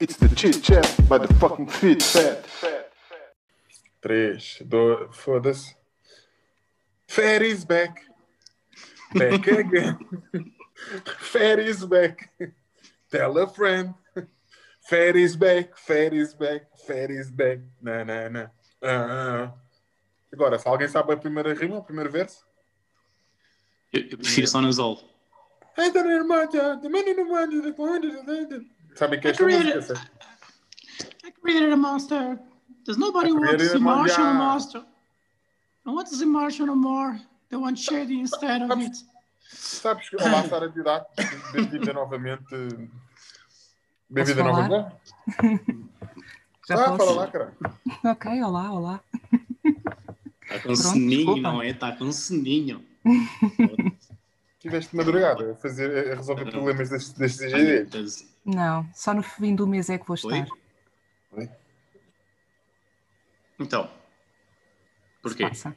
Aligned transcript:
It's 0.00 0.16
the 0.16 0.34
chit 0.34 0.62
chat 0.62 0.96
by 1.10 1.18
the 1.18 1.28
fucking 1.34 1.66
fit 1.66 2.02
fat. 2.02 2.46
3, 4.00 4.40
2, 4.70 5.08
foda-se. 5.12 5.74
Fair 7.06 7.42
is 7.42 7.66
back. 7.66 8.00
Back 9.14 9.46
again. 9.46 9.98
Fair 11.18 11.60
is 11.60 11.84
back. 11.84 12.30
Tell 13.10 13.36
a 13.36 13.46
friend. 13.46 13.92
Fair 14.80 15.14
is 15.18 15.36
back, 15.36 15.76
fair 15.76 16.14
is 16.14 16.32
back, 16.34 16.62
fair 16.86 17.10
is 17.10 17.30
back. 17.30 17.58
Na, 17.82 18.02
na, 18.02 18.28
na. 18.30 18.50
Ah, 18.82 18.88
ah. 18.88 19.54
Agora, 20.32 20.58
se 20.58 20.66
alguém 20.66 20.88
sabe 20.88 21.12
a 21.12 21.16
primeira 21.18 21.52
rima, 21.52 21.76
o 21.76 21.84
primeiro 21.84 22.10
verso. 22.10 22.46
Eu, 23.92 24.00
eu 24.12 24.16
prefiro 24.16 24.46
só 24.48 24.62
nasal. 24.62 24.98
Sabem 25.76 25.92
que 25.92 25.98
é 25.98 26.12
esta 26.12 26.24
música? 26.24 27.68
sabe? 27.68 27.68
I 27.68 27.76
created 27.76 28.62
a 28.62 28.79
monster. 31.76 32.38
Does 32.84 32.98
nobody 32.98 33.28
I 33.28 33.32
want 33.32 33.44
created 33.44 33.58
to 33.64 33.68
see 33.70 33.76
a 33.76 33.80
mon- 33.80 33.98
Martian 33.98 34.24
yeah. 34.24 34.32
monster? 34.32 34.84
I 35.86 35.90
want 35.90 36.08
to 36.08 36.14
see 36.16 36.24
Martian 36.26 36.66
no 36.66 36.74
more. 36.74 37.18
They 37.50 37.56
want 37.56 37.78
shady 37.78 38.20
instead 38.20 38.62
of 38.62 38.80
it. 38.80 38.96
Sabes 39.52 40.08
que. 40.08 40.16
Olá, 40.16 40.44
Sara 40.48 40.68
Diodato. 40.74 41.06
Bem-vinda 41.52 41.92
novamente. 41.92 42.54
Bem-vinda 44.08 44.44
novamente. 44.44 44.94
Já 46.68 46.74
Ah, 46.84 46.90
posso? 46.90 46.98
fala 46.98 47.12
lá, 47.12 47.26
cara. 47.26 47.52
Ok, 48.04 48.42
olá, 48.42 48.72
olá. 48.72 49.00
Está 50.44 50.60
com 50.62 50.76
soninho, 50.76 51.10
desculpa. 51.10 51.40
não 51.40 51.62
é? 51.62 51.68
Está 51.70 51.92
com 51.96 52.12
soninho. 52.12 52.84
Tiveste 54.60 54.94
madrugada 54.94 55.52
a, 55.52 55.54
fazer, 55.56 56.12
a 56.12 56.16
resolver 56.16 56.50
problemas 56.50 56.90
destes, 56.90 57.12
destes 57.14 57.52
IGD. 57.52 58.29
Não, 58.44 58.88
só 58.94 59.12
no 59.14 59.22
fim 59.22 59.54
do 59.54 59.66
mês 59.66 59.90
é 59.90 59.98
que 59.98 60.06
vou 60.06 60.14
estar. 60.14 60.46
Oi? 61.32 61.48
Então. 63.58 63.90
Porquê? 65.22 65.46
Passa. 65.46 65.76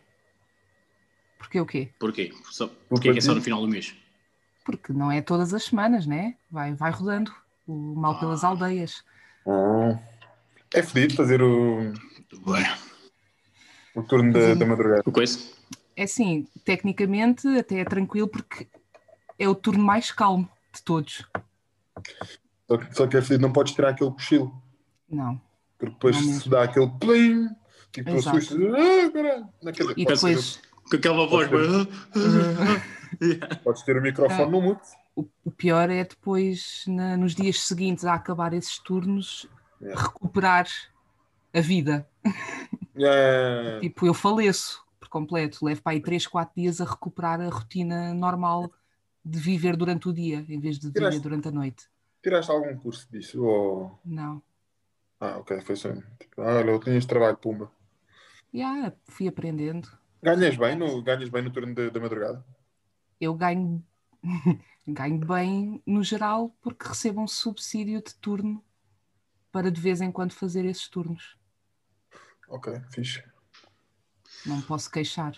Porque 1.37 1.59
o 1.59 1.65
quê? 1.65 1.91
Porquê? 1.99 2.33
Só, 2.51 2.67
porquê 2.89 3.11
que 3.11 3.17
é 3.17 3.21
só 3.21 3.35
no 3.35 3.41
final 3.41 3.61
do 3.61 3.67
mês? 3.67 3.93
Porque 4.63 4.93
não 4.93 5.11
é 5.11 5.21
todas 5.21 5.53
as 5.53 5.63
semanas, 5.65 6.05
né? 6.07 6.37
Vai, 6.49 6.73
vai 6.73 6.89
rodando 6.91 7.33
o 7.67 7.73
mal 7.95 8.17
pelas 8.19 8.43
Ah. 8.43 8.47
aldeias. 8.47 9.03
Ah. 9.45 9.99
É 10.73 10.81
fedido 10.81 11.15
fazer 11.15 11.41
o, 11.41 11.91
o 13.93 14.03
turno 14.03 14.31
da, 14.33 14.53
da 14.55 14.65
madrugada. 14.65 15.03
o 15.05 15.11
coisa? 15.11 15.37
É 15.95 16.03
assim, 16.03 16.47
tecnicamente 16.63 17.47
até 17.59 17.79
é 17.79 17.85
tranquilo 17.85 18.27
porque 18.27 18.67
é 19.37 19.47
o 19.47 19.53
turno 19.53 19.83
mais 19.83 20.11
calmo 20.11 20.49
de 20.73 20.81
todos. 20.81 21.27
Só 22.67 22.77
que, 22.77 22.95
só 22.95 23.07
que 23.07 23.17
é 23.17 23.21
fedido, 23.21 23.41
não 23.41 23.51
podes 23.53 23.73
tirar 23.73 23.89
aquele 23.89 24.11
cochilo. 24.11 24.61
Não. 25.09 25.39
Porque 25.77 25.93
depois 25.93 26.15
Não 26.25 26.33
se 26.39 26.49
dá 26.49 26.63
aquele 26.63 26.89
plim, 26.99 27.47
tipo, 27.91 28.11
tu 28.11 28.17
assustas. 28.29 28.57
Ah, 28.57 29.11
caralho. 29.11 29.49
E 29.97 30.05
podes, 30.05 30.21
depois 30.21 30.61
Com 30.89 30.95
aquela 30.95 31.27
voz. 31.27 31.49
ter, 33.19 33.59
podes 33.63 33.81
ter 33.83 33.97
o 33.97 34.01
microfone 34.01 34.43
Ah. 34.43 34.47
no 34.47 34.61
mute. 34.61 34.81
o, 35.15 35.25
o 35.45 35.51
pior 35.51 35.89
é 35.89 36.03
depois, 36.03 36.83
na- 36.87 37.17
nos 37.17 37.35
dias 37.35 37.59
seguintes 37.61 38.05
a 38.05 38.13
acabar 38.15 38.53
esses 38.53 38.77
turnos, 38.79 39.47
É. 39.81 39.93
recuperar 39.93 40.67
a 41.53 41.59
vida. 41.61 42.07
É, 42.95 43.79
Tipo, 43.81 44.05
eu 44.05 44.13
faleço 44.13 44.83
por 44.99 45.09
completo. 45.09 45.65
Levo 45.65 45.81
para 45.81 45.93
aí 45.93 45.99
3, 45.99 46.27
4 46.27 46.53
dias 46.55 46.79
a 46.79 46.85
recuperar 46.85 47.41
a 47.41 47.49
rotina 47.49 48.13
normal 48.13 48.71
de 49.25 49.39
viver 49.39 49.75
durante 49.75 50.07
o 50.07 50.13
dia, 50.13 50.45
em 50.47 50.59
vez 50.59 50.77
de 50.77 50.91
viver 50.91 51.19
durante 51.19 51.47
a 51.47 51.51
noite. 51.51 51.87
Tiraste 52.23 52.51
algum 52.51 52.75
curso 52.77 53.07
disso? 53.11 53.43
Ou... 53.43 53.99
Não. 54.03 54.41
Ah, 55.19 55.37
ok, 55.37 55.61
foi 55.61 55.75
só. 55.75 55.93
Tipo, 56.19 56.41
ah, 56.41 56.57
olha, 56.57 56.71
eu 56.71 56.79
tinha 56.79 56.97
este 56.97 57.07
trabalho, 57.07 57.37
pumba. 57.37 57.71
Yeah, 58.53 58.95
fui 59.05 59.27
aprendendo. 59.27 59.87
Ganhas 60.21 60.55
bem 60.55 60.75
no, 60.75 61.01
ganhas 61.01 61.29
bem 61.29 61.41
no 61.43 61.51
turno 61.51 61.75
da, 61.75 61.89
da 61.89 61.99
madrugada? 61.99 62.45
Eu 63.19 63.33
ganho, 63.33 63.83
ganho 64.87 65.19
bem 65.19 65.81
no 65.85 66.03
geral 66.03 66.55
porque 66.61 66.87
recebo 66.87 67.21
um 67.21 67.27
subsídio 67.27 68.01
de 68.01 68.15
turno 68.15 68.63
para 69.51 69.69
de 69.69 69.81
vez 69.81 70.01
em 70.01 70.11
quando 70.11 70.33
fazer 70.33 70.65
esses 70.65 70.87
turnos. 70.87 71.37
Ok, 72.47 72.73
fixe. 72.89 73.23
Não 74.45 74.61
posso 74.61 74.89
queixar. 74.89 75.35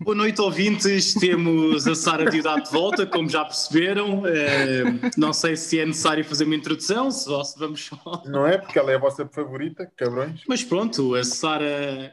Boa 0.00 0.16
noite, 0.16 0.40
ouvintes. 0.40 1.14
Temos 1.14 1.86
a 1.86 1.94
Sara 1.94 2.28
Diodato 2.30 2.64
de 2.64 2.70
volta, 2.72 3.06
como 3.06 3.28
já 3.28 3.44
perceberam. 3.44 4.26
Eh, 4.26 4.82
não 5.16 5.32
sei 5.32 5.56
se 5.56 5.78
é 5.78 5.86
necessário 5.86 6.24
fazer 6.24 6.44
uma 6.44 6.56
introdução, 6.56 7.10
se 7.10 7.28
vamos 7.58 7.84
só. 7.86 8.22
Não 8.26 8.46
é? 8.46 8.58
Porque 8.58 8.78
ela 8.78 8.90
é 8.90 8.96
a 8.96 8.98
vossa 8.98 9.26
favorita, 9.28 9.86
cabrões. 9.96 10.42
Mas 10.48 10.64
pronto, 10.64 11.14
a 11.14 11.22
Sara 11.24 12.12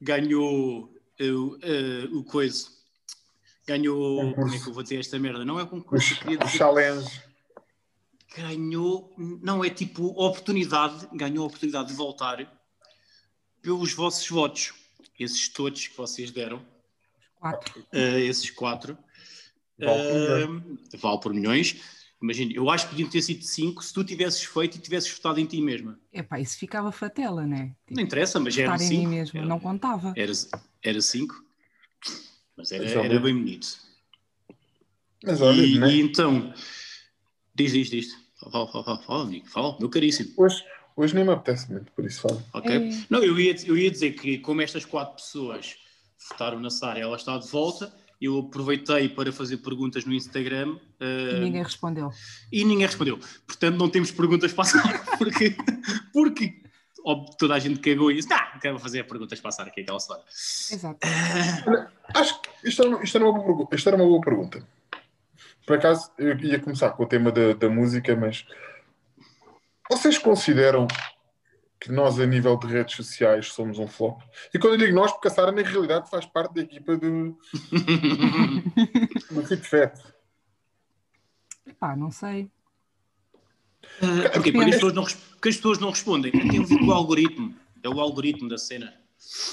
ganhou 0.00 0.90
eh, 1.18 1.30
o- 1.30 1.58
eh, 1.62 2.08
o 2.12 2.24
coisa. 2.24 2.66
Ganhou. 3.66 4.20
Concurso. 4.20 4.40
Como 4.42 4.54
é 4.54 4.58
que 4.64 4.68
eu 4.68 4.74
vou 4.74 4.82
dizer 4.82 5.00
esta 5.00 5.18
merda? 5.18 5.44
Não 5.44 5.60
é 5.60 5.66
concurso. 5.66 6.14
Os 6.14 6.18
dizer- 6.20 6.48
challenge. 6.48 7.22
ganhou, 8.36 9.14
não 9.16 9.64
é 9.64 9.70
tipo 9.70 10.06
oportunidade, 10.08 11.06
ganhou 11.12 11.44
a 11.44 11.46
oportunidade 11.46 11.88
de 11.88 11.94
voltar 11.94 12.50
pelos 13.62 13.92
vossos 13.94 14.28
votos, 14.28 14.74
esses 15.18 15.48
todos 15.48 15.86
que 15.86 15.96
vocês 15.96 16.30
deram, 16.30 16.64
Quatro. 17.36 17.86
eh, 17.92 18.20
esses 18.22 18.50
quatro, 18.50 18.96
Vale 19.78 20.02
por 20.06 20.16
Eh, 20.92 20.98
vale 20.98 21.20
por 21.20 21.34
milhões. 21.34 21.76
Imagina, 22.22 22.52
eu 22.54 22.70
acho 22.70 22.84
que 22.86 22.90
podiam 22.92 23.10
ter 23.10 23.20
sido 23.20 23.42
cinco 23.42 23.82
se 23.84 23.92
tu 23.92 24.02
tivesses 24.04 24.42
feito 24.44 24.76
e 24.76 24.80
tivesses 24.80 25.12
votado 25.12 25.40
em 25.40 25.44
ti 25.46 25.60
mesma. 25.60 25.98
Epá, 26.12 26.38
isso 26.40 26.56
ficava 26.56 26.90
fatela, 26.92 27.44
né? 27.46 27.74
Tipo, 27.86 27.96
Não 27.96 28.02
interessa, 28.02 28.40
mas 28.40 28.56
eram 28.56 28.74
estar 28.76 28.84
em 28.84 28.88
mim 28.88 28.96
cinco. 29.02 29.10
mesmo, 29.10 29.38
Era, 29.40 29.46
não 29.48 29.60
contava. 29.60 30.12
era, 30.16 30.32
era 30.82 31.00
cinco, 31.02 31.44
mas 32.56 32.72
era, 32.72 32.88
era 32.88 33.20
bem 33.20 33.34
bonito. 33.36 33.78
Mas 35.22 35.40
olha, 35.40 35.62
E, 35.62 35.78
né? 35.78 35.90
e 35.90 36.00
então, 36.00 36.54
diz, 37.54 37.72
diz, 37.72 37.90
diz. 37.90 38.16
Fala, 38.40 38.66
fala, 38.70 38.84
fala, 38.84 39.02
fala, 39.02 39.22
amigo, 39.24 39.46
fala, 39.48 39.76
meu 39.78 39.90
caríssimo. 39.90 40.32
hoje, 40.36 40.64
hoje 40.96 41.14
nem 41.14 41.24
me 41.24 41.32
apetece 41.32 41.70
muito, 41.70 41.90
por 41.92 42.04
isso 42.04 42.22
falo. 42.22 42.42
Ok? 42.52 42.70
É. 42.70 43.04
Não, 43.10 43.22
eu 43.22 43.38
ia, 43.38 43.54
eu 43.66 43.76
ia 43.76 43.90
dizer 43.90 44.12
que 44.12 44.38
como 44.38 44.62
estas 44.62 44.84
quatro 44.84 45.16
pessoas 45.16 45.76
votaram 46.30 46.60
na 46.60 46.70
Sara, 46.70 46.98
ela 46.98 47.16
está 47.16 47.36
de 47.38 47.48
volta, 47.48 47.92
eu 48.20 48.38
aproveitei 48.38 49.08
para 49.08 49.32
fazer 49.32 49.58
perguntas 49.58 50.04
no 50.04 50.14
Instagram 50.14 50.78
E 51.00 51.04
eh, 51.36 51.40
ninguém 51.40 51.62
respondeu. 51.62 52.10
e 52.50 52.64
ninguém 52.64 52.86
respondeu. 52.86 53.18
Portanto, 53.46 53.76
não 53.76 53.88
temos 53.88 54.10
perguntas 54.10 54.52
para 54.52 54.62
a 54.62 54.66
Sara, 54.66 54.98
porque, 55.18 55.56
porque 56.12 56.62
toda 57.38 57.54
a 57.54 57.58
gente 57.58 57.80
cagou 57.80 58.10
e 58.10 58.14
disse, 58.14 58.32
ah, 58.32 58.58
quero 58.60 58.78
fazer 58.78 59.04
perguntas 59.04 59.40
para 59.40 59.50
a 59.50 59.52
Sara, 59.52 59.70
que 59.70 59.80
é 59.80 59.82
aquela 59.82 60.00
Sara. 60.00 60.22
Exato. 60.28 60.98
Acho 62.14 62.40
que 62.40 62.68
isto 62.68 62.82
era, 62.82 63.02
isto 63.04 63.16
era 63.18 63.28
uma, 63.28 63.38
boa, 63.38 63.68
isto 63.72 63.88
era 63.88 63.96
uma 63.96 64.06
boa 64.06 64.20
pergunta. 64.20 64.66
Por 65.66 65.76
acaso, 65.76 66.10
eu 66.18 66.38
ia 66.40 66.58
começar 66.58 66.90
com 66.90 67.02
o 67.02 67.06
tema 67.06 67.32
da, 67.32 67.52
da 67.54 67.68
música, 67.68 68.14
mas 68.16 68.46
vocês 69.90 70.18
consideram 70.18 70.86
que 71.80 71.92
nós, 71.92 72.18
a 72.18 72.26
nível 72.26 72.56
de 72.56 72.66
redes 72.66 72.96
sociais, 72.96 73.48
somos 73.52 73.78
um 73.78 73.86
flop? 73.86 74.20
E 74.54 74.58
quando 74.58 74.74
eu 74.74 74.78
digo 74.78 74.94
nós, 74.94 75.12
porque 75.12 75.28
a 75.28 75.30
Sara, 75.30 75.52
na 75.52 75.62
realidade, 75.62 76.08
faz 76.08 76.24
parte 76.24 76.54
da 76.54 76.62
equipa 76.62 76.96
do, 76.96 77.38
do 79.30 79.46
Fit 79.46 79.62
Fat. 79.68 79.98
Epá, 81.66 81.94
não 81.96 82.10
sei. 82.10 82.50
Porquê? 84.32 84.50
Porque 84.52 84.64
as, 84.70 84.74
pessoas 84.76 84.92
não, 84.94 85.04
porque 85.04 85.48
as 85.48 85.56
pessoas 85.56 85.78
não 85.78 85.90
respondem. 85.90 86.32
Tem 86.32 86.58
a 86.60 86.66
ver 86.66 86.78
com 86.78 86.86
o 86.86 86.92
algoritmo. 86.92 87.54
É 87.82 87.88
o 87.88 88.00
algoritmo 88.00 88.48
da 88.48 88.56
cena. 88.58 88.94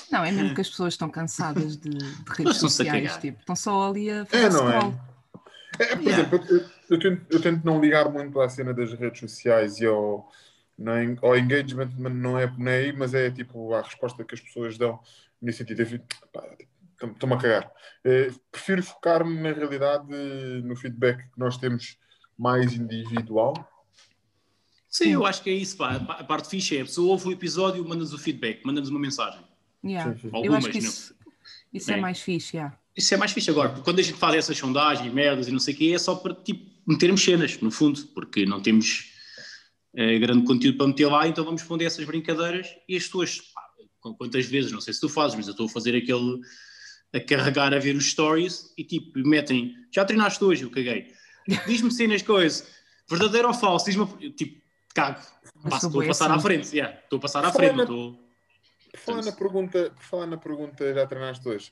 Não, 0.10 0.24
é 0.24 0.32
mesmo 0.32 0.54
que 0.56 0.62
as 0.62 0.70
pessoas 0.70 0.94
estão 0.94 1.10
cansadas 1.10 1.76
de, 1.78 1.90
de 1.90 2.32
redes 2.32 2.58
sociais. 2.58 3.18
Tipo, 3.18 3.40
estão 3.40 3.56
só 3.56 3.90
ali 3.90 4.10
a 4.10 4.26
fazer 4.26 4.46
É, 4.46 4.50
não 4.50 4.70
é? 4.70 4.78
scroll. 4.78 5.00
É, 5.80 5.96
por 5.96 6.02
Yeah. 6.04 6.28
exemplo, 6.38 6.70
eu, 6.92 6.98
eu 6.98 7.00
tento, 7.00 7.26
eu 7.30 7.42
tento 7.42 7.64
não 7.64 7.80
ligar 7.80 8.12
muito 8.12 8.40
à 8.42 8.50
cena 8.50 8.74
das 8.74 8.94
redes 8.94 9.20
sociais 9.20 9.80
e 9.80 9.86
ao, 9.86 10.30
nem, 10.78 11.18
ao 11.22 11.38
engagement, 11.38 11.90
mas 11.98 12.14
não 12.14 12.38
é, 12.38 12.54
não 12.58 12.72
é 12.72 12.78
aí, 12.78 12.94
mas 12.94 13.14
é 13.14 13.32
tipo 13.32 13.74
a 13.74 13.82
resposta 13.82 14.24
que 14.24 14.36
as 14.36 14.42
pessoas 14.42 14.78
dão 14.78 15.00
nesse 15.42 15.60
sentido. 15.60 15.82
Eu 15.82 17.12
Estou-me 17.12 17.36
a 17.36 17.38
cagar. 17.38 17.72
Eh, 18.04 18.32
prefiro 18.52 18.84
focar-me 18.84 19.42
na 19.42 19.52
realidade, 19.52 20.06
no 20.64 20.76
feedback 20.76 21.18
que 21.18 21.40
nós 21.40 21.58
temos 21.58 21.98
mais 22.38 22.74
individual. 22.74 23.56
Sim, 24.88 25.14
eu 25.14 25.26
acho 25.26 25.42
que 25.42 25.50
é 25.50 25.54
isso. 25.54 25.78
Pá. 25.78 25.94
A 25.96 26.24
parte 26.24 26.50
fixe 26.50 26.78
é 26.78 26.82
a 26.82 26.86
pessoa 26.86 27.12
ouve 27.12 27.30
o 27.30 27.32
episódio, 27.32 27.84
manda-nos 27.84 28.14
o 28.14 28.20
feedback, 28.20 28.64
manda-nos 28.64 28.90
uma 28.90 29.00
mensagem. 29.00 29.42
Yeah. 29.84 30.14
Sim, 30.14 30.20
sim. 30.20 30.28
Eu 30.28 30.36
Algumas, 30.36 30.66
acho 30.66 30.72
que 30.72 30.82
não. 30.82 30.90
isso, 30.90 31.16
isso 31.74 31.90
é 31.90 31.94
Bem. 31.94 32.02
mais 32.02 32.22
fixe, 32.22 32.58
yeah. 32.58 32.78
Isso 32.96 33.14
é 33.14 33.18
mais 33.18 33.32
fixe 33.32 33.50
agora, 33.50 33.70
porque 33.70 33.84
quando 33.84 34.00
a 34.00 34.04
gente 34.04 34.18
faz 34.18 34.36
essas 34.36 34.58
sondagens, 34.58 35.12
merdas 35.14 35.48
e 35.48 35.52
não 35.52 35.60
sei 35.60 35.74
o 35.74 35.78
quê, 35.78 35.94
é 35.96 35.98
só 35.98 36.16
para 36.16 36.36
tipo, 36.36 36.70
metermos 36.92 37.24
cenas, 37.24 37.60
no 37.62 37.72
fundo, 37.72 38.06
porque 38.08 38.46
não 38.46 38.62
temos 38.62 39.12
eh, 39.96 40.20
grande 40.20 40.46
conteúdo 40.46 40.78
para 40.78 40.88
meter 40.88 41.08
lá, 41.08 41.28
então 41.28 41.44
vamos 41.44 41.62
responder 41.62 41.86
essas 41.86 42.06
brincadeiras 42.06 42.68
e 42.88 42.96
as 42.98 43.04
pessoas, 43.06 43.42
quantas 44.18 44.46
vezes, 44.46 44.72
não 44.72 44.82
sei 44.82 44.94
se 44.94 45.02
tu 45.02 45.10
fazes, 45.10 45.36
mas 45.36 45.48
eu 45.48 45.52
estou 45.52 45.66
a 45.66 45.70
fazer 45.70 45.96
aquele, 45.96 46.42
a 47.14 47.20
carregar 47.20 47.74
a 47.74 47.80
ver 47.80 47.96
os 47.96 48.10
stories 48.12 48.74
e 48.78 48.84
tipo, 48.84 49.18
metem, 49.20 49.76
já 49.94 50.06
treinaste 50.06 50.44
hoje, 50.44 50.64
eu 50.64 50.70
caguei, 50.72 51.14
diz-me 51.68 51.92
cenas 51.92 52.22
coisas, 52.22 52.68
verdadeiro 53.10 53.48
ou 53.48 53.54
falso, 53.54 53.86
diz-me, 53.86 54.32
tipo, 54.32 54.62
cago. 54.94 55.20
Passo- 55.70 55.90
sou 55.90 55.90
Estou 55.90 56.02
a 56.02 56.08
passar 56.08 56.26
assim. 56.32 56.40
à 56.40 56.42
frente, 56.42 56.76
yeah. 56.76 56.98
estou 57.04 57.18
a 57.18 57.22
passar 57.22 57.46
à 57.46 57.52
frente, 57.52 57.72
na- 57.72 57.78
não 57.78 57.84
estou. 57.84 58.32
Por 58.92 59.00
falar 59.00 59.22
na 59.24 59.32
pergunta, 59.32 59.90
por 59.96 60.04
falar 60.04 60.28
na 60.28 60.38
pergunta, 60.38 60.94
já 60.94 61.06
treinaste 61.08 61.48
hoje. 61.48 61.72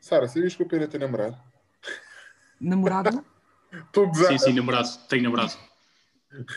Sara, 0.00 0.26
sabias 0.28 0.54
que 0.54 0.62
o 0.62 0.66
Pedro 0.66 0.86
tem 0.88 1.00
namorado? 1.00 1.36
Namorado? 2.60 3.24
Estou 3.72 4.04
a 4.04 4.08
gozar. 4.08 4.28
Sim, 4.28 4.38
sim, 4.38 4.52
namorado, 4.54 4.88
tenho 5.08 5.22
namorado. 5.24 5.52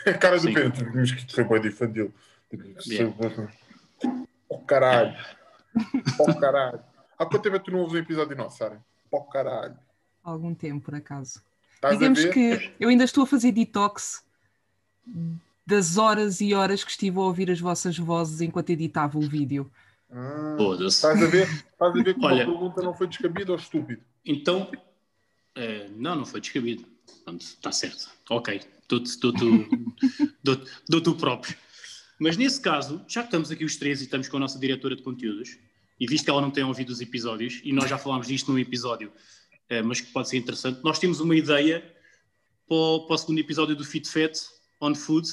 A 0.05 0.13
cara 0.13 0.35
do 0.37 0.43
Sim. 0.43 0.53
Pedro, 0.53 0.91
mas 0.93 1.11
que 1.11 1.33
foi 1.33 1.43
bem 1.59 1.67
infantil. 1.67 2.13
Yeah. 2.85 3.15
Oh 4.49 4.59
caralho. 4.59 5.15
Oh 6.19 6.35
caralho. 6.35 6.79
Há 7.17 7.25
quanto 7.25 7.41
tempo 7.43 7.55
é 7.55 7.59
que 7.59 7.65
tu 7.65 7.71
não 7.71 7.79
ouves 7.79 7.93
um 7.95 7.97
episódio 7.99 8.35
nosso, 8.35 8.57
Sara? 8.57 8.83
Oh 9.09 9.21
caralho. 9.21 9.77
Há 10.23 10.29
algum 10.31 10.53
tempo, 10.53 10.85
por 10.85 10.95
acaso. 10.95 11.41
Estás 11.75 11.97
Digamos 11.97 12.25
a 12.25 12.29
que 12.29 12.73
eu 12.79 12.89
ainda 12.89 13.03
estou 13.05 13.23
a 13.23 13.27
fazer 13.27 13.51
detox 13.53 14.23
das 15.65 15.97
horas 15.97 16.41
e 16.41 16.53
horas 16.53 16.83
que 16.83 16.91
estive 16.91 17.17
a 17.17 17.21
ouvir 17.21 17.49
as 17.49 17.59
vossas 17.59 17.97
vozes 17.97 18.41
enquanto 18.41 18.69
editava 18.71 19.17
o 19.17 19.21
vídeo. 19.21 19.71
Ah, 20.11 20.55
Foda-se. 20.57 20.95
estás 20.95 21.23
a 21.23 21.27
ver? 21.27 21.47
Estás 21.47 21.91
a 21.97 22.03
ver 22.03 22.13
que 22.13 22.25
Olha. 22.25 22.45
uma 22.45 22.51
pergunta 22.53 22.81
não 22.81 22.93
foi 22.93 23.07
descabida 23.07 23.51
ou 23.51 23.57
estúpido? 23.57 24.01
Então, 24.25 24.69
eh, 25.55 25.87
não, 25.95 26.17
não 26.17 26.25
foi 26.25 26.41
descabido. 26.41 26.85
Portanto, 27.11 27.41
está 27.41 27.71
certo. 27.71 28.09
Ok, 28.29 28.61
dou-te 28.87 29.19
dou 29.19 29.33
dou 30.89 31.01
dou 31.01 31.13
o 31.13 31.17
próprio. 31.17 31.55
Mas 32.19 32.37
nesse 32.37 32.61
caso, 32.61 33.03
já 33.07 33.21
que 33.21 33.27
estamos 33.27 33.49
aqui 33.49 33.65
os 33.65 33.75
três 33.75 33.99
e 34.01 34.03
estamos 34.03 34.29
com 34.29 34.37
a 34.37 34.39
nossa 34.39 34.59
diretora 34.59 34.95
de 34.95 35.01
conteúdos, 35.01 35.57
e 35.99 36.05
visto 36.07 36.25
que 36.25 36.29
ela 36.29 36.41
não 36.41 36.51
tem 36.51 36.63
ouvido 36.63 36.89
os 36.89 37.01
episódios, 37.01 37.61
e 37.63 37.73
nós 37.73 37.89
já 37.89 37.97
falámos 37.97 38.27
disto 38.27 38.51
num 38.51 38.59
episódio, 38.59 39.11
eh, 39.69 39.81
mas 39.81 40.01
que 40.01 40.11
pode 40.11 40.29
ser 40.29 40.37
interessante, 40.37 40.83
nós 40.83 40.99
temos 40.99 41.19
uma 41.19 41.35
ideia 41.35 41.81
para 42.67 42.75
o, 42.75 43.07
para 43.07 43.15
o 43.15 43.17
segundo 43.17 43.39
episódio 43.39 43.75
do 43.75 43.83
Fit 43.83 44.07
Fat 44.07 44.33
on 44.79 44.93
Food, 44.93 45.27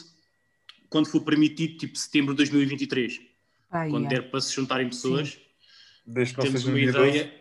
quando 0.88 1.06
for 1.06 1.20
permitido, 1.20 1.76
tipo 1.76 1.98
setembro 1.98 2.32
de 2.34 2.38
2023. 2.38 3.20
Ai, 3.70 3.90
Quando 3.90 4.08
der 4.08 4.30
para 4.30 4.40
se 4.40 4.54
juntarem 4.54 4.88
pessoas, 4.88 5.38
Desde 6.06 6.34
que 6.34 6.40
temos 6.40 6.64
uma 6.64 6.80
ideia, 6.80 7.34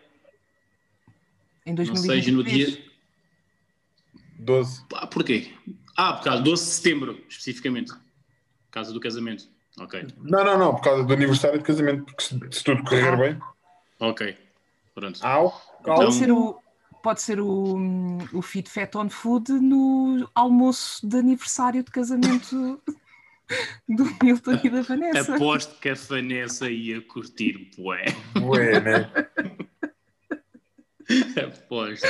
Em 1.64 1.74
não 1.74 1.96
seja 1.96 2.30
no 2.30 2.42
2023. 2.42 2.76
dia 2.76 2.87
12. 4.38 4.84
Ah, 4.94 5.06
porquê? 5.06 5.52
Ah, 5.96 6.12
por 6.14 6.24
causa 6.24 6.42
12 6.42 6.64
de 6.64 6.70
setembro, 6.70 7.20
especificamente. 7.28 7.92
Por 7.92 8.70
causa 8.72 8.92
do 8.92 9.00
casamento. 9.00 9.48
Ok, 9.80 10.06
Não, 10.22 10.44
não, 10.44 10.58
não, 10.58 10.74
por 10.74 10.82
causa 10.82 11.04
do 11.04 11.12
aniversário 11.12 11.58
de 11.58 11.64
casamento, 11.64 12.04
porque 12.04 12.22
se, 12.22 12.38
se 12.50 12.64
tudo 12.64 12.82
correr 12.84 13.08
Ah. 13.12 13.16
bem. 13.16 13.38
ok. 14.00 14.36
Pronto. 14.94 15.24
Au, 15.24 15.62
Então- 15.80 15.94
Pode 15.94 16.14
ser 16.14 16.30
o, 16.32 16.60
pode 17.02 17.22
ser 17.22 17.40
o, 17.40 17.76
o 18.32 18.42
Fit 18.42 18.68
Fat 18.68 18.94
on 18.96 19.08
Food 19.08 19.52
no 19.52 20.28
almoço 20.34 21.06
de 21.06 21.16
aniversário 21.16 21.84
de 21.84 21.90
casamento 21.92 22.82
do 23.88 24.04
Milton 24.22 24.58
e 24.64 24.68
da 24.68 24.82
Vanessa. 24.82 25.36
Aposto 25.36 25.78
que 25.80 25.88
a 25.90 25.94
Vanessa 25.94 26.68
ia 26.68 27.00
curtir, 27.00 27.70
bué. 27.78 28.04
ué, 28.42 28.80
né? 28.80 29.10
Aposto. 31.46 32.06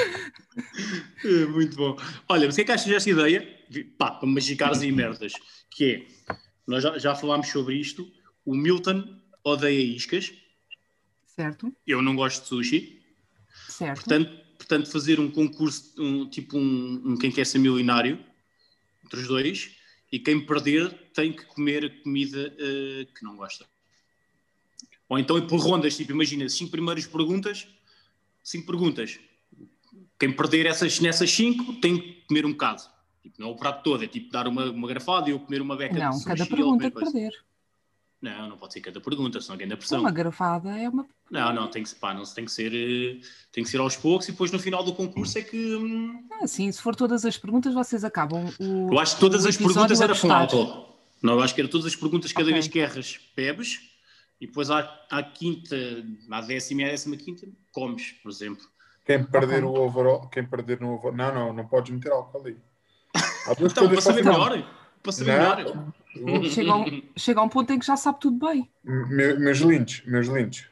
É, 1.25 1.47
Muito 1.47 1.77
bom. 1.77 1.97
Olha, 2.29 2.47
mas 2.47 2.55
o 2.55 2.57
que 2.57 2.63
é 2.63 2.65
que 2.65 2.73
achas 2.73 2.87
desta 2.87 3.11
ideia? 3.11 3.59
Pá, 3.97 4.11
para 4.13 4.29
magicares 4.29 4.83
e 4.83 4.91
merdas. 4.91 5.33
Que 5.71 5.85
é, 5.85 6.35
nós 6.67 6.83
já, 6.83 6.99
já 6.99 7.15
falámos 7.15 7.49
sobre 7.49 7.77
isto, 7.77 8.11
o 8.45 8.55
Milton 8.55 9.19
odeia 9.45 9.81
iscas, 9.81 10.33
Certo? 11.27 11.73
eu 11.87 12.03
não 12.03 12.17
gosto 12.17 12.43
de 12.43 12.49
sushi, 12.49 12.99
Certo. 13.69 14.01
Portanto, 14.01 14.45
portanto, 14.57 14.91
fazer 14.91 15.21
um 15.21 15.31
concurso, 15.31 15.95
um, 15.99 16.29
tipo 16.29 16.59
um, 16.59 17.03
um 17.05 17.17
quem 17.17 17.31
quer 17.31 17.47
ser 17.47 17.59
milionário, 17.59 18.19
entre 19.05 19.21
os 19.21 19.29
dois, 19.29 19.71
e 20.11 20.19
quem 20.19 20.45
perder 20.45 20.91
tem 21.15 21.33
que 21.33 21.45
comer 21.47 21.85
a 21.85 22.03
comida 22.03 22.55
eh, 22.59 23.07
que 23.15 23.23
não 23.23 23.37
gosta. 23.37 23.67
Ou 25.09 25.19
então 25.19 25.47
por 25.47 25.61
rondas, 25.61 25.97
tipo, 25.97 26.13
imagina, 26.13 26.49
cinco 26.49 26.71
primeiras 26.71 27.07
perguntas, 27.07 27.69
cinco 28.51 28.67
perguntas. 28.67 29.19
Quem 30.19 30.33
perder 30.33 30.67
essas, 30.67 30.99
nessas 31.01 31.31
cinco 31.31 31.75
tem 31.75 31.99
que 31.99 32.27
comer 32.27 32.45
um 32.47 32.53
bocado. 32.53 32.83
Tipo, 33.23 33.41
não 33.41 33.49
é 33.49 33.53
o 33.53 33.57
prato 33.57 33.83
todo, 33.83 34.03
é 34.03 34.07
tipo 34.07 34.31
dar 34.31 34.49
uma, 34.49 34.71
uma 34.71 34.89
garfada 34.89 35.29
e 35.29 35.33
eu 35.33 35.41
comer 35.41 35.61
uma 35.61 35.77
beca 35.77 35.95
de 35.95 36.01
não, 36.01 36.21
cada 36.23 36.47
pergunta 36.47 36.87
é 36.87 36.91
coisa. 36.91 37.11
perder. 37.13 37.33
Não, 38.21 38.49
não 38.49 38.57
pode 38.59 38.73
ser 38.73 38.81
cada 38.81 39.01
pergunta, 39.01 39.41
senão 39.41 39.57
ganha 39.57 39.77
pressão. 39.77 40.01
Uma 40.01 40.11
garrafada 40.11 40.77
é 40.77 40.89
uma. 40.89 41.07
Não, 41.31 41.53
não, 41.53 41.69
tem 41.69 41.85
que, 41.85 41.95
pá, 41.95 42.13
não, 42.15 42.25
tem 42.25 42.45
que 42.47 42.51
ser 42.51 42.73
eh, 42.75 43.21
tem 43.53 43.63
que 43.63 43.71
ser 43.71 43.79
aos 43.79 43.97
poucos 43.97 44.27
e 44.29 44.33
depois 44.33 44.51
no 44.51 44.59
final 44.59 44.83
do 44.83 44.93
concurso 44.95 45.39
é 45.39 45.43
que 45.43 45.77
hum, 45.77 46.27
Ah, 46.33 46.47
sim, 46.47 46.73
se 46.73 46.81
for 46.83 46.97
todas 46.97 47.25
as 47.25 47.37
perguntas, 47.37 47.75
vocês 47.75 48.03
acabam 48.03 48.47
o. 48.59 48.93
eu 48.93 48.99
acho 48.99 49.15
que 49.15 49.21
todas 49.21 49.47
as 49.47 49.57
perguntas 49.57 50.01
era 50.01 50.19
com 50.19 50.33
álcool. 50.33 50.99
Não, 51.23 51.35
eu 51.35 51.43
acho 51.43 51.55
que 51.55 51.61
era 51.61 51.69
todas 51.71 51.87
as 51.87 51.95
perguntas 51.95 52.33
cada 52.33 52.45
Ok. 52.47 52.55
vez 52.55 52.67
que 52.67 52.79
erras, 52.79 53.21
bebes 53.37 53.81
e 54.41 54.47
depois 54.47 54.71
à, 54.71 54.81
à 55.11 55.23
quinta, 55.23 55.77
à 56.31 56.41
décima 56.41 56.83
e 56.83 56.85
à 56.85 56.89
décima 56.89 57.17
quinta, 57.17 57.47
comes, 57.73 58.13
por 58.23 58.31
exemplo. 58.31 58.65
Quem 59.05 59.25
perder 59.25 59.65
o 59.65 59.73
overall, 59.75 60.29
quem 60.29 60.45
perder 60.45 60.81
no 60.81 60.95
overall. 60.95 61.17
Não, 61.17 61.35
não, 61.35 61.53
não 61.53 61.67
podes 61.67 61.91
meter 61.93 62.13
álcool 62.13 62.41
ali. 62.43 62.57
Então, 63.59 63.89
para 63.89 64.01
saber 64.03 64.23
melhor, 64.23 64.71
para 65.03 65.13
saber 65.13 65.39
Não. 65.39 65.57
melhor. 65.57 66.51
Chega 66.51 66.71
a, 66.73 66.77
um, 66.77 67.03
chega 67.17 67.41
a 67.41 67.43
um 67.45 67.49
ponto 67.49 67.73
em 67.73 67.79
que 67.79 67.87
já 67.87 67.97
sabe 67.97 68.21
tudo 68.21 68.47
bem. 68.47 68.69
Me- 68.85 69.35
Meus 69.39 69.59
lindos, 69.59 70.03
meus 70.05 70.27
lindos. 70.27 70.67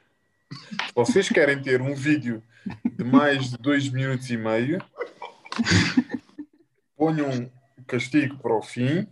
Se 0.53 0.93
vocês 0.95 1.29
querem 1.31 1.63
ter 1.63 1.81
um 1.81 1.95
vídeo 1.95 2.43
de 2.85 3.03
mais 3.03 3.51
de 3.51 3.57
dois 3.59 3.89
minutos 3.89 4.29
e 4.29 4.37
meio, 4.37 4.85
ponham 6.97 7.31
um 7.31 7.51
castigo 7.87 8.37
para 8.39 8.55
o 8.55 8.61
fim. 8.63 9.07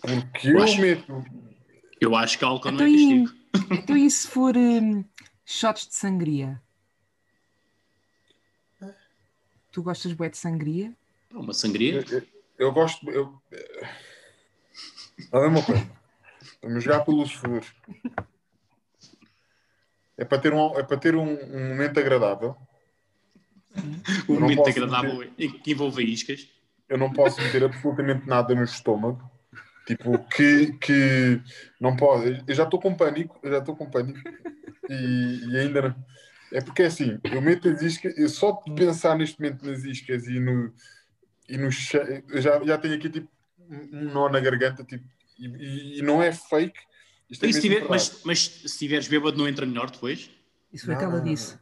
Porque 0.00 0.48
eu 0.48 0.54
meto. 0.78 1.24
Eu 2.00 2.16
acho 2.16 2.38
que 2.38 2.44
álcool 2.44 2.70
não 2.72 2.74
Então 2.74 2.86
é 2.86 2.90
e, 2.90 3.24
castigo. 3.24 3.74
então 3.82 3.96
e 3.96 4.10
se 4.10 4.26
for 4.26 4.56
hum, 4.56 5.04
shots 5.44 5.86
de 5.86 5.94
sangria? 5.94 6.60
Tu 9.70 9.82
gostas 9.82 10.12
bué 10.12 10.28
de 10.28 10.36
sangria? 10.36 10.92
Uma 11.32 11.52
sangria. 11.52 12.04
Eu, 12.10 12.22
eu 12.58 12.72
gosto. 12.72 13.08
Eu, 13.08 13.40
é 13.52 13.86
a 15.32 15.40
mesma 15.40 15.62
coisa. 15.62 15.90
Vamos 16.62 16.82
jogar 16.82 17.04
pelos 17.04 17.32
furos. 17.32 17.72
É 20.16 20.24
para 20.24 20.38
ter 20.38 20.52
um, 20.52 20.78
é 20.78 20.82
para 20.82 20.96
ter 20.96 21.14
um, 21.14 21.22
um 21.22 21.68
momento 21.68 22.00
agradável. 22.00 22.56
Um 24.28 24.34
não 24.34 24.40
momento 24.40 24.68
agradável 24.68 25.22
em 25.38 25.52
que 25.52 25.70
envolve 25.72 26.02
iscas. 26.02 26.48
eu 26.88 26.98
não 26.98 27.12
posso 27.12 27.40
meter 27.40 27.62
absolutamente 27.62 28.26
nada 28.26 28.54
no 28.54 28.64
estômago. 28.64 29.29
Tipo, 29.90 30.16
que, 30.28 30.70
que 30.78 31.42
não 31.80 31.96
pode. 31.96 32.44
Eu 32.46 32.54
já 32.54 32.62
estou 32.62 32.80
com 32.80 32.94
pânico, 32.94 33.40
eu 33.42 33.50
já 33.50 33.58
estou 33.58 33.74
com 33.74 33.90
pânico. 33.90 34.20
E, 34.88 35.40
e 35.50 35.58
ainda 35.58 35.82
não. 35.82 35.96
É 36.52 36.60
porque 36.60 36.82
é 36.82 36.86
assim, 36.86 37.18
eu 37.24 37.42
meto 37.42 37.68
as 37.68 37.82
iscas, 37.82 38.16
eu 38.16 38.28
só 38.28 38.62
de 38.64 38.72
pensar 38.72 39.18
neste 39.18 39.40
momento 39.40 39.66
nas 39.66 39.82
iscas 39.82 40.28
e 40.28 40.38
no. 40.38 40.72
E 41.48 41.58
no 41.58 41.68
já, 41.72 42.62
já 42.64 42.78
tenho 42.78 42.94
aqui 42.94 43.10
tipo 43.10 43.28
um 43.68 44.12
nó 44.12 44.28
na 44.28 44.38
garganta, 44.38 44.84
tipo, 44.84 45.04
e, 45.36 45.48
e- 45.48 45.98
e 45.98 46.02
não 46.02 46.22
é 46.22 46.30
fake. 46.30 46.78
Isto 47.28 47.46
é 47.46 47.52
tiver, 47.52 47.88
mas, 47.88 48.20
mas 48.24 48.44
se 48.44 48.66
estiveres 48.66 49.08
bêbado 49.08 49.36
não 49.36 49.48
entra 49.48 49.66
melhor 49.66 49.90
depois? 49.90 50.30
Isso 50.72 50.86
foi 50.86 50.94
o 50.94 50.98
que 50.98 51.04
ela 51.04 51.20
disse. 51.20 51.58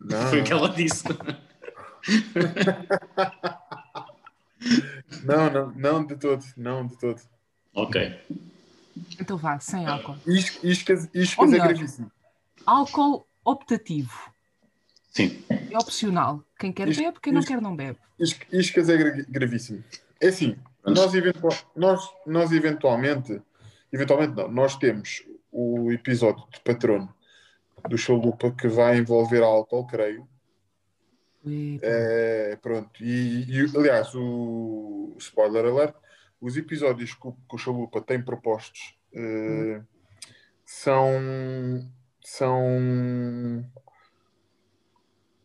Não, 0.00 0.30
Foi 0.30 0.40
o 0.40 0.44
que 0.44 0.52
ela 0.52 0.68
disse. 0.70 1.04
não, 5.22 5.48
não, 5.50 5.70
não 5.76 6.04
de 6.04 6.16
todo, 6.16 6.44
não 6.56 6.84
de 6.88 6.98
todo. 6.98 7.20
Ok. 7.82 8.20
Então 9.20 9.36
vá, 9.36 9.58
sem 9.60 9.86
álcool. 9.86 10.16
Is- 10.26 10.58
Iscas, 10.62 11.08
Ou 11.14 11.20
iscas 11.22 11.48
é 11.48 11.50
melhor. 11.52 11.68
gravíssimo. 11.68 12.10
Álcool 12.66 13.26
optativo. 13.44 14.30
Sim. 15.12 15.42
É 15.48 15.76
opcional. 15.78 16.42
Quem 16.58 16.72
quer 16.72 16.86
bebe, 16.94 17.18
quem 17.20 17.32
não 17.32 17.42
quer 17.42 17.60
não 17.60 17.74
bebe. 17.76 17.98
Is- 18.18 18.38
Iscas 18.52 18.88
é 18.88 18.96
gra- 18.96 19.24
gravíssimo. 19.28 19.82
É 20.20 20.28
assim, 20.28 20.56
nós, 20.84 21.14
eventual, 21.14 21.52
nós, 21.76 22.08
nós 22.26 22.52
eventualmente, 22.52 23.40
eventualmente 23.92 24.34
não, 24.34 24.48
nós 24.48 24.76
temos 24.76 25.22
o 25.52 25.90
episódio 25.92 26.44
de 26.52 26.60
patrono 26.60 27.12
do 27.88 27.96
Chalupa 27.96 28.50
que 28.50 28.66
vai 28.68 28.98
envolver 28.98 29.42
álcool, 29.42 29.86
creio. 29.86 30.28
É, 31.82 32.58
pronto, 32.60 33.02
e, 33.02 33.44
e, 33.48 33.76
aliás, 33.76 34.14
o 34.14 35.14
spoiler 35.18 35.64
alert, 35.64 35.94
os 36.40 36.56
episódios 36.56 37.14
que 37.14 37.28
o, 37.28 37.32
que 37.32 37.54
o 37.54 37.58
Chalupa 37.58 38.00
tem 38.00 38.22
propostos 38.22 38.96
eh, 39.12 39.80
são, 40.64 41.90
são 42.22 42.62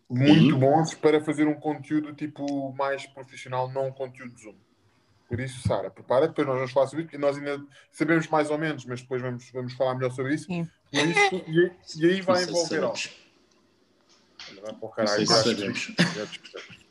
muito 0.09 0.53
Sim. 0.53 0.59
bons 0.59 0.93
para 0.93 1.21
fazer 1.21 1.47
um 1.47 1.55
conteúdo 1.55 2.13
tipo 2.13 2.71
mais 2.73 3.05
profissional, 3.07 3.71
não 3.71 3.87
um 3.87 3.91
conteúdo 3.91 4.37
Zoom. 4.37 4.55
Por 5.27 5.39
isso, 5.39 5.67
Sara, 5.67 5.89
prepara, 5.89 6.27
depois 6.27 6.45
nós 6.45 6.57
vamos 6.57 6.71
falar 6.71 6.87
sobre 6.87 7.05
isso, 7.05 7.15
e 7.15 7.17
nós 7.17 7.37
ainda 7.37 7.65
sabemos 7.91 8.27
mais 8.27 8.51
ou 8.51 8.57
menos, 8.57 8.85
mas 8.85 9.01
depois 9.01 9.21
vamos, 9.21 9.49
vamos 9.51 9.73
falar 9.73 9.95
melhor 9.95 10.11
sobre 10.11 10.35
isso. 10.35 10.45
Sim. 10.45 10.69
Por 10.91 11.07
isso 11.07 11.35
e, 11.47 11.71
e 11.97 12.05
aí 12.05 12.21
vai 12.21 12.43
se 12.43 12.49
envolver 12.49 12.83
algo. 12.83 12.99
vai 14.61 14.73
para 14.73 14.85
o 14.85 14.89
caralho, 14.89 15.25
já. 15.25 16.82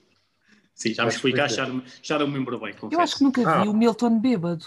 Sim, 0.83 0.95
já 0.95 1.03
me 1.03 1.07
Mas 1.07 1.15
explicaste, 1.15 1.57
já, 1.57 1.67
não- 1.67 1.83
já 2.03 2.19
não 2.19 2.27
me 2.27 2.39
lembro 2.39 2.59
bem, 2.59 2.75
confesso. 2.75 2.95
Eu 2.95 3.01
acho 3.01 3.17
que 3.19 3.23
nunca 3.23 3.41
vi 3.41 3.47
Ah. 3.47 3.71
o 3.71 3.73
Milton 3.73 4.19
bêbado. 4.19 4.67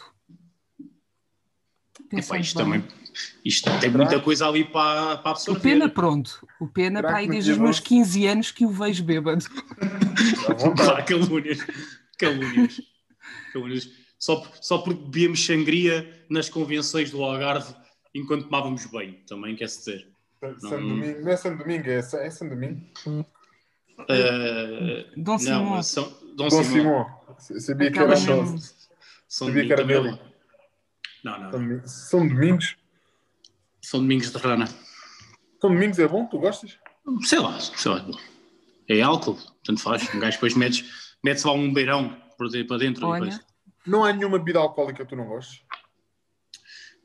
Epá, 2.12 2.38
isto, 2.39 2.55
bem. 2.57 2.65
também, 2.81 2.84
isto 3.43 3.69
tem 3.81 3.89
muita 3.89 4.19
coisa 4.22 4.48
ali 4.48 4.63
para, 4.63 5.17
para 5.17 5.29
O 5.29 5.31
absorver. 5.34 5.60
Pena, 5.62 5.89
pronto. 5.89 6.48
O 6.60 6.67
Pena, 6.67 7.00
Será 7.00 7.10
para 7.10 7.17
aí 7.17 7.27
desde 7.27 7.51
os 7.51 7.57
meus 7.57 7.77
12? 7.77 7.81
15 7.89 8.27
anos 8.27 8.51
que 8.51 8.65
o 8.65 8.69
vejo 8.69 9.03
bêbado. 9.03 9.45
À 10.50 10.53
vontade. 10.53 10.88
Pá, 10.89 11.01
calúnias. 11.03 11.60
Calúnias. 12.17 12.81
Calúnias. 13.51 13.89
Só, 14.17 14.41
só 14.62 14.77
porque 14.77 15.03
bebíamos 15.03 15.45
sangria 15.45 16.25
nas 16.29 16.48
convenções 16.50 17.12
do 17.12 17.22
Algarve 17.24 17.74
enquanto 18.13 18.45
tomávamos 18.45 18.86
bem, 18.86 19.22
também 19.27 19.55
quer-se 19.57 19.79
dizer. 19.79 20.07
São 20.60 20.79
Domingo, 20.79 21.22
não 21.22 21.31
é 21.31 21.38
São 21.38 21.57
Domingo, 21.57 21.89
é, 21.89 21.98
é 21.98 22.29
São 22.29 22.48
Domingo. 22.48 22.81
Uh, 24.00 25.06
Dom 25.16 25.32
não, 25.34 25.40
Simão. 25.40 25.84
São, 25.84 26.04
Dom, 26.36 26.48
Dom 26.50 26.64
Simão. 26.64 27.06
Simão. 27.40 27.60
Sabia 27.60 27.92
que 27.92 28.00
era 28.00 28.12
um. 28.14 28.58
São 29.28 29.48
Sabia 29.48 29.66
que 29.66 29.74
era 29.74 29.82
é 29.82 29.86
dele. 29.86 30.20
Não, 31.24 31.40
não, 31.40 31.40
São 31.40 31.40
não. 31.40 31.52
Domingo- 31.52 31.88
São 31.88 32.28
Domingos. 32.28 32.75
São 33.82 34.00
Domingos 34.02 34.32
de 34.32 34.38
Rana. 34.38 34.68
São 34.68 35.70
Domingos 35.72 36.00
é 36.00 36.08
bom? 36.08 36.25
Tu 36.28 36.40
gostas? 36.40 36.78
Sei 37.24 37.40
lá, 37.40 37.60
sei 37.60 37.92
lá. 37.92 38.06
É 38.88 39.02
álcool, 39.02 39.38
tanto 39.64 39.82
faz. 39.82 40.14
Um 40.14 40.20
gajo 40.20 40.34
depois 40.38 40.56
metes, 40.56 41.16
metes 41.24 41.44
lá 41.44 41.54
um 41.54 41.74
beirão 41.74 42.16
para 42.38 42.78
dentro. 42.78 43.04
e 43.08 43.10
Olha. 43.10 43.25
depois- 43.32 43.46
Não 43.88 44.04
há 44.04 44.12
nenhuma 44.14 44.38
bebida 44.38 44.60
alcoólica 44.60 45.04
que 45.04 45.10
tu 45.10 45.16
não 45.16 45.25
gostes? 45.25 45.62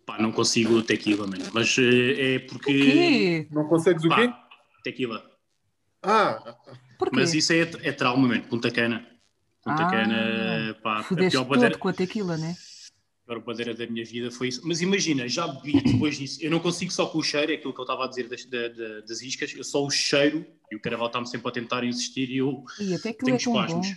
Pá, 0.05 0.19
não 0.21 0.33
consigo 0.33 0.83
tequila, 0.83 1.27
mano. 1.27 1.45
Mas 1.53 1.77
eh, 1.79 2.35
é 2.35 2.37
O 2.39 2.47
porque. 2.49 2.73
quê? 2.73 3.49
Não 3.51 3.67
consegues 3.69 4.05
o 4.05 4.09
quê? 4.09 4.29
Pá, 4.29 4.49
tequila. 4.83 5.30
Ah, 6.03 6.57
Porquê? 6.99 7.17
Mas 7.17 7.35
isso 7.35 7.53
é, 7.53 7.61
é 7.83 7.93
trauma, 7.93 8.29
mano. 8.29 8.43
Punta 8.45 8.71
Cana. 8.71 9.07
Punta 9.63 9.83
Ah, 9.83 9.91
Cana, 9.91 10.77
pá, 10.83 11.01
a 11.01 11.03
Fudeste 11.03 11.33
pior 11.39 11.45
bandeira, 11.45 11.77
com 11.79 11.89
a 11.89 11.93
tequila, 11.93 12.37
né? 12.37 12.57
a 13.25 13.33
pior 13.35 13.41
bandeira 13.45 13.75
da 13.75 13.87
minha 13.87 14.05
vida 14.05 14.31
foi 14.31 14.49
isso. 14.49 14.63
Mas 14.65 14.81
imagina, 14.81 15.29
já 15.29 15.47
bebi 15.47 15.81
depois 15.83 16.17
disso. 16.17 16.39
Eu 16.43 16.51
não 16.51 16.59
consigo 16.61 16.91
só 16.91 17.07
com 17.07 17.19
o 17.19 17.23
cheiro, 17.23 17.53
é 17.53 17.55
aquilo 17.57 17.73
que 17.75 17.81
eu 17.81 17.85
estava 17.85 18.05
a 18.05 18.09
dizer 18.09 18.29
das, 18.29 18.45
da- 18.47 18.69
da- 18.69 19.01
das 19.01 19.21
iscas. 19.23 19.55
Eu 19.55 19.63
só 19.65 19.85
o 19.85 19.91
cheiro, 19.91 20.47
e 20.73 20.77
o 20.77 20.81
caraval 20.81 21.09
está-me 21.09 21.27
sempre 21.27 21.49
a 21.49 21.53
tentar 21.53 21.85
insistir, 21.85 22.31
e 22.31 22.39
eu 22.39 22.65
E 22.81 22.95
até 22.95 23.11
aquilo 23.11 23.37
tenho 23.37 23.37
é 23.37 23.45
bom. 23.45 23.65
espasmos. 23.65 23.89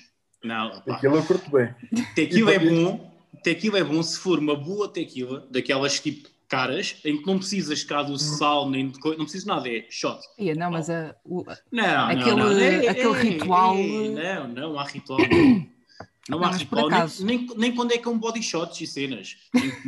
Não, 0.43 0.81
pá, 0.81 0.95
aquilo 0.95 1.15
eu 1.15 1.23
curto 1.25 1.49
bem. 1.49 1.73
tequila 2.15 2.51
é 2.53 2.59
bom. 2.59 3.13
Tequila 3.43 3.79
é 3.79 3.83
bom 3.83 4.03
se 4.03 4.19
for 4.19 4.37
uma 4.39 4.55
boa 4.55 4.87
tequila, 4.87 5.47
daquelas 5.49 5.99
tipo 5.99 6.29
caras, 6.57 6.95
em 7.05 7.17
que 7.17 7.25
não 7.27 7.37
precisas 7.37 7.83
cá 7.83 8.03
do 8.03 8.17
sal, 8.17 8.69
nem 8.69 8.89
de 8.89 8.99
coisa, 8.99 9.17
não 9.17 9.25
precisas 9.25 9.45
nada, 9.47 9.67
é 9.69 9.85
shot. 9.89 10.19
Ia, 10.37 10.55
não, 10.55 10.71
mas 10.71 10.89
a, 10.89 11.15
o- 11.25 11.43
Não, 11.71 12.05
Aquele- 12.07 12.29
não, 12.31 12.37
não. 12.37 12.59
Ei, 12.59 12.87
aquele 12.87 13.07
ei, 13.17 13.29
ritual- 13.31 13.75
ei, 13.75 14.09
não, 14.09 14.47
não 14.47 14.79
há 14.79 14.83
ritual. 14.83 15.19
Não, 15.19 15.27
não 16.29 16.37
Não, 16.39 16.43
há 16.43 16.47
mas 16.51 16.57
ritual. 16.57 16.87
acaso- 16.87 17.25
Nem, 17.25 17.45
nem, 17.45 17.57
nem 17.57 17.75
quando 17.75 17.91
é 17.93 17.97
que 17.97 18.07
é 18.07 18.11
um 18.11 18.17
body 18.17 18.41
shots 18.43 18.79
e 18.81 18.87
cenas. 18.87 19.37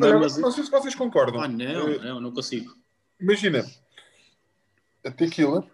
Olha, 0.02 0.14
mamas- 0.16 0.38
não 0.38 0.52
sei 0.52 0.64
se 0.64 0.72
vocês 0.72 0.96
concordam. 0.96 1.42
Ah, 1.42 1.48
não, 1.48 1.90
Eh, 1.90 1.98
não, 2.00 2.20
não 2.22 2.32
consigo. 2.32 2.74
Imagina, 3.22 3.66
a 5.06 5.12
tequila 5.12 5.66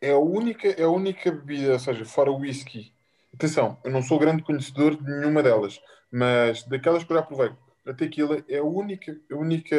é 0.00 0.12
a 0.12 0.18
única, 0.18 0.68
é 0.68 0.82
a 0.84 0.88
única 0.90 1.30
bebida, 1.30 1.74
ou 1.74 1.78
seja, 1.78 2.04
fora 2.04 2.30
o 2.30 2.38
whisky. 2.38 2.92
Atenção, 3.34 3.78
eu 3.84 3.92
não 3.92 4.02
sou 4.02 4.18
grande 4.18 4.42
conhecedor 4.42 4.96
de 4.96 5.02
nenhuma 5.08 5.42
delas, 5.42 5.78
mas 6.10 6.64
daquelas 6.64 7.04
que 7.04 7.12
eu 7.12 7.16
já 7.16 7.22
provei, 7.22 7.50
a 7.90 7.94
tequila 7.94 8.42
é 8.48 8.58
a 8.58 8.64
única, 8.64 9.18
a 9.30 9.34
única 9.34 9.76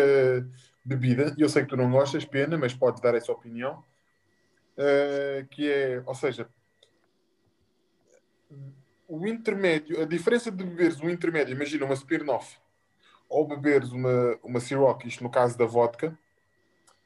bebida, 0.83 1.33
e 1.37 1.41
eu 1.41 1.49
sei 1.49 1.63
que 1.63 1.69
tu 1.69 1.77
não 1.77 1.89
gostas, 1.91 2.25
pena, 2.25 2.57
mas 2.57 2.73
podes 2.73 3.01
dar 3.01 3.15
essa 3.15 3.31
opinião, 3.31 3.83
eh, 4.77 5.45
que 5.49 5.69
é, 5.71 6.03
ou 6.05 6.13
seja, 6.15 6.47
o 9.07 9.27
intermédio, 9.27 10.01
a 10.01 10.05
diferença 10.05 10.51
de 10.51 10.63
beberes 10.63 10.99
um 11.01 11.09
intermédio, 11.09 11.53
imagina 11.53 11.85
uma 11.85 11.93
Smirnoff, 11.93 12.57
ou 13.29 13.47
beberes 13.47 13.91
uma, 13.91 14.37
uma 14.43 14.59
Ciroc, 14.59 15.05
isto 15.05 15.23
no 15.23 15.29
caso 15.29 15.57
da 15.57 15.65
vodka, 15.65 16.17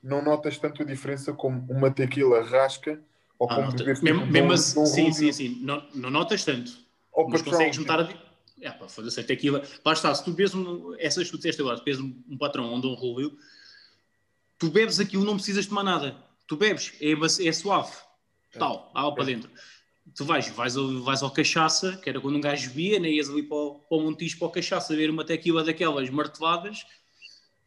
não 0.02 0.22
notas 0.24 0.58
tanto 0.58 0.82
a 0.82 0.86
diferença 0.86 1.34
como 1.34 1.66
uma 1.72 1.92
tequila 1.92 2.44
rasca 2.44 3.00
ou 3.38 3.50
Ah, 3.50 3.56
como 3.56 3.72
beberes 3.72 4.02
mesmo, 4.02 4.20
tipo, 4.22 4.32
mesmo 4.32 4.50
um- 4.50 4.54
assim- 4.54 4.80
um 4.80 4.86
sim, 4.86 5.12
sim, 5.12 5.32
sim. 5.32 5.60
Não, 5.62 5.88
não 5.94 6.10
notas 6.10 6.44
tanto. 6.46 6.72
ou 7.12 7.30
mas 7.30 7.42
Patrão, 7.42 7.60
consegues 7.60 7.78
notar 7.80 8.00
a 8.02 8.04
É, 8.62 8.72
pá, 8.72 8.88
foda-se, 8.88 9.20
a 9.20 9.24
tequila. 9.24 9.64
Lá 9.84 9.94
está, 9.94 10.14
se 10.14 10.24
tu 10.24 10.32
bebes 10.32 10.54
um, 10.54 10.96
essas 10.98 11.26
que 11.26 11.32
tu 11.32 11.38
disseste 11.38 11.62
agora, 11.62 11.78
tu 11.78 11.84
bebes 11.84 12.00
um, 12.00 12.24
um 12.30 12.38
patrão 12.38 12.70
ou 12.70 12.76
um 12.76 12.80
Dom 12.80 12.94
Rubio, 12.94 13.38
tu 14.58 14.70
bebes 14.70 15.00
aquilo, 15.00 15.26
não 15.26 15.36
precisas 15.36 15.66
tomar 15.66 15.84
nada. 15.84 16.18
Tu 16.48 16.56
bebes, 16.56 16.94
é, 17.02 17.12
é 17.48 17.52
suave. 17.52 17.92
Tal, 18.54 18.92
água 18.96 19.14
para 19.14 19.26
dentro. 19.26 19.50
Tu 20.16 20.24
vais, 20.24 20.48
vais, 20.50 20.78
ao, 20.78 21.02
vais 21.02 21.24
ao 21.24 21.32
cachaça, 21.32 21.98
que 21.98 22.10
era 22.10 22.22
quando 22.22 22.38
um 22.38 22.42
gajo 22.42 22.70
bebia, 22.70 23.00
né? 23.00 23.10
ias 23.10 23.30
ali 23.30 23.44
para 23.44 23.58
o, 23.58 23.80
para 23.80 23.98
o 23.98 24.02
Montijo, 24.02 24.38
para 24.38 24.48
o 24.48 24.52
cachaça, 24.52 24.96
ver 24.96 25.10
uma 25.10 25.26
tequila 25.26 25.64
daquelas 25.64 26.10
marteladas, 26.10 26.86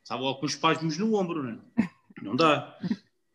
estava 0.03 0.23
logo 0.23 0.41
com 0.41 0.47
os 0.47 0.53
espasmos 0.53 0.97
no 0.97 1.15
ombro, 1.15 1.43
não 1.43 1.51
é? 1.51 1.91
Não 2.23 2.37
dá. 2.37 2.79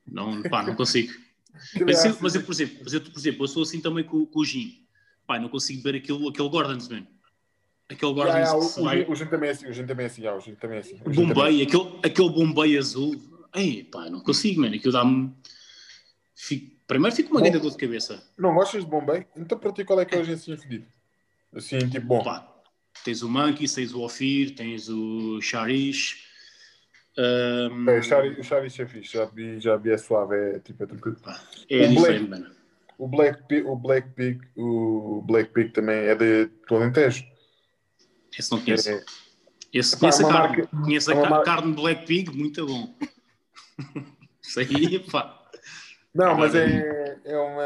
Não, 0.08 0.42
pá, 0.44 0.64
não 0.64 0.76
consigo. 0.76 1.14
aquilo 1.54 1.86
Mas, 1.86 2.06
é 2.06 2.10
eu, 2.10 2.18
mas 2.22 2.36
eu, 2.36 2.44
por 2.44 2.52
exemplo, 2.52 2.80
mas 2.84 2.94
eu, 2.94 3.02
por 3.02 3.20
exemplo, 3.20 3.44
eu 3.44 3.48
sou 3.48 3.64
assim 3.64 3.80
também 3.80 4.04
com, 4.04 4.26
com 4.26 4.40
o 4.40 4.46
gin. 4.46 4.86
Pá, 5.28 5.40
não 5.40 5.50
consigo 5.50 5.84
beber 5.84 6.00
aquilo, 6.00 6.30
aquele 6.30 6.50
Gordon's, 6.50 6.88
man. 6.88 7.06
Aquele 7.90 8.12
já, 8.12 8.16
Gordon's 8.16 8.50
já, 8.50 8.52
que 8.52 9.10
o, 9.10 9.14
o, 9.14 9.30
também 9.30 9.50
é 9.50 9.52
assim, 9.52 9.68
o 9.70 9.88
também 9.88 10.04
é 10.04 10.08
assim, 10.08 10.22
já, 10.22 10.36
o 10.36 10.42
também 10.56 10.78
é 10.78 10.80
assim. 10.80 10.96
o 10.96 10.98
também 11.04 11.14
é 11.22 11.34
Bombay, 11.34 11.62
aquele, 11.64 12.00
aquele 12.04 12.30
Bombay 12.30 12.78
azul. 12.78 13.16
Ei, 13.56 13.84
pá, 13.84 14.10
não 14.10 14.20
consigo, 14.22 14.62
mano. 14.62 14.76
Aquilo 14.76 14.94
dá-me... 14.94 15.32
Fico- 16.36 16.74
Primeiro 16.88 17.16
fico 17.16 17.32
uma 17.32 17.42
grande 17.42 17.60
dor 17.60 17.72
de 17.72 17.78
cabeça. 17.78 18.16
assim. 18.16 18.24
Não 18.38 18.54
gostas 18.54 18.84
de 18.84 18.90
Bombay? 18.90 19.26
Então 19.38 19.58
para 19.58 19.72
ti 19.72 19.86
qual 19.86 20.00
é 20.02 20.06
que 20.06 20.16
é 20.16 20.20
o 20.20 20.24
gin 20.24 20.34
assim 20.34 20.58
fedido? 20.58 20.86
Assim, 21.56 21.78
tipo, 21.90 22.06
bom. 22.06 22.24
Pá, 22.24 22.46
tens 23.06 23.22
o 23.22 23.30
Monkey, 23.30 23.68
tens 23.68 23.94
o 23.94 24.02
Ofir, 24.02 24.54
tens 24.56 24.90
o 24.90 25.40
Charish. 25.42 26.26
ahm, 27.18 27.88
É, 27.90 28.00
o 28.00 28.44
Charish 28.44 28.80
é 28.80 28.86
fixe, 28.86 29.14
já 29.14 29.26
vi, 29.26 29.60
já 29.60 29.78
vi, 29.78 29.92
é 29.92 29.98
suave, 29.98 30.36
é 30.36 30.60
tipo, 30.60 30.84
é 30.84 30.88
tranquilo. 30.88 31.18
é 31.70 31.86
o 31.86 31.90
diferente, 31.90 32.30
mano. 32.30 32.52
O 32.98 33.08
Black 33.08 33.44
Pig, 33.48 33.66
o 33.66 33.76
Black 33.76 34.10
Pig, 34.12 34.40
o 34.56 35.22
Black 35.26 35.52
Pig 35.54 35.70
também 35.72 35.96
é 35.96 36.16
de 36.16 36.46
do 36.68 36.76
Alentejo. 36.76 37.26
Esse 38.38 38.52
não 38.52 38.62
conheço. 38.64 38.90
É, 38.90 39.04
Esse 39.74 39.96
Pá, 39.96 40.00
conheço 40.02 40.24
a 40.24 40.28
uma 40.28 40.34
carne. 40.40 40.58
marca- 40.58 40.78
Conheço 40.84 41.12
a 41.12 41.14
uma 41.16 41.24
ca- 41.24 41.30
marca- 41.30 41.46
carne 41.46 41.74
Black 41.74 42.06
Pig, 42.06 42.32
muito 42.36 42.66
bom. 42.66 42.94
Isso 44.42 44.60
aí, 44.60 45.00
pá. 45.12 45.42
Não, 46.14 46.36
mas 46.38 46.54
é, 46.56 47.20
é 47.26 47.38
uma. 47.38 47.64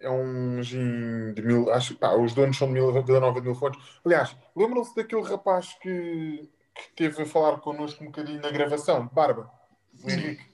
É 0.00 0.08
um 0.10 0.62
gin 0.62 1.32
de 1.34 1.42
mil. 1.42 1.70
Acho 1.72 1.94
que 1.96 2.04
os 2.06 2.32
donos 2.34 2.56
são 2.56 2.68
de 2.68 2.74
mil, 2.74 2.92
Vila 3.02 3.20
Nova 3.20 3.40
de 3.40 3.46
Mil 3.46 3.54
Fontes. 3.56 3.80
Aliás, 4.04 4.36
lembram-se 4.56 4.94
daquele 4.94 5.22
rapaz 5.22 5.76
que, 5.82 6.48
que 6.74 6.90
teve 6.96 7.22
a 7.22 7.26
falar 7.26 7.58
connosco 7.58 8.02
um 8.02 8.06
bocadinho 8.06 8.40
na 8.40 8.50
gravação, 8.50 9.06
de 9.06 9.12
Barba, 9.14 9.50
o 10.04 10.10
Henrique. 10.10 10.44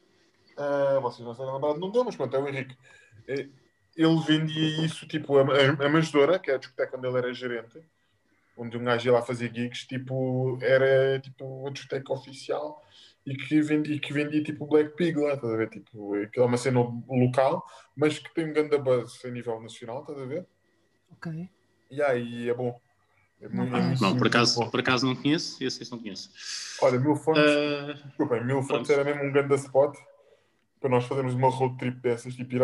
Ah, 0.56 0.98
vocês 1.02 1.26
não 1.26 1.34
sabem 1.34 1.52
lembrar 1.52 1.72
do 1.74 1.80
nome 1.80 1.92
dele, 1.92 2.04
mas 2.06 2.16
pronto, 2.16 2.34
é 2.34 2.38
o 2.40 2.48
Henrique. 2.48 2.76
Eh, 3.28 3.48
Ele 3.96 4.20
vendia 4.26 4.84
isso, 4.84 5.06
tipo, 5.06 5.36
a, 5.38 5.42
a, 5.42 5.86
a 5.86 5.88
Manjedora, 5.90 6.38
que 6.38 6.50
é 6.50 6.54
a 6.54 6.58
discoteca 6.58 6.96
onde 6.96 7.06
ele 7.06 7.18
era 7.18 7.34
gerente, 7.34 7.80
onde 8.56 8.76
um 8.76 8.84
gajo 8.84 9.06
ia 9.08 9.12
lá 9.12 9.22
fazer 9.22 9.52
gigs, 9.54 9.86
tipo, 9.86 10.58
era 10.62 11.18
tipo 11.20 11.66
a 11.66 11.70
discoteca 11.70 12.12
oficial 12.12 12.82
e 13.26 13.34
que 13.36 13.60
vendia, 13.62 13.98
que 13.98 14.12
vendia 14.12 14.42
tipo 14.42 14.66
Black 14.66 14.94
Pig 14.96 15.18
lá, 15.18 15.34
estás 15.34 15.52
a 15.52 15.56
ver? 15.56 15.70
Tipo, 15.70 16.14
é 16.16 16.40
uma 16.42 16.56
cena 16.56 16.80
local, 17.08 17.64
mas 17.96 18.18
que 18.18 18.32
tem 18.34 18.50
um 18.50 18.52
grande 18.52 18.76
buzz 18.78 19.24
a 19.24 19.28
nível 19.30 19.60
nacional, 19.60 20.00
estás 20.02 20.18
a 20.18 20.24
ver? 20.26 20.46
Ok. 21.12 21.48
E 21.90 22.02
aí 22.02 22.48
é 22.48 22.54
bom. 22.54 22.78
É 23.40 23.48
Não 23.48 23.56
muito, 23.56 23.76
é 23.76 23.80
muito, 23.80 24.02
Não, 24.02 24.10
por 24.10 24.20
muito 24.20 24.26
acaso, 24.28 24.60
bom. 24.60 24.70
por 24.70 24.80
acaso 24.80 25.06
não 25.06 25.16
conheço, 25.16 25.62
esse, 25.62 25.82
esse 25.82 25.90
não 25.90 25.98
conheço. 25.98 26.30
Olha, 26.82 26.98
Mil 26.98 27.16
Fontes, 27.16 27.42
Ah, 27.42 27.92
desculpem, 28.06 28.44
Mil 28.44 28.62
Fontes 28.62 28.90
era 28.90 29.04
mesmo 29.04 29.22
um 29.24 29.32
grande 29.32 29.54
spot 29.56 29.96
para 30.80 30.90
nós 30.90 31.04
fazermos 31.04 31.34
uma 31.34 31.48
road 31.48 31.76
trip 31.78 31.98
dessas, 32.00 32.34
tipo 32.34 32.54
ir. 32.54 32.60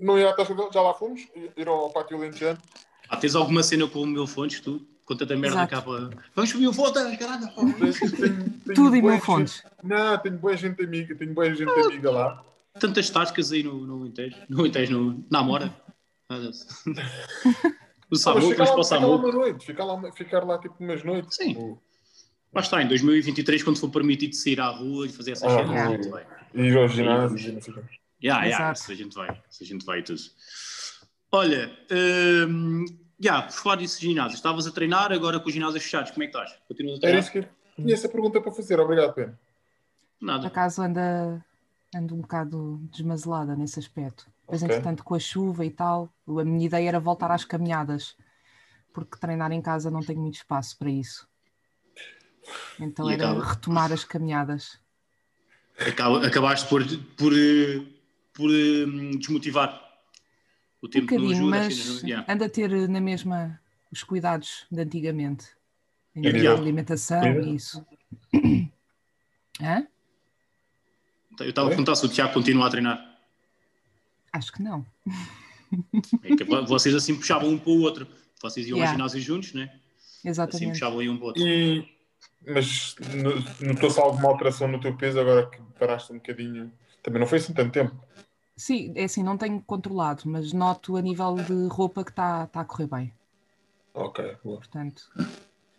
Não 0.00 0.18
ir 0.18 0.26
à 0.26 0.32
Tasca, 0.32 0.54
já 0.72 0.80
lá 0.80 0.94
fomos, 0.94 1.20
ir 1.56 1.68
ao 1.68 1.90
Pátio 1.92 2.18
Lentejano. 2.18 2.58
ah, 3.08 3.16
tens 3.18 3.34
alguma 3.34 3.62
cena 3.62 3.86
com 3.86 4.00
o 4.00 4.06
Mil 4.06 4.26
Fontes, 4.26 4.60
tu? 4.60 4.86
Com 5.08 5.16
tanta 5.16 5.34
merda 5.36 5.56
Exato. 5.56 5.70
cá 5.74 5.80
para... 5.82 6.10
Vamos 6.36 6.50
subir 6.50 6.68
o 6.68 6.72
Fontes, 6.72 7.18
caralho! 7.18 7.48
Tudo 8.74 8.94
em 8.94 9.00
bué 9.00 9.12
Mil 9.12 9.12
gente- 9.12 9.24
Fontes. 9.24 9.62
Não, 9.82 10.18
tenho 10.18 10.36
boa 10.38 10.54
gente 10.56 10.84
amiga, 10.84 11.14
tenho 11.14 11.32
boa 11.32 11.54
gente 11.54 11.70
amiga 11.70 12.10
lá. 12.10 12.44
Tantas 12.78 13.08
tascas 13.08 13.50
aí 13.50 13.62
no, 13.62 13.86
no 13.86 14.00
Alentejo. 14.02 14.36
No 14.50 14.60
Alentejo, 14.60 14.92
no, 15.00 15.24
na 15.30 15.38
Amora. 15.38 15.74
Ah, 16.28 16.38
Deus. 16.38 16.66
O 16.84 16.90
Ah, 16.90 16.92
mas 18.10 18.20
Samuco, 18.20 18.50
ficar, 18.50 18.64
vamos 18.64 18.64
lá, 18.64 18.64
para 18.64 18.64
o 18.64 18.66
ficar 18.66 18.76
lá 18.76 18.84
Samuco. 18.84 19.26
uma 19.28 19.32
noite, 19.32 19.66
ficar 19.66 19.84
lá, 19.84 20.12
ficar 20.12 20.44
lá 20.44 20.58
tipo 20.58 20.74
umas 20.78 21.02
noites. 21.02 21.34
Sim. 21.36 21.48
tipo, 21.48 21.82
Lá 22.54 22.60
está, 22.60 22.82
em 22.82 22.88
2023, 22.88 23.62
quando 23.62 23.78
for 23.78 23.90
permitido 23.90 24.34
sair 24.34 24.60
à 24.60 24.68
rua 24.68 25.06
e 25.06 25.08
fazer 25.10 25.32
essas 25.32 25.50
Ah, 25.52 25.56
cenas, 25.56 25.70
yeah. 25.70 25.88
a 25.88 25.96
gente 25.96 26.08
vai. 26.10 26.26
ir 26.54 26.76
ao 26.76 26.88
ginásio 26.88 27.48
e 27.48 27.52
não 27.52 27.60
sei 27.62 27.74
o. 27.74 27.84
Yeah, 28.22 28.44
yeah, 28.46 28.74
se 28.74 28.92
a 28.92 28.94
gente 28.94 29.14
vai, 29.14 29.42
se 29.48 29.64
a 29.64 29.66
gente 29.66 29.84
vai 29.86 30.00
e 30.00 30.02
tudo. 30.02 30.20
Olha, 31.32 31.70
hum, 32.48 32.84
yeah, 33.22 33.46
por 33.46 33.52
falar 33.52 33.76
disso 33.76 34.00
de 34.00 34.06
ginásio, 34.08 34.34
estavas 34.36 34.66
a 34.66 34.70
treinar 34.72 35.12
agora 35.12 35.38
com 35.40 35.48
os 35.48 35.54
ginásios 35.54 35.82
fechados, 35.84 36.10
como 36.10 36.22
é 36.24 36.26
que 36.26 36.36
estás? 36.36 36.58
Continuas 36.68 36.94
a 37.02 37.06
Era 37.06 37.22
treinar? 37.22 37.22
isso 37.22 37.32
que 37.32 37.82
tinha 37.82 37.94
essa 37.94 38.08
pergunta 38.08 38.40
para 38.40 38.52
fazer, 38.52 38.78
obrigado, 38.80 39.12
Pena. 39.14 39.38
Por 40.18 40.26
Nada. 40.26 40.46
acaso 40.48 40.82
anda, 40.82 41.44
ando 41.94 42.14
um 42.14 42.20
bocado 42.20 42.78
desmazelada 42.92 43.54
nesse 43.54 43.78
aspecto. 43.78 44.26
Depois, 44.40 44.62
Ok. 44.62 44.74
entretanto, 44.76 45.04
com 45.04 45.14
a 45.14 45.18
chuva 45.18 45.64
e 45.64 45.70
tal, 45.70 46.12
a 46.26 46.44
minha 46.44 46.66
ideia 46.66 46.88
era 46.88 46.98
voltar 47.00 47.30
às 47.30 47.44
caminhadas, 47.44 48.16
porque 48.92 49.18
treinar 49.18 49.52
em 49.52 49.60
casa 49.62 49.90
não 49.90 50.00
tenho 50.00 50.20
muito 50.20 50.34
espaço 50.36 50.76
para 50.78 50.90
isso. 50.90 51.28
Então 52.80 53.10
E 53.10 53.14
era 53.14 53.30
acaba- 53.30 53.44
retomar 53.44 53.92
as 53.92 54.04
caminhadas. 54.04 54.78
Acaba- 55.78 56.26
acabaste 56.26 56.68
por, 56.68 56.82
por, 57.16 57.32
por 58.32 58.50
eh, 58.50 58.86
desmotivar. 59.18 59.87
O 60.80 60.86
Um 60.86 60.90
tempo 60.90 61.12
não 61.14 61.20
bocadinho, 61.22 61.54
ajuda. 61.54 62.14
mas 62.24 62.28
anda 62.28 62.46
a 62.46 62.48
ter 62.48 62.88
na 62.88 63.00
mesma 63.00 63.60
os 63.90 64.02
cuidados 64.02 64.66
de 64.70 64.80
antigamente. 64.80 65.46
Em 66.14 66.22
de 66.32 66.46
alimentação 66.48 67.20
comida? 67.20 67.46
e 67.46 67.54
isso. 67.54 67.84
Hã? 69.60 69.86
Eu 71.40 71.48
estava 71.50 71.66
a 71.68 71.70
perguntar 71.70 71.94
se 71.96 72.04
o 72.04 72.08
Tiago 72.08 72.32
continua 72.34 72.66
a 72.66 72.70
treinar. 72.70 73.18
Acho 74.32 74.52
que 74.52 74.62
não. 74.62 74.84
É 76.22 76.34
que 76.34 76.44
vocês 76.44 76.94
assim 76.94 77.14
puxavam 77.16 77.50
um 77.50 77.58
para 77.58 77.70
o 77.70 77.80
outro. 77.80 78.06
Vocês 78.42 78.66
iam 78.66 78.76
Yeah. 78.78 78.90
ao 78.90 78.96
ginásio 78.96 79.20
juntos, 79.20 79.52
né? 79.54 79.70
Assim 79.74 80.28
Exatamente. 80.28 80.70
puxavam 80.72 80.98
aí 81.00 81.08
um 81.08 81.16
para 81.16 81.24
o 81.24 81.26
outro. 81.28 81.42
E, 81.46 81.88
mas 82.46 82.94
no- 83.14 83.66
notou-se 83.68 84.00
alguma 84.00 84.28
alteração 84.28 84.66
no 84.68 84.80
teu 84.80 84.96
peso 84.96 85.18
agora 85.20 85.48
que 85.48 85.60
paraste 85.78 86.12
um 86.12 86.16
bocadinho? 86.16 86.72
Também 87.02 87.20
não 87.20 87.26
foi 87.28 87.38
assim 87.38 87.52
tanto 87.52 87.72
tempo. 87.72 87.96
Sim, 88.58 88.92
é 88.96 89.04
assim, 89.04 89.22
não 89.22 89.38
tenho 89.38 89.62
controlado, 89.62 90.22
mas 90.26 90.52
noto 90.52 90.96
a 90.96 91.00
nível 91.00 91.36
de 91.36 91.68
roupa 91.68 92.02
que 92.04 92.10
está 92.10 92.46
tá 92.48 92.60
a 92.62 92.64
correr 92.64 92.88
bem. 92.88 93.14
Ok, 93.94 94.36
boa. 94.42 94.58
Portanto, 94.58 95.02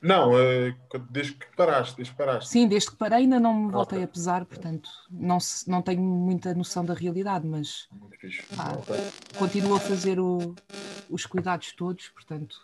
Não, 0.02 0.32
eh, 0.40 0.74
desde 1.10 1.34
que 1.34 1.46
paraste, 1.58 1.98
desde 1.98 2.14
que 2.14 2.18
paraste. 2.18 2.50
sim, 2.50 2.70
desde 2.70 2.90
que 2.92 2.96
parei 2.96 3.20
ainda 3.20 3.38
não 3.38 3.54
me 3.54 3.70
voltei 3.72 3.98
Ok. 4.00 4.06
a 4.06 4.08
pesar, 4.08 4.46
portanto, 4.46 4.90
não, 5.12 5.42
se- 5.42 5.70
não 5.70 5.82
tenho 5.82 6.02
muita 6.02 6.54
noção 6.54 6.86
da 6.86 6.94
realidade, 6.94 7.46
mas 7.46 7.90
Muito 7.92 8.18
fixe. 8.18 8.46
Ah. 8.58 8.76
Ok. 8.78 8.96
continuo 9.38 9.76
a 9.76 9.80
fazer 9.80 10.18
o- 10.18 10.56
os 11.10 11.26
cuidados 11.26 11.74
todos, 11.74 12.08
portanto, 12.10 12.56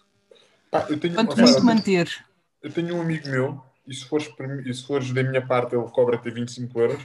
Pá, 0.72 0.86
eu, 0.90 0.98
tenho, 0.98 1.14
quanto 1.16 1.66
manter. 1.66 2.26
eu 2.62 2.72
tenho 2.72 2.96
um 2.96 3.02
amigo 3.02 3.28
meu, 3.28 3.62
e 3.86 3.94
se 3.94 4.06
fores, 4.06 4.30
e 4.66 4.74
se 4.74 4.88
fores 4.88 5.12
da 5.12 5.22
minha 5.22 5.46
parte, 5.46 5.76
ele 5.76 5.90
cobra-te 5.92 6.32
25 6.32 6.80
euros. 6.80 7.04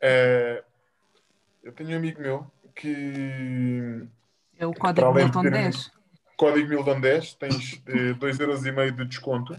Eh, 0.00 0.64
eu 1.68 1.72
tenho 1.72 1.90
um 1.90 1.96
amigo 1.96 2.20
meu 2.20 2.46
que 2.74 4.06
É 4.58 4.66
o 4.66 4.72
código 4.72 5.12
Milton 5.12 5.42
ter- 5.42 5.50
10. 5.50 5.90
código 6.36 6.68
Milton 6.68 7.00
10 7.00 7.34
tens 7.34 7.82
eh, 7.86 8.14
2,5 8.14 8.40
euros 8.40 8.62
de 8.96 9.04
desconto, 9.04 9.56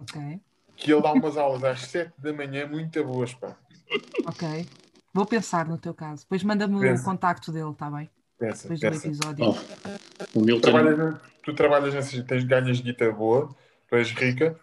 Ok, 0.00 0.40
que 0.76 0.92
ele 0.92 1.00
dá 1.00 1.12
umas 1.12 1.36
aulas 1.36 1.62
às 1.62 1.80
7 1.82 2.12
da 2.18 2.32
manhã 2.32 2.66
muito 2.66 3.02
boas, 3.04 3.32
pá. 3.34 3.56
ok. 4.26 4.68
Vou 5.12 5.24
pensar 5.24 5.64
no 5.68 5.78
teu 5.78 5.94
caso. 5.94 6.22
Depois 6.22 6.42
manda-me 6.42 6.74
o 6.90 7.02
contacto 7.04 7.52
dele, 7.52 7.70
está 7.70 7.88
bem? 7.88 8.10
Pensa, 8.36 8.62
Depois 8.68 8.80
do 8.80 8.90
pensa. 8.90 9.06
episódio. 9.06 9.44
Oh, 9.46 10.38
o 10.40 10.42
Milton. 10.44 10.72
Trabalhas, 10.72 11.20
tu 11.44 11.54
trabalhas 11.54 11.94
nesse, 11.94 12.24
tens 12.24 12.42
ganhas 12.42 12.80
guita 12.80 13.12
boa, 13.12 13.54
tu 13.88 13.94
és 13.94 14.10
rica, 14.10 14.58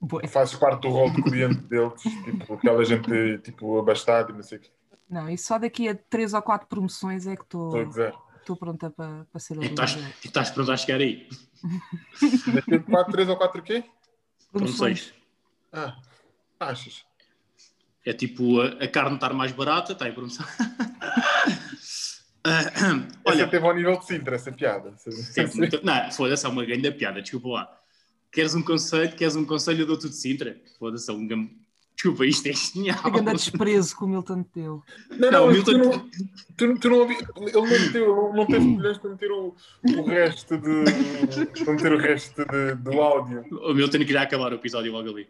Bué. 0.00 0.26
fazes 0.26 0.54
parte 0.54 0.80
do 0.80 0.88
rol 0.88 1.10
de 1.10 1.22
cliente 1.22 1.58
deles, 1.68 2.02
tipo 2.24 2.54
aquela 2.54 2.82
gente 2.86 3.38
tipo 3.42 3.78
abastada 3.78 4.32
e 4.32 4.34
não 4.34 4.42
sei 4.42 4.56
o 4.56 4.60
que. 4.62 4.70
Não, 5.08 5.28
e 5.30 5.38
só 5.38 5.58
daqui 5.58 5.88
a 5.88 5.94
três 5.94 6.34
ou 6.34 6.42
quatro 6.42 6.66
promoções 6.66 7.26
é 7.26 7.36
que 7.36 7.42
Estou 7.42 7.72
estou 8.40 8.56
pronta 8.56 8.90
para, 8.90 9.24
para 9.30 9.40
ser 9.40 9.60
E 9.62 9.66
estás, 9.66 9.94
e 9.94 10.26
estás 10.26 10.50
pronto 10.50 10.70
a 10.70 10.76
chegar 10.76 11.00
aí. 11.00 11.28
Daqui 12.54 12.74
a 12.74 12.80
4, 12.80 13.12
3 13.12 13.28
ou 13.28 13.36
4 13.36 13.60
o 13.60 13.64
quê? 13.64 13.84
Promoções. 14.52 15.12
Ah, 15.72 15.96
achas? 16.60 17.04
É 18.04 18.12
tipo 18.12 18.60
a, 18.60 18.66
a 18.84 18.88
carne 18.88 19.16
estar 19.16 19.32
mais 19.32 19.50
barata, 19.52 19.92
está 19.92 20.08
em 20.08 20.12
promoção. 20.14 20.46
Ah, 22.48 22.60
Olha, 23.24 23.42
essa 23.42 23.50
teve 23.50 23.66
ao 23.66 23.74
nível 23.74 23.98
de 23.98 24.06
Sintra, 24.06 24.36
essa 24.36 24.52
piada. 24.52 24.94
é 25.36 25.46
muito- 25.56 25.84
não, 25.84 26.12
foda-se, 26.12 26.46
é 26.46 26.48
uma 26.48 26.64
grande 26.64 26.92
piada, 26.92 27.20
desculpa 27.20 27.48
lá. 27.48 27.80
Queres 28.30 28.54
um 28.54 28.62
conselho? 28.62 29.16
Queres 29.16 29.34
um 29.34 29.44
conselho? 29.44 29.80
Eu 29.82 29.86
dou-te 29.88 30.08
de 30.08 30.14
Sintra. 30.14 30.56
Foda-se, 30.78 31.10
é 31.10 31.12
um 31.12 31.26
Desculpa, 31.96 32.26
isto 32.26 32.46
é 32.48 32.52
genial. 32.52 33.02
Que 33.02 33.10
grande 33.10 33.32
desprezo 33.32 33.96
que 33.96 34.04
o 34.04 34.06
Milton 34.08 34.42
te 34.42 34.50
deu. 34.60 34.82
Não, 35.10 35.18
Não, 35.18 35.30
não, 35.30 35.48
o 35.48 35.64
tu 35.64 35.72
Milton- 35.72 35.90
não, 35.96 36.10
tu, 36.56 36.78
tu 36.78 36.90
não 36.90 36.98
ouvi, 36.98 37.14
ele 37.14 37.52
não 37.52 37.62
meteu, 37.66 38.32
não 38.34 38.46
teve 38.46 38.76
colheres 38.76 38.98
para 38.98 39.10
meter 39.10 39.30
o, 39.32 39.54
o 39.96 40.02
resto 40.04 40.58
de, 40.58 41.64
para 41.64 41.72
meter 41.72 41.92
o 41.92 41.98
resto 41.98 42.44
de, 42.44 42.74
do 42.74 43.00
áudio. 43.00 43.44
O 43.50 43.72
Milton 43.72 43.98
queria 43.98 44.20
acabar 44.22 44.52
o 44.52 44.56
episódio 44.56 44.92
logo 44.92 45.08
ali. 45.08 45.26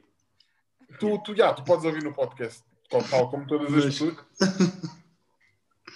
Tu, 0.98 1.18
tu, 1.24 1.36
já, 1.36 1.52
tu 1.54 1.62
podes 1.62 1.84
ouvir 1.84 2.02
no 2.02 2.12
podcast, 2.12 2.62
tal, 2.90 3.02
tal 3.04 3.30
como 3.30 3.46
todas 3.46 3.72
as 3.72 3.84
pessoas. 3.84 4.16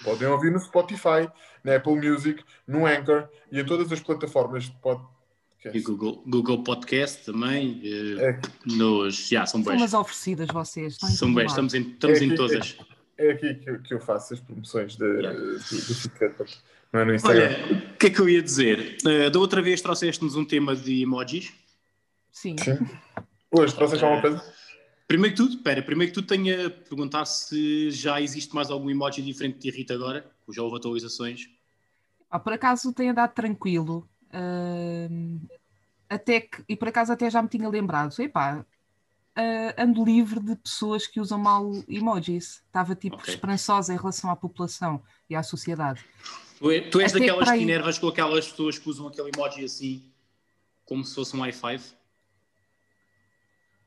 Podem 0.05 0.29
ouvir 0.29 0.51
no 0.53 0.59
Spotify, 0.61 1.29
na 1.65 1.77
Apple 1.77 1.97
Music, 1.97 2.43
no 2.67 2.87
Anchor 2.87 3.29
e 3.51 3.61
em 3.61 3.65
todas 3.67 3.91
as 3.93 4.01
plataformas 4.01 4.65
de 4.65 4.73
E 4.73 4.99
podcast. 5.63 5.81
Google, 5.83 6.23
Google 6.27 6.63
Podcast 6.63 7.25
também. 7.25 7.81
eh, 7.85 8.31
É, 8.31 8.41
nos, 8.67 9.29
já, 9.29 9.45
são 9.47 9.63
São 9.63 9.73
bens. 9.73 9.81
umas 9.81 9.95
oferecidas 9.95 10.49
vocês. 10.53 10.97
Em 11.03 11.07
São 11.09 11.33
lado. 11.35 11.47
estamos 11.47 11.75
em, 11.75 11.83
estamos 11.83 12.19
É 12.21 12.25
em 12.25 12.27
aqui, 12.29 12.37
todas. 12.37 12.77
é 13.19 13.31
aqui 13.33 13.55
que, 13.55 13.71
eu- 13.71 13.83
que 13.83 13.95
eu 13.95 14.01
faço 14.01 14.35
as 14.35 14.41
promoções 14.41 14.97
de, 14.97 15.05
Yeah. 15.05 15.39
do, 15.39 15.59
do 15.59 16.47
não 16.93 17.01
é 17.01 17.05
no 17.05 17.15
Instagram. 17.15 17.45
Olha, 17.57 17.83
o 17.95 17.97
que 17.99 18.07
é 18.07 18.11
que 18.11 18.19
eu 18.21 18.29
ia 18.29 18.43
dizer? 18.43 18.97
Eh, 19.07 19.31
da 19.31 19.39
outra 19.39 19.63
vez 19.63 19.81
trouxeste-nos 19.81 20.35
um 20.35 20.45
tema 20.45 20.75
de 20.75 21.03
emojis. 21.03 21.53
Sim. 22.33 22.57
Sim. 22.59 22.79
Hoje 23.51 23.75
trouxeste 23.75 24.05
alguma 24.05 24.23
coisa? 24.23 24.43
Primeiro 25.07 25.35
que 25.37 25.43
tudo, 25.43 25.55
espera, 25.57 25.83
primeiro 25.83 26.13
que 26.13 26.15
tudo 26.21 26.27
tenho 26.29 26.67
a 26.67 26.71
perguntar 26.71 27.25
se 27.27 27.91
já 27.91 28.21
existe 28.21 28.55
mais 28.55 28.71
algum 28.71 28.89
emoji 28.91 29.23
diferente 29.23 29.55
que 29.55 29.61
te 29.61 29.69
irrita 29.69 29.95
agora, 29.95 30.25
que 30.47 30.53
já 30.53 30.63
houve 30.63 30.77
atualizações. 30.77 31.49
Ah, 32.31 32.39
por 32.39 32.53
acaso 32.53 32.93
tem 32.93 33.11
andado 33.11 33.33
tranquilo. 33.35 34.09
Ahm, 34.33 35.39
até 36.09 36.41
que, 36.41 36.63
e 36.69 36.77
por 36.77 36.89
acaso 36.89 37.13
até 37.13 37.31
já 37.31 37.41
me 37.43 37.49
tinha 37.49 37.69
lembrado. 37.69 38.19
Epá, 38.21 38.65
ah, 39.37 39.75
ando 39.79 40.05
livre 40.05 40.41
de 40.41 40.57
pessoas 40.57 41.07
que 41.07 41.21
usam 41.21 41.39
mal 41.39 41.71
emojis. 41.89 42.63
Estava 42.67 42.95
tipo 42.95 43.17
Ok. 43.17 43.33
esperançosa 43.35 43.93
em 43.95 43.97
relação 43.97 44.31
à 44.31 44.37
população 44.37 45.03
e 45.29 45.35
à 45.37 45.43
sociedade. 45.43 46.05
Tu, 46.59 46.71
é- 46.71 46.81
tu 46.81 47.01
és 47.01 47.11
Até 47.15 47.21
daquelas 47.21 47.49
que 47.49 47.55
aí. 47.55 47.63
enervas 47.63 47.99
com 47.99 48.09
aquelas 48.09 48.49
pessoas 48.49 48.79
que 48.79 48.89
usam 48.89 49.07
aquele 49.09 49.31
emoji 49.35 49.65
assim, 49.65 50.03
como 50.85 51.05
se 51.05 51.15
fosse 51.15 51.37
um 51.37 51.41
i5. 51.45 51.95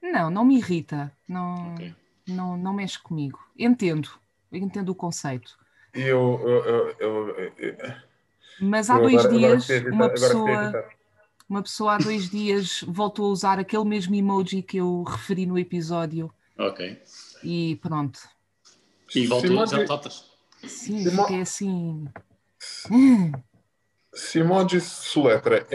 Não, 0.01 0.29
não 0.29 0.43
me 0.45 0.57
irrita. 0.57 1.11
Não, 1.27 1.73
Ok. 1.73 1.95
não, 2.27 2.57
não 2.57 2.73
mexe 2.73 2.99
comigo. 2.99 3.39
Entendo. 3.57 4.09
Entendo 4.51 4.89
o 4.89 4.95
conceito. 4.95 5.57
E 5.95 6.01
eu, 6.01 6.39
eu, 6.43 6.65
eu, 6.65 6.97
eu- 6.99 7.53
eu- 7.57 7.95
Mas 8.59 8.89
há 8.89 8.97
dois 8.99 9.25
agora- 9.25 9.37
dias, 9.57 9.69
uma 9.87 10.05
agora 10.05 10.09
fiquei 10.17 10.27
pessoa, 10.27 10.85
uma 11.49 11.61
pessoa 11.63 11.93
há 11.95 11.97
dois 11.97 12.29
dias 12.29 12.83
voltou 12.87 13.25
a 13.25 13.29
usar 13.29 13.59
aquele 13.59 13.83
mesmo 13.85 14.15
emoji 14.15 14.61
que 14.61 14.77
eu 14.77 15.03
referi 15.03 15.45
no 15.45 15.57
episódio 15.59 16.31
Ok. 16.57 17.01
e 17.43 17.75
pronto. 17.81 18.19
E 19.15 19.27
voltou, 19.27 19.49
Simone- 19.49 19.67
já 19.71 19.85
totas. 19.85 20.31
Sim, 20.65 21.03
Simo- 21.03 21.23
fiquei 21.23 21.41
assim. 21.41 22.07
Hum, 22.89 23.31
Simone 24.13 24.79
soletra 24.79 25.67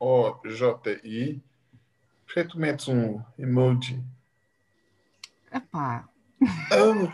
E-M-O-J-I. 0.00 1.42
Por 2.26 2.34
que 2.34 2.44
tu 2.44 2.58
metes 2.58 2.88
um 2.88 3.20
emoji? 3.38 4.02
epá, 5.52 6.08
Oh, 6.72 7.08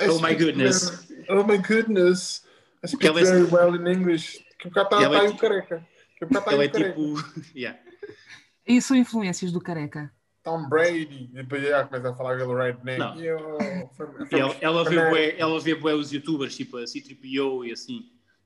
Oh 0.00 0.20
my 0.20 0.28
speak 0.32 0.38
goodness. 0.44 1.08
oh 1.28 1.42
my 1.44 1.58
goodness. 1.58 2.44
I 2.84 2.88
speak 2.88 2.90
Porque 2.90 3.06
ela 3.08 3.20
é- 3.20 3.24
very 3.24 3.44
well 3.52 3.74
in 3.76 3.86
English. 3.92 4.44
Que 4.58 4.68
bocado 4.68 4.96
está 4.96 5.02
é 5.02 5.08
tá 5.08 5.20
aí 5.20 5.26
o 5.26 5.30
tipo- 5.30 5.40
careca. 5.40 5.86
Que 6.18 6.24
bocado 6.26 6.38
está 6.38 6.50
aí 6.50 6.56
Ele 6.56 6.64
é 6.64 6.68
o 6.68 6.72
careca. 6.72 6.94
tipo. 6.94 7.40
yeah. 7.58 7.78
e 8.66 8.82
são 8.82 8.96
influências 8.96 9.50
do 9.52 9.60
careca. 9.60 10.12
Tom 10.44 10.68
Brady. 10.68 11.24
E 11.32 11.34
depois 11.34 11.62
já 11.62 11.84
começa 11.84 12.10
a 12.10 12.14
falar 12.14 12.34
aquele 12.36 12.54
redneck. 12.54 12.98
Não. 12.98 13.20
Yo, 13.20 13.38
from- 13.96 14.14
E 14.30 14.34
Ela, 14.40 14.56
ela, 14.60 14.84
vê 14.84 15.10
bué, 15.10 15.34
ela 15.38 15.60
vê 15.60 15.74
bué 15.74 15.94
os 15.94 16.12
youtubers, 16.12 16.56
tipo 16.56 16.76
a 16.78 16.84
C3PO 16.84 17.66
e 17.66 17.72
assim. 17.72 18.00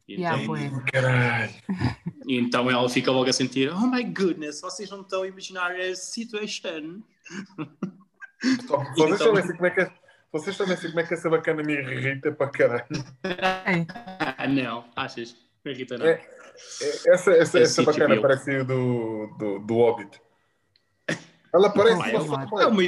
E 0.09 0.15
Yeah, 0.15 0.43
então, 0.43 0.55
bué. 0.55 0.71
Caralho. 0.93 1.53
e 2.27 2.37
então 2.39 2.69
ela 2.71 2.89
fica 2.89 3.11
logo 3.13 3.29
a 3.31 3.33
sentir: 3.33 3.71
Oh 3.73 3.87
my 3.87 4.03
goodness, 4.05 4.61
vocês 4.61 4.91
não 4.91 5.03
estão 5.03 5.23
a 5.23 5.29
imaginar 5.29 5.71
a 5.77 5.95
situation. 5.95 7.03
Só- 8.67 8.83
Então- 8.93 9.17
soubessem 9.19 9.55
como 9.55 9.67
é 9.67 9.71
que 9.71 10.02
vocês 10.33 10.57
soubessem 10.57 10.91
como 10.91 11.01
é 11.01 11.07
que 11.07 11.15
essa 11.15 11.29
bacana 11.29 11.63
me 11.63 11.75
irrita 11.75 12.33
para 12.33 12.49
caralho. 12.51 12.87
Ah, 14.39 14.49
não, 14.49 14.85
achas? 14.97 15.37
Não 15.65 15.73
irrita, 15.73 15.99
não. 15.99 16.07
É. 16.07 16.21
Essa, 17.07 17.33
essa, 17.33 17.59
É 17.59 17.63
essa 17.63 17.83
bacana 17.83 18.21
parece 18.21 18.63
do, 18.65 19.27
do, 19.39 19.59
do 19.61 19.75
Hobbit. 19.75 20.21
Ela 21.53 21.71
parece 21.71 21.97
Pá, 21.99 22.19
uma 22.19 22.43
é. 22.61 22.65
É 22.65 22.67
uma, 22.67 22.83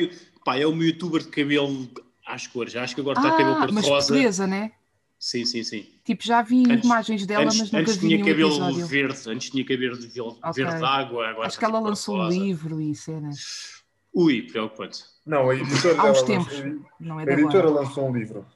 pá, 0.44 0.56
é 0.58 0.66
uma 0.66 0.84
youtuber 0.84 1.22
de 1.22 1.28
cabelo 1.28 1.88
às 2.26 2.46
cores. 2.46 2.74
Acho 2.76 2.94
que 2.94 3.00
agora 3.00 3.18
está 3.18 3.30
de 3.30 3.36
cabelo 3.36 3.56
Ah, 3.56 3.60
mas 3.60 3.68
cor-de-rosa. 3.74 4.06
portuguesa, 4.08 4.46
né? 4.46 4.72
Sim, 5.18 5.44
sim, 5.46 5.62
sim. 5.62 5.86
Tipo, 6.04 6.22
já 6.24 6.42
vi 6.42 6.64
Antes- 6.70 6.84
imagens 6.84 7.26
dela, 7.26 7.44
antes 7.44 7.58
mas 7.58 7.66
nunca 7.72 7.78
antes 7.82 7.96
vi 7.96 8.08
tinha 8.08 8.18
cabelo 8.24 8.48
episódio. 8.50 8.86
verde, 8.86 9.18
antes 9.30 9.50
tinha 9.50 9.64
cabelo 9.64 9.98
de 9.98 10.06
verde, 10.06 10.38
Ok. 10.42 10.64
verde 10.64 10.84
água. 10.84 11.28
Agora 11.28 11.46
Acho 11.46 11.56
está 11.56 11.58
que 11.60 11.64
ela 11.64 11.80
lançou 11.80 12.18
um 12.18 12.28
livro 12.28 12.80
e 12.80 12.94
cenas. 12.94 13.83
Ui, 14.14 14.42
preocupante. 14.42 15.04
Não, 15.26 15.50
a 15.50 15.54
editora, 15.54 15.96
Há 16.00 16.10
uns 16.10 16.22
tempos. 16.22 16.52
lançou, 16.60 16.86
Não 17.00 17.20
é 17.20 17.24
a 17.28 17.32
editora 17.32 17.68
agora. 17.68 17.84
lançou 17.84 18.08
um 18.08 18.12
livro. 18.16 18.46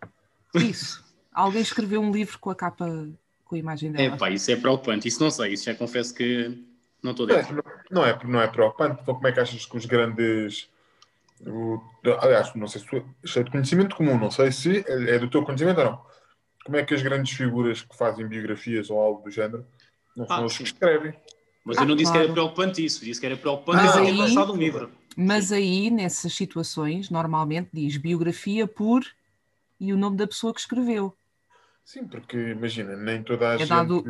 Isso. 0.54 1.04
Alguém 1.32 1.62
escreveu 1.62 2.00
um 2.00 2.10
livro 2.12 2.38
com 2.38 2.50
a 2.50 2.54
capa, 2.54 2.86
com 3.44 3.54
a 3.54 3.58
imagem 3.58 3.90
dela. 3.92 4.14
É 4.14 4.16
pá, 4.16 4.30
isso 4.30 4.50
é 4.50 4.56
preocupante. 4.56 5.08
Isso 5.08 5.22
não 5.22 5.30
sei, 5.30 5.52
isso 5.54 5.64
já 5.64 5.74
confesso 5.74 6.14
que 6.14 6.64
não 7.02 7.10
estou 7.12 7.26
Não 7.26 7.34
é, 7.34 7.42
dentro. 7.42 7.64
não, 7.90 8.04
é, 8.04 8.18
não 8.24 8.40
é 8.40 8.46
preocupante. 8.48 9.00
Então, 9.02 9.14
como 9.14 9.26
é 9.26 9.32
que 9.32 9.40
achas 9.40 9.64
que 9.66 9.76
os 9.76 9.86
grandes. 9.86 10.68
o- 11.46 11.80
aliás, 12.20 12.52
não 12.54 12.66
sei 12.66 12.80
se 12.80 12.86
tu- 12.88 13.04
isto 13.22 13.38
é 13.38 13.42
de 13.44 13.50
conhecimento 13.50 13.94
comum, 13.96 14.18
não 14.18 14.30
sei 14.30 14.50
se 14.52 14.84
é 14.88 15.18
do 15.18 15.30
teu 15.30 15.44
conhecimento 15.44 15.78
ou 15.78 15.84
não. 15.84 16.06
Como 16.64 16.76
é 16.76 16.84
que 16.84 16.92
as 16.94 17.00
grandes 17.02 17.36
figuras 17.36 17.80
que 17.82 17.96
fazem 17.96 18.26
biografias 18.26 18.90
ou 18.90 19.00
algo 19.00 19.22
do 19.22 19.30
género 19.30 19.64
não 20.16 20.26
são 20.26 20.36
Ah, 20.38 20.44
os 20.44 20.56
que 20.56 20.64
escrevem? 20.64 21.14
Mas 21.64 21.78
Ah, 21.78 21.82
eu 21.82 21.86
não 21.88 21.96
disse 21.96 22.10
que 22.12 22.18
era 22.18 22.32
preocupante 22.32 22.84
isso, 22.84 23.04
disse 23.04 23.20
que 23.20 23.26
era 23.26 23.36
preocupante 23.36 23.82
Mas 23.82 23.96
aí- 23.96 24.16
lançado 24.16 24.52
um 24.52 24.56
livro. 24.56 24.90
Mas 25.16 25.50
aí, 25.52 25.90
nessas 25.90 26.32
situações, 26.34 27.10
normalmente 27.10 27.70
diz 27.72 27.96
biografia 27.96 28.66
por 28.66 29.04
e 29.80 29.92
o 29.92 29.96
nome 29.96 30.16
da 30.16 30.26
pessoa 30.26 30.54
que 30.54 30.60
escreveu. 30.60 31.16
Sim, 31.84 32.06
porque 32.06 32.36
imagina, 32.50 32.96
nem 32.96 33.22
toda 33.22 33.50
a 33.50 33.54
É 33.54 33.58
gente. 33.58 33.68
dado- 33.68 34.04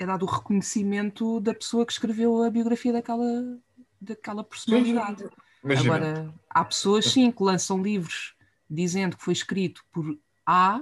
É 0.00 0.06
dado 0.06 0.22
o 0.24 0.28
reconhecimento 0.28 1.40
da 1.40 1.52
pessoa 1.52 1.84
que 1.84 1.92
escreveu 1.92 2.42
a 2.44 2.50
biografia 2.50 2.92
daquela, 2.92 3.58
daquela 4.00 4.44
personalidade. 4.44 5.22
sim. 5.24 5.28
Imagina, 5.64 5.94
Agora, 5.96 6.34
há 6.48 6.64
pessoas 6.64 7.04
sim 7.06 7.32
que 7.32 7.42
lançam 7.42 7.82
livros 7.82 8.34
dizendo 8.70 9.16
que 9.16 9.24
foi 9.24 9.32
escrito 9.32 9.84
por 9.92 10.16
A, 10.46 10.80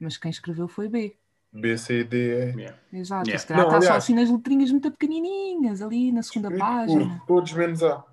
mas 0.00 0.16
quem 0.16 0.30
escreveu 0.32 0.66
foi 0.66 0.88
B. 0.88 1.16
B, 1.52 1.76
C, 1.76 2.04
D, 2.04 2.16
E. 2.16 2.52
Yeah. 2.56 2.78
Exato. 2.92 3.28
Yeah. 3.28 3.38
Se 3.40 3.46
calhar 3.46 3.66
Não, 3.68 3.78
está 3.78 3.92
só 3.92 3.96
assim 3.98 4.14
nas 4.14 4.30
letrinhas 4.30 4.70
muito 4.70 4.90
pequenininhas, 4.90 5.82
ali 5.82 6.12
na 6.12 6.22
segunda 6.22 6.56
página. 6.56 7.22
todos 7.26 7.52
menos 7.52 7.82
A. 7.82 8.04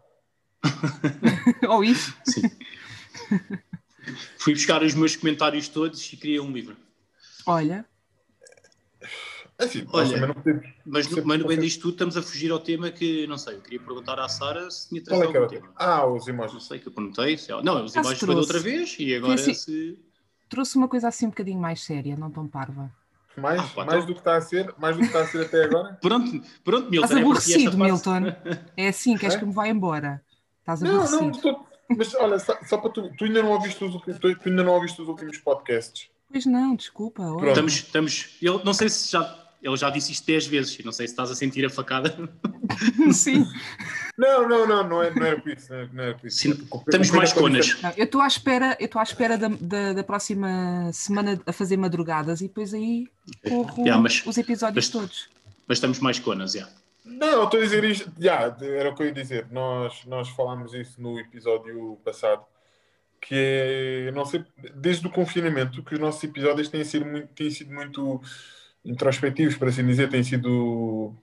Ou 1.69 1.83
isso. 1.83 2.15
Sim. 2.25 2.41
Fui 4.39 4.53
buscar 4.53 4.81
os 4.83 4.93
meus 4.95 5.15
comentários 5.15 5.67
todos 5.67 6.11
e 6.11 6.17
criei 6.17 6.39
um 6.39 6.51
livro. 6.51 6.75
Olha, 7.45 7.85
Assim, 9.59 9.83
nós 9.91 10.11
Olha, 10.11 10.27
não 10.27 10.35
podemos. 10.35 10.67
Mas, 10.85 11.07
no, 11.09 11.25
mas 11.25 11.39
no 11.39 11.47
bem 11.47 11.57
disto 11.57 11.81
tudo 11.81 11.93
estamos 11.93 12.15
a 12.15 12.21
fugir 12.21 12.51
ao 12.51 12.59
tema 12.59 12.91
que, 12.91 13.25
não 13.25 13.39
sei, 13.39 13.55
eu 13.55 13.61
queria 13.61 13.79
perguntar 13.79 14.19
à 14.19 14.29
Sara 14.29 14.69
se 14.69 14.87
tinha 14.87 15.01
Qual 15.03 15.15
é 15.23 15.25
trazido 15.25 15.31
que 15.31 15.37
era 15.37 15.39
o 15.39 15.43
algum 15.47 15.55
tema? 15.67 15.73
Ah, 15.75 16.05
os 16.05 16.27
Não 16.27 16.33
emojis. 16.35 16.63
sei, 16.63 16.77
que 16.77 16.87
eu 16.87 16.91
perguntei. 16.91 17.35
Se. 17.39 17.49
Não, 17.63 17.83
os 17.83 17.95
Ah, 17.97 18.01
imagens 18.01 18.19
foi 18.19 18.27
da 18.35 18.39
outra 18.39 18.59
vez 18.59 18.95
e 18.99 19.15
agora 19.15 19.35
Sim, 19.39 19.55
sim. 19.55 19.59
se... 19.59 19.99
trouxe 20.47 20.77
uma 20.77 20.87
coisa 20.87 21.07
assim 21.07 21.25
um 21.25 21.29
bocadinho 21.29 21.59
mais 21.59 21.81
séria, 21.83 22.15
não 22.15 22.29
tão 22.29 22.47
parva. 22.47 22.91
Mais, 23.39 23.59
Ah, 23.59 23.63
pá, 23.75 23.85
mais 23.85 23.97
então- 24.03 24.05
do 24.07 24.13
que 24.13 24.19
está 24.19 24.35
a 24.35 24.41
ser, 24.41 24.73
mais 24.79 24.95
do 24.95 25.01
que 25.01 25.07
está 25.07 25.21
a 25.21 25.27
ser 25.27 25.45
até 25.45 25.63
agora. 25.65 25.93
Pronto, 26.01 26.41
pronto, 26.63 26.89
Milton. 26.89 27.05
Estás 27.05 27.11
é 27.19 27.21
aborrecido, 27.23 27.71
fase. 27.71 27.77
Milton. 27.83 28.35
É 28.75 28.87
assim, 28.87 29.15
queres 29.17 29.35
É? 29.35 29.39
que 29.39 29.45
me 29.45 29.53
vá 29.53 29.67
embora? 29.67 30.21
Estás 30.59 30.81
Não, 30.81 30.91
não, 30.93 31.03
aborrecido. 31.19 31.41
tô- 31.41 31.67
mas 31.97 32.13
olha, 32.15 32.39
só, 32.39 32.57
só 32.67 32.77
para 32.79 32.89
tu, 32.89 33.09
tu 33.15 33.23
ainda 33.25 33.41
não 33.43 33.51
ouviste 33.51 33.81
os, 33.83 33.93
últimos- 33.93 34.19
tu, 34.19 34.35
tu 34.35 34.49
ainda 34.49 34.63
não 34.63 34.73
ouviste 34.73 35.01
os 35.01 35.07
últimos 35.07 35.37
podcasts. 35.37 36.09
Pois 36.29 36.45
não, 36.45 36.75
desculpa. 36.75 37.23
Estamos, 37.47 37.73
estamos... 37.73 38.29
Eu 38.41 38.61
não 38.65 38.73
sei 38.73 38.89
se 38.89 39.11
já... 39.11 39.43
Ele 39.61 39.75
já 39.77 39.89
disse 39.89 40.11
isto 40.11 40.25
10 40.25 40.47
vezes, 40.47 40.83
não 40.85 40.91
sei 40.91 41.07
se 41.07 41.13
estás 41.13 41.31
a 41.31 41.35
sentir 41.35 41.65
a 41.65 41.69
facada. 41.69 42.29
Sim. 43.13 43.45
Não, 44.17 44.47
não, 44.49 44.67
não, 44.67 44.83
não, 44.87 45.03
é, 45.03 45.13
não 45.13 45.25
era 45.25 45.39
por 45.39 45.51
isso. 45.51 45.71
Não 45.71 45.77
era, 45.79 45.89
não 45.93 46.03
era 46.03 46.13
por 46.15 46.27
isso. 46.27 46.37
Sim, 46.39 46.67
eu 46.71 47.15
mais 47.15 47.33
conas. 47.33 47.81
Não, 47.81 47.93
eu 47.95 48.05
estou 48.05 48.19
à 48.21 48.27
espera, 48.27 48.75
eu 48.79 48.85
estou 48.85 48.99
à 48.99 49.03
espera 49.03 49.37
da, 49.37 49.47
da, 49.47 49.93
da 49.93 50.03
próxima 50.03 50.91
semana 50.91 51.39
a 51.45 51.53
fazer 51.53 51.77
madrugadas 51.77 52.41
e 52.41 52.47
depois 52.47 52.73
aí 52.73 53.07
corro 53.47 53.83
Yeah, 53.83 54.01
mas- 54.01 54.25
os 54.25 54.37
episódios 54.37 54.85
mas- 54.85 54.89
todos. 54.89 55.29
Mas 55.67 55.77
estamos 55.77 55.99
mais 55.99 56.17
conas, 56.17 56.53
já. 56.53 56.67
Não, 57.05 57.27
eu 57.27 57.43
estou 57.45 57.59
a 57.59 57.63
dizer 57.63 57.83
isto. 57.83 58.11
Já, 58.19 58.55
era 58.61 58.89
o 58.89 58.95
que 58.95 59.03
eu 59.03 59.07
ia 59.07 59.13
dizer. 59.13 59.47
Nós, 59.51 60.03
nós 60.05 60.29
falámos 60.29 60.73
isso 60.73 60.99
no 61.01 61.19
episódio 61.19 61.97
passado. 62.03 62.41
Que 63.21 64.07
é, 64.07 64.11
não 64.11 64.25
sei, 64.25 64.43
desde 64.75 65.05
o 65.07 65.09
confinamento, 65.09 65.81
que 65.83 65.93
os 65.95 65.99
nossos 65.99 66.23
episódios 66.23 66.69
têm 66.69 66.83
sido 66.83 67.05
muito, 67.05 67.27
têm 67.29 67.49
sido 67.49 67.73
muito 67.73 68.21
introspectivos, 68.85 69.55
para 69.57 69.69
assim 69.69 69.85
dizer. 69.85 70.09
Têm 70.09 70.23
sido. 70.23 71.13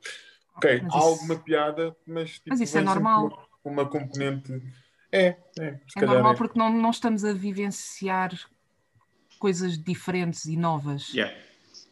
Ok, 0.57 0.81
Mas 0.83 0.95
há 0.95 0.99
isso- 0.99 1.07
alguma 1.09 1.37
piada, 1.37 1.97
mas. 2.07 2.31
Tipo, 2.35 2.51
Mas 2.51 2.61
isso 2.61 2.79
é 2.79 2.81
normal. 2.81 3.49
Uma, 3.65 3.73
uma 3.83 3.89
componente. 3.89 4.63
É, 5.11 5.37
é. 5.59 5.81
Se 5.89 6.03
É 6.03 6.07
normal 6.07 6.33
é. 6.33 6.37
porque 6.37 6.59
não, 6.59 6.73
não 6.73 6.91
estamos 6.91 7.25
a 7.25 7.33
vivenciar 7.33 8.33
coisas 9.39 9.77
diferentes 9.77 10.45
e 10.47 10.57
novas. 10.57 11.09
Yeah. 11.13 11.35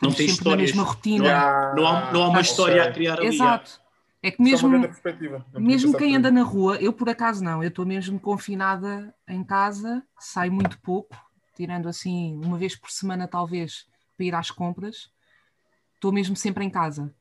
Não 0.01 0.11
Estamos 0.11 0.17
tem 0.17 0.29
sempre 0.29 0.45
na 0.45 0.51
histórias. 0.65 0.71
mesma 0.71 0.83
rotina. 0.83 1.25
Não 1.25 1.31
há, 1.37 1.75
não 1.75 1.87
há, 1.87 2.13
não 2.13 2.23
há 2.25 2.29
uma 2.29 2.39
Ah, 2.39 2.43
história 2.43 2.83
a 2.85 2.93
criar 2.93 3.19
ali. 3.19 3.27
Exato. 3.29 3.81
É 4.25 4.31
que 4.31 4.41
mesmo, 4.41 4.69
mesmo 5.55 5.97
quem 5.99 6.15
anda 6.17 6.31
na 6.31 6.43
rua, 6.45 6.77
eu 6.77 6.93
por 6.93 7.09
acaso 7.09 7.43
não, 7.43 7.61
eu 7.63 7.69
estou 7.69 7.85
mesmo 7.85 8.21
confinada 8.21 9.13
em 9.29 9.43
casa, 9.43 10.01
saio 10.19 10.53
muito 10.53 10.79
pouco, 10.81 11.17
tirando 11.57 11.89
assim 11.89 12.41
uma 12.45 12.57
vez 12.57 12.77
por 12.77 12.89
semana 12.91 13.27
talvez 13.27 13.85
para 14.17 14.25
ir 14.27 14.35
às 14.35 14.49
compras, 14.51 15.11
estou 15.97 16.13
mesmo 16.13 16.37
sempre 16.37 16.65
em 16.65 16.71
casa. 16.71 17.13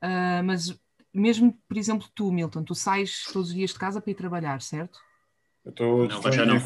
Ah, 0.00 0.42
mas 0.44 0.78
mesmo, 1.12 1.52
por 1.68 1.76
exemplo, 1.76 2.08
tu, 2.14 2.30
Milton, 2.30 2.62
tu 2.62 2.74
sais 2.74 3.24
todos 3.32 3.48
os 3.48 3.54
dias 3.54 3.70
de 3.70 3.78
casa 3.78 4.00
para 4.00 4.10
ir 4.10 4.14
trabalhar, 4.14 4.60
certo? 4.60 4.98
Eu 5.64 5.70
estou. 5.70 6.08
Não, 6.08 6.32
já 6.32 6.46
não. 6.46 6.60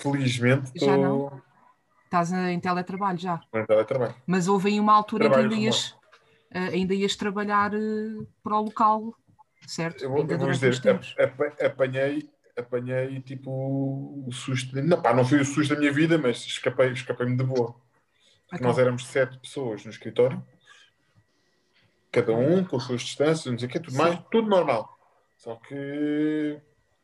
Felizmente, 0.00 0.72
Já 0.74 0.96
estou. 0.96 1.42
Estás 2.04 2.30
em 2.32 2.60
teletrabalho 2.60 3.18
já. 3.18 3.40
Não 3.52 3.62
está 3.62 3.80
a 3.80 3.84
trabalho. 3.84 4.14
Mas 4.26 4.48
houve 4.48 4.68
aí 4.68 4.78
uma 4.80 4.92
altura 4.92 5.30
Trabalho 5.30 5.46
em 5.46 5.48
que 5.48 5.54
ainda 5.54 5.66
ias, 5.66 5.96
ah, 6.52 6.58
ainda 6.58 6.94
ias 6.94 7.16
trabalhar 7.16 7.74
ah, 7.74 8.24
para 8.42 8.58
o 8.58 8.64
local, 8.64 9.14
certo? 9.66 10.02
Eu 10.02 10.10
vou, 10.10 10.18
eu 10.28 10.38
vou 10.38 10.50
dizer, 10.50 10.74
apanhei, 11.64 12.28
apanhei 12.56 13.20
tipo 13.22 13.50
o 13.50 14.30
susto. 14.30 14.74
de- 14.74 14.82
Não, 14.82 15.00
pá, 15.00 15.14
não 15.14 15.24
foi 15.24 15.40
o 15.40 15.44
susto 15.44 15.74
da 15.74 15.80
minha 15.80 15.92
vida, 15.92 16.18
mas 16.18 16.44
escapei, 16.44 16.92
escapei-me 16.92 17.36
de 17.36 17.44
boa. 17.44 17.72
Porque 17.72 18.56
Então. 18.56 18.66
nós 18.68 18.78
éramos 18.78 19.06
sete 19.06 19.38
pessoas 19.38 19.84
no 19.84 19.90
escritório, 19.90 20.44
cada 22.12 22.32
um 22.34 22.62
com 22.64 22.76
as 22.76 22.84
suas 22.84 23.00
distâncias, 23.02 23.50
não 23.50 23.58
sei 23.58 23.66
o 23.68 23.70
quê, 23.70 23.80
tudo 23.80 23.92
Sim. 23.92 23.98
mais, 23.98 24.20
tudo 24.30 24.48
normal. 24.48 24.96
Só 25.36 25.56
que 25.56 26.60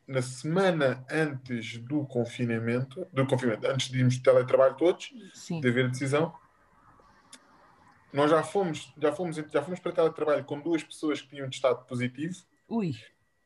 na 0.07 0.21
semana 0.21 1.03
antes 1.11 1.77
do 1.79 2.05
confinamento, 2.05 3.05
do 3.11 3.25
confinamento, 3.25 3.67
antes 3.67 3.89
de 3.89 3.97
irmos 3.97 4.13
de 4.15 4.21
teletrabalho 4.23 4.75
todos, 4.77 5.11
Sim. 5.33 5.59
de 5.59 5.67
haver 5.67 5.89
decisão, 5.89 6.33
nós 8.13 8.31
já 8.31 8.41
fomos, 8.43 8.91
já 9.01 9.11
fomos, 9.11 9.35
já 9.35 9.61
fomos 9.61 9.79
para 9.79 9.91
teletrabalho 9.91 10.43
com 10.45 10.59
duas 10.59 10.83
pessoas 10.83 11.21
que 11.21 11.29
tinham 11.29 11.49
testado 11.49 11.83
positivo. 11.85 12.43
Ui, 12.67 12.93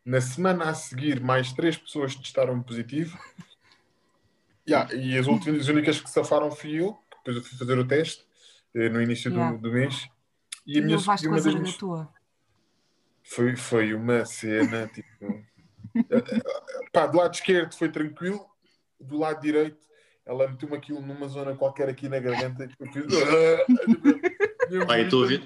Na 0.05 0.19
semana 0.21 0.69
a 0.69 0.73
seguir, 0.73 1.19
mais 1.21 1.53
três 1.53 1.77
pessoas 1.77 2.13
testaram 2.15 2.61
positivo. 2.61 3.17
Yeah, 4.65 4.95
e 4.95 5.17
as, 5.17 5.27
últimas, 5.27 5.63
as 5.63 5.67
únicas 5.67 5.99
que 5.99 6.09
safaram 6.09 6.49
fui 6.49 6.75
eu, 6.79 6.93
que 6.93 7.17
depois 7.17 7.35
eu 7.35 7.43
fui 7.43 7.57
fazer 7.57 7.77
o 7.77 7.85
teste 7.85 8.25
eh, 8.73 8.87
no 8.87 9.01
início 9.01 9.29
do- 9.29 9.35
Yeah. 9.35 9.57
do, 9.57 9.69
mês. 9.69 10.07
E 10.65 10.77
e 10.77 10.79
a 10.79 10.85
minha, 10.85 10.97
levaste 10.97 11.25
com 11.27 11.33
uma 11.33 11.37
a 11.37 11.37
das 11.37 11.43
zarga 11.45 11.59
minhas- 11.59 11.77
tua. 11.77 12.13
foi, 13.23 13.55
foi 13.55 13.93
uma 13.93 14.25
cena 14.25 14.87
tipo. 14.93 15.43
pá, 16.91 17.07
do 17.07 17.17
lado 17.17 17.33
esquerdo 17.33 17.73
foi 17.73 17.89
tranquilo, 17.89 18.45
do 18.99 19.17
lado 19.17 19.41
direito 19.41 19.83
ela 20.25 20.47
meteu-me 20.47 20.77
aquilo 20.77 21.01
numa 21.01 21.27
zona 21.27 21.53
qualquer 21.53 21.89
aqui 21.89 22.07
na 22.07 22.17
garganta 22.17 22.65
estou 25.03 25.23
a 25.23 25.27
ver. 25.27 25.41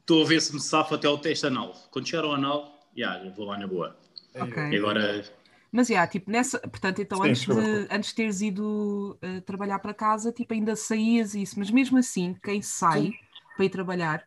Estou 0.00 0.22
a 0.24 0.26
ver 0.26 0.40
se 0.40 0.52
me 0.54 0.60
safo 0.60 0.94
até 0.94 1.08
o 1.08 1.18
teste 1.18 1.46
anal. 1.46 1.72
Quando 1.90 2.08
chegar 2.08 2.24
ao 2.24 2.32
anal, 2.32 2.80
eu 2.96 3.30
vou 3.34 3.44
lá 3.46 3.58
na 3.58 3.66
boa. 3.66 3.96
Ok. 4.34 4.70
E 4.70 4.76
agora, 4.76 5.22
Mas 5.70 5.88
já, 5.88 6.06
tipo, 6.06 6.30
nessa, 6.30 6.58
portanto, 6.60 7.00
então 7.02 7.18
Sim, 7.22 7.28
antes, 7.28 7.46
de, 7.46 7.86
antes 7.90 8.10
de 8.10 8.16
teres 8.16 8.40
ido 8.40 9.16
eh, 9.22 9.40
trabalhar 9.42 9.78
para 9.78 9.94
casa, 9.94 10.32
tipo, 10.32 10.52
ainda 10.54 10.74
saías 10.74 11.34
isso, 11.34 11.58
mas 11.58 11.70
mesmo 11.70 11.98
assim, 11.98 12.34
quem 12.42 12.60
sai 12.62 13.02
Sim. 13.02 13.12
para 13.56 13.64
ir 13.66 13.70
trabalhar 13.70 14.26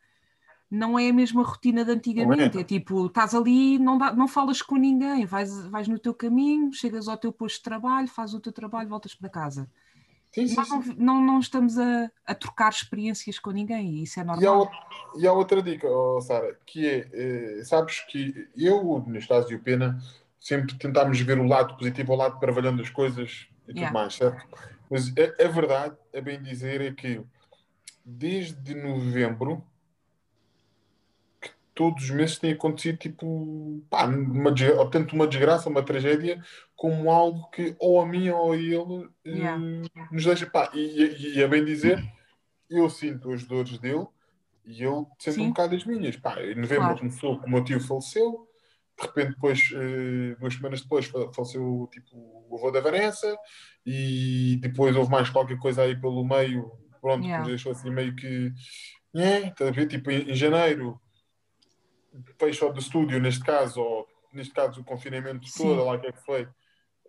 não 0.75 0.99
é 0.99 1.09
a 1.09 1.13
mesma 1.13 1.43
rotina 1.43 1.83
de 1.85 1.91
antigamente. 1.91 2.57
É. 2.57 2.61
É 2.61 2.63
tipo, 2.63 3.05
estás 3.07 3.33
ali, 3.33 3.79
não, 3.79 3.97
dá- 3.97 4.13
não 4.13 4.27
falas 4.27 4.61
com 4.61 4.75
ninguém, 4.75 5.25
vais, 5.25 5.65
vais 5.67 5.87
no 5.87 5.97
teu 5.97 6.13
caminho, 6.13 6.71
chegas 6.73 7.07
ao 7.07 7.17
teu 7.17 7.31
posto 7.31 7.57
de 7.57 7.63
trabalho, 7.63 8.07
fazes 8.07 8.35
o 8.35 8.39
teu 8.39 8.51
trabalho, 8.51 8.89
voltas 8.89 9.15
para 9.15 9.29
casa. 9.29 9.69
Sim, 10.31 10.47
sim, 10.47 10.63
sim. 10.63 10.95
não, 10.97 11.15
não, 11.15 11.25
não 11.25 11.39
estamos 11.39 11.77
a, 11.77 12.11
a 12.25 12.35
trocar 12.35 12.69
experiências 12.69 13.39
com 13.39 13.51
ninguém 13.51 13.89
e 13.95 14.03
isso 14.03 14.19
é 14.19 14.23
E 14.23 14.25
há, 14.25 14.31
normal. 14.35 14.57
outra, 14.59 14.77
e 15.17 15.27
há 15.27 15.31
outra 15.31 15.61
dica, 15.63 15.87
oh, 15.87 16.19
Sara, 16.19 16.59
que 16.65 16.85
é, 16.85 17.09
eh, 17.13 17.63
sabes 17.63 18.01
que 18.01 18.49
eu, 18.55 19.01
neste 19.07 19.29
caso, 19.29 19.49
e 19.51 19.55
o 19.55 19.61
Pena, 19.61 19.97
sempre 20.39 20.77
tentámos 20.77 21.19
ver 21.21 21.39
o 21.39 21.47
lado 21.47 21.77
positivo, 21.77 22.11
o 22.11 22.15
lado 22.17 22.37
trabalhando 22.39 22.79
das 22.79 22.89
coisas 22.89 23.47
e 23.63 23.67
tudo 23.67 23.77
Yeah. 23.77 23.93
mais, 23.93 24.15
certo? 24.15 24.45
Mas 24.91 25.07
a, 25.17 25.45
a 25.45 25.47
verdade, 25.47 25.95
a 26.13 26.19
bem 26.19 26.41
dizer, 26.41 26.81
é 26.81 26.91
que 26.91 27.21
desde 28.03 28.75
novembro, 28.75 29.63
todos 31.75 32.05
os 32.05 32.09
meses 32.09 32.39
tem 32.39 32.53
acontecido, 32.53 32.97
tipo, 32.97 33.85
pá, 33.89 34.05
uma, 34.05 34.51
tanto 34.89 35.13
uma 35.13 35.27
desgraça, 35.27 35.69
uma 35.69 35.83
tragédia, 35.83 36.41
como 36.75 37.11
algo 37.11 37.49
que 37.51 37.75
ou 37.79 38.01
a 38.01 38.05
mim 38.05 38.29
ou 38.29 38.53
a 38.53 38.57
ele 38.57 39.09
eh, 39.25 39.31
Yeah. 39.37 39.61
nos 40.11 40.23
deixa, 40.25 40.45
pá, 40.47 40.71
e, 40.73 41.35
e, 41.35 41.43
a 41.43 41.47
bem 41.47 41.63
dizer, 41.65 42.01
eu 42.69 42.89
sinto 42.89 43.31
as 43.31 43.43
dores 43.43 43.77
dele 43.77 44.07
e 44.65 44.81
ele 44.83 45.05
sente 45.19 45.35
Sim. 45.35 45.41
um 45.43 45.47
bocado 45.49 45.75
as 45.75 45.85
minhas. 45.85 46.15
Pá, 46.15 46.41
em 46.41 46.55
novembro 46.55 46.85
Claro. 46.85 46.97
começou 46.99 47.39
que 47.39 47.45
o 47.45 47.49
meu 47.49 47.63
tio 47.63 47.79
faleceu, 47.79 48.47
de 48.97 49.05
repente, 49.07 49.33
depois, 49.33 49.59
eh, 49.73 50.35
duas 50.39 50.53
semanas 50.53 50.81
depois, 50.81 51.05
fa- 51.07 51.31
faleceu 51.33 51.89
tipo, 51.91 52.15
o 52.49 52.55
avô 52.57 52.71
da 52.71 52.79
Vanessa, 52.79 53.37
e 53.85 54.57
depois 54.61 54.95
houve 54.95 55.11
mais 55.11 55.29
qualquer 55.29 55.57
coisa 55.59 55.81
aí 55.81 55.99
pelo 55.99 56.23
meio, 56.25 56.71
pronto, 57.01 57.21
Yeah. 57.25 57.43
depois 57.43 57.47
deixou 57.47 57.73
assim 57.73 57.91
meio 57.91 58.15
que. 58.15 58.51
É, 59.13 59.49
ver? 59.71 59.87
Tipo, 59.87 60.11
em, 60.11 60.31
em 60.31 60.35
janeiro, 60.35 60.99
fecho 62.37 62.69
do 62.71 62.79
estúdio, 62.79 63.19
neste 63.19 63.43
caso, 63.43 63.81
ou 63.81 64.07
neste 64.33 64.53
caso 64.53 64.81
o 64.81 64.83
confinamento 64.83 65.47
Sim. 65.47 65.63
todo, 65.63 65.83
lá 65.85 65.93
o 65.93 65.99
que 65.99 66.07
é 66.07 66.11
que 66.11 66.23
foi. 66.25 66.47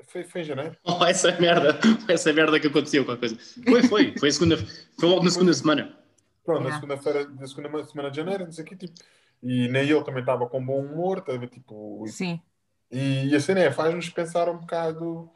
Foi, 0.08 0.24
foi 0.24 0.40
em 0.42 0.44
janeiro. 0.44 0.76
Oh, 0.84 1.02
essa 1.04 1.32
merda, 1.40 1.78
essa 2.08 2.32
merda 2.32 2.60
que 2.60 2.66
aconteceu 2.66 3.04
com 3.04 3.12
a 3.12 3.16
coisa. 3.16 3.36
Foi, 3.64 3.82
foi, 3.82 4.14
foi, 4.20 4.28
a 4.28 4.32
segunda, 4.32 4.56
foi 4.58 5.08
logo 5.08 5.24
na 5.24 5.30
segunda 5.30 5.52
semana. 5.54 5.98
Pronto, 6.44 6.60
na 6.60 6.68
Yeah. 6.68 6.80
segunda-feira, 6.80 7.28
na 7.28 7.46
segunda 7.46 7.84
semana 7.84 8.10
de 8.10 8.16
janeiro, 8.16 8.44
não 8.44 8.52
sei 8.52 8.64
o 8.64 8.66
quê, 8.68 8.76
tipo. 8.76 8.94
E 9.42 9.68
nem 9.68 9.82
ele 9.88 10.04
também 10.04 10.20
estava 10.20 10.46
com 10.48 10.64
bom 10.64 10.80
humor, 10.80 11.18
estás 11.18 11.36
a 11.36 11.40
ver? 11.40 11.48
Tipo, 11.48 12.04
Sim, 12.08 12.40
E, 12.90 13.34
a 13.34 13.40
cena 13.40 13.60
é, 13.60 13.70
faz-nos 13.72 14.08
pensar 14.10 14.48
um 14.48 14.58
bocado 14.58 15.28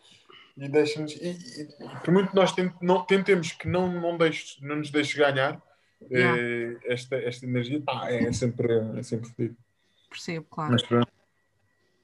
e 0.57 0.69
deixa-nos. 0.69 1.13
E, 1.13 1.31
e, 1.31 1.69
por 2.05 2.13
muito 2.13 2.31
que 2.31 2.37
nós 2.37 2.53
tent- 2.53 2.75
não- 2.81 3.05
tentemos 3.05 3.53
que 3.53 3.67
não, 3.69 3.91
não, 4.01 4.17
deixe, 4.17 4.65
não 4.65 4.77
nos 4.77 4.91
deixe 4.91 5.19
ganhar 5.19 5.61
Yeah. 6.11 6.39
eh, 6.41 6.79
esta, 6.85 7.17
esta 7.17 7.45
energia, 7.47 7.81
pá, 7.81 8.11
é 8.11 8.33
sempre, 8.33 8.73
é 8.97 9.03
sempre 9.03 9.29
fodido. 9.29 9.57
percebo, 10.09 10.47
claro. 10.49 10.73
Mas 10.73 10.83
pronto. 10.83 11.13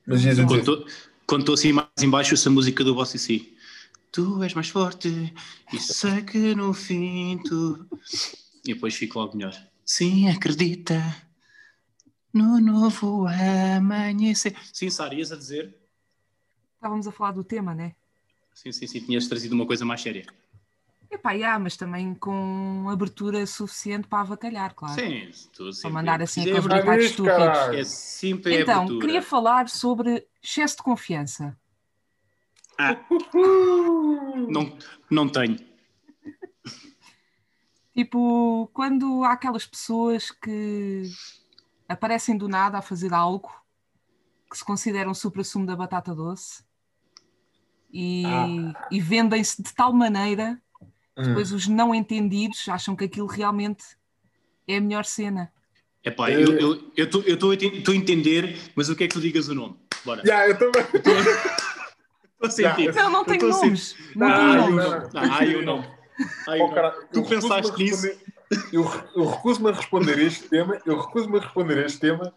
Mas 0.06 0.22
Contou, 0.46 0.87
contou 1.26 1.54
assim 1.54 1.72
mais 1.72 1.88
em 2.00 2.09
baixo 2.09 2.35
essa 2.35 2.48
música 2.50 2.85
do 2.85 2.94
Bossy 2.94 3.18
C. 3.18 3.52
Tu 4.12 4.42
és 4.42 4.54
mais 4.54 4.68
forte 4.68 5.09
e 5.72 5.78
sei 5.78 6.22
que 6.22 6.54
no 6.54 6.72
fim 6.72 7.38
tu... 7.44 7.87
E 8.64 8.74
depois 8.74 8.94
fico 8.94 9.18
logo 9.18 9.37
melhor. 9.37 9.54
Sim, 9.85 10.28
acredita 10.28 10.94
no 12.32 12.61
novo 12.61 13.26
amanhecer. 13.26 14.54
Sim, 14.72 14.90
Sara, 14.90 15.14
ias 15.14 15.32
a 15.32 15.37
dizer? 15.37 15.74
Estávamos 16.74 17.06
a 17.06 17.12
falar 17.12 17.32
do 17.32 17.42
tema, 17.42 17.74
né? 17.74 17.94
Sim, 18.54 18.72
sim, 18.72 18.87
sim, 18.87 19.00
tinhas 19.00 19.26
trazido 19.26 19.54
uma 19.54 19.66
coisa 19.66 19.85
mais 19.85 20.00
séria. 20.00 20.24
Epá, 21.10 21.32
yeah, 21.32 21.58
mas 21.58 21.76
também 21.76 22.14
com 22.14 22.88
abertura 22.90 23.46
suficiente 23.46 24.08
para 24.08 24.20
avacalhar, 24.20 24.74
claro. 24.74 24.94
Sim, 25.00 25.30
tu 25.52 25.72
sempre 25.72 25.94
mandar 25.94 26.20
assim 26.20 26.40
é, 26.40 26.44
aqueles 26.44 26.66
Ah, 26.66 26.96
viste, 26.96 27.10
estúpidos. 27.10 27.58
é 27.74 27.84
sempre 27.84 28.56
a 28.56 28.60
Então, 28.60 28.76
abertura. 28.82 29.06
queria 29.06 29.22
falar 29.22 29.68
sobre 29.68 30.26
excesso 30.42 30.76
de 30.76 30.82
confiança. 30.82 31.56
Ah, 32.78 32.96
não, 34.48 34.76
não 35.10 35.28
tenho. 35.28 35.56
Tipo, 37.94 38.68
quando 38.74 39.24
há 39.24 39.32
aquelas 39.32 39.64
pessoas 39.64 40.30
que 40.30 41.04
aparecem 41.88 42.36
do 42.36 42.48
nada 42.48 42.78
a 42.78 42.82
fazer 42.82 43.14
algo 43.14 43.50
que 44.50 44.58
se 44.58 44.64
consideram 44.64 45.14
supra-sumo 45.14 45.64
da 45.64 45.74
batata 45.74 46.14
doce 46.14 46.62
e, 47.90 48.22
e 48.90 49.00
vendem-se 49.00 49.62
de 49.62 49.72
tal 49.74 49.92
maneira 49.94 50.60
hum, 51.16 51.22
depois 51.22 51.52
os 51.52 51.66
não 51.66 51.94
entendidos 51.94 52.68
acham 52.68 52.94
que 52.96 53.05
aquilo 53.05 53.26
realmente 53.26 53.85
é 54.68 54.76
a 54.76 54.81
melhor 54.81 55.05
cena. 55.05 55.50
Epá, 56.05 56.31
eu 56.31 56.52
estou 56.96 57.22
eu, 57.24 57.37
eu 57.85 57.92
a 57.92 57.96
entender, 57.96 58.57
mas 58.76 58.88
o 58.88 58.94
que 58.96 59.05
é 59.05 59.09
que 59.09 59.14
tu 59.14 59.20
digas 59.20 59.48
o 59.48 59.55
nome? 59.55 59.76
Bora. 60.05 60.22
yeah, 60.24 60.48
eu 60.48 60.57
também. 60.59 60.83
Estou 60.94 61.14
a 62.42 62.50
sentir. 62.50 62.94
Não, 62.94 63.11
não 63.11 63.24
tô 63.24 63.33
sentir. 63.33 63.46
nomes. 63.48 63.96
Não 64.14 64.26
Ah, 64.29 64.55
não. 64.57 64.70
nome. 64.70 65.09
Ah, 65.14 65.29
Ai, 65.38 65.55
o 65.57 65.62
nome. 65.62 65.88
Ai, 66.48 66.61
Oh, 66.61 66.70
cara, 66.70 66.92
Tu 67.12 67.22
pensaste 67.24 67.76
nisso? 67.76 68.07
Eu, 68.72 68.88
eu 69.16 69.26
recuso-me 69.26 69.70
a 69.70 69.72
responder 69.72 70.18
este 70.20 70.48
tema. 70.48 70.79
Eu 70.87 71.00
recuso-me 71.00 71.38
a 71.38 71.40
responder 71.42 71.85
este 71.85 71.98
tema. 71.98 72.33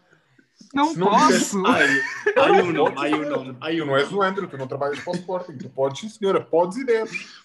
Não 0.74 0.92
não 0.94 1.08
posso. 1.08 1.64
Ai, 1.66 1.88
ai, 2.36 2.60
o 2.60 2.72
nome. 2.72 2.94
Ai, 2.98 3.14
o 3.14 3.30
nome. 3.30 3.54
Tu 3.54 3.86
não 3.86 3.96
és 3.96 4.12
o 4.12 4.20
Andrew, 4.20 4.48
tu 4.48 4.58
não 4.58 4.66
trabalhas 4.66 4.98
para 5.00 5.12
o 5.12 5.16
Sporting. 5.16 5.56
Tu 5.56 5.70
podes, 5.70 6.00
sim, 6.00 6.08
senhora, 6.08 6.40
podes 6.40 6.76
e 6.78 6.84
deves. 6.84 7.39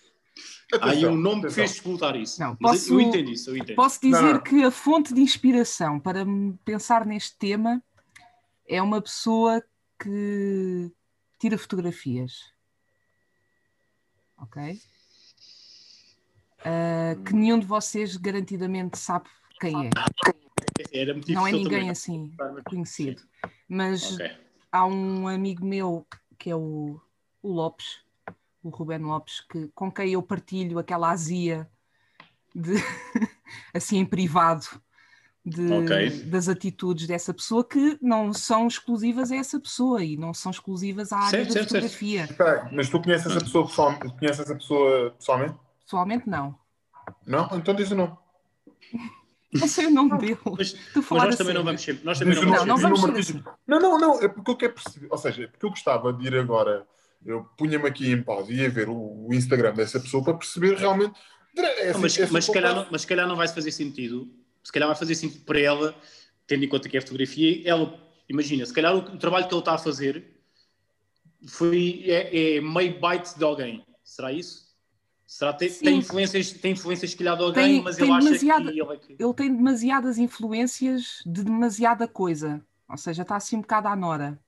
Ai, 0.74 0.80
Atenção, 0.90 1.14
o 1.14 1.18
nome 1.18 1.42
que 1.42 1.48
atenção. 1.48 1.56
fez 1.56 1.72
explotar 1.72 2.16
isso. 2.16 2.40
Não, 2.42 2.56
posso- 2.56 2.94
eu 2.94 3.00
entendo 3.00 3.30
isso, 3.30 3.50
eu 3.52 3.58
entendo. 3.58 3.76
Posso 3.76 4.02
dizer 4.02 4.34
Não. 4.34 4.42
que 4.44 4.64
a 4.64 4.72
fonte 4.72 5.14
de 5.14 5.22
inspiração 5.22 6.00
para 6.00 6.26
pensar 6.66 7.06
neste 7.06 7.38
tema 7.38 7.84
é 8.68 8.82
uma 8.82 9.00
pessoa 9.02 9.64
que 10.02 10.92
tira 11.40 11.58
fotografias. 11.58 12.52
Ok? 14.38 14.80
Ah, 16.66 17.16
que 17.24 17.34
nenhum 17.34 17.60
de 17.60 17.66
vocês 17.66 18.18
garantidamente 18.18 18.98
sabe 18.98 19.30
quem 19.62 19.88
é. 19.88 19.90
Era 20.92 21.14
muito 21.14 21.32
Não 21.32 21.46
é 21.48 21.52
ninguém 21.52 21.70
também. 21.70 21.90
assim 21.92 22.36
conhecido. 22.66 23.22
Mas 23.70 24.14
Ok. 24.16 24.32
há 24.72 24.86
um 24.86 25.28
amigo 25.28 25.64
meu 25.64 26.06
que 26.40 26.50
é 26.50 26.56
o, 26.56 27.00
o 27.42 27.52
Lopes, 27.52 28.00
o 28.66 28.70
Ruben 28.70 29.00
Lopes, 29.00 29.42
que, 29.42 29.68
com 29.76 29.92
quem 29.92 30.12
eu 30.14 30.24
partilho 30.24 30.80
aquela 30.80 31.12
azia 31.12 31.70
de, 32.54 32.74
assim 33.74 33.98
em 34.00 34.06
privado 34.06 34.66
de- 35.46 35.72
Ok. 35.72 36.10
das 36.24 36.50
atitudes 36.50 37.06
dessa 37.06 37.32
pessoa 37.34 37.64
que 37.64 37.98
não 38.02 38.34
são 38.34 38.68
exclusivas 38.68 39.32
a 39.32 39.36
essa 39.36 39.60
pessoa 39.60 40.04
e 40.04 40.18
não 40.18 40.34
são 40.34 40.50
exclusivas 40.52 41.12
à 41.12 41.18
área 41.20 41.30
Certo, 41.30 41.48
da 41.48 41.54
certo, 41.54 41.70
certo. 41.70 41.84
fotografia. 41.84 42.24
Espera 42.24 42.64
aí, 42.64 42.76
mas 42.76 42.90
tu 42.90 43.00
conheces 43.02 43.28
essa 43.28 43.40
pessoa 43.40 43.68
pessoalmente? 43.68 44.18
Conheces 44.18 44.40
essa 44.40 44.56
pessoa 44.56 45.12
pessoalmente? 45.12 45.56
Pessoalmente 45.84 46.28
não. 46.30 46.58
Não? 47.28 47.48
Então 47.54 47.76
diz 47.76 47.92
o 47.92 47.96
nome. 47.96 48.18
Não 49.54 49.68
sei 49.68 49.86
o 49.86 49.92
nome 49.92 50.18
dele. 50.18 50.40
Mas, 50.58 50.74
Tu 50.74 51.06
mas 51.12 51.24
nós 51.24 51.36
a 51.36 51.38
também 51.38 51.54
não 51.54 51.62
sério. 51.62 51.64
vamos 51.64 51.82
sempre. 51.82 52.04
Nós 52.04 52.20
também 52.20 52.36
não 52.36 52.42
vamos 52.42 52.58
Não, 52.60 52.66
não 52.66 52.78
sempre. 52.78 53.02
vamos 53.02 53.20
assim. 53.20 53.44
Não, 53.68 53.80
não, 53.80 53.98
não. 54.00 54.22
É 54.22 54.28
porque 54.28 54.52
eu 54.52 54.58
quero 54.58 54.74
perceber. 54.74 55.08
Ou 55.12 55.18
seja, 55.18 55.44
é 55.44 55.48
porque 55.48 55.66
eu 55.66 55.70
gostava 55.70 56.12
de 56.12 56.26
ir 56.28 56.36
agora. 56.36 56.86
Eu 57.26 57.44
punha-me 57.58 57.88
aqui 57.88 58.12
em 58.12 58.22
pausa 58.22 58.52
e 58.54 58.58
ia 58.58 58.70
ver 58.70 58.88
o, 58.88 59.28
o 59.28 59.34
Instagram 59.34 59.74
dessa 59.74 60.00
pessoa 60.00 60.24
para 60.24 60.36
perceber 60.36 60.78
realmente. 60.78 61.20
É 61.58 61.92
Não, 61.94 62.00
mas, 62.02 62.14
assim- 62.14 62.22
é 62.22 62.28
mas, 62.30 62.46
se 62.46 62.52
assim 62.52 62.54
calhar 62.54 62.76
não, 62.76 62.88
mas 62.92 63.02
se 63.02 63.08
calhar 63.08 63.28
não 63.28 63.36
vai 63.36 63.48
fazer 63.48 63.72
sentido. 63.72 64.30
Se 64.64 64.72
calhar 64.72 64.88
vai 64.88 64.96
fazer 64.98 65.16
sentido 65.16 65.44
para 65.46 65.60
ela, 65.60 65.96
tendo 66.46 66.64
em 66.66 66.68
conta 66.68 66.88
que 66.90 66.98
é 66.98 67.02
fotografia. 67.02 67.62
Ela, 67.68 68.00
imagina, 68.30 68.66
se 68.66 68.74
calhar 68.74 68.94
o, 68.96 69.00
o 69.00 69.18
trabalho 69.18 69.48
que 69.48 69.54
ele 69.54 69.60
está 69.60 69.74
a 69.74 69.78
fazer 69.78 70.40
foi, 71.48 72.04
é, 72.08 72.56
é 72.58 72.62
meio 72.62 73.00
bite 73.00 73.38
de 73.38 73.44
alguém. 73.44 73.86
Será 74.04 74.32
isso? 74.32 74.66
Será 75.26 75.52
tem, 75.54 75.70
Sim. 75.70 75.84
tem 75.86 75.98
influências, 75.98 76.52
tem 76.52 76.72
influências 76.74 77.12
se 77.12 77.18
calhar 77.18 77.36
de 77.36 77.44
alguém, 77.44 77.64
Tem- 77.76 77.82
mas 77.84 77.96
tem 77.96 78.06
ele 78.06 78.14
acha 78.14 78.40
que 78.40 78.46
ele 78.70 78.82
é 78.82 78.98
que. 78.98 79.16
Ele 79.20 79.34
tem 79.34 79.56
demasiadas 79.56 80.18
influências 80.18 81.24
de 81.26 81.44
demasiada 81.44 82.08
coisa. 82.08 82.64
Ou 82.88 82.98
seja, 82.98 83.24
está 83.24 83.36
assim 83.36 83.58
um 83.58 83.62
bocado 83.62 83.88
à 83.88 83.96
nora. 83.96 84.40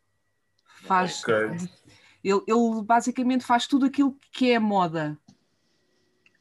Faz, 0.83 1.23
Ok. 1.23 1.33
de- 1.57 1.69
ele, 2.23 2.41
ele 2.47 2.81
basicamente 2.83 3.43
faz 3.45 3.67
tudo 3.67 3.85
aquilo 3.85 4.15
que 4.31 4.51
é 4.51 4.59
moda. 4.59 5.17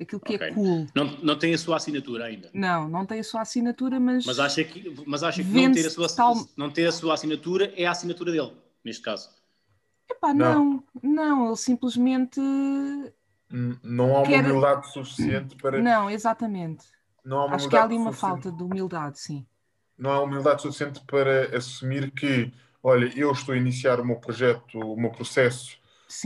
Aquilo 0.00 0.20
que 0.20 0.34
Ok. 0.34 0.46
é 0.48 0.52
cool. 0.52 0.86
Não, 0.94 1.04
não 1.22 1.38
tem 1.38 1.54
a 1.54 1.58
sua 1.58 1.76
assinatura 1.76 2.26
ainda. 2.26 2.50
Não, 2.52 2.86
não 2.88 3.06
tem 3.06 3.18
a 3.20 3.24
sua 3.24 3.40
assinatura, 3.40 3.98
mas, 3.98 4.26
Mas 4.26 4.38
acha 4.38 4.62
que, 4.62 4.94
mas 5.06 5.22
acha 5.22 5.42
que 5.42 5.48
não, 5.48 5.72
ter 5.72 5.86
a 5.86 5.90
sua, 5.90 6.08
tal- 6.08 6.46
não 6.56 6.70
ter 6.70 6.86
a 6.86 6.92
sua 6.92 7.14
assinatura 7.14 7.72
é 7.76 7.86
a 7.86 7.92
assinatura 7.92 8.30
dele, 8.30 8.52
neste 8.84 9.02
caso. 9.02 9.30
Epá, 10.10 10.34
Não. 10.34 10.82
não, 11.02 11.14
não, 11.14 11.46
ele 11.48 11.56
simplesmente. 11.56 12.38
Não 13.82 14.16
há 14.16 14.18
uma 14.20 14.26
Quer- 14.26 14.44
humildade 14.44 14.92
suficiente 14.92 15.56
para. 15.56 15.80
Não, 15.80 16.10
exatamente. 16.10 16.84
Não 17.24 17.40
há 17.48 17.54
Acho 17.54 17.68
que 17.68 17.76
há 17.76 17.84
ali 17.84 17.96
uma 17.96 18.12
suficiente- 18.12 18.42
falta 18.42 18.52
de 18.52 18.62
humildade, 18.62 19.18
sim. 19.18 19.46
Não 19.98 20.10
há 20.12 20.22
humildade 20.22 20.60
suficiente 20.62 21.00
para 21.06 21.56
assumir 21.56 22.10
que, 22.10 22.52
olha, 22.82 23.10
eu 23.16 23.30
estou 23.32 23.54
a 23.54 23.58
iniciar 23.58 24.00
o 24.00 24.04
meu 24.04 24.16
projeto, 24.16 24.78
o 24.78 24.96
meu 25.00 25.10
processo 25.10 25.76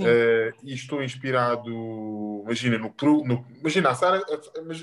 eh, 0.07 0.53
e 0.63 0.75
estou 0.75 1.03
inspirado, 1.03 1.71
imagina, 2.45 2.79
no, 2.79 2.95
no 3.25 3.47
imagina, 3.59 3.91
a 3.91 3.95
Sara, 3.95 4.23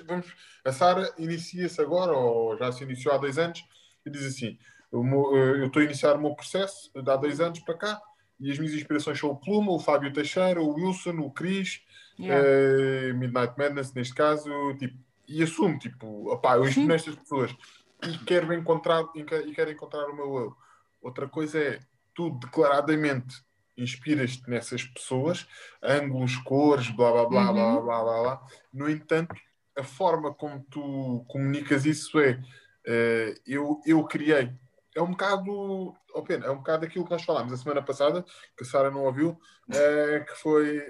vamos, 0.08 0.34
a 0.66 0.72
Sara 0.72 1.14
inicia-se 1.18 1.80
agora, 1.82 2.14
ou 2.14 2.58
já 2.58 2.72
se 2.72 2.84
iniciou 2.84 3.14
há 3.14 3.18
dois 3.18 3.38
anos, 3.38 3.64
e 4.06 4.10
diz 4.10 4.26
assim, 4.26 4.58
eh, 4.94 5.62
eu 5.62 5.68
estou 5.68 5.82
a 5.82 5.86
iniciar 5.86 6.16
o 6.16 6.22
meu 6.22 6.34
processo 6.36 6.92
há 6.96 7.16
dois 7.16 7.40
anos 7.40 7.60
para 7.60 7.78
cá, 7.78 8.02
e 8.40 8.52
as 8.52 8.58
minhas 8.60 8.74
inspirações 8.74 9.20
são 9.20 9.30
o 9.32 9.36
Pluma, 9.36 9.72
o 9.72 9.80
Fábio 9.80 10.12
Teixeira, 10.14 10.62
o 10.62 10.74
Wilson, 10.74 11.18
o 11.20 11.32
Cris, 11.32 11.82
yeah. 12.20 12.48
eh, 12.48 13.14
Midnight 13.14 13.54
Madness, 13.58 13.94
neste 13.94 14.14
caso, 14.14 14.50
tipo, 14.78 14.98
e 15.28 15.44
assumo, 15.44 15.78
tipo, 15.78 16.32
opá, 16.32 16.56
eu 16.56 16.68
inspiro 16.68 16.88
nestas 16.88 17.16
pessoas 17.16 17.56
e 18.04 18.18
quero 18.20 18.54
encontrar, 18.54 19.04
e 19.16 19.24
quero- 19.24 19.48
e 19.50 19.54
quero 19.54 19.72
encontrar 19.72 20.06
o 20.10 20.16
meu 20.16 20.38
eu. 20.38 20.67
Outra 21.08 21.26
coisa 21.30 21.58
é, 21.58 21.80
tu 22.14 22.32
declaradamente 22.32 23.42
inspiras-te 23.78 24.50
nessas 24.50 24.84
pessoas, 24.84 25.48
ângulos, 25.82 26.36
cores, 26.36 26.90
blá 26.90 27.10
blá 27.14 27.26
blá 27.26 27.48
Uhum. 27.48 27.54
blá 27.54 27.82
blá 27.82 28.04
blá 28.04 28.22
blá. 28.24 28.48
No 28.74 28.90
entanto, 28.90 29.34
a 29.78 29.84
forma 29.84 30.34
como 30.34 30.66
tu 30.70 31.24
comunicas 31.30 31.86
isso 31.86 32.20
é, 32.20 32.44
eh, 32.86 33.36
eu, 33.46 33.80
eu 33.86 34.04
criei. 34.04 34.52
É 34.94 35.02
um 35.02 35.12
bocado, 35.12 35.96
oh, 36.14 36.24
pena, 36.24 36.48
é 36.48 36.52
um 36.52 36.58
bocado 36.58 36.86
aquilo 36.86 37.06
que 37.06 37.12
nós 37.12 37.24
falámos 37.24 37.54
a 37.54 37.58
semana 37.58 37.82
passada, 37.82 38.26
que 38.58 38.66
a 38.66 38.68
Sara 38.68 38.92
não 38.92 39.06
ouviu, 39.06 39.40
eh, 39.70 40.26
que 40.28 40.36
foi 40.42 40.84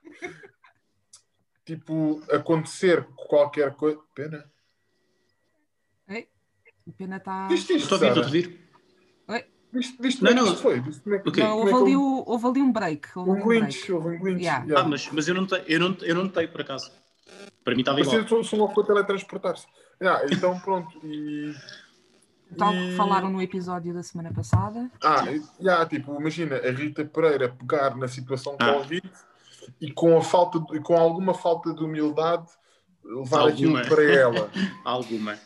tipo 1.66 2.22
acontecer 2.30 3.06
qualquer 3.28 3.74
coisa. 3.74 4.00
Pena. 4.14 4.50
O 6.86 6.92
Pena 6.92 7.18
está. 7.18 7.48
Estou 7.52 7.76
a 7.76 8.00
ouvir, 8.00 8.08
estou 8.08 8.22
a 8.22 8.26
ouvir. 8.26 8.61
Viste, 9.72 9.96
viste 10.00 10.22
Não, 10.22 10.28
como 10.30 10.38
é 10.38 10.42
que 10.42 10.46
não. 10.46 10.52
isto 10.54 10.62
foi? 10.62 10.80
Viste 10.80 11.02
como 11.02 11.14
é 11.16 11.18
que- 11.18 11.28
Ok. 11.30 11.42
Não, 11.42 11.56
houve, 11.58 11.70
é 11.70 11.72
que 11.74 11.80
ali, 11.82 11.96
houve 11.96 12.46
ali 12.46 12.62
um 12.62 12.72
break. 12.72 13.08
Houve 13.16 13.30
Um 13.30 13.32
um 13.34 13.46
break. 13.46 13.60
glitch, 13.66 13.90
houve 13.90 14.08
um 14.08 14.18
glitch. 14.18 14.40
Yeah. 14.42 14.64
yeah. 14.64 14.84
Ah, 14.84 14.88
mas, 14.88 15.08
mas 15.10 15.28
eu 15.28 15.34
não 15.34 15.46
tenho, 15.46 15.64
eu 15.66 15.80
não, 15.80 15.96
eu 16.02 16.14
não 16.14 16.28
por 16.28 16.60
acaso. 16.60 16.90
Para 17.64 17.74
mim 17.74 17.80
estava 17.80 18.00
igual. 18.00 18.16
Parecia 18.16 18.42
só 18.44 18.56
uma 18.56 18.68
coisa 18.68 18.88
teletransportar-se. 18.92 19.66
Yeah, 20.02 20.26
então 20.30 20.58
pronto. 20.60 20.98
E, 21.04 21.54
Tal 22.58 22.74
e- 22.74 22.90
que 22.90 22.96
falaram 22.96 23.30
no 23.30 23.40
episódio 23.40 23.94
da 23.94 24.02
semana 24.02 24.30
passada. 24.32 24.90
Ah, 25.02 25.24
e- 25.30 25.42
yeah, 25.60 25.86
tipo, 25.86 26.20
imagina 26.20 26.56
a 26.56 26.70
Rita 26.70 27.04
Pereira 27.04 27.48
pegar 27.48 27.96
na 27.96 28.08
situação 28.08 28.56
Ah. 28.58 28.74
Covid 28.74 29.10
e 29.80 29.90
com, 29.92 30.18
a 30.18 30.22
falta 30.22 30.60
de- 30.60 30.80
com 30.80 30.94
alguma 30.96 31.32
falta 31.32 31.72
de 31.72 31.82
humildade 31.82 32.46
levar 33.04 33.40
Alguma. 33.40 33.80
aquilo 33.80 33.88
para 33.96 34.04
ela. 34.04 34.50
Alguma. 34.84 35.38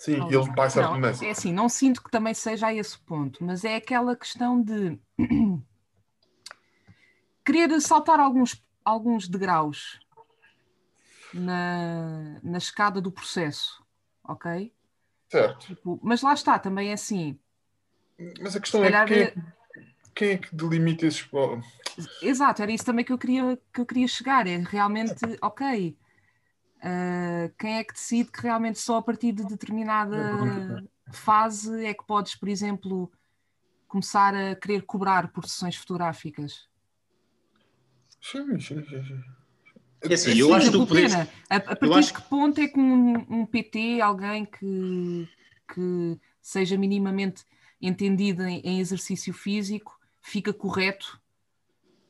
Sim, 0.00 0.14
ele 0.14 0.70
ser 0.70 0.80
Não, 0.80 0.92
redundância. 0.92 1.26
é 1.26 1.30
assim, 1.30 1.52
não 1.52 1.68
sinto 1.68 2.02
que 2.02 2.10
também 2.10 2.32
seja 2.32 2.68
a 2.68 2.74
esse 2.74 2.98
ponto, 3.00 3.44
mas 3.44 3.66
é 3.66 3.76
aquela 3.76 4.16
questão 4.16 4.62
de 4.62 4.98
querer 7.44 7.78
saltar 7.82 8.18
alguns, 8.18 8.64
alguns 8.82 9.28
degraus 9.28 10.00
na, 11.34 12.40
na 12.42 12.56
escada 12.56 12.98
do 12.98 13.12
processo, 13.12 13.84
ok? 14.24 14.72
Certo. 15.28 15.66
Tipo, 15.66 16.00
mas 16.02 16.22
lá 16.22 16.32
está, 16.32 16.58
também 16.58 16.88
é 16.88 16.94
assim. 16.94 17.38
Mas 18.40 18.56
a 18.56 18.60
questão 18.60 18.82
é 18.82 19.04
quem, 19.04 19.18
é 19.18 19.34
quem 20.14 20.30
é 20.30 20.38
que 20.38 20.56
delimita 20.56 21.04
esses. 21.04 21.28
Exato, 22.22 22.62
era 22.62 22.72
isso 22.72 22.86
também 22.86 23.04
que 23.04 23.12
eu 23.12 23.18
queria, 23.18 23.58
que 23.70 23.82
eu 23.82 23.84
queria 23.84 24.08
chegar. 24.08 24.46
É 24.46 24.56
realmente, 24.56 25.14
ok, 25.42 25.94
ah, 26.82 27.50
quem 27.58 27.76
é 27.78 27.84
que 27.84 27.92
decide 27.94 28.30
que 28.30 28.42
realmente 28.42 28.78
só 28.78 28.96
a 28.98 29.02
partir 29.02 29.32
de 29.32 29.44
determinada 29.44 30.82
fase 31.12 31.84
é 31.84 31.92
que 31.94 32.04
podes, 32.06 32.34
por 32.34 32.48
exemplo, 32.48 33.10
começar 33.88 34.34
a 34.34 34.54
querer 34.54 34.82
cobrar 34.82 35.28
por 35.32 35.46
sessões 35.46 35.76
fotográficas? 35.76 36.68
Sim, 38.20 38.58
sim, 38.60 38.84
sim. 38.84 39.04
sim. 39.04 39.20
É 40.02 40.14
assim, 40.14 40.32
Sim, 40.32 40.38
eu 40.38 40.54
acho 40.54 40.70
que 40.70 40.78
tu 40.78 40.86
podes- 40.86 41.12
a, 41.14 41.56
a 41.56 41.60
partir 41.60 41.92
acho- 41.98 42.08
de 42.08 42.14
que 42.14 42.22
ponto 42.22 42.60
é 42.60 42.68
que 42.68 42.78
um, 42.80 43.40
um 43.40 43.46
PT, 43.46 44.00
alguém 44.00 44.46
que, 44.46 45.28
que 45.74 46.18
seja 46.40 46.78
minimamente 46.78 47.44
entendido 47.80 48.42
em, 48.44 48.60
em 48.60 48.80
exercício 48.80 49.34
físico, 49.34 49.98
fica 50.22 50.54
correto? 50.54 51.19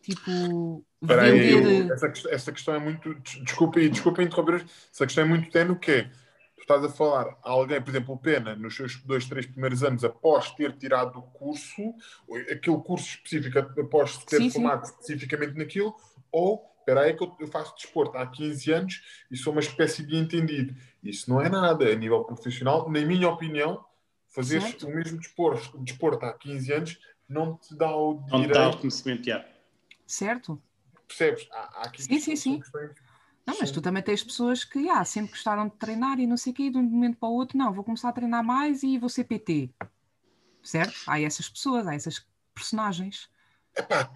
Tipo, 0.02 0.84
Espera 1.02 1.22
aí, 1.22 1.50
eu- 1.50 1.92
essa, 1.92 2.08
quest- 2.08 2.26
essa 2.26 2.52
questão 2.52 2.74
é 2.74 2.78
muito. 2.78 3.14
des- 3.14 3.42
Desculpa, 3.44 3.80
desculpa 3.80 4.22
interromper, 4.22 4.64
essa 4.92 5.06
questão 5.06 5.24
é 5.24 5.26
muito 5.26 5.50
tenue, 5.50 5.78
que 5.78 5.90
é. 5.90 6.02
Tu 6.56 6.62
estás 6.62 6.84
a 6.84 6.88
falar 6.90 7.36
a 7.42 7.50
alguém, 7.50 7.80
por 7.82 7.90
exemplo, 7.90 8.14
o 8.14 8.18
Pena, 8.18 8.54
nos 8.54 8.76
seus 8.76 8.96
dois, 9.02 9.24
três 9.26 9.46
primeiros 9.46 9.82
anos, 9.82 10.04
após 10.04 10.50
ter 10.52 10.76
tirado 10.76 11.18
o 11.18 11.22
curso, 11.22 11.94
aquele 12.50 12.76
curso 12.78 13.08
específico, 13.08 13.58
após 13.58 14.18
ter 14.18 14.36
Sim, 14.36 14.50
sim. 14.50 14.60
formado 14.60 14.84
especificamente 14.84 15.56
naquilo, 15.56 15.96
ou, 16.30 16.70
espera 16.78 17.00
aí 17.02 17.14
que 17.14 17.24
eu 17.24 17.34
eu 17.40 17.46
faço 17.48 17.74
desporto 17.74 18.16
há 18.16 18.26
15 18.26 18.70
anos 18.72 19.02
e 19.30 19.36
sou 19.36 19.52
uma 19.52 19.60
espécie 19.60 20.04
de 20.06 20.16
entendido. 20.16 20.74
Isso 21.02 21.28
não 21.30 21.40
é 21.40 21.48
nada 21.48 21.90
a 21.90 21.94
nível 21.94 22.22
profissional, 22.24 22.88
na 22.90 23.00
minha 23.00 23.28
opinião, 23.28 23.84
fazer 24.28 24.62
o 24.84 24.88
mesmo 24.94 25.18
desporto, 25.18 25.76
desporto 25.78 26.24
há 26.24 26.32
15 26.34 26.72
anos 26.72 26.98
não 27.28 27.56
te 27.56 27.74
dá 27.76 27.94
o 27.96 28.22
direito 28.26 28.48
está 28.50 28.68
o 28.68 28.76
conhecimento, 28.78 29.24
já. 29.24 29.44
Certo? 30.10 30.60
Percebes? 31.06 31.46
Há, 31.52 31.80
há 31.80 31.82
aqui 31.84 32.02
Sim, 32.02 32.18
sim, 32.18 32.34
sim. 32.34 32.58
questões- 32.60 32.90
Não, 33.46 33.56
mas 33.60 33.68
Sim. 33.68 33.74
tu 33.74 33.80
também 33.80 34.02
tens 34.02 34.24
pessoas 34.24 34.64
que 34.64 34.88
ah, 34.88 35.04
sempre 35.04 35.30
gostaram 35.30 35.68
de 35.68 35.76
treinar 35.76 36.18
e 36.18 36.26
não 36.26 36.36
sei 36.36 36.52
o 36.52 36.56
quê, 36.56 36.64
e 36.64 36.70
de 36.70 36.76
um 36.78 36.82
momento 36.82 37.16
para 37.16 37.28
o 37.28 37.32
outro, 37.32 37.56
não, 37.56 37.72
vou 37.72 37.84
começar 37.84 38.08
a 38.08 38.12
treinar 38.12 38.44
mais 38.44 38.82
e 38.82 38.98
vou 38.98 39.08
ser 39.08 39.22
PT. 39.24 39.70
Certo? 40.64 40.92
Há 41.06 41.20
essas 41.20 41.48
pessoas, 41.48 41.86
há 41.86 41.94
essas 41.94 42.26
personagens. 42.52 43.30
Epá, 43.76 44.12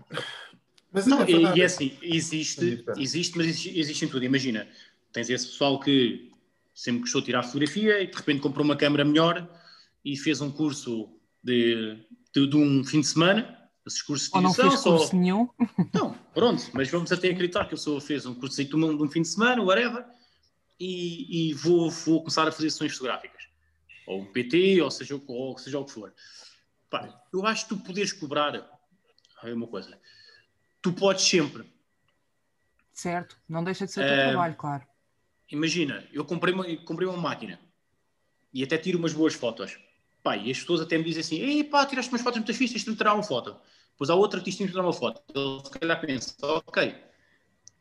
mas 0.93 1.07
Não, 1.07 1.23
a 1.23 1.31
e, 1.31 1.33
e 1.33 1.61
é 1.61 1.63
é- 1.63 1.65
assim, 1.65 1.97
existe, 2.03 2.85
existe, 2.97 3.39
mas 3.39 3.47
existe, 3.47 3.79
existe 3.79 4.05
em 4.05 4.09
tudo. 4.09 4.25
Imagina, 4.25 4.69
tens 5.13 5.31
esse 5.31 5.47
pessoal 5.47 5.79
que 5.79 6.33
sempre 6.75 7.03
gostou 7.03 7.21
de 7.21 7.27
tirar 7.27 7.45
fotografia 7.45 8.03
e 8.03 8.09
de 8.09 8.17
repente 8.17 8.41
comprou 8.41 8.65
uma 8.65 8.77
câmera 8.77 9.05
melhor 9.05 9.49
e 10.05 10.17
fez 10.17 10.41
um 10.41 10.51
curso 10.51 11.17
de, 11.43 12.05
de, 12.35 12.49
de 12.49 12.57
um 12.57 12.83
fim 12.85 13.01
de 13.01 13.07
semana. 13.07 13.61
Esses 13.87 14.03
cursos 14.03 14.29
de 14.31 14.37
Ou 14.37 14.42
não 14.42 14.51
edição 14.51 14.70
fez 14.70 14.81
só. 14.81 14.97
curso 14.97 15.16
nenhum. 15.16 15.49
Não, 15.92 16.12
pronto, 16.35 16.70
mas 16.73 16.90
vamos 16.90 17.12
até 17.12 17.29
acreditar 17.29 17.61
que 17.61 17.75
a 17.75 17.77
pessoa 17.77 18.01
fez 18.01 18.25
um 18.27 18.35
curso 18.35 18.64
de 18.64 18.75
um, 18.75 19.03
um 19.05 19.09
fim 19.09 19.23
de 19.23 19.29
semana, 19.29 19.62
whatever, 19.62 20.05
e, 20.81 21.51
e 21.51 21.55
vou, 21.55 21.90
vou 21.90 22.20
começar 22.20 22.49
a 22.49 22.53
fazer 22.53 22.70
sessões 22.70 22.92
fotográficas. 22.92 23.44
Ou 24.07 24.23
um 24.23 24.33
PT, 24.33 24.81
ou 24.83 24.90
seja, 24.90 25.14
o- 25.16 25.23
ou 25.29 25.57
seja 25.59 25.79
o 25.79 25.85
que 25.85 25.92
for. 25.92 26.12
Pá, 26.90 27.23
eu 27.33 27.47
acho 27.47 27.64
que 27.68 27.75
tu 27.75 27.81
poderes 27.83 28.12
cobrar 28.12 28.55
é 29.42 29.53
uma 29.53 29.66
coisa. 29.66 29.99
Tu 30.83 30.92
podes 30.92 31.25
sempre. 31.25 31.64
Certo? 32.92 33.37
Não 33.49 33.62
deixa 33.62 33.87
de 33.87 33.92
ser 33.92 34.01
o 34.05 34.07
teu 34.07 34.16
trabalho, 34.31 34.55
claro. 34.57 34.87
Imagina, 35.51 36.07
eu 36.12 36.25
comprei 36.25 36.55
uma, 36.55 36.64
comprei 36.79 37.07
uma 37.07 37.16
máquina 37.18 37.61
e 38.53 38.62
até 38.64 38.79
tiro 38.79 38.99
umas 38.99 39.12
boas 39.12 39.35
fotos. 39.35 39.79
Pá, 40.23 40.37
e 40.37 40.51
as 40.51 40.59
pessoas 40.61 40.81
até 40.81 40.97
me 40.97 41.05
dizem 41.05 41.20
assim: 41.20 41.37
Ei, 41.37 41.62
pá, 41.64 41.85
tiraste 41.85 42.11
umas 42.11 42.23
fotos 42.23 42.38
muito 42.38 42.55
fixas, 42.55 42.83
de 42.83 42.90
me 42.90 42.97
tirar 42.97 43.14
uma 43.14 43.23
foto. 43.23 43.57
Depois 43.95 44.11
há 44.11 44.29
que 44.29 44.45
tens 44.45 44.57
de 44.57 44.67
tirar 44.69 44.83
uma 44.83 44.93
foto. 44.93 45.23
Ele 45.35 45.61
se 45.65 45.71
calhar 45.71 46.01
pensa: 46.01 46.35
Ok, 46.43 46.95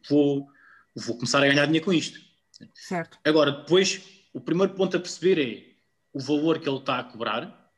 vou, 0.09 0.47
vou 0.95 1.15
começar 1.15 1.39
a 1.43 1.47
ganhar 1.47 1.65
dinheiro 1.65 1.85
com 1.85 1.93
isto. 1.93 2.19
Certo. 2.73 3.17
Agora, 3.25 3.51
depois, 3.51 4.01
o 4.31 4.39
primeiro 4.39 4.73
ponto 4.73 4.95
a 4.95 4.99
perceber 4.99 5.39
é 5.39 5.73
o 6.13 6.19
valor 6.19 6.59
que 6.59 6.69
ele 6.69 6.77
está 6.77 6.99
a 6.99 7.03
cobrar. 7.03 7.71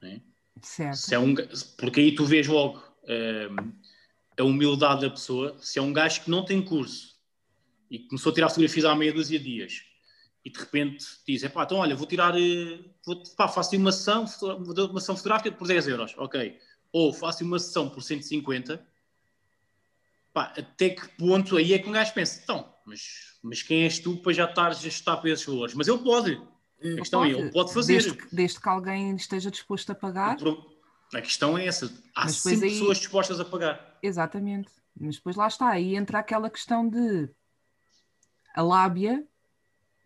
né? 0.00 0.20
Certo. 0.62 0.96
Se 0.96 1.14
é 1.14 1.18
um, 1.18 1.34
porque 1.78 2.00
aí 2.00 2.14
tu 2.14 2.24
vês 2.24 2.46
logo 2.46 2.82
hum, 3.04 3.72
a 4.38 4.44
humildade 4.44 5.00
da 5.02 5.10
pessoa. 5.10 5.56
Se 5.60 5.78
é 5.78 5.82
um 5.82 5.92
gajo 5.92 6.22
que 6.22 6.30
não 6.30 6.44
tem 6.44 6.62
curso 6.62 7.16
e 7.90 8.00
começou 8.00 8.32
a 8.32 8.34
tirar 8.34 8.48
fotografias 8.50 8.84
há 8.84 8.94
meia 8.94 9.12
dúzia 9.12 9.38
de 9.38 9.44
dias 9.44 9.82
e 10.44 10.50
de 10.50 10.58
repente 10.58 11.04
diz: 11.26 11.42
Epá, 11.42 11.64
então 11.64 11.78
olha, 11.78 11.96
vou 11.96 12.06
tirar, 12.06 12.38
eh, 12.38 12.78
vou, 13.04 13.22
pá, 13.36 13.48
faço 13.48 13.76
uma 13.76 13.90
sessão, 13.90 14.24
dar 14.74 14.84
uma 14.84 15.00
sessão 15.00 15.16
fotográfica 15.16 15.50
por 15.50 15.66
10 15.66 15.88
euros, 15.88 16.14
ok. 16.16 16.56
Ou 16.92 17.12
faço 17.12 17.44
uma 17.44 17.58
sessão 17.58 17.88
por 17.90 18.02
150, 18.02 18.86
pá, 20.32 20.52
até 20.56 20.90
que 20.90 21.08
ponto 21.16 21.56
aí 21.56 21.72
é 21.74 21.78
que 21.78 21.88
um 21.88 21.92
gajo 21.92 22.12
pensa: 22.14 22.40
então, 22.42 22.74
mas, 22.86 23.38
mas 23.42 23.62
quem 23.62 23.82
és 23.84 23.98
tu 23.98 24.16
para 24.18 24.32
já 24.32 24.44
estares 24.46 24.84
a 24.84 24.88
estar 24.88 25.16
para 25.18 25.30
esses 25.30 25.44
valores? 25.44 25.74
Mas 25.74 25.88
ele 25.88 25.98
pode. 25.98 26.40
E- 26.80 26.94
A 26.94 26.96
questão 26.96 27.24
é, 27.24 27.30
ele 27.30 27.50
pode 27.50 27.72
fazer. 27.72 27.94
Desde 27.94 28.14
que, 28.16 28.34
desde 28.34 28.60
que 28.60 28.68
alguém 28.68 29.14
esteja 29.16 29.50
disposto 29.50 29.90
a 29.90 29.94
pagar. 29.94 30.36
A 31.14 31.20
questão 31.20 31.56
é 31.56 31.66
essa. 31.66 31.86
Há 32.14 32.24
Mas 32.24 32.36
sempre 32.36 32.66
aí- 32.66 32.72
pessoas 32.72 32.98
dispostas 32.98 33.38
a 33.40 33.44
pagar. 33.44 33.98
Exatamente. 34.02 34.70
Mas 34.98 35.16
depois 35.16 35.36
lá 35.36 35.46
está, 35.46 35.68
aí 35.70 35.94
entra 35.94 36.18
aquela 36.18 36.48
questão 36.50 36.88
de 36.88 37.28
a 38.54 38.62
lábia 38.62 39.24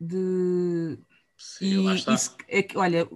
de 0.01 0.99
Sim, 1.37 1.85
lá 1.85 1.93
e 1.93 1.97
está. 1.97 2.15
isso 2.15 2.37
é 2.49 2.63
que, 2.63 2.77
olha, 2.77 3.09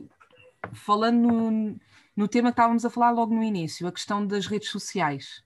falando 0.72 1.16
no, 1.28 1.80
no 2.16 2.28
tema 2.28 2.50
que 2.50 2.54
estávamos 2.54 2.84
a 2.84 2.90
falar 2.90 3.10
logo 3.10 3.34
no 3.34 3.42
início, 3.42 3.86
a 3.86 3.92
questão 3.92 4.26
das 4.26 4.46
redes 4.46 4.70
sociais. 4.70 5.42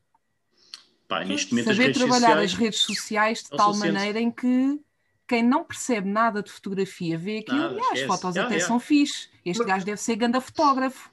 Pá, 1.07 1.25
neste 1.25 1.53
momento 1.53 1.71
as 1.71 1.77
Saber 1.77 1.87
redes 1.87 1.99
trabalhar 2.03 2.27
sociais, 2.29 2.53
as 2.53 2.59
redes 2.59 2.81
sociais 2.81 3.43
de 3.43 3.55
é 3.55 3.57
tal 3.57 3.75
maneira 3.77 4.21
em 4.21 4.31
que 4.31 4.81
quem 5.27 5.43
não 5.43 5.65
percebe 5.65 6.09
nada 6.09 6.43
de 6.43 6.51
fotografia 6.51 7.19
vê 7.19 7.39
aquilo 7.39 7.59
Nada, 7.59 7.75
e 7.77 7.81
ah, 7.81 7.93
as 7.93 8.01
fotos 8.03 8.37
até 8.37 8.59
já. 8.59 8.67
são 8.67 8.81
fixe. 8.81 9.29
Este 9.45 9.59
Mas- 9.59 9.67
gajo 9.67 9.87
deve 9.87 10.01
ser 10.01 10.17
ganda 10.17 10.41
fotógrafo. 10.41 11.11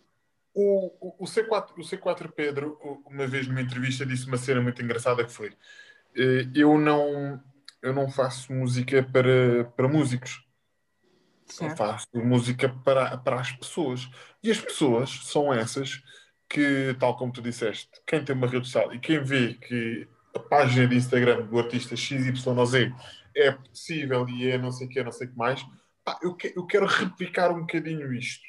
O, 0.54 0.86
o, 1.02 1.24
o 1.24 1.26
C4, 1.26 1.72
o 1.78 1.82
C4 1.82 2.32
Pedro, 2.32 2.78
uma 3.06 3.28
vez 3.28 3.46
numa 3.46 3.62
entrevista, 3.62 4.06
disse 4.06 4.26
uma 4.26 4.38
cena 4.38 4.62
muito 4.62 4.82
engraçada 4.82 5.24
que 5.26 5.32
foi: 5.32 5.52
eh, 6.16 6.48
eu 6.56 6.78
não, 6.78 7.44
eu 7.82 7.94
não 7.94 8.10
faço 8.10 8.54
música 8.54 9.04
para, 9.04 9.66
para 9.76 9.90
músicos, 9.90 10.45
eu 11.48 11.54
Certo? 11.54 11.78
faço 11.78 12.08
música 12.16 12.70
para, 12.84 13.18
para 13.18 13.40
as 13.40 13.52
pessoas. 13.52 14.10
E 14.44 14.52
as 14.52 14.60
pessoas 14.60 15.10
são 15.26 15.54
essas 15.54 16.02
que, 16.50 16.96
tal 17.00 17.16
como 17.18 17.32
tu 17.32 17.42
disseste, 17.42 17.90
quem 18.06 18.24
tem 18.24 18.36
uma 18.36 18.48
rede 18.48 18.66
social 18.68 18.94
e 18.94 19.00
quem 19.00 19.24
vê 19.24 19.54
que 19.56 20.08
a 20.36 20.40
página 20.40 20.88
de 20.88 20.96
Instagram 20.96 21.46
do 21.46 21.58
artista 21.58 21.96
XYZ 21.96 22.44
é 23.36 23.52
possível 23.52 24.28
e 24.30 24.50
é 24.50 24.58
não 24.58 24.72
sei 24.72 24.88
o 24.88 24.90
que, 24.90 25.04
não 25.04 25.12
sei 25.12 25.28
o 25.28 25.32
que 25.32 25.38
mais, 25.38 25.66
pá, 26.04 26.20
eu, 26.22 26.34
que- 26.36 26.54
eu 26.56 26.66
quero 26.66 26.86
replicar 26.86 27.52
um 27.52 27.62
bocadinho 27.62 28.14
isto. 28.14 28.44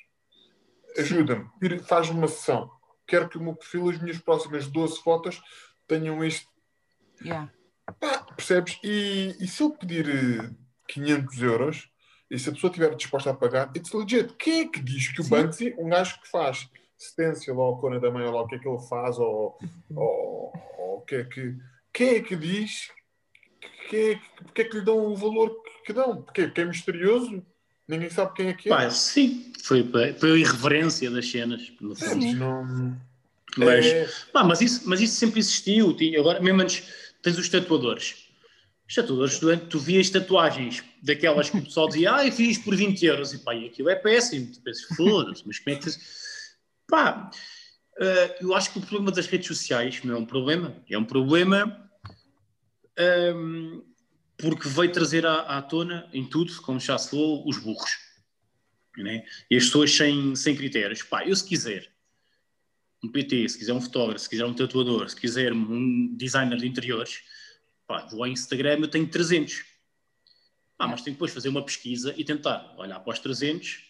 Ajuda-me, 0.98 1.48
faz-me 1.80 2.16
uma 2.18 2.28
sessão. 2.28 2.70
Quero 3.06 3.28
que 3.28 3.38
o 3.38 3.42
meu 3.42 3.54
perfil, 3.54 3.88
as 3.90 3.98
minhas 4.00 4.18
próximas 4.18 4.66
12 4.66 5.00
fotos, 5.02 5.40
tenham 5.86 6.24
este. 6.24 6.46
Yeah. 7.22 7.52
Pá, 8.00 8.18
percebes? 8.34 8.78
E, 8.82 9.36
e 9.40 9.46
se 9.46 9.62
eu 9.62 9.70
pedir 9.70 10.08
eh, 10.08 10.50
500 10.88 11.42
euros 11.42 11.90
e 12.30 12.38
se 12.38 12.48
a 12.48 12.52
pessoa 12.52 12.70
estiver 12.70 12.94
disposta 12.94 13.30
a 13.30 13.34
pagar, 13.34 13.70
it's 13.76 13.92
legit. 13.92 14.32
Quem 14.38 14.60
é 14.62 14.68
que 14.68 14.80
diz 14.80 15.08
que 15.08 15.20
o 15.20 15.24
Sim. 15.24 15.30
Banksy, 15.30 15.74
um 15.78 15.88
gajo 15.88 16.20
que 16.20 16.28
faz 16.28 16.68
stencil 16.98 17.56
ou 17.58 17.74
a 17.76 17.80
cona 17.80 18.00
da 18.00 18.10
mãe, 18.10 18.24
ou 18.24 18.32
lá 18.32 18.42
o 18.42 18.46
que 18.48 18.56
é 18.56 18.58
que 18.58 18.68
ele 18.68 18.80
faz, 18.88 19.18
ou, 19.18 19.58
ou, 19.94 20.52
ou 20.78 20.96
o 20.98 21.00
que 21.02 21.14
é 21.16 21.24
que. 21.24 21.54
Quem 21.92 22.08
é 22.16 22.20
que 22.20 22.34
diz? 22.36 22.90
Quem 23.88 24.10
é 24.10 24.14
que, 24.16 24.42
porque 24.44 24.62
é 24.62 24.64
que 24.64 24.78
lhe 24.78 24.84
dão 24.84 24.98
o 25.06 25.16
valor 25.16 25.54
que 25.84 25.92
dão? 25.92 26.22
Porque, 26.22 26.44
porque 26.46 26.60
é 26.60 26.64
misterioso? 26.64 27.44
Ninguém 27.88 28.10
sabe 28.10 28.34
quem 28.34 28.48
é 28.48 28.52
que 28.54 28.68
é. 28.68 28.72
Pá, 28.74 28.90
sim, 28.90 29.52
foi, 29.62 29.88
foi 30.18 30.32
a 30.32 30.36
irreverência 30.36 31.08
das 31.10 31.30
cenas, 31.30 31.72
no 31.80 31.94
fundo. 31.94 32.26
Não... 32.34 32.96
Mas, 33.56 33.86
É- 33.86 34.08
pá, 34.32 34.42
mas, 34.42 34.60
isso, 34.60 34.82
mas 34.88 35.00
isso 35.00 35.14
sempre 35.14 35.38
existiu. 35.38 35.96
ti- 35.96 36.16
Agora, 36.16 36.40
mesmo 36.40 36.60
antes, 36.60 37.14
tens 37.22 37.38
os 37.38 37.48
tatuadores. 37.48 38.25
Os 38.88 38.94
tatuadores 38.94 39.34
estudantes, 39.34 39.68
tu 39.68 39.78
vias 39.78 40.10
tatuagens 40.10 40.84
daquelas 41.02 41.50
que 41.50 41.58
o 41.58 41.62
pessoal 41.62 41.88
dizia, 41.88 42.14
ah, 42.14 42.26
eu 42.26 42.32
fiz 42.32 42.58
por 42.58 42.74
20 42.76 43.04
euros, 43.04 43.32
e 43.32 43.38
pá, 43.38 43.54
e 43.54 43.66
aquilo 43.66 43.88
é 43.88 43.96
péssimo, 43.96 44.52
tu 44.52 44.60
pensas, 44.60 44.84
foda-se, 44.96 45.42
mas 45.46 45.58
como 45.58 45.76
é 45.76 45.78
que... 45.78 45.90
Pá, 46.88 47.30
eh, 47.98 48.38
eu 48.40 48.54
acho 48.54 48.72
que 48.72 48.78
o 48.78 48.82
problema 48.82 49.10
das 49.10 49.26
redes 49.26 49.48
sociais 49.48 50.02
não 50.04 50.14
é 50.14 50.18
um 50.18 50.26
problema, 50.26 50.76
é 50.88 50.96
um 50.96 51.04
problema 51.04 51.90
ehm, 52.96 53.80
porque 54.36 54.68
veio 54.68 54.92
trazer 54.92 55.26
à, 55.26 55.40
à 55.40 55.62
tona, 55.62 56.08
em 56.12 56.24
tudo, 56.24 56.54
como 56.62 56.78
já 56.78 56.98
se 56.98 57.10
falou, 57.10 57.48
os 57.48 57.58
burros. 57.58 57.98
Né? 58.96 59.24
E 59.50 59.56
as 59.56 59.64
pessoas 59.64 59.90
sem, 59.92 60.34
sem 60.36 60.54
critérios. 60.54 61.02
Pá, 61.02 61.26
eu 61.26 61.34
se 61.34 61.44
quiser 61.44 61.90
um 63.02 63.10
PT, 63.10 63.48
se 63.48 63.58
quiser 63.58 63.72
um 63.72 63.80
fotógrafo, 63.80 64.20
se 64.20 64.28
quiser 64.28 64.44
um 64.44 64.54
tatuador, 64.54 65.08
se 65.08 65.16
quiser 65.16 65.52
um 65.52 66.14
designer 66.16 66.58
de 66.58 66.66
interiores, 66.66 67.20
pá, 67.86 68.06
vou 68.06 68.24
ao 68.24 68.30
Instagram, 68.30 68.78
eu 68.80 68.88
tenho 68.88 69.08
300. 69.08 69.64
Ah, 70.78 70.86
mas 70.86 71.00
tenho 71.00 71.14
que 71.14 71.18
depois 71.18 71.32
fazer 71.32 71.48
uma 71.48 71.64
pesquisa 71.64 72.14
e 72.16 72.24
tentar 72.24 72.74
olhar 72.76 73.00
para 73.00 73.12
os 73.12 73.18
300 73.18 73.82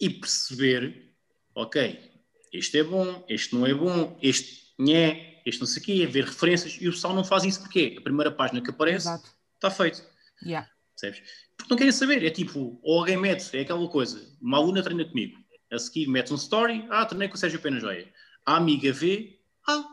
e 0.00 0.10
perceber, 0.10 1.12
ok, 1.54 2.12
este 2.52 2.78
é 2.78 2.84
bom, 2.84 3.24
este 3.28 3.54
não 3.54 3.66
é 3.66 3.74
bom, 3.74 4.16
este 4.22 4.74
é, 4.90 5.40
este 5.44 5.60
não 5.60 5.66
sei 5.66 5.82
o 5.82 5.84
quê, 5.84 6.06
ver 6.06 6.24
referências, 6.24 6.78
e 6.80 6.88
o 6.88 6.92
pessoal 6.92 7.14
não 7.14 7.24
faz 7.24 7.44
isso 7.44 7.60
porque 7.60 7.96
a 7.98 8.02
primeira 8.02 8.30
página 8.30 8.60
que 8.60 8.70
aparece 8.70 9.08
Exato. 9.08 9.28
está 9.54 9.70
feito. 9.70 10.04
Yeah. 10.44 10.68
Percebes? 11.00 11.28
Porque 11.56 11.70
não 11.72 11.78
querem 11.78 11.92
saber, 11.92 12.24
é 12.24 12.30
tipo, 12.30 12.78
ou 12.82 13.00
alguém 13.00 13.16
mete, 13.16 13.56
é 13.56 13.62
aquela 13.62 13.88
coisa, 13.88 14.24
uma 14.40 14.58
aluna 14.58 14.82
treina 14.82 15.04
comigo, 15.04 15.36
a 15.72 15.78
seguir 15.78 16.06
mete 16.06 16.32
um 16.32 16.36
story, 16.36 16.86
ah, 16.90 17.04
treinei 17.04 17.28
com 17.28 17.34
o 17.34 17.38
Sérgio 17.38 17.60
Pena 17.60 17.80
Joia. 17.80 18.12
A 18.46 18.56
amiga 18.56 18.92
vê, 18.92 19.40
ah, 19.66 19.84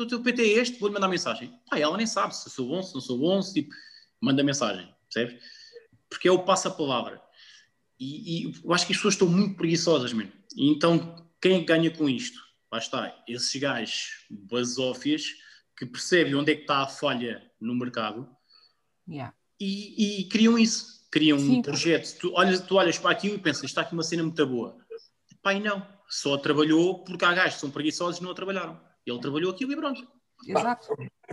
o 0.00 0.06
teu 0.06 0.22
PT 0.22 0.42
é 0.42 0.46
este, 0.58 0.78
vou-lhe 0.78 0.94
mandar 0.94 1.08
mensagem. 1.08 1.52
Ah, 1.70 1.78
ela 1.78 1.96
nem 1.96 2.06
sabe 2.06 2.34
se 2.34 2.48
sou 2.48 2.68
bom, 2.68 2.82
se 2.82 2.94
não 2.94 3.00
sou 3.00 3.18
bom, 3.18 3.42
se 3.42 3.52
tipo, 3.54 3.74
manda 4.20 4.42
mensagem, 4.42 4.88
percebes? 5.12 5.42
Porque 6.08 6.28
é 6.28 6.32
o 6.32 6.44
passa-palavra. 6.44 7.20
E, 7.98 8.46
e 8.48 8.52
eu 8.64 8.72
acho 8.72 8.86
que 8.86 8.92
as 8.92 8.98
pessoas 8.98 9.14
estão 9.14 9.28
muito 9.28 9.56
preguiçosas 9.56 10.12
mesmo. 10.12 10.32
E 10.56 10.70
então, 10.70 11.26
quem 11.40 11.64
ganha 11.64 11.90
com 11.90 12.08
isto? 12.08 12.40
Lá 12.70 12.78
está, 12.78 13.14
esses 13.28 13.54
gajos 13.60 14.26
basófias 14.30 15.26
que 15.76 15.84
percebem 15.84 16.34
onde 16.34 16.52
é 16.52 16.54
que 16.54 16.62
está 16.62 16.78
a 16.78 16.86
falha 16.86 17.42
no 17.60 17.74
mercado 17.74 18.28
Yeah. 19.08 19.34
e, 19.60 20.20
e 20.20 20.28
criam 20.28 20.58
isso. 20.58 21.02
Criam 21.10 21.38
Sim. 21.38 21.58
um 21.58 21.62
projeto. 21.62 22.16
Tu 22.18 22.32
olhas, 22.32 22.60
tu 22.60 22.76
olhas 22.76 22.98
para 22.98 23.10
aquilo 23.10 23.34
e 23.34 23.38
pensas, 23.38 23.64
está 23.64 23.82
aqui 23.82 23.92
uma 23.92 24.02
cena 24.02 24.22
muito 24.22 24.46
boa. 24.46 24.78
Pai, 25.42 25.60
não. 25.60 25.86
Só 26.08 26.36
trabalhou 26.38 27.02
porque 27.04 27.24
há 27.24 27.34
gajos 27.34 27.54
que 27.54 27.60
são 27.60 27.70
preguiçosos 27.70 28.20
e 28.20 28.22
não 28.22 28.30
a 28.30 28.34
trabalharam. 28.34 28.80
Ele 29.06 29.20
trabalhou 29.20 29.52
aquilo 29.52 29.72
e 29.72 29.76
pronto. 29.76 30.06
Exato. 30.46 30.88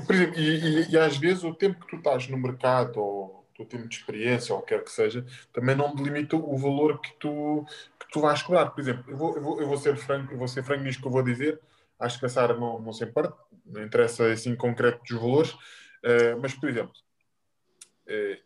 Por 0.06 0.16
exemplo, 0.16 0.40
e, 0.40 0.60
e- 0.60 0.92
e 0.92 0.98
às 0.98 1.18
vezes 1.18 1.44
o 1.44 1.54
tempo 1.54 1.80
que 1.80 1.88
tu 1.88 1.96
estás 1.98 2.28
no 2.28 2.38
mercado 2.38 3.00
ou 3.00 3.40
o 3.40 3.46
teu 3.56 3.66
tempo 3.66 3.88
de 3.90 3.96
experiência 3.96 4.54
ou 4.54 4.62
o 4.62 4.64
que 4.64 4.70
quer 4.76 4.84
que 4.84 4.92
seja, 4.92 5.26
também 5.52 5.76
não 5.76 5.94
delimita 5.94 6.36
o 6.36 6.58
valor 6.58 7.02
que 7.02 7.12
tu, 7.20 7.66
que 8.00 8.08
tu 8.12 8.22
vais 8.22 8.42
cobrar. 8.42 8.68
Por 8.68 8.80
exemplo, 8.80 9.04
eu 9.12 9.18
vou, 9.18 9.36
eu 9.36 9.42
vou, 9.42 9.62
eu 9.62 9.68
vou 9.68 9.78
ser 9.78 9.98
franco, 9.98 10.32
eu 10.34 10.38
vou 10.38 10.48
ser 10.48 10.64
franco 10.64 10.84
nisto 10.84 11.02
que 11.02 11.08
eu 11.08 11.12
vou 11.12 11.24
dizer. 11.24 11.60
Acho 12.00 12.18
que 12.20 12.26
a 12.26 12.30
Sara 12.30 12.54
não, 12.54 12.80
não 12.80 12.94
se 12.94 13.04
importa, 13.04 13.36
não 13.66 13.84
interessa 13.84 14.26
assim 14.32 14.56
concreto 14.56 15.04
dos 15.04 15.20
valores, 15.20 15.58
eh, 16.04 16.34
mas 16.36 16.54
por 16.54 16.70
exemplo, 16.70 16.94
eh, 18.08 18.40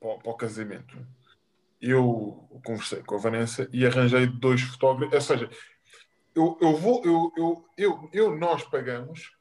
para, 0.00 0.18
para 0.18 0.30
o 0.30 0.36
casamento, 0.36 0.96
eu 1.80 2.48
conversei 2.64 3.02
com 3.02 3.16
a 3.16 3.18
Vanessa 3.18 3.68
e 3.72 3.84
arranjei 3.84 4.26
dois 4.26 4.60
fotógrafos, 4.62 5.14
ou 5.14 5.20
seja, 5.20 5.50
eu, 6.34 6.58
eu 6.60 6.76
vou, 6.76 7.02
eu, 7.04 7.32
eu, 7.36 7.64
eu, 7.76 8.10
eu, 8.12 8.36
nós 8.36 8.62
pagamos 8.64 9.32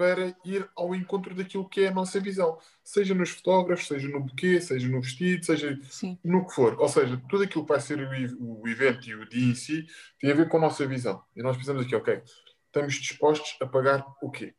para 0.00 0.34
ir 0.46 0.66
ao 0.74 0.94
encontro 0.94 1.34
daquilo 1.34 1.68
que 1.68 1.82
é 1.82 1.88
a 1.88 1.94
nossa 1.94 2.18
visão, 2.18 2.58
seja 2.82 3.14
nos 3.14 3.28
fotógrafos, 3.30 3.86
seja 3.86 4.08
no 4.08 4.20
buquê, 4.20 4.58
seja 4.58 4.88
no 4.88 5.02
vestido, 5.02 5.44
seja 5.44 5.78
Sim. 5.90 6.18
no 6.24 6.46
que 6.46 6.54
for. 6.54 6.80
Ou 6.80 6.88
seja, 6.88 7.20
tudo 7.28 7.44
aquilo 7.44 7.64
que 7.64 7.68
vai 7.68 7.80
ser 7.80 8.00
o, 8.00 8.62
o 8.62 8.66
evento 8.66 9.06
e 9.06 9.14
o 9.14 9.28
dia 9.28 9.50
em 9.50 9.54
si 9.54 9.86
tem 10.18 10.30
a 10.30 10.34
ver 10.34 10.48
com 10.48 10.56
a 10.56 10.60
nossa 10.60 10.86
visão. 10.86 11.22
E 11.36 11.42
nós 11.42 11.54
pensamos 11.54 11.84
aqui, 11.84 11.94
ok, 11.94 12.22
estamos 12.66 12.94
dispostos 12.94 13.56
a 13.60 13.66
pagar 13.66 14.06
o 14.22 14.30
quê? 14.30 14.54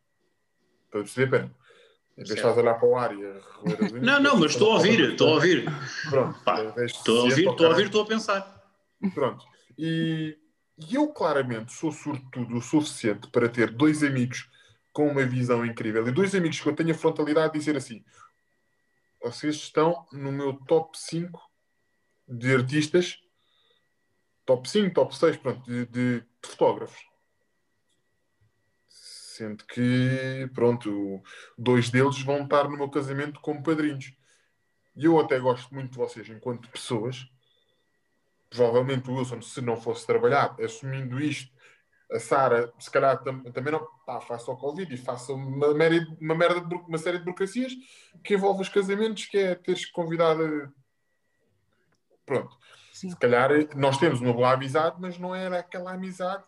Para 0.90 1.00
perceber, 1.00 1.38
pena. 1.38 1.54
Em 2.12 2.24
vez 2.24 2.28
de 2.28 2.34
estás 2.34 2.56
a 2.56 2.60
olhar 2.60 2.74
para 2.74 2.88
o 2.88 2.96
ar 2.96 3.12
e 3.12 3.26
a 3.26 3.40
Não, 4.00 4.20
não, 4.20 4.36
mas 4.36 4.52
estou 4.52 4.70
a 4.70 4.74
ouvir, 4.74 5.00
estou 5.00 5.28
a 5.28 5.32
ouvir. 5.32 5.64
Pronto, 6.08 6.38
Estou 6.84 7.18
a 7.18 7.22
ouvir, 7.24 7.48
estou 7.48 7.66
a 7.66 7.70
ouvir, 7.70 7.86
estou 7.86 8.02
a 8.02 8.06
pensar. 8.06 8.62
Pronto. 9.12 9.44
E, 9.76 10.38
e 10.90 10.94
eu 10.94 11.08
claramente 11.08 11.72
sou 11.72 11.92
sortudo 11.92 12.56
o 12.56 12.62
suficiente 12.62 13.28
para 13.28 13.48
ter 13.48 13.70
dois 13.70 14.02
amigos 14.02 14.48
com 14.92 15.08
uma 15.08 15.24
visão 15.24 15.64
incrível 15.64 16.06
e 16.06 16.12
dois 16.12 16.34
amigos 16.34 16.60
que 16.60 16.68
eu 16.68 16.74
tenho 16.74 16.90
a 16.90 16.94
frontalidade 16.98 17.52
de 17.52 17.58
dizer 17.58 17.76
assim: 17.76 18.04
vocês 19.22 19.56
estão 19.56 20.06
no 20.12 20.30
meu 20.32 20.54
top 20.66 20.98
5 20.98 21.40
de 22.28 22.54
artistas, 22.54 23.18
top 24.44 24.68
5, 24.68 24.94
top 24.94 25.16
6, 25.16 25.36
pronto, 25.36 25.62
de, 25.64 25.86
de- 25.86 26.20
de 26.20 26.48
fotógrafos. 26.48 27.00
Sendo 28.88 29.64
que, 29.64 30.50
pronto, 30.54 31.22
dois 31.56 31.88
deles 31.90 32.20
vão 32.22 32.42
estar 32.44 32.64
no 32.68 32.76
meu 32.76 32.90
casamento 32.90 33.40
como 33.40 33.62
padrinhos. 33.62 34.12
E 34.94 35.06
eu 35.06 35.18
até 35.18 35.38
gosto 35.38 35.72
muito 35.74 35.92
de 35.92 35.96
vocês 35.96 36.28
enquanto 36.28 36.68
pessoas, 36.68 37.26
provavelmente 38.52 39.10
o 39.10 39.14
Wilson, 39.16 39.40
se 39.42 39.60
não 39.60 39.76
fosse 39.76 40.06
trabalhar, 40.06 40.54
assumindo 40.60 41.18
isto, 41.20 41.50
a 42.12 42.18
Sara, 42.20 42.72
se 42.78 42.90
calhar 42.90 43.22
tam- 43.22 43.42
também 43.52 43.72
não 43.72 43.86
pá, 44.04 44.20
faça 44.20 44.50
o 44.50 44.56
Covid 44.56 44.92
e 44.92 44.98
faça 44.98 45.32
uma, 45.32 45.72
merda, 45.72 46.06
uma, 46.20 46.34
merda 46.34 46.60
de 46.60 46.74
uma 46.74 46.98
série 46.98 47.18
de 47.18 47.24
burocracias 47.24 47.72
que 48.22 48.34
envolve 48.34 48.60
os 48.62 48.68
casamentos, 48.68 49.24
que 49.26 49.38
é 49.38 49.54
teres 49.54 49.86
que 49.86 49.92
convidar. 49.92 50.38
eh, 50.38 50.68
Pronto. 52.26 52.56
Sim. 52.92 53.10
Se 53.10 53.16
calhar 53.16 53.50
eh, 53.50 53.66
nós 53.74 53.96
temos 53.98 54.20
uma 54.20 54.32
boa 54.32 54.52
amizade, 54.52 54.96
mas 55.00 55.18
não 55.18 55.34
era 55.34 55.58
aquela 55.60 55.92
amizade 55.92 56.44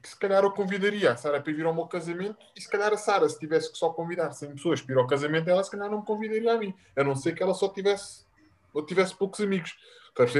que 0.00 0.10
se 0.10 0.16
calhar 0.18 0.44
eu 0.44 0.52
convidaria 0.52 1.10
a 1.10 1.16
Sara 1.16 1.40
para 1.42 1.52
vir 1.52 1.66
ao 1.66 1.74
meu 1.74 1.86
casamento 1.88 2.38
e 2.54 2.60
se 2.60 2.70
calhar 2.70 2.92
a 2.92 2.96
Sara, 2.96 3.28
se 3.28 3.40
tivesse 3.40 3.72
que 3.72 3.76
só 3.76 3.90
convidar 3.90 4.30
100 4.30 4.52
pessoas 4.54 4.80
para 4.80 4.94
ir 4.94 4.98
ao 4.98 5.06
casamento 5.08 5.46
dela, 5.46 5.64
se 5.64 5.70
calhar 5.70 5.90
não 5.90 5.98
me 5.98 6.06
convidaria 6.06 6.52
a 6.52 6.56
mim. 6.56 6.72
A 6.96 7.02
não 7.02 7.16
ser 7.16 7.34
que 7.34 7.42
ela 7.42 7.52
só 7.54 7.68
tivesse 7.68 8.24
ou 8.72 8.86
tivesse 8.86 9.16
poucos 9.16 9.40
amigos. 9.40 9.76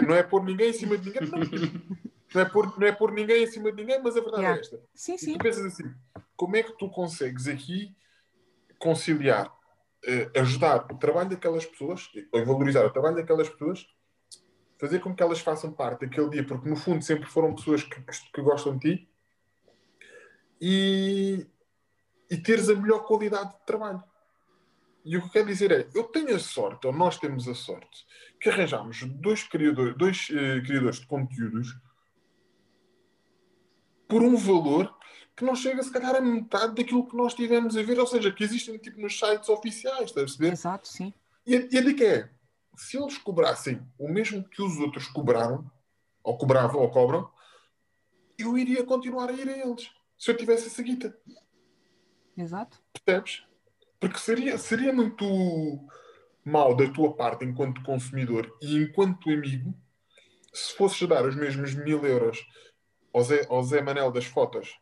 Não 0.06 0.14
é 0.14 0.22
pôr 0.22 0.44
ninguém 0.44 0.70
em 0.70 0.72
cima 0.72 0.96
de 0.96 1.10
ninguém. 1.10 1.28
Não, 1.28 1.96
não 2.34 2.40
é 2.40 2.44
pôr, 2.44 2.78
não 2.78 2.86
é 2.86 2.92
pôr 2.92 3.12
ninguém 3.12 3.44
em 3.44 3.46
cima 3.46 3.70
de 3.70 3.76
ninguém, 3.76 4.02
mas 4.02 4.16
a 4.16 4.20
verdade 4.20 4.42
Yeah. 4.42 4.58
é 4.58 4.60
esta. 4.60 4.82
Sim, 4.94 5.14
E 5.14 5.18
sim. 5.18 5.32
tu 5.34 5.38
pensas 5.38 5.64
assim, 5.64 5.94
como 6.36 6.56
é 6.56 6.62
que 6.62 6.72
tu 6.78 6.88
consegues 6.90 7.46
aqui 7.46 7.94
conciliar, 8.78 9.52
eh, 10.04 10.30
ajudar 10.36 10.86
o 10.92 10.98
trabalho 10.98 11.30
daquelas 11.30 11.64
pessoas, 11.64 12.08
ou 12.32 12.44
valorizar 12.44 12.84
o 12.84 12.90
trabalho 12.90 13.16
daquelas 13.16 13.48
pessoas, 13.48 13.86
fazer 14.78 15.00
com 15.00 15.14
que 15.14 15.22
elas 15.22 15.40
façam 15.40 15.72
parte 15.72 16.00
daquele 16.06 16.28
dia, 16.30 16.44
porque 16.44 16.68
no 16.68 16.76
fundo 16.76 17.02
sempre 17.02 17.26
foram 17.26 17.54
pessoas 17.54 17.82
que, 17.82 18.00
que 18.32 18.42
gostam 18.42 18.76
de 18.76 18.96
ti, 18.96 19.08
e, 20.60 21.46
e 22.30 22.36
teres 22.36 22.68
a 22.68 22.74
melhor 22.74 23.06
qualidade 23.06 23.52
de 23.52 23.66
trabalho. 23.66 24.02
E 25.04 25.16
o 25.16 25.20
que 25.20 25.26
eu 25.28 25.32
quero 25.32 25.46
dizer 25.46 25.70
é, 25.70 25.88
eu 25.94 26.04
tenho 26.04 26.34
a 26.34 26.38
sorte, 26.38 26.86
ou 26.86 26.92
nós 26.92 27.18
temos 27.18 27.46
a 27.48 27.54
sorte, 27.54 28.04
que 28.46 28.50
arranjamos 28.50 29.02
dois 29.02 29.42
criadores, 29.42 29.96
dois, 29.96 30.28
eh, 30.30 30.60
criadores 30.60 31.00
de 31.00 31.06
conteúdos 31.06 31.76
por 34.06 34.22
um 34.22 34.36
valor 34.36 34.96
que 35.36 35.44
não 35.44 35.56
chega 35.56 35.82
se 35.82 35.90
calhar 35.90 36.14
a 36.14 36.20
metade 36.20 36.76
daquilo 36.76 37.08
que 37.08 37.16
nós 37.16 37.34
tivemos 37.34 37.76
a 37.76 37.82
ver, 37.82 37.98
ou 37.98 38.06
seja, 38.06 38.30
que 38.30 38.44
existem 38.44 38.78
tipo 38.78 39.00
nos 39.00 39.18
sites 39.18 39.48
oficiais, 39.48 40.04
estás 40.04 40.16
a 40.22 40.26
perceber? 40.26 40.52
Exato, 40.52 40.86
sim. 40.86 41.12
E 41.44 41.56
a, 41.56 41.68
e 41.72 41.78
a 41.78 41.80
dica 41.80 42.04
é, 42.04 42.30
se 42.76 42.96
eles 42.96 43.18
cobrassem 43.18 43.84
o 43.98 44.08
mesmo 44.08 44.48
que 44.48 44.62
os 44.62 44.78
outros 44.78 45.08
cobraram, 45.08 45.68
ou 46.22 46.38
cobravam 46.38 46.80
ou 46.80 46.88
cobram, 46.88 47.28
eu 48.38 48.56
iria 48.56 48.84
continuar 48.84 49.28
a 49.28 49.32
ir 49.32 49.48
a 49.48 49.58
eles, 49.58 49.90
se 50.16 50.30
eu 50.30 50.36
tivesse 50.36 50.68
essa 50.68 50.82
guita. 50.84 51.18
Exato. 52.38 52.80
Percebes? 52.92 53.42
Porque 53.98 54.18
seria, 54.18 54.56
seria 54.56 54.92
muito 54.92 55.88
mal 56.46 56.74
da 56.76 56.88
tua 56.90 57.12
parte 57.14 57.44
enquanto 57.44 57.82
consumidor 57.82 58.56
e 58.62 58.76
enquanto 58.76 59.28
amigo 59.28 59.74
se 60.52 60.72
fosses 60.74 61.06
dar 61.08 61.26
os 61.26 61.34
mesmos 61.34 61.74
mil 61.74 62.06
euros 62.06 62.38
ao 63.12 63.22
Zé, 63.22 63.44
ao 63.50 63.62
Zé 63.62 63.82
Manel 63.82 64.12
das 64.12 64.24
fotos, 64.24 64.78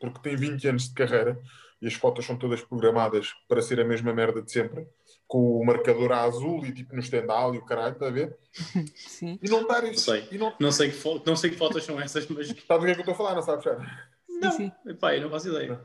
porque 0.00 0.18
tem 0.20 0.34
20 0.36 0.66
anos 0.68 0.88
de 0.88 0.94
carreira 0.94 1.38
e 1.82 1.86
as 1.86 1.92
fotos 1.94 2.24
são 2.24 2.36
todas 2.36 2.62
programadas 2.62 3.34
para 3.46 3.60
ser 3.60 3.78
a 3.78 3.84
mesma 3.84 4.12
merda 4.12 4.40
de 4.40 4.50
sempre, 4.50 4.86
com 5.28 5.60
o 5.60 5.64
marcador 5.66 6.10
a 6.12 6.22
azul 6.22 6.64
e 6.64 6.72
tipo 6.72 6.94
no 6.94 7.00
estendal 7.00 7.54
e 7.54 7.58
o 7.58 7.64
caralho, 7.64 7.92
está 7.92 8.06
a 8.06 8.10
ver? 8.10 8.34
Sim. 8.96 9.38
E 9.42 9.48
não 9.50 9.66
dar 9.66 9.84
isso. 9.84 10.10
Sei. 10.10 10.26
E 10.32 10.38
não... 10.38 10.54
Não 10.58 10.72
sei, 10.72 10.88
que 10.90 10.96
fo- 10.96 11.22
não 11.26 11.36
sei 11.36 11.50
que 11.50 11.56
fotos 11.56 11.84
são 11.84 12.00
essas, 12.00 12.26
mas. 12.28 12.48
Sabes 12.48 12.82
o 12.82 12.86
que 12.86 12.90
é 12.90 12.94
que 12.94 13.00
eu 13.00 13.02
estou 13.02 13.12
a 13.12 13.16
falar, 13.16 13.34
não 13.34 13.42
sabes? 13.42 13.64
Sara? 13.64 14.08
Não, 14.28 14.50
sim. 14.52 14.72
Epá, 14.86 15.14
eu 15.14 15.22
não 15.22 15.30
faço 15.30 15.48
ideia. 15.48 15.78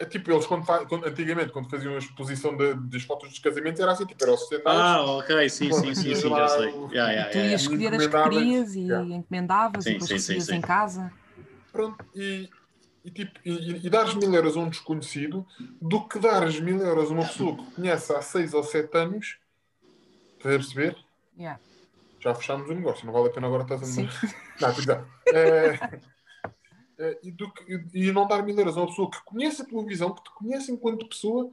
É 0.00 0.04
tipo, 0.04 0.30
eles 0.30 0.46
quando, 0.46 0.64
quando- 0.86 1.06
antigamente, 1.06 1.50
quando 1.50 1.68
faziam 1.68 1.94
a 1.94 1.98
exposição 1.98 2.56
de- 2.56 2.74
das 2.88 3.02
fotos 3.02 3.30
dos 3.30 3.38
casamentos, 3.40 3.80
era 3.80 3.90
assim, 3.90 4.06
tipo, 4.06 4.22
era 4.22 4.30
o 4.30 4.34
estendal. 4.36 4.76
Ah, 4.76 5.02
ok, 5.18 5.48
sim, 5.50 5.72
sim, 5.72 5.94
sim, 5.94 6.14
sim, 6.14 6.28
já 6.28 6.48
sei. 6.48 6.72
Já, 6.92 7.12
já, 7.14 7.30
Tu 7.30 7.38
ias 7.38 7.60
escolher 7.62 7.94
as 7.94 8.06
que 8.06 8.22
querias 8.22 8.74
e 8.76 8.80
Yeah. 8.82 9.14
encomendavas 9.16 9.84
Sim, 9.84 9.90
e 9.90 9.98
depois 9.98 10.22
sim, 10.22 10.40
sim, 10.40 10.54
em 10.54 10.60
casa. 10.60 11.12
Pronto, 11.72 12.04
e, 12.14 12.48
e, 13.04 13.10
tipo, 13.10 13.40
e, 13.44 13.86
e 13.86 13.90
dares 13.90 14.14
mil 14.14 14.32
euros 14.32 14.56
a 14.56 14.60
um 14.60 14.68
desconhecido 14.68 15.44
do 15.82 16.06
que 16.06 16.20
dares 16.20 16.60
mil 16.60 16.78
euros 16.80 17.10
a 17.10 17.14
uma 17.14 17.26
pessoa 17.26 17.56
que 17.56 17.70
conhece 17.72 18.12
há 18.12 18.22
seis 18.22 18.54
ou 18.54 18.62
sete 18.62 18.96
anos. 18.96 19.36
Estás 20.36 20.54
a 20.54 20.58
perceber? 20.58 20.96
Yeah. 21.36 21.60
Já 22.20 22.34
fechámos 22.36 22.70
o 22.70 22.74
negócio, 22.74 23.04
não 23.04 23.12
vale 23.12 23.28
a 23.28 23.32
pena 23.32 23.48
agora 23.48 23.62
estás 23.64 23.82
a 23.82 23.84
Sim. 23.84 24.08
Não, 24.60 24.70
estou 24.70 24.94
a 24.94 24.96
dizer. 24.96 25.04
É, 25.30 25.74
é, 25.74 26.00
e, 27.22 27.30
do 27.30 27.52
que- 27.52 27.84
e 27.94 28.12
não 28.12 28.26
dar 28.26 28.42
mil 28.42 28.58
euros 28.58 28.76
a 28.76 28.80
uma 28.80 28.88
pessoa 28.88 29.10
que 29.10 29.22
conhece 29.24 29.62
a 29.62 29.64
tua 29.64 29.84
visão, 29.84 30.14
que 30.14 30.22
te 30.24 30.30
conhece 30.34 30.72
enquanto 30.72 31.08
pessoa, 31.08 31.52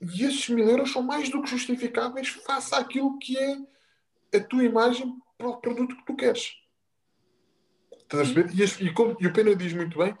e 0.00 0.24
esses 0.24 0.48
mil 0.48 0.68
euros 0.68 0.92
são 0.92 1.02
mais 1.02 1.28
do 1.30 1.42
que 1.42 1.48
justificáveis 1.50 2.28
face 2.28 2.74
àquilo 2.74 3.18
que 3.18 3.36
é 3.38 3.58
a 4.36 4.40
tua 4.40 4.64
imagem 4.64 5.18
para 5.36 5.48
o 5.48 5.56
produto 5.56 5.96
que 5.96 6.04
tu 6.04 6.14
queres. 6.14 6.56
Estás 7.92 8.30
a 8.30 8.34
perceber? 8.34 8.52
E, 8.54 8.86
e 8.86 8.92
como- 8.92 9.16
e 9.20 9.26
o 9.26 9.32
Pena 9.32 9.54
diz 9.56 9.72
muito 9.72 9.96
bem, 9.98 10.16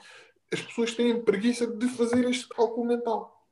as 0.52 0.60
pessoas 0.62 0.94
têm 0.94 1.22
preguiça 1.22 1.66
de 1.66 1.88
fazer 1.88 2.28
este 2.28 2.48
cálculo 2.48 2.86
mental. 2.86 3.46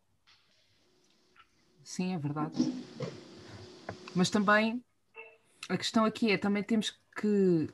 Sim, 1.84 2.14
é 2.14 2.18
verdade. 2.18 2.54
Mas 4.14 4.30
também 4.30 4.82
a 5.68 5.76
questão 5.76 6.04
aqui 6.04 6.30
é 6.30 6.38
também 6.38 6.62
temos 6.62 6.98
que 7.16 7.68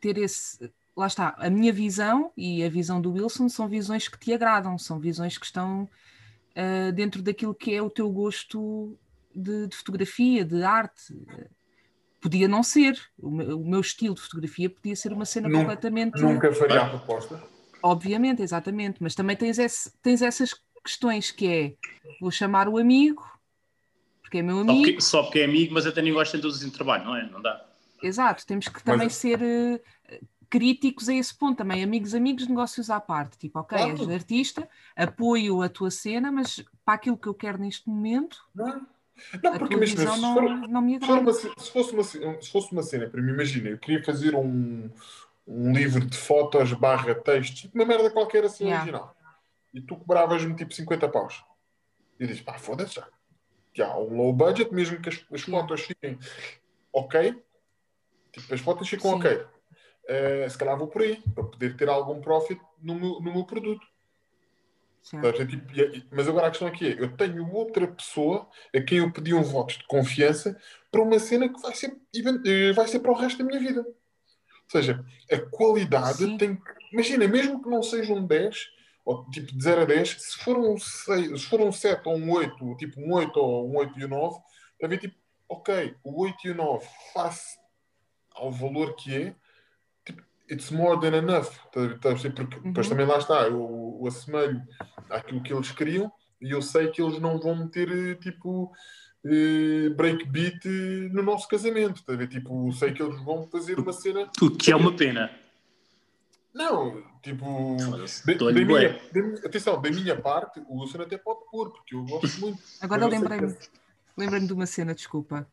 ter 0.00 0.18
esse. 0.18 0.72
Lá 1.00 1.06
está, 1.06 1.34
a 1.38 1.48
minha 1.48 1.72
visão 1.72 2.30
e 2.36 2.62
a 2.62 2.68
visão 2.68 3.00
do 3.00 3.12
Wilson 3.12 3.48
são 3.48 3.66
visões 3.66 4.06
que 4.06 4.18
te 4.18 4.34
agradam, 4.34 4.76
são 4.76 4.98
visões 5.00 5.38
que 5.38 5.46
estão 5.46 5.88
ah, 6.54 6.90
dentro 6.92 7.22
daquilo 7.22 7.54
que 7.54 7.72
é 7.74 7.80
o 7.80 7.88
teu 7.88 8.10
gosto 8.10 8.98
de, 9.34 9.66
de 9.68 9.74
fotografia, 9.74 10.44
de 10.44 10.62
arte. 10.62 11.16
Podia 12.20 12.46
não 12.46 12.62
ser. 12.62 13.00
O 13.18 13.30
meu, 13.30 13.58
o 13.58 13.66
meu 13.66 13.80
estilo 13.80 14.14
de 14.14 14.20
fotografia 14.20 14.68
podia 14.68 14.94
ser 14.94 15.10
uma 15.14 15.24
cena 15.24 15.48
Nunca- 15.48 15.60
completamente. 15.60 16.20
Nunca 16.20 16.52
faria 16.52 16.82
a 16.82 16.90
proposta. 16.90 17.42
Obviamente, 17.82 18.42
exatamente, 18.42 19.02
mas 19.02 19.14
também 19.14 19.34
tens, 19.34 19.58
esse- 19.58 19.90
tens 20.02 20.20
essas 20.20 20.50
questões 20.84 21.30
que 21.30 21.46
é 21.46 21.74
vou 22.20 22.30
chamar 22.30 22.68
o 22.68 22.76
amigo, 22.76 23.24
porque 24.20 24.36
é 24.36 24.42
meu 24.42 24.56
Só 24.56 24.60
amigo, 24.70 24.84
porque, 24.84 25.00
só 25.00 25.22
porque 25.22 25.38
é 25.38 25.44
amigo, 25.46 25.72
mas 25.72 25.86
até 25.86 26.02
nem 26.02 26.12
gosta 26.12 26.36
de 26.36 26.42
todos 26.42 26.62
em 26.62 26.68
trabalho, 26.68 27.06
não 27.06 27.16
é? 27.16 27.26
Não 27.30 27.40
dá. 27.40 27.64
exato, 28.02 28.44
temos 28.46 28.68
que 28.68 28.82
também 28.84 29.06
Mas- 29.06 29.14
ser 29.14 29.40
eh, 29.42 29.80
críticos 30.50 31.08
a 31.08 31.14
esse 31.14 31.32
ponto 31.34 31.56
também, 31.58 31.82
amigos, 31.82 32.12
amigos, 32.14 32.46
negócios 32.48 32.90
à 32.90 33.00
parte, 33.00 33.38
tipo, 33.38 33.60
ok, 33.60 33.78
Claro. 33.78 33.92
és 33.92 34.08
artista, 34.08 34.68
apoio 34.96 35.62
a 35.62 35.68
tua 35.68 35.90
cena, 35.90 36.30
mas 36.32 36.62
para 36.84 36.94
aquilo 36.94 37.16
que 37.16 37.28
eu 37.28 37.34
quero 37.34 37.58
neste 37.58 37.88
momento, 37.88 38.38
Não? 38.54 38.86
Não, 39.42 39.58
porque 39.58 39.74
imagina, 39.74 40.10
se 40.10 40.20
não, 40.20 40.34
for, 40.34 40.68
não 40.68 40.80
me 40.82 40.96
agrada. 40.96 41.32
se 41.34 41.50
fosse 41.70 41.92
uma, 41.92 42.02
se 42.02 42.50
fosse 42.50 42.72
uma 42.72 42.82
cena, 42.82 43.08
para 43.08 43.20
mim, 43.22 43.32
imagina, 43.32 43.68
eu 43.68 43.78
queria 43.78 44.02
fazer 44.02 44.34
um, 44.34 44.90
um 45.46 45.72
livro 45.72 46.04
de 46.04 46.16
fotos 46.16 46.72
barra 46.72 47.14
textos, 47.14 47.60
tipo 47.60 47.76
uma 47.78 47.84
merda 47.84 48.10
qualquer 48.10 48.44
assim 48.44 48.64
Yeah. 48.64 48.82
original. 48.82 49.16
E 49.74 49.80
tu 49.82 49.94
cobravas-me 49.96 50.56
tipo 50.56 50.72
50 50.74 51.06
paus. 51.08 51.44
E 52.18 52.24
eu 52.24 52.28
disse, 52.28 52.42
pá, 52.42 52.58
foda-se 52.58 52.94
já. 52.94 53.06
Já, 53.74 53.96
um 53.98 54.16
low 54.16 54.32
budget, 54.32 54.72
mesmo 54.74 55.00
que 55.00 55.10
as, 55.10 55.24
as 55.32 55.42
fotos 55.42 55.82
fiquem 55.82 56.18
ok. 56.92 57.40
Tipo, 58.32 58.54
as 58.54 58.60
fotos 58.60 58.88
ficam 58.88 59.10
Sim. 59.12 59.16
ok. 59.18 59.46
Eh, 60.10 60.48
se 60.48 60.58
calhar 60.58 60.76
vou 60.76 60.88
por 60.88 61.02
aí, 61.02 61.22
para 61.36 61.44
poder 61.44 61.76
ter 61.76 61.88
algum 61.88 62.20
profit 62.20 62.60
no 62.82 62.96
meu, 62.96 63.20
no 63.20 63.32
meu 63.32 63.44
produto. 63.44 63.86
Certo. 65.04 65.24
Estás 65.24 65.40
a 65.40 65.44
ver? 65.44 65.90
Tipo, 65.92 66.06
mas 66.10 66.28
agora 66.28 66.48
a 66.48 66.50
questão 66.50 66.66
aqui 66.66 66.88
é: 66.88 67.00
eu 67.00 67.16
tenho 67.16 67.48
outra 67.52 67.86
pessoa 67.86 68.48
a 68.74 68.80
quem 68.80 68.98
eu 68.98 69.12
pedi 69.12 69.32
um 69.32 69.44
voto 69.44 69.78
de 69.78 69.86
confiança 69.86 70.60
para 70.90 71.00
uma 71.00 71.16
cena 71.20 71.48
que 71.48 71.60
vai 71.62 71.72
ser, 71.76 71.96
eh, 72.44 72.72
vai 72.72 72.88
ser 72.88 72.98
para 72.98 73.12
o 73.12 73.14
resto 73.14 73.38
da 73.38 73.44
minha 73.44 73.60
vida. 73.60 73.82
Ou 73.82 73.94
seja, 74.68 75.04
a 75.30 75.38
qualidade 75.38 76.24
Sim. 76.24 76.36
tem 76.36 76.56
que. 76.56 76.62
Imagina, 76.92 77.28
mesmo 77.28 77.62
que 77.62 77.70
não 77.70 77.80
seja 77.80 78.12
um 78.12 78.26
10, 78.26 78.68
ou 79.04 79.30
tipo 79.30 79.56
de 79.56 79.62
0 79.62 79.82
a 79.82 79.84
10, 79.84 80.08
se 80.10 80.38
for 80.38 80.58
um, 80.58 80.76
6, 80.76 81.40
se 81.40 81.46
for 81.46 81.60
um 81.60 81.70
7 81.70 82.08
ou 82.08 82.16
um 82.16 82.32
8, 82.32 82.76
tipo 82.78 83.00
um 83.00 83.12
8 83.12 83.36
ou 83.38 83.70
um 83.70 83.76
8 83.76 83.96
e 83.96 84.04
um 84.06 84.08
9, 84.08 84.40
a 84.82 84.88
ver 84.88 84.98
tipo, 84.98 85.14
ok, 85.48 85.94
o 86.02 86.20
8 86.22 86.48
e 86.48 86.50
o 86.50 86.54
9 86.56 86.84
face 87.14 87.60
ao 88.34 88.50
valor 88.50 88.96
que 88.96 89.14
é, 89.14 89.36
it's 90.50 90.70
more 90.70 91.00
than 91.00 91.16
enough. 91.16 91.48
Porque 91.72 91.94
depois 91.94 92.24
Uhum. 92.86 92.90
também 92.90 93.06
lá 93.06 93.18
está, 93.18 93.42
eu, 93.48 93.98
eu 94.00 94.06
assemelho 94.06 94.62
àquilo 95.08 95.42
que 95.42 95.52
eles 95.52 95.70
queriam 95.72 96.10
e 96.40 96.50
eu 96.50 96.60
sei 96.62 96.88
que 96.88 97.00
eles 97.02 97.18
não 97.20 97.38
vão 97.38 97.54
meter 97.56 97.88
eh, 97.90 98.14
tipo 98.16 98.72
eh, 99.24 99.90
breakbeat 99.90 100.66
eh, 100.66 101.08
no 101.12 101.22
nosso 101.22 101.46
casamento. 101.48 102.02
Ver? 102.06 102.26
Tipo, 102.28 102.68
eu 102.68 102.72
sei 102.72 102.92
que 102.92 103.02
eles 103.02 103.20
vão 103.22 103.46
fazer 103.48 103.78
uma 103.78 103.92
cena. 103.92 104.30
O 104.40 104.50
que 104.50 104.72
é 104.72 104.76
uma 104.76 104.96
pena. 104.96 105.30
Não, 106.52 107.00
tipo. 107.22 107.76
Da, 108.34 108.52
minha, 108.52 108.98
da 109.40 109.46
atenção, 109.48 109.80
da 109.80 109.90
minha 109.90 110.20
parte, 110.20 110.60
o 110.68 110.80
Wilson 110.80 111.02
até 111.02 111.16
pode 111.16 111.40
pôr, 111.50 111.70
porque 111.70 111.94
eu 111.94 112.04
gosto 112.04 112.40
muito. 112.40 112.60
Agora 112.80 113.02
eu 113.04 113.08
lembrei-me 113.08 113.54
que- 113.54 113.68
lembrei 114.16 114.40
de 114.40 114.52
uma 114.52 114.66
cena, 114.66 114.92
desculpa. 114.94 115.46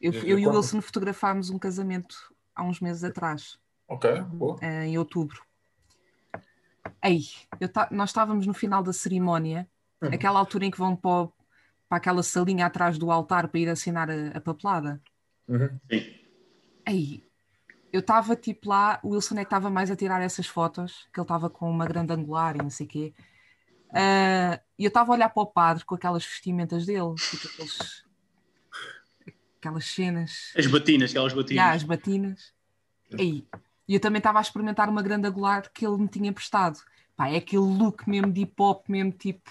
Eu, 0.00 0.12
Diz, 0.12 0.22
eu 0.24 0.38
e 0.38 0.46
o? 0.46 0.50
Wilson 0.50 0.80
fotografámos 0.80 1.50
um 1.50 1.58
casamento 1.58 2.14
há 2.54 2.62
uns 2.62 2.78
meses 2.80 3.02
atrás. 3.02 3.58
Ok, 3.88 4.20
boa. 4.32 4.56
eh, 4.60 4.86
em 4.86 4.98
outubro. 4.98 5.42
Ei, 7.02 7.24
eu 7.60 7.68
ta- 7.68 7.88
nós 7.90 8.10
estávamos 8.10 8.46
no 8.46 8.54
final 8.54 8.82
da 8.82 8.92
cerimónia, 8.92 9.68
Uhum. 10.02 10.10
aquela 10.12 10.38
altura 10.38 10.64
em 10.66 10.70
que 10.70 10.78
vão 10.78 10.96
para, 10.96 11.10
o- 11.10 11.32
para 11.88 11.98
aquela 11.98 12.22
salinha 12.22 12.66
atrás 12.66 12.98
do 12.98 13.10
altar 13.10 13.48
para 13.48 13.60
ir 13.60 13.68
assinar 13.68 14.10
a, 14.10 14.28
a 14.36 14.40
papelada. 14.40 15.00
Uhum. 15.48 15.78
Sim. 15.90 16.14
Ei, 16.88 17.24
eu 17.92 18.00
estava 18.00 18.34
tipo 18.36 18.68
lá, 18.68 18.98
o 19.02 19.10
Wilson 19.10 19.34
é 19.36 19.38
que 19.38 19.44
estava 19.44 19.70
mais 19.70 19.90
a 19.90 19.96
tirar 19.96 20.20
essas 20.20 20.46
fotos, 20.46 21.08
que 21.12 21.18
ele 21.20 21.24
estava 21.24 21.48
com 21.48 21.70
uma 21.70 21.86
grande 21.86 22.12
angular 22.12 22.56
e 22.56 22.62
não 22.62 22.70
sei 22.70 22.86
o 22.86 22.88
quê. 22.88 23.14
Ah, 23.92 24.60
E 24.78 24.84
eu 24.84 24.88
estava 24.88 25.12
a 25.12 25.14
olhar 25.14 25.28
para 25.30 25.42
o 25.42 25.46
padre 25.46 25.84
com 25.84 25.94
aquelas 25.94 26.24
vestimentas 26.24 26.84
dele, 26.84 27.14
tipo 27.14 27.46
aqueles, 27.48 28.04
aquelas 29.58 29.86
cenas. 29.86 30.52
As 30.56 30.66
batinas, 30.66 31.10
aquelas 31.10 31.32
batinas. 31.32 31.56
Yeah, 31.56 31.74
as 31.76 31.82
batinas. 31.84 32.54
Ei, 33.18 33.46
E 33.88 33.94
eu 33.94 34.00
também 34.00 34.18
estava 34.18 34.38
a 34.38 34.42
experimentar 34.42 34.88
uma 34.88 35.02
grande 35.02 35.28
angular 35.28 35.70
que 35.72 35.86
ele 35.86 35.96
me 35.98 36.08
tinha 36.08 36.32
prestado. 36.32 36.78
Pá, 37.16 37.28
é 37.28 37.36
aquele 37.36 37.62
look 37.62 38.08
mesmo 38.08 38.32
de 38.32 38.42
hip 38.42 38.54
hop, 38.58 38.88
mesmo 38.88 39.12
tipo. 39.12 39.50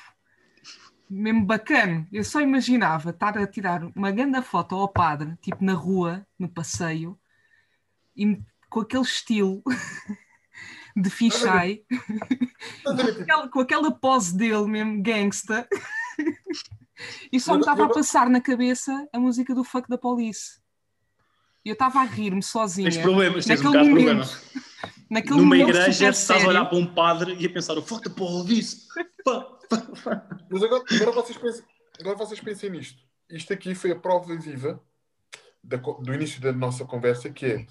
Mesmo 1.09 1.45
bacana. 1.45 2.07
Eu 2.11 2.23
só 2.23 2.41
imaginava 2.41 3.11
estar 3.11 3.38
a 3.38 3.47
tirar 3.47 3.83
uma 3.95 4.11
grande 4.11 4.41
foto 4.41 4.75
ao 4.75 4.89
padre, 4.89 5.36
tipo 5.41 5.63
na 5.63 5.73
rua, 5.73 6.25
no 6.38 6.49
passeio, 6.49 7.17
e 8.15 8.41
com 8.69 8.79
aquele 8.81 9.03
estilo 9.03 9.61
de 10.95 11.09
fichai, 11.09 11.83
aquela- 13.21 13.47
com 13.49 13.59
aquela 13.59 13.91
pose 13.91 14.36
dele 14.36 14.65
mesmo, 14.65 15.01
gangsta, 15.01 15.67
e 17.31 17.39
só 17.39 17.53
me 17.53 17.59
estava 17.59 17.83
a 17.83 17.89
passar 17.93 18.29
na 18.29 18.41
cabeça 18.41 19.07
a 19.13 19.19
música 19.19 19.53
do 19.53 19.63
Fuck 19.63 19.88
da 19.88 19.97
Police. 19.97 20.59
E 21.66 21.70
eu 21.70 21.74
estava 21.74 21.99
a 21.99 22.03
rir-me 22.03 22.43
sozinha. 22.43 22.89
Tens 22.91 23.01
problemas, 23.01 23.45
tens 23.45 23.59
um 23.59 23.63
naquele 23.63 23.84
bocado 23.84 23.97
de 23.99 24.05
momento, 24.05 24.30
problema. 24.30 24.66
Naquele 25.09 25.36
Numa 25.36 25.43
momento 25.55 25.70
igreja, 25.70 25.93
super 25.93 26.09
estás 26.11 26.43
a 26.43 26.47
olhar 26.47 26.66
para 26.66 26.78
um 26.78 26.86
padre 26.93 27.36
e 27.39 27.45
a 27.45 27.49
pensar, 27.49 27.78
o 27.78 27.82
fuck 27.82 28.03
the 28.03 28.09
police. 28.16 28.88
Pá. 29.24 29.47
Mas 30.49 30.61
agora, 30.63 30.84
agora, 30.91 31.11
vocês 31.11 31.38
pensem, 31.38 31.63
agora 31.99 32.16
vocês 32.18 32.39
pensem 32.39 32.70
nisto. 32.70 33.01
Isto 33.30 33.51
aqui 33.53 33.74
foi 33.74 33.91
a 33.91 33.95
prova 33.95 34.36
viva 34.38 34.80
da 35.63 35.78
do 35.78 36.13
início 36.13 36.39
da 36.39 36.53
nossa 36.53 36.86
conversa, 36.86 37.32
que 37.32 37.45
é 37.47 37.66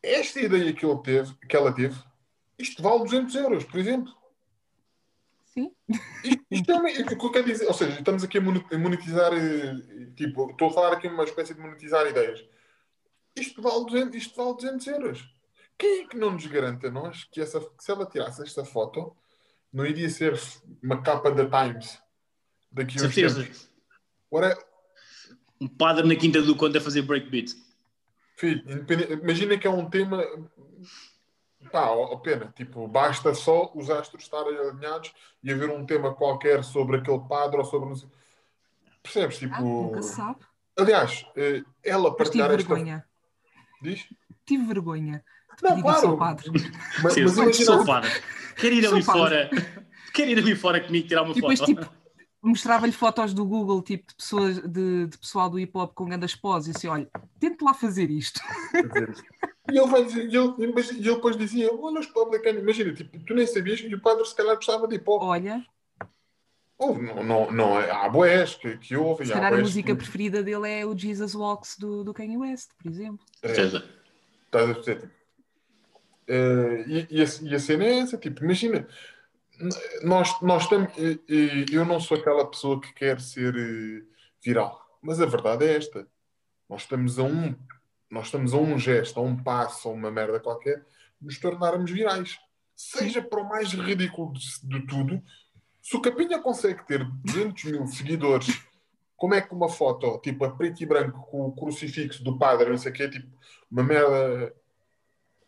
esta 0.00 0.40
ideia 0.40 0.72
que, 0.72 0.86
ele 0.86 0.98
teve, 1.02 1.34
que 1.48 1.56
ela 1.56 1.72
teve, 1.72 1.96
isto 2.56 2.80
vale 2.80 3.00
200 3.00 3.34
euros, 3.34 3.64
por 3.64 3.80
exemplo. 3.80 4.12
Sim. 5.44 5.72
Isto, 6.22 6.44
isto 6.52 6.70
é 6.70 6.74
uma- 6.76 6.88
o 6.88 7.18
que 7.18 7.26
eu 7.26 7.32
quero 7.32 7.46
dizer, 7.46 7.66
ou 7.66 7.74
seja, 7.74 7.98
estamos 7.98 8.22
aqui 8.22 8.38
a 8.38 8.40
monetizar, 8.78 9.32
eh, 9.32 10.06
tipo, 10.14 10.50
estou 10.52 10.68
a 10.68 10.72
falar 10.72 10.92
aqui 10.92 11.08
uma 11.08 11.24
espécie 11.24 11.54
de 11.54 11.60
monetizar 11.60 12.06
ideias. 12.06 12.44
Isto 13.36 13.62
vale 13.62 13.84
200, 13.84 14.14
isto 14.16 14.36
vale 14.36 14.54
200 14.54 14.86
euros. 14.88 15.34
Quem 15.76 16.02
é 16.02 16.06
que 16.08 16.16
não 16.16 16.32
nos 16.32 16.44
garante 16.46 16.86
a 16.86 16.90
nós 16.90 17.24
que, 17.30 17.40
essa, 17.40 17.60
que 17.60 17.84
se 17.84 17.90
ela 17.90 18.04
tirasse 18.04 18.42
esta 18.42 18.64
foto, 18.64 19.16
não 19.72 19.86
iria 19.86 20.08
ser 20.10 20.38
uma 20.82 21.00
capa 21.02 21.30
da 21.30 21.44
Times 21.44 22.02
daqui 22.72 22.98
a 22.98 23.02
uns 23.04 23.14
Certeza. 23.14 23.42
tempos? 23.44 23.70
Ora, 24.30 24.58
Um 25.60 25.68
padre 25.68 26.06
na 26.06 26.16
Quinta 26.16 26.42
do 26.42 26.56
Conde 26.56 26.78
a 26.78 26.80
fazer 26.80 27.02
breakbeat. 27.02 27.54
filho, 28.36 28.64
imagina 29.22 29.56
que 29.58 29.66
é 29.66 29.70
um 29.70 29.88
tema. 29.88 30.24
Pá, 31.72 31.88
pena, 32.22 32.52
tipo, 32.56 32.86
basta 32.88 33.34
só 33.34 33.70
os 33.74 33.90
astros 33.90 34.22
estarem 34.22 34.56
alinhados 34.56 35.12
e 35.42 35.52
haver 35.52 35.68
um 35.70 35.84
tema 35.84 36.14
qualquer 36.14 36.64
sobre 36.64 36.98
aquele 36.98 37.20
padre 37.28 37.58
ou 37.58 37.64
sobre. 37.64 37.94
Percebes? 39.02 39.38
Tipo. 39.38 39.54
Ah, 39.54 39.60
nunca 39.60 40.02
se 40.02 40.14
sabe. 40.14 40.38
Aliás, 40.78 41.26
eh, 41.36 41.62
ela 41.82 42.16
partilhar 42.16 42.50
esta. 42.52 43.07
Diz? 43.82 44.06
Tive 44.46 44.64
vergonha. 44.66 45.22
de 45.62 45.68
Não, 45.68 45.80
claro. 45.82 46.16
padre. 46.16 46.50
Mas, 47.02 47.12
Sim, 47.14 47.22
mas 47.22 47.32
sou, 47.32 47.44
imagina, 47.44 47.64
sou 47.64 47.84
padre. 47.84 48.10
Quer 48.56 48.72
ir 48.72 48.84
Sou 48.84 48.94
ali 48.94 49.02
fora. 49.02 49.50
Quer 50.14 50.28
ir 50.28 50.38
ali 50.38 50.54
fora 50.56 50.80
comigo 50.80 51.06
tirar 51.06 51.22
uma 51.22 51.32
E 51.32 51.34
depois, 51.34 51.58
foto. 51.58 51.66
tipo, 51.74 51.88
mostrava-lhe 52.42 52.92
fotos 52.92 53.34
do 53.34 53.44
Google, 53.44 53.82
tipo, 53.82 54.06
de, 54.08 54.14
pessoas, 54.16 54.58
de, 54.60 55.06
de 55.06 55.18
pessoal 55.18 55.48
do 55.50 55.58
hip 55.58 55.76
hop 55.76 55.92
com 55.94 56.06
grandes 56.06 56.34
poses, 56.34 56.68
e 56.74 56.76
assim, 56.76 56.88
olha, 56.88 57.08
tente 57.38 57.62
lá 57.62 57.74
fazer 57.74 58.10
isto. 58.10 58.40
E 59.70 59.78
ele 59.78 59.86
vai 59.86 60.04
dizer, 60.04 60.28
e 60.32 60.36
ele, 60.36 60.72
mas- 60.74 60.90
e 60.90 60.94
ele 60.98 61.14
depois 61.14 61.36
dizia, 61.36 61.70
olha 61.72 62.00
os 62.00 62.06
publicanos, 62.06 62.62
imagina, 62.62 62.92
tipo, 62.94 63.18
tu 63.24 63.34
nem 63.34 63.46
sabias 63.46 63.80
que 63.80 63.94
o 63.94 64.00
padre 64.00 64.24
se 64.24 64.34
calhar 64.34 64.56
gostava 64.56 64.88
de 64.88 64.96
hip 64.96 65.04
hop. 65.06 65.22
Olha, 65.22 65.64
Ou 66.78 66.96
não, 67.02 67.24
não, 67.24 67.50
não, 67.50 67.80
é- 67.80 67.90
há 67.90 68.08
boés 68.08 68.54
que, 68.54 68.76
que 68.78 68.96
ouvem. 68.96 69.26
se 69.26 69.32
calhar 69.32 69.52
a 69.52 69.56
música 69.58 69.88
que- 69.92 69.96
preferida 69.98 70.42
dele 70.42 70.70
é 70.70 70.86
o 70.86 70.96
Jesus 70.96 71.34
Walks 71.34 71.76
do, 71.76 72.04
do 72.04 72.14
Kanye 72.14 72.36
West, 72.36 72.70
por 72.80 72.88
exemplo. 72.90 73.26
É. 73.42 73.50
Estás 73.50 74.70
a 74.70 74.74
perceber? 74.74 75.10
E, 76.28 77.06
e, 77.10 77.22
a, 77.22 77.26
e 77.42 77.54
a 77.54 77.58
cena 77.58 77.84
é 77.84 77.98
essa, 78.00 78.16
tipo, 78.18 78.44
imagina, 78.44 78.86
nós, 80.02 80.40
nós 80.42 80.64
estamos, 80.64 80.92
e- 80.96 81.20
e 81.28 81.74
eu 81.74 81.84
não 81.84 81.98
sou 81.98 82.16
aquela 82.18 82.48
pessoa 82.48 82.80
que 82.80 82.92
quer 82.92 83.20
ser 83.20 83.54
eh, 83.56 84.04
viral, 84.44 84.80
mas 85.02 85.20
a 85.20 85.26
verdade 85.26 85.64
é 85.66 85.76
esta, 85.76 86.06
nós 86.68 86.82
estamos 86.82 87.18
a 87.18 87.22
um, 87.22 87.54
nós 88.10 88.26
estamos 88.26 88.52
a 88.54 88.58
um 88.58 88.78
gesto, 88.78 89.18
a 89.18 89.22
um 89.22 89.36
passo, 89.42 89.88
a 89.88 89.92
uma 89.92 90.10
merda 90.10 90.38
qualquer, 90.38 90.84
nos 91.20 91.38
tornarmos 91.38 91.90
virais. 91.90 92.38
Seja 92.76 93.20
para 93.22 93.40
o 93.40 93.48
mais 93.48 93.72
ridículo 93.72 94.32
de, 94.34 94.40
de 94.62 94.86
tudo, 94.86 95.20
se 95.88 95.96
o 95.96 96.00
Capinha 96.02 96.38
consegue 96.38 96.84
ter 96.86 97.02
200 97.24 97.64
mil 97.64 97.86
seguidores, 97.86 98.60
como 99.16 99.34
é 99.34 99.40
que 99.40 99.54
uma 99.54 99.68
foto, 99.70 100.18
tipo, 100.18 100.44
a 100.44 100.50
preto 100.50 100.82
e 100.82 100.86
branco, 100.86 101.22
com 101.30 101.46
o 101.46 101.52
crucifixo 101.52 102.22
do 102.22 102.36
padre, 102.38 102.68
não 102.68 102.76
sei 102.76 102.92
o 102.92 102.94
quê, 102.94 103.08
tipo, 103.08 103.26
uma 103.70 103.82
merda. 103.82 104.54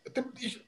Até 0.06 0.24
isto- 0.40 0.64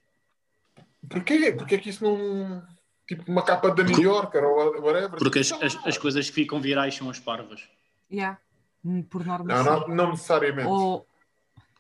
Porquê? 1.09 1.53
Porquê 1.53 1.79
que 1.79 1.89
isso 1.91 2.05
não. 2.05 2.63
Tipo, 3.09 3.31
uma 3.31 3.43
capa 3.43 3.71
da 3.75 3.83
New 3.83 4.01
Yorker 4.01 4.45
ou 4.45 4.81
whatever? 4.83 5.19
Porque 5.19 5.41
as, 5.41 5.49
Tipo, 5.49 5.65
as, 5.65 5.87
as 5.87 5.99
coisas 5.99 6.29
que 6.29 6.35
ficam 6.35 6.61
virais 6.61 6.95
são 6.95 7.09
as 7.11 7.19
parvas. 7.19 7.67
Yeah. 8.11 8.39
Hum, 8.85 9.03
Por 9.03 9.25
norma. 9.27 9.53
Não, 9.53 9.65
não, 9.65 9.89
não 9.89 10.11
necessariamente. 10.11 10.69
Ou, 10.69 11.07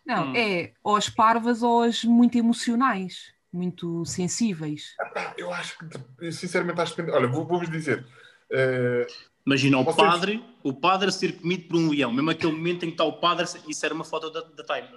não, 0.04 0.28
Hum. 0.30 0.36
é 0.36 0.72
ou 0.82 0.96
as 0.96 1.08
parvas 1.08 1.62
ou 1.62 1.82
as 1.82 2.02
muito 2.04 2.36
emocionais, 2.36 3.32
muito 3.52 4.04
sensíveis. 4.06 4.94
Eu 5.36 5.52
acho 5.52 5.78
que, 5.78 5.84
eu 6.24 6.32
sinceramente, 6.32 6.80
acho 6.80 6.94
que. 6.94 7.02
Olha, 7.02 7.28
vou- 7.28 7.46
vou-vos 7.46 7.70
dizer. 7.70 8.06
eh, 8.50 9.06
Imagina 9.44 9.78
o 9.78 9.82
Vocês- 9.84 9.96
padre, 9.96 10.44
o 10.62 10.72
padre 10.72 11.08
a 11.08 11.12
ser 11.12 11.40
comido 11.40 11.66
por 11.66 11.76
um 11.76 11.90
leão, 11.90 12.12
mesmo 12.12 12.30
aquele 12.30 12.52
momento 12.52 12.84
em 12.84 12.88
que 12.88 12.94
está 12.94 13.02
o 13.02 13.18
padre, 13.18 13.44
isso 13.66 13.84
era 13.84 13.92
uma 13.92 14.04
foto 14.04 14.30
da, 14.30 14.40
da 14.40 14.62
Time. 14.64 14.88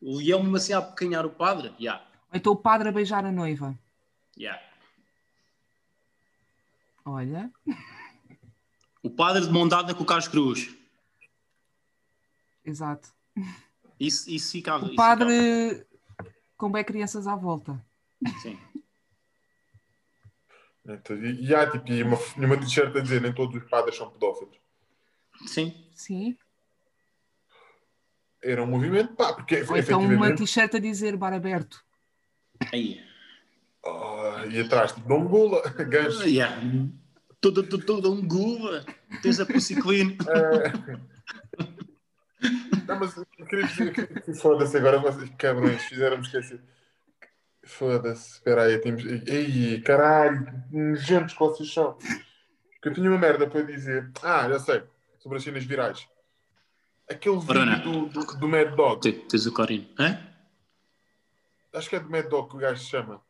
O 0.00 0.16
leão 0.18 0.42
mesmo 0.42 0.56
assim 0.56 0.72
a 0.72 0.78
apequenhar 0.78 1.24
o 1.24 1.30
padre, 1.30 1.72
yeah, 1.78 2.04
Ou 2.32 2.36
então 2.36 2.52
o 2.52 2.56
padre 2.56 2.88
a 2.88 2.92
beijar 2.92 3.24
a 3.24 3.30
noiva. 3.30 3.78
yeah. 4.36 4.60
Olha, 7.04 7.50
O 9.04 9.10
padre 9.10 9.42
de 9.46 9.52
mão 9.52 9.68
dada 9.68 9.94
com 9.94 10.02
o 10.02 10.06
Carlos 10.06 10.26
Cruz. 10.28 10.74
exato. 12.64 13.08
Isso, 14.00 14.28
isso 14.30 14.50
ficava. 14.52 14.84
O 14.84 14.88
isso 14.88 14.96
padre 14.96 15.86
com 16.56 16.70
bem 16.72 16.82
crianças 16.84 17.26
à 17.28 17.36
volta. 17.36 17.80
Sim. 18.40 18.58
então, 20.84 21.16
e, 21.16 21.46
e 21.46 21.54
há 21.54 21.70
tipo, 21.70 21.92
uma, 22.04 22.18
uma 22.46 22.56
t-shirt 22.58 22.94
a 22.96 23.00
dizer 23.00 23.20
nem 23.20 23.32
todos 23.32 23.62
os 23.62 23.68
padres 23.68 23.96
são 23.96 24.10
pedófilos. 24.10 24.56
Sim. 25.46 25.74
Sim. 25.94 26.36
Era 28.42 28.62
um 28.62 28.66
movimento, 28.66 29.14
pá, 29.14 29.32
porque 29.32 29.62
Ou 29.68 29.76
então 29.76 30.00
uma 30.00 30.34
t-shirt 30.34 30.74
a 30.74 30.78
dizer 30.78 31.16
bar 31.16 31.32
aberto. 31.32 31.84
Aí. 32.72 33.00
Ah, 33.84 34.44
e 34.50 34.60
atrás, 34.60 34.92
tipo, 34.92 35.08
não 35.08 35.26
gula, 35.26 35.62
gancho. 35.88 36.24
Yeah. 36.24 36.60
Todo, 37.40 37.62
todo, 37.64 37.84
todo 37.84 38.12
um 38.12 38.26
guva. 38.26 38.84
Tens 39.22 39.40
a 39.40 39.46
Pussy 39.46 39.74
Clean. 39.80 40.16
Não, 42.86 42.98
mas 42.98 43.16
eu 43.16 43.46
queria 43.46 43.66
dizer 43.66 44.22
que 44.22 44.34
foda-se 44.34 44.76
agora, 44.76 44.98
vocês 44.98 45.30
cabrões, 45.38 45.82
fizeram-me 45.84 46.24
esquecer. 46.24 46.60
Foda-se, 47.64 48.32
espera 48.34 48.64
aí, 48.64 48.78
temos. 48.78 49.04
Ei, 49.26 49.80
caralho, 49.82 50.46
nojentos 50.70 51.32
que 51.34 51.38
vocês 51.40 51.72
são. 51.72 51.96
Que 52.82 52.88
eu 52.88 52.92
tinha 52.92 53.08
uma 53.08 53.18
merda 53.18 53.46
para 53.46 53.62
dizer. 53.62 54.10
Ah, 54.22 54.48
já 54.48 54.58
sei, 54.58 54.82
sobre 55.20 55.38
as 55.38 55.44
cenas 55.44 55.64
virais. 55.64 56.08
Aquele 57.08 57.36
Bruna. 57.40 57.76
vídeo 57.76 58.06
do, 58.08 58.24
do, 58.24 58.36
do 58.38 58.48
Mad 58.48 58.74
Dog, 58.74 59.00
Te- 59.00 59.12
Tens 59.28 59.46
o 59.46 59.52
Corino. 59.52 59.86
Hã? 59.98 60.18
acho 61.74 61.88
que 61.88 61.96
é 61.96 62.00
do 62.00 62.10
Mad 62.10 62.26
Dog 62.28 62.50
que 62.50 62.56
o 62.56 62.58
gajo 62.58 62.80
se 62.82 62.90
chama. 62.90 63.20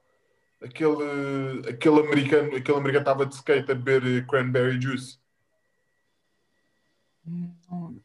Aquele, 0.62 1.68
aquele 1.68 2.00
americano, 2.00 2.56
aquele 2.56 2.78
americano 2.78 3.02
estava 3.02 3.26
de 3.26 3.34
skate 3.34 3.70
a 3.72 3.74
beber 3.74 4.04
eh, 4.06 4.24
cranberry 4.28 4.80
juice. 4.80 5.18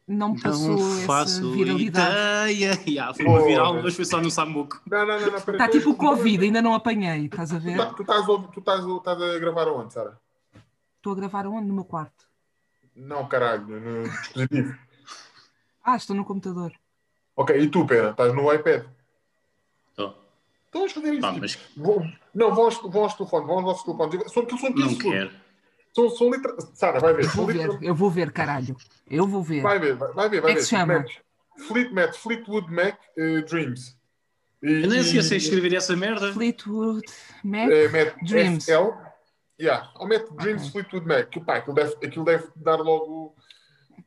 Não, 0.07 0.36
passou 0.39 0.78
Não 0.78 0.91
essa 0.97 1.05
faço 1.07 1.51
viralidade. 1.51 2.53
ideia. 2.53 2.80
Yeah, 2.88 3.13
foi 3.13 3.26
uma 3.26 3.43
viral, 3.43 3.82
mas 3.82 3.95
foi 3.95 4.05
só 4.05 4.22
no 4.22 4.30
Samuco. 4.30 4.80
Não, 4.89 5.05
não, 5.05 5.20
não, 5.20 5.28
não. 5.32 5.38
Está 5.38 5.68
tipo 5.68 5.89
o 5.89 5.95
Covid, 5.95 6.45
ainda 6.45 6.61
não 6.61 6.74
apanhei. 6.76 7.26
Estás 7.26 7.51
a 7.51 7.57
Tu, 7.59 7.63
ver? 7.63 7.93
tu 7.95 8.01
estás, 8.03 8.22
a 8.22 8.26
tu 8.26 8.59
estás, 8.59 8.86
a- 8.86 8.97
estás 8.97 9.22
a 9.22 9.39
gravar 9.39 9.68
aonde, 9.68 9.93
Sara? 9.93 10.20
Estou 10.97 11.13
a 11.13 11.15
gravar 11.15 11.47
onde? 11.47 11.68
No 11.68 11.74
meu 11.74 11.84
quarto. 11.86 12.26
Não, 12.95 13.28
caralho, 13.28 13.65
no 13.68 14.09
dispositivo. 14.09 14.76
Ah, 15.84 15.95
estou 15.95 16.15
no 16.15 16.24
computador. 16.26 16.72
Ok, 17.36 17.55
e 17.59 17.68
tu, 17.70 17.86
Pena? 17.86 18.11
Estás 18.11 18.34
no 18.36 18.51
iPad? 18.53 18.84
Tô. 19.95 20.09
Então 20.70 20.82
vamos 20.82 20.91
fazer 20.93 21.13
isso. 21.13 21.28
Tipo, 21.28 21.39
mas 21.39 21.59
vão- 21.76 22.13
não, 22.36 22.53
vão 22.53 22.65
aos, 22.65 22.78
vão 22.82 23.03
aos 23.03 23.13
telefones, 23.15 23.47
vão 23.47 23.55
aos 23.57 23.63
vossos 23.65 23.84
telefones. 23.84 24.32
São, 24.32 24.47
são 24.49 24.74
15 24.74 24.80
não 24.80 24.89
segundos. 24.89 24.97
quero. 25.03 25.32
São, 25.98 26.10
são 26.12 26.30
liter... 26.32 26.54
Sara, 26.76 27.00
vai 27.00 27.14
ver. 27.14 27.26
Eu 27.26 27.30
vou 27.32 27.45
ver, 27.48 27.70
eu 27.82 27.95
vou 27.95 28.10
ver, 28.12 28.32
caralho. 28.32 28.76
Eu 29.10 29.28
vou 29.28 29.41
ver. 29.41 29.62
Vai 29.64 29.80
ver, 29.80 29.95
vai, 29.95 30.14
vai 30.14 30.30
ver. 30.30 30.41
Como 30.41 30.43
Vai 30.43 30.52
é 30.52 30.54
que 30.54 30.60
ver. 30.60 30.64
se 30.64 30.70
chama? 30.70 31.06
Fleet, 31.68 32.14
Fleetwood 32.16 32.72
Mac 32.72 33.00
eh, 33.18 33.41
Dreams. 33.41 33.98
E, 34.62 34.84
Eu 34.84 34.89
nem 34.89 35.02
sei 35.04 35.22
se 35.24 35.30
sei 35.30 35.38
escrever 35.38 35.74
essa 35.74 35.95
merda. 35.95 36.32
Fleetwood 36.34 37.04
Mac. 37.43 37.70
eh, 37.72 37.88
mete 37.89 38.24
Dreams. 38.24 38.66
FL. 38.66 38.91
Yeah. 39.60 39.89
Ou 39.95 40.08
mete 40.08 40.32
Dreams 40.36 40.70
Fleetwood 40.70 41.08
Mac. 41.08 41.30
Que, 41.30 41.39
pá, 41.39 41.56
aquilo, 41.58 41.74
deve, 41.76 41.93
aquilo 42.06 42.26
deve 42.26 42.48
dar 42.56 42.76
logo. 42.76 43.36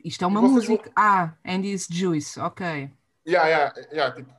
Isto 0.05 0.23
é 0.23 0.27
uma 0.29 0.41
Vocês 0.41 0.67
vão- 0.67 0.77
música. 0.77 0.93
Ah, 0.95 1.33
Andy's 1.45 1.89
Juice, 1.91 2.39
ok. 2.39 2.89
Yeah, 3.27 3.49
yeah, 3.49 3.75
yeah, 3.93 4.15
tipo... 4.15 4.31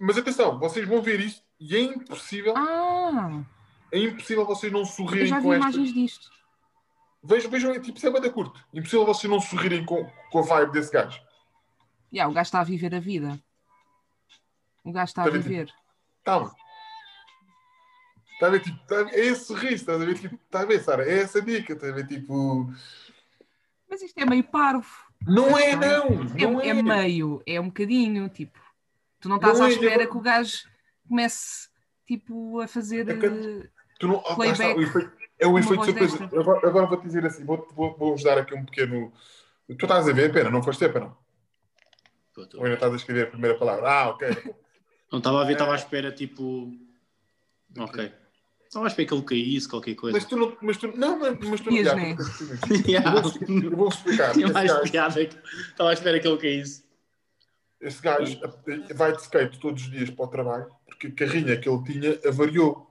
Mas 0.00 0.16
atenção, 0.16 0.58
vocês 0.60 0.86
vão 0.88 1.02
ver 1.02 1.18
isto 1.20 1.42
e 1.60 1.74
é 1.76 1.80
impossível, 1.80 2.54
Ah, 2.56 3.42
é 3.92 3.98
impossível 3.98 4.46
vocês 4.46 4.72
não 4.72 4.80
eu 4.80 4.86
sorrirem 4.86 5.26
já 5.26 5.36
vi 5.38 5.42
com 5.42 5.52
esta. 5.52 5.64
imagens 5.68 5.92
disto. 5.92 6.30
Vejam, 7.22 7.50
vejam, 7.50 7.80
tipo, 7.80 7.96
isso 7.96 8.06
é 8.06 8.10
bada 8.10 8.30
curto. 8.30 8.60
Impossível 8.74 9.06
vocês 9.06 9.30
não 9.30 9.40
sorrirem 9.40 9.84
com, 9.84 10.04
com 10.30 10.38
a 10.40 10.42
vibe 10.42 10.72
desse 10.72 10.90
gajo. 10.92 11.20
Yeah, 12.12 12.30
o 12.30 12.34
gajo 12.34 12.48
está 12.48 12.60
a 12.60 12.64
viver 12.64 12.94
a 12.94 13.00
vida. 13.00 13.38
O 14.84 14.90
gajo 14.92 15.04
está 15.10 15.22
a 15.22 15.24
Tá 15.26 15.30
viver. 15.30 15.72
Calma. 16.24 16.52
Está 18.34 18.46
a 18.48 18.50
ver, 18.50 18.60
tipo, 18.60 18.78
tá 18.86 18.98
a 19.00 19.02
ver, 19.04 19.14
é 19.14 19.26
esse 19.26 19.44
sorriso, 19.44 19.74
estás 19.74 20.02
a 20.02 20.04
ver, 20.04 20.18
tipo, 20.18 20.34
está 20.34 20.60
a 20.62 20.64
ver, 20.64 20.82
Sara, 20.82 21.04
é 21.08 21.20
essa 21.20 21.40
dica, 21.40 21.72
estás 21.74 21.92
a 21.92 21.94
ver, 21.94 22.06
tipo, 22.08 22.72
Mas 23.88 24.02
isto 24.02 24.18
é 24.18 24.26
meio 24.26 24.42
parvo. 24.42 24.88
não 25.24 25.56
é 25.56 25.76
não, 25.76 26.10
não 26.24 26.60
É, 26.60 26.66
é, 26.66 26.70
é 26.70 26.82
meio, 26.82 27.40
é 27.46 27.60
um 27.60 27.66
bocadinho, 27.66 28.28
tipo. 28.28 28.58
Tu 29.20 29.28
não 29.28 29.36
estás 29.36 29.60
Não 29.60 29.66
à 29.66 29.68
é, 29.68 29.72
espera 29.72 30.02
eu- 30.02 30.10
que 30.10 30.16
o 30.16 30.20
gajo 30.20 30.68
comece, 31.08 31.68
tipo, 32.04 32.60
a 32.60 32.66
fazer. 32.66 33.08
É 33.08 33.12
eh, 33.12 33.68
Tu 34.00 34.08
não, 34.08 34.16
ah, 34.26 34.34
lá 34.36 34.46
está, 34.48 34.56
Playback. 34.74 34.76
o 34.76 34.82
efeito- 34.82 35.21
é 35.42 35.46
o 35.46 35.58
efeito 35.58 35.84
surpresa. 35.84 36.24
Agora, 36.24 36.68
agora 36.68 36.86
vou-te 36.86 37.04
dizer 37.06 37.24
assim, 37.26 37.44
vou, 37.44 37.66
vou, 37.74 37.96
vou-vos 37.96 38.22
dar 38.22 38.38
aqui 38.38 38.54
um 38.54 38.64
pequeno, 38.64 39.12
tu 39.68 39.84
estás 39.84 40.08
a 40.08 40.12
ver, 40.12 40.32
pena, 40.32 40.50
não 40.50 40.62
foste 40.62 40.80
ver, 40.80 40.92
pena, 40.92 41.16
Tô, 42.34 42.46
tô. 42.46 42.58
ou 42.58 42.64
ainda 42.64 42.74
estás 42.74 42.92
a 42.92 42.96
escrever 42.96 43.24
a 43.24 43.30
primeira 43.30 43.58
palavra, 43.58 43.90
ah, 43.90 44.08
ok, 44.10 44.28
Não 45.12 45.18
estava 45.18 45.42
a 45.42 45.44
ver, 45.44 45.52
estava 45.52 45.72
à 45.72 45.76
espera, 45.76 46.10
tipo. 46.10 46.72
Ok. 47.78 48.10
Estava 48.64 48.86
à 48.86 48.88
espera 48.88 49.06
que 49.08 49.14
ele 49.14 49.22
caísse, 49.22 49.68
qualquer 49.68 49.94
coisa. 49.94 50.16
mas 50.16 50.24
tu 50.24 50.36
não, 50.38 50.56
mas 50.62 50.76
tu, 50.78 50.96
não, 50.96 51.18
mas, 51.18 51.38
mas 51.46 51.60
tu 51.60 51.70
Ias, 51.70 51.84
já, 51.88 51.94
né? 51.94 52.16
eu 53.04 53.70
vou- 53.70 53.76
vou 53.76 53.88
explicar, 53.88 54.32
Tinha 54.32 54.46
esse 54.46 54.54
mais 54.54 54.72
gajo, 54.72 54.90
piada. 54.90 55.26
que- 55.26 55.36
Estava 55.68 55.90
à 55.90 55.92
espera 55.92 56.18
que 56.18 56.26
ele 56.26 56.38
caísse. 56.38 56.82
Esse 57.78 58.00
gajo 58.00 58.40
vai 58.94 59.12
de 59.12 59.20
skate 59.20 59.58
todos 59.60 59.82
os 59.82 59.90
dias 59.90 60.08
para 60.08 60.24
o 60.24 60.28
trabalho 60.28 60.66
porque 60.86 61.08
a 61.08 61.12
carrinha 61.12 61.56
que 61.58 61.68
ele 61.68 61.82
tinha 61.84 62.18
avariou. 62.26 62.88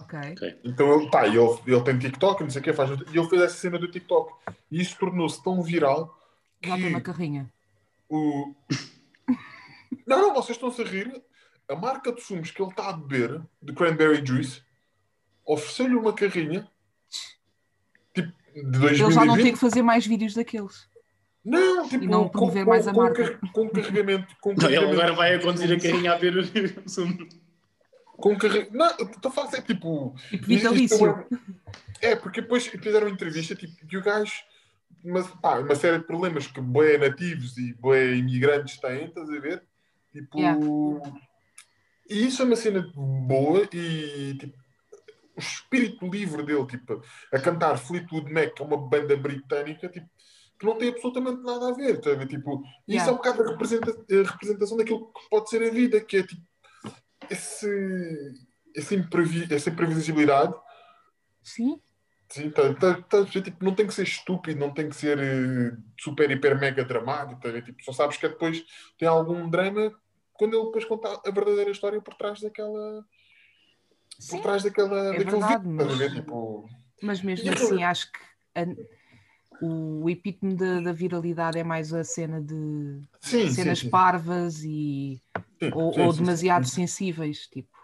Ok. 0.00 0.58
Então 0.64 1.00
ele, 1.00 1.10
pá, 1.10 1.26
ele, 1.26 1.38
ele 1.66 1.82
tem 1.82 1.98
TikTok, 1.98 2.42
não 2.42 2.50
sei 2.50 2.60
o 2.60 2.64
que, 2.64 2.72
faz, 2.72 2.90
e 2.90 3.18
ele 3.18 3.28
fez 3.28 3.42
essa 3.42 3.56
cena 3.56 3.78
do 3.78 3.88
TikTok. 3.90 4.32
E 4.70 4.80
isso 4.80 4.96
tornou-se 4.98 5.42
tão 5.42 5.62
viral 5.62 6.18
que 6.60 6.68
Já 6.68 6.76
estou 6.76 6.90
na 6.90 7.00
carrinha. 7.00 7.52
o. 8.08 8.54
Não, 10.06 10.20
não, 10.20 10.34
vocês 10.34 10.56
estão-se 10.56 10.80
a 10.82 10.84
rir. 10.84 11.22
A 11.68 11.74
marca 11.76 12.10
de 12.12 12.22
sumos 12.22 12.50
que 12.50 12.62
ele 12.62 12.70
está 12.70 12.88
a 12.88 12.92
beber, 12.94 13.42
de 13.60 13.72
Cranberry 13.74 14.24
Juice, 14.24 14.62
ofereceu-lhe 15.44 15.94
uma 15.96 16.12
carrinha 16.14 16.66
tipo 18.14 18.32
de 18.54 18.86
Ele 18.86 18.94
já 18.94 19.04
não 19.04 19.10
tem 19.10 19.26
2020. 19.26 19.52
que 19.52 19.58
fazer 19.58 19.82
mais 19.82 20.06
vídeos 20.06 20.34
daqueles. 20.34 20.88
Não, 21.44 21.86
tipo, 21.88 22.04
E 22.04 22.06
não 22.06 22.24
com, 22.24 22.30
promover 22.30 22.64
com, 22.64 22.70
mais 22.70 22.88
a 22.88 22.92
com, 22.92 23.00
marca. 23.02 23.30
car- 23.38 23.52
com 23.52 23.68
carregamento. 23.70 24.34
Com 24.40 24.54
Não, 24.54 24.66
ele 24.68 24.76
agora 24.78 25.12
vai 25.12 25.34
a 25.34 25.42
conduzir 25.42 25.72
a 25.76 25.80
carrinha 25.80 26.12
a 26.12 26.16
ver 26.16 26.36
o 26.36 26.42
sumo. 26.88 27.28
Com 28.18 28.36
carre... 28.36 28.68
Não, 28.72 28.88
estou 28.88 29.30
a 29.30 29.34
fazer 29.34 29.62
tipo. 29.62 30.14
Tipo, 30.28 30.50
isto 30.52 30.72
vitalício. 30.72 31.26
É, 32.00 32.16
porque 32.16 32.40
depois 32.40 32.66
fizeram 32.66 33.06
uma 33.06 33.14
entrevista 33.14 33.54
tipo, 33.54 33.86
que 33.86 33.96
o 33.96 34.02
gajo. 34.02 34.32
Mas, 35.04 35.28
pá, 35.40 35.60
uma 35.60 35.74
série 35.76 35.98
de 35.98 36.04
problemas 36.04 36.48
que 36.48 36.60
boé 36.60 36.98
nativos 36.98 37.56
e 37.56 37.72
boé 37.74 38.16
imigrantes 38.16 38.78
têm, 38.80 39.04
estás 39.04 39.30
a 39.30 39.38
ver? 39.38 39.62
Tipo. 40.12 40.38
Yeah. 40.38 40.60
E 42.10 42.26
isso 42.26 42.42
é 42.42 42.44
uma 42.44 42.56
cena 42.56 42.90
boa 42.94 43.68
e 43.72 44.34
tipo, 44.38 44.58
o 45.36 45.40
espírito 45.40 46.08
livre 46.08 46.42
dele, 46.42 46.66
tipo, 46.66 47.00
a 47.32 47.38
cantar 47.38 47.76
Fleetwood 47.76 48.32
Mac, 48.32 48.54
que 48.54 48.62
é 48.62 48.64
uma 48.64 48.78
banda 48.78 49.16
britânica, 49.16 49.88
tipo, 49.88 50.08
que 50.58 50.66
não 50.66 50.76
tem 50.76 50.88
absolutamente 50.88 51.42
nada 51.42 51.68
a 51.68 51.72
ver, 51.72 52.00
tá 52.00 52.10
a 52.10 52.14
ver? 52.14 52.26
Tipo, 52.26 52.64
e 52.88 52.96
Isso 52.96 53.06
Yeah. 53.06 53.10
é 53.10 53.12
um 53.12 53.16
bocado 53.16 53.42
a 53.42 54.30
representação 54.32 54.76
daquilo 54.76 55.12
que 55.12 55.28
pode 55.30 55.50
ser 55.50 55.62
a 55.62 55.70
vida, 55.70 56.00
que 56.00 56.16
é 56.16 56.22
tipo 56.24 56.42
esse, 57.30 58.34
esse 58.74 58.94
imprevi- 58.94 59.52
essa 59.54 59.70
imprevisibilidade. 59.70 60.54
Sim, 61.42 61.80
Sim, 62.30 62.50
tá, 62.50 62.74
tá, 62.74 63.00
tá, 63.00 63.24
tipo, 63.24 63.64
não 63.64 63.74
tem 63.74 63.86
que 63.86 63.94
ser 63.94 64.02
estúpido, 64.02 64.60
não 64.60 64.70
tem 64.74 64.86
que 64.90 64.94
ser 64.96 65.18
eh, 65.18 65.74
super, 65.98 66.30
hiper, 66.30 66.58
mega 66.60 66.84
dramático. 66.84 67.40
Tá, 67.40 67.62
tipo, 67.62 67.82
só 67.82 67.90
sabes 67.92 68.18
que 68.18 68.28
depois 68.28 68.62
tem 68.98 69.08
algum 69.08 69.48
drama 69.48 69.90
quando 70.34 70.54
ele 70.54 70.66
depois 70.66 70.84
conta 70.84 71.08
a 71.26 71.30
verdadeira 71.30 71.70
história 71.70 72.02
por 72.02 72.12
trás 72.14 72.40
daquela. 72.42 73.02
sim. 74.18 74.36
Por 74.36 74.42
trás 74.42 74.62
daquela. 74.62 74.98
É 74.98 75.04
daquele 75.18 75.30
verdade, 75.30 75.62
vídeo, 75.68 75.78
tá 75.78 75.84
mas- 75.86 76.12
Tipo, 76.12 76.68
Mas 77.02 77.22
mesmo 77.22 77.50
assim, 77.50 77.82
acho 77.82 78.12
que 78.12 78.18
o 79.60 80.08
epítome 80.08 80.54
da, 80.54 80.80
da 80.80 80.92
viralidade 80.92 81.58
é 81.58 81.64
mais 81.64 81.92
a 81.92 82.04
cena 82.04 82.40
de 82.40 83.00
sim, 83.20 83.50
cenas 83.50 83.80
sim, 83.80 83.90
parvas 83.90 84.62
e 84.64 85.20
ou, 85.74 85.98
ou 85.98 86.12
demasiado 86.12 86.66
sensíveis, 86.66 87.46
tipo 87.46 87.76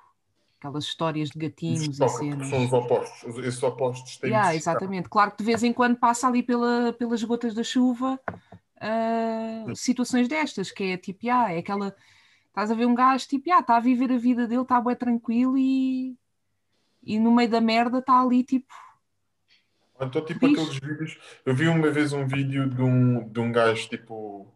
aquelas 0.58 0.84
histórias 0.84 1.28
de 1.28 1.38
gatinhos 1.38 2.00
e 2.00 2.08
cenas. 2.08 2.48
São 2.48 2.64
os 2.64 2.72
opostos. 2.72 3.38
Esses 3.38 3.62
opostos 3.62 4.16
têm 4.16 4.30
Yeah, 4.30 4.54
exatamente. 4.54 5.10
Claro 5.10 5.32
que 5.32 5.38
de 5.38 5.44
vez 5.44 5.62
em 5.62 5.74
quando 5.74 5.96
passa 5.96 6.26
ali 6.26 6.42
pela, 6.42 6.92
pelas 6.94 7.22
gotas 7.22 7.52
da 7.52 7.62
chuva 7.62 8.18
ah, 8.80 9.64
situações 9.74 10.28
destas, 10.28 10.70
que 10.70 10.84
é 10.84 10.96
tipo, 10.96 11.26
ah, 11.30 11.52
é 11.52 11.58
aquela. 11.58 11.94
Estás 12.48 12.70
a 12.70 12.74
ver 12.74 12.86
um 12.86 12.94
gajo 12.94 13.26
tipo, 13.26 13.50
ah, 13.52 13.60
está 13.60 13.76
a 13.76 13.80
viver 13.80 14.12
a 14.12 14.18
vida 14.18 14.46
dele, 14.46 14.62
está 14.62 14.80
bem 14.80 14.94
tranquilo 14.94 15.56
e, 15.58 16.16
e 17.02 17.18
no 17.18 17.32
meio 17.32 17.48
da 17.48 17.60
merda 17.60 17.98
está 17.98 18.20
ali 18.20 18.44
tipo, 18.44 18.72
Então, 20.04 20.24
tipo, 20.24 20.46
aqueles 20.46 20.78
vídeos. 20.78 21.18
Eu 21.44 21.54
vi 21.54 21.68
uma 21.68 21.90
vez 21.90 22.12
um 22.12 22.26
vídeo 22.26 22.68
de 22.68 22.82
um, 22.82 23.28
de 23.28 23.40
um 23.40 23.52
gajo, 23.52 23.88
tipo. 23.88 24.52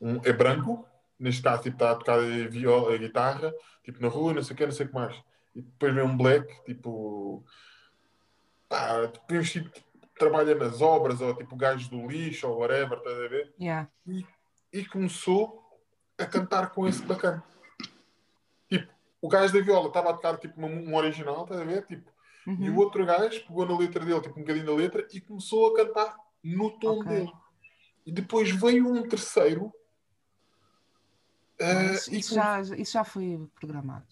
Um, 0.00 0.20
é 0.24 0.32
branco, 0.32 0.86
neste 1.18 1.42
caso, 1.42 1.62
tipo, 1.62 1.76
está 1.76 1.90
a 1.90 1.96
tocar 1.96 2.20
viola, 2.48 2.96
guitarra, 2.96 3.52
tipo, 3.84 4.00
na 4.00 4.08
rua, 4.08 4.34
não 4.34 4.42
sei 4.42 4.54
o 4.54 4.56
que, 4.56 4.66
não 4.66 4.72
sei 4.72 4.86
o 4.86 4.88
que 4.88 4.94
mais. 4.94 5.16
E 5.54 5.62
depois 5.62 5.94
vem 5.94 6.04
um 6.04 6.16
black, 6.16 6.64
tipo. 6.64 7.44
Pá, 8.68 9.08
tipo, 9.08 9.34
um 9.34 9.42
tipo, 9.42 9.70
trabalha 10.18 10.54
nas 10.54 10.80
obras, 10.80 11.20
ou 11.20 11.34
tipo, 11.34 11.56
gajo 11.56 11.90
do 11.90 12.06
lixo, 12.06 12.48
ou 12.48 12.58
whatever, 12.58 12.98
estás 12.98 13.18
a 13.18 13.28
ver? 13.28 13.54
yeah, 13.60 13.88
E 14.72 14.84
começou 14.84 15.64
a 16.18 16.26
cantar 16.26 16.70
com 16.70 16.86
esse 16.86 17.02
bacana. 17.02 17.42
Tipo, 18.68 18.92
o 19.20 19.28
gajo 19.28 19.52
da 19.52 19.60
viola 19.60 19.88
estava 19.88 20.10
a 20.10 20.14
tocar, 20.14 20.36
tipo, 20.36 20.60
um, 20.60 20.90
um 20.90 20.94
original, 20.94 21.42
estás 21.42 21.60
a 21.60 21.64
ver? 21.64 21.86
Tipo. 21.86 22.17
E 22.58 22.70
o 22.70 22.72
uhum, 22.72 22.78
outro 22.78 23.04
gajo 23.04 23.44
pegou 23.46 23.66
na 23.66 23.76
letra 23.78 24.04
dele, 24.04 24.20
tipo 24.22 24.38
um 24.38 24.42
bocadinho 24.42 24.66
da 24.66 24.74
letra, 24.74 25.06
e 25.12 25.20
começou 25.20 25.66
a 25.66 25.76
cantar 25.76 26.16
no 26.42 26.70
tom 26.78 27.00
Ok. 27.00 27.12
dele. 27.12 27.32
E 28.06 28.12
depois 28.12 28.50
veio 28.50 28.88
um 28.90 29.06
terceiro. 29.06 29.72
eh, 31.58 31.94
isso, 31.94 32.14
e 32.14 32.18
isso 32.18 32.34
já, 32.34 32.60
isso 32.60 32.92
já 32.92 33.04
foi 33.04 33.38
programado. 33.54 34.06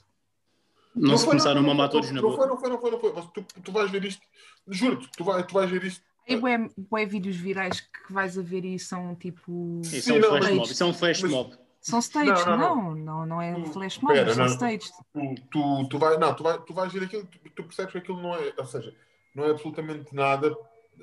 Não, 0.95 1.17
se 1.17 1.25
foi, 1.25 1.33
começaram 1.33 1.61
a 1.61 1.63
não, 1.63 1.69
mamar 1.69 1.87
não, 1.87 1.93
todos 1.93 2.11
na 2.11 2.21
não 2.21 2.31
foi, 2.33 2.47
boca. 2.47 2.49
não 2.49 2.59
foi, 2.59 2.71
não 2.71 2.81
foi, 2.81 2.91
não 2.91 3.01
foi. 3.01 3.13
Mas 3.15 3.27
Tu, 3.33 3.43
tu 3.63 3.73
vais 3.73 3.91
ver 3.91 4.05
isto, 4.05 4.27
juro-te, 4.69 5.11
tu, 5.17 5.25
vai, 5.25 5.47
tu 5.47 5.55
vais 5.55 5.71
ver 5.71 5.85
isto. 5.85 6.03
Aí 6.29 6.37
bué, 6.37 6.59
bué 6.77 7.07
vídeos 7.07 7.37
virais 7.37 7.81
que 7.81 8.13
vais 8.13 8.37
a 8.37 8.43
ver 8.43 8.65
e 8.65 8.79
são 8.79 9.15
tipo. 9.15 9.81
Isso 9.85 9.97
é 9.97 10.01
Sim, 10.01 10.13
um 10.13 10.21
não, 10.21 10.29
flash 10.29 10.51
mob. 10.53 10.73
Isso 10.73 10.83
é 10.83 10.87
um 10.87 10.95
flash 10.95 11.23
mas- 11.23 11.31
mob. 11.31 11.57
São 11.87 12.01
staged, 12.01 12.45
Não, 12.47 12.57
não, 12.57 12.57
não, 12.57 12.95
não, 12.97 13.27
não, 13.27 13.43
é 13.43 13.55
Tu- 13.55 13.73
flash 13.73 13.99
mob, 14.01 14.13
pera, 14.13 14.35
são 14.35 14.45
não. 14.45 14.53
staged. 14.53 14.93
Tu, 15.13 15.35
tu, 15.53 15.89
tu, 15.89 15.99
vai, 16.01 16.19
não, 16.19 16.35
tu, 16.35 16.43
vai, 16.43 16.59
tu 16.59 16.75
vais 16.75 16.93
ver 16.93 17.05
aquilo, 17.05 17.25
tu, 17.27 17.39
tu 17.51 17.63
percebes 17.63 17.93
que 17.93 17.99
aquilo 17.99 18.21
não 18.21 18.35
é, 18.35 18.53
ou 18.59 18.67
seja, 18.67 18.93
não 19.33 19.45
é 19.45 19.51
absolutamente 19.53 20.13
nada 20.13 20.53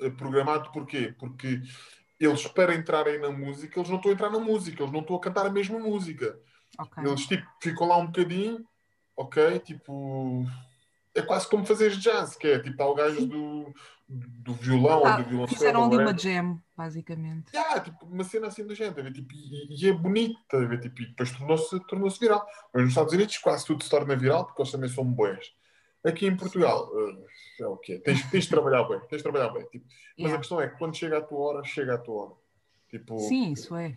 eh, 0.02 0.10
programado. 0.10 0.70
Porquê? 0.72 1.14
Porque 1.18 1.62
eles, 2.20 2.46
para 2.48 2.74
entrarem 2.74 3.18
na 3.18 3.30
música, 3.30 3.80
eles 3.80 3.88
não 3.88 3.96
estão 3.96 4.10
a 4.10 4.14
entrar 4.14 4.28
na 4.30 4.38
música, 4.38 4.82
eles 4.82 4.92
não 4.92 5.00
estão 5.00 5.16
a 5.16 5.20
cantar 5.20 5.46
a 5.46 5.50
mesma 5.50 5.78
música. 5.78 6.38
Ok. 6.78 7.02
Eles 7.02 7.26
tipo, 7.26 7.46
ficam 7.62 7.88
lá 7.88 7.96
um 7.96 8.06
bocadinho, 8.06 8.62
ok? 9.16 9.60
Tipo. 9.60 10.44
É 11.14 11.22
quase 11.22 11.48
como 11.48 11.64
fazeres 11.64 11.96
jazz, 11.98 12.34
que 12.36 12.48
é 12.48 12.58
tipo, 12.58 12.82
há 12.82 12.86
o 12.90 12.94
gajo 12.94 13.26
do, 13.26 13.72
do 14.08 14.54
violão 14.54 15.04
Ah, 15.06 15.10
ou 15.18 15.22
do 15.22 15.28
violoncelo. 15.28 15.48
fizeram 15.58 15.84
ali 15.84 15.94
é? 15.96 15.98
uma 15.98 16.18
jam, 16.18 16.60
basicamente. 16.76 17.54
Yeah, 17.54 17.80
tipo, 17.80 18.04
uma 18.06 18.24
cena 18.24 18.48
assim 18.48 18.66
do 18.66 18.74
género, 18.74 18.96
tá 18.96 19.00
a 19.00 19.04
ver? 19.04 19.12
Tipo, 19.12 19.32
e, 19.32 19.76
e 19.84 19.88
é 19.88 19.92
bonito, 19.92 20.38
tá 20.48 20.58
a 20.58 20.64
ver? 20.66 20.80
Tipo, 20.80 21.02
e 21.02 21.06
depois 21.06 21.30
tornou-se 21.30 21.86
tornou 21.86 22.10
viral. 22.10 22.44
Mas 22.72 22.82
nos 22.82 22.90
Estados 22.92 23.12
Unidos 23.12 23.38
quase 23.38 23.64
tudo 23.64 23.84
se 23.84 23.90
torna 23.90 24.16
viral 24.16 24.44
porque 24.46 24.60
eles 24.62 24.72
também 24.72 24.88
são 24.90 25.04
boés. 25.04 25.52
Aqui 26.04 26.26
em 26.26 26.36
Portugal, 26.36 26.90
eh, 26.98 27.62
é 27.62 27.66
o 27.66 27.76
quê? 27.78 27.98
Tens, 28.00 28.28
tens 28.30 28.44
de 28.44 28.50
trabalhar 28.50 28.82
bem, 28.84 28.98
tens 29.08 29.18
de 29.18 29.22
trabalhar 29.22 29.48
bem. 29.50 29.64
Tipo, 29.68 29.86
mas 29.86 29.94
a 30.18 30.20
Yeah. 30.26 30.38
questão 30.38 30.60
é 30.60 30.68
que 30.68 30.78
quando 30.78 30.96
chega 30.96 31.18
a 31.18 31.22
tua 31.22 31.38
hora, 31.38 31.64
chega 31.64 31.94
a 31.94 31.98
tua 31.98 32.22
hora. 32.24 32.34
Tipo, 32.90 33.18
Sim, 33.20 33.52
isso 33.52 33.74
é. 33.76 33.96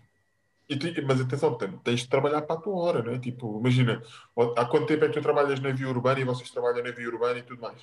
E 0.69 0.75
tu- 0.77 1.05
mas 1.05 1.21
atenção, 1.21 1.57
tens 1.83 2.01
de 2.01 2.09
trabalhar 2.09 2.41
para 2.41 2.55
a 2.57 2.61
tua 2.61 2.75
hora, 2.75 3.01
não 3.03 3.13
é? 3.13 3.19
Tipo, 3.19 3.59
imagina, 3.59 4.01
há 4.57 4.65
quanto 4.65 4.87
tempo 4.87 5.05
é 5.05 5.07
que 5.07 5.13
tu 5.13 5.21
trabalhas 5.21 5.59
na 5.59 5.71
via 5.71 5.87
urbana 5.89 6.19
e 6.19 6.23
vocês 6.25 6.49
trabalham 6.51 6.83
na 6.83 6.91
via 6.91 7.07
urbana 7.07 7.39
e 7.39 7.43
tudo 7.43 7.61
mais? 7.61 7.79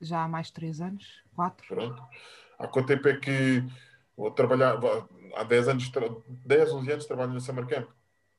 Já 0.00 0.22
há 0.22 0.28
mais 0.28 0.46
de 0.48 0.52
3 0.52 0.80
anos, 0.80 1.22
4. 1.34 1.66
Pronto. 1.66 2.02
Há 2.58 2.68
quanto 2.68 2.86
tempo 2.86 3.08
é 3.08 3.16
que 3.16 3.64
vou 4.16 4.30
trabalhar, 4.30 4.78
há 5.36 5.44
10 5.44 5.68
anos, 5.68 5.88
tra- 5.90 6.08
10, 6.28 6.72
11 6.72 6.92
anos 6.92 7.06
trabalho 7.06 7.32
na 7.32 7.40
Summer 7.40 7.66
Camp? 7.66 7.88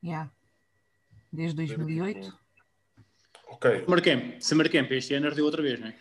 Yeah. 0.02 0.30
Desde 1.32 1.56
2008. 1.56 2.38
Ok. 3.48 3.84
Summer 3.84 4.02
Camp. 4.02 4.40
Summer 4.40 4.72
Camp 4.72 4.90
este 4.92 5.14
ano 5.14 5.26
ardeu 5.26 5.44
outra 5.44 5.60
vez, 5.62 5.78
não 5.78 5.88
é? 5.88 5.94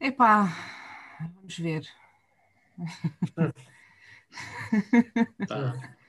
Epá, 0.00 0.48
vamos 1.20 1.56
ver. 1.58 1.86
Tá. 5.46 5.74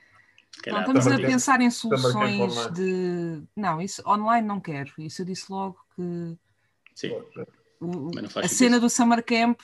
Se 0.66 0.72
Não, 0.72 0.78
calhar, 0.82 0.96
estamos 0.96 1.06
a 1.06 1.26
pensar 1.28 1.60
em 1.60 1.70
soluções 1.70 2.56
online. 2.56 2.74
de. 2.74 3.42
Não, 3.54 3.80
isso 3.80 4.02
online 4.04 4.44
não 4.48 4.58
quero. 4.58 4.92
Isso 4.98 5.22
eu 5.22 5.26
disse 5.26 5.46
logo 5.48 5.78
que 5.94 6.36
Sim, 6.92 7.12
o- 7.80 8.10
a 8.42 8.48
cena 8.48 8.80
do 8.80 8.90
Summer 8.90 9.24
Camp 9.24 9.60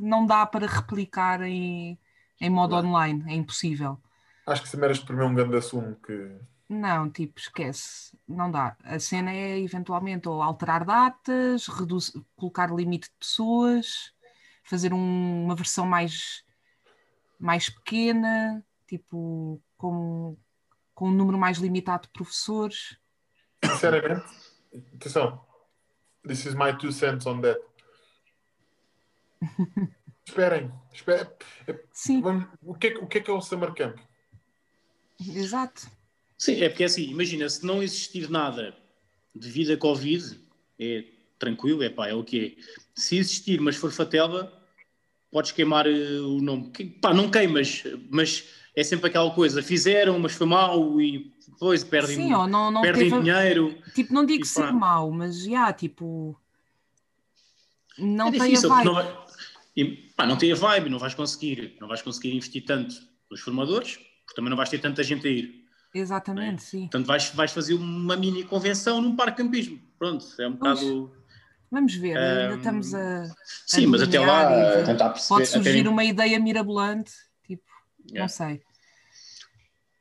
não 0.00 0.24
dá 0.24 0.46
para 0.46 0.64
replicar 0.68 1.42
em, 1.42 1.98
em 2.40 2.50
modo 2.50 2.80
Não. 2.80 2.88
online. 2.88 3.24
É 3.26 3.34
impossível. 3.34 3.98
Acho 4.46 4.62
que 4.62 4.68
se 4.68 4.76
meras 4.76 5.00
primeiro 5.00 5.28
um 5.28 5.34
grande 5.34 5.56
assumo 5.56 5.96
que. 5.96 6.36
Não, 6.68 7.10
tipo, 7.10 7.40
esquece. 7.40 8.16
Não 8.28 8.48
dá. 8.48 8.76
A 8.84 9.00
cena 9.00 9.32
é 9.32 9.58
eventualmente 9.58 10.28
ou 10.28 10.40
alterar 10.40 10.84
datas, 10.84 11.66
reduz- 11.66 12.12
colocar 12.36 12.70
limite 12.72 13.08
de 13.08 13.14
pessoas, 13.18 14.12
fazer 14.62 14.94
um- 14.94 15.46
uma 15.46 15.56
versão 15.56 15.84
mais, 15.84 16.44
mais 17.40 17.68
pequena, 17.68 18.64
tipo, 18.86 19.60
com, 19.78 20.36
com 20.94 21.08
um 21.08 21.12
número 21.14 21.38
mais 21.38 21.56
limitado 21.58 22.02
de 22.02 22.12
professores. 22.12 22.98
Sinceramente, 23.64 24.26
atenção, 24.96 25.42
this 26.26 26.44
is 26.44 26.54
my 26.54 26.76
two 26.76 26.92
cents 26.92 27.24
on 27.26 27.40
that. 27.40 27.58
Esperem, 30.26 30.70
esperem. 30.92 31.26
Sim, 31.92 32.20
Vamos- 32.20 32.46
o, 32.62 32.74
que 32.74 32.88
é, 32.88 32.90
que- 32.90 32.98
o 32.98 33.06
que 33.06 33.18
é 33.18 33.20
que 33.22 33.30
é 33.30 33.32
o 33.32 33.40
Summer 33.40 33.72
Camp? 33.72 33.96
exato. 35.34 35.88
Sim, 36.36 36.62
é 36.62 36.68
porque 36.68 36.82
é 36.82 36.86
assim, 36.86 37.04
imagina, 37.10 37.48
se 37.48 37.64
não 37.64 37.82
existir 37.82 38.28
nada 38.30 38.76
devido 39.34 39.72
a 39.72 39.76
Covid, 39.78 40.38
é 40.78 41.04
tranquilo, 41.38 41.82
é 41.82 41.88
pá, 41.88 42.08
é 42.08 42.14
o 42.14 42.22
que 42.22 42.56
é. 42.58 42.62
Se 42.94 43.16
existir, 43.16 43.58
mas 43.60 43.76
for 43.76 43.90
fatela, 43.90 44.52
podes 45.30 45.50
queimar 45.52 45.86
eh, 45.86 46.20
o 46.20 46.40
nome. 46.42 46.70
Que- 46.72 46.84
Pá, 46.84 47.14
não 47.14 47.30
queimas, 47.30 47.82
mas 48.10 48.44
é 48.78 48.84
sempre 48.84 49.08
aquela 49.08 49.30
coisa, 49.32 49.62
fizeram, 49.62 50.18
mas 50.18 50.32
foi 50.32 50.46
mal 50.46 51.00
e 51.00 51.32
depois 51.48 51.82
perdem, 51.82 52.16
Sim, 52.16 52.34
ou 52.34 52.46
não, 52.46 52.70
não 52.70 52.80
perdem 52.82 53.10
teve. 53.10 53.20
dinheiro. 53.22 53.76
Tipo, 53.94 54.14
não 54.14 54.24
digo 54.24 54.44
ser 54.44 54.72
mau, 54.72 55.10
mas 55.10 55.42
já, 55.44 55.72
tipo. 55.72 56.38
Não 57.98 58.28
é 58.28 58.30
tem 58.30 58.40
a 58.40 58.44
difícil, 58.44 58.68
vibe. 58.68 58.84
não, 58.84 58.94
vai, 58.94 59.18
e, 59.76 59.84
pá, 60.16 60.24
não 60.26 60.36
tem 60.36 60.52
a 60.52 60.54
vibe, 60.54 60.88
não 60.88 60.98
vais 61.00 61.14
conseguir, 61.14 61.76
não 61.80 61.88
vais 61.88 62.00
conseguir 62.02 62.34
investir 62.34 62.64
tanto 62.64 62.94
nos 63.28 63.40
formadores, 63.40 63.96
porque 63.96 64.34
também 64.36 64.50
não 64.50 64.56
vais 64.56 64.68
ter 64.70 64.78
tanta 64.78 65.02
gente 65.02 65.26
a 65.26 65.30
ir. 65.30 65.64
Exatamente, 65.92 66.62
sim. 66.62 66.82
Portanto, 66.82 67.06
vais, 67.06 67.30
vais 67.34 67.50
fazer 67.50 67.74
uma 67.74 68.16
mini 68.16 68.44
convenção 68.44 69.00
num 69.00 69.16
parque 69.16 69.42
campismo. 69.42 69.80
Pronto, 69.98 70.24
é 70.38 70.46
um 70.46 70.54
Pois. 70.56 70.78
bocado. 70.80 71.12
Vamos 71.70 71.94
ver, 71.96 72.16
ainda 72.16 72.54
Ahm, 72.54 72.58
estamos 72.58 72.94
a. 72.94 73.24
Sim, 73.66 73.86
mas 73.86 74.02
até 74.02 74.20
lá, 74.20 74.78
e 74.80 74.84
tentar 74.84 75.10
perceber. 75.10 75.28
Pode 75.28 75.42
até, 75.42 75.52
surgir 75.52 75.88
uma 75.88 76.04
ideia 76.04 76.38
mirabolante, 76.38 77.10
tipo, 77.46 77.64
Yeah. 78.10 78.20
não 78.20 78.28
sei. 78.28 78.62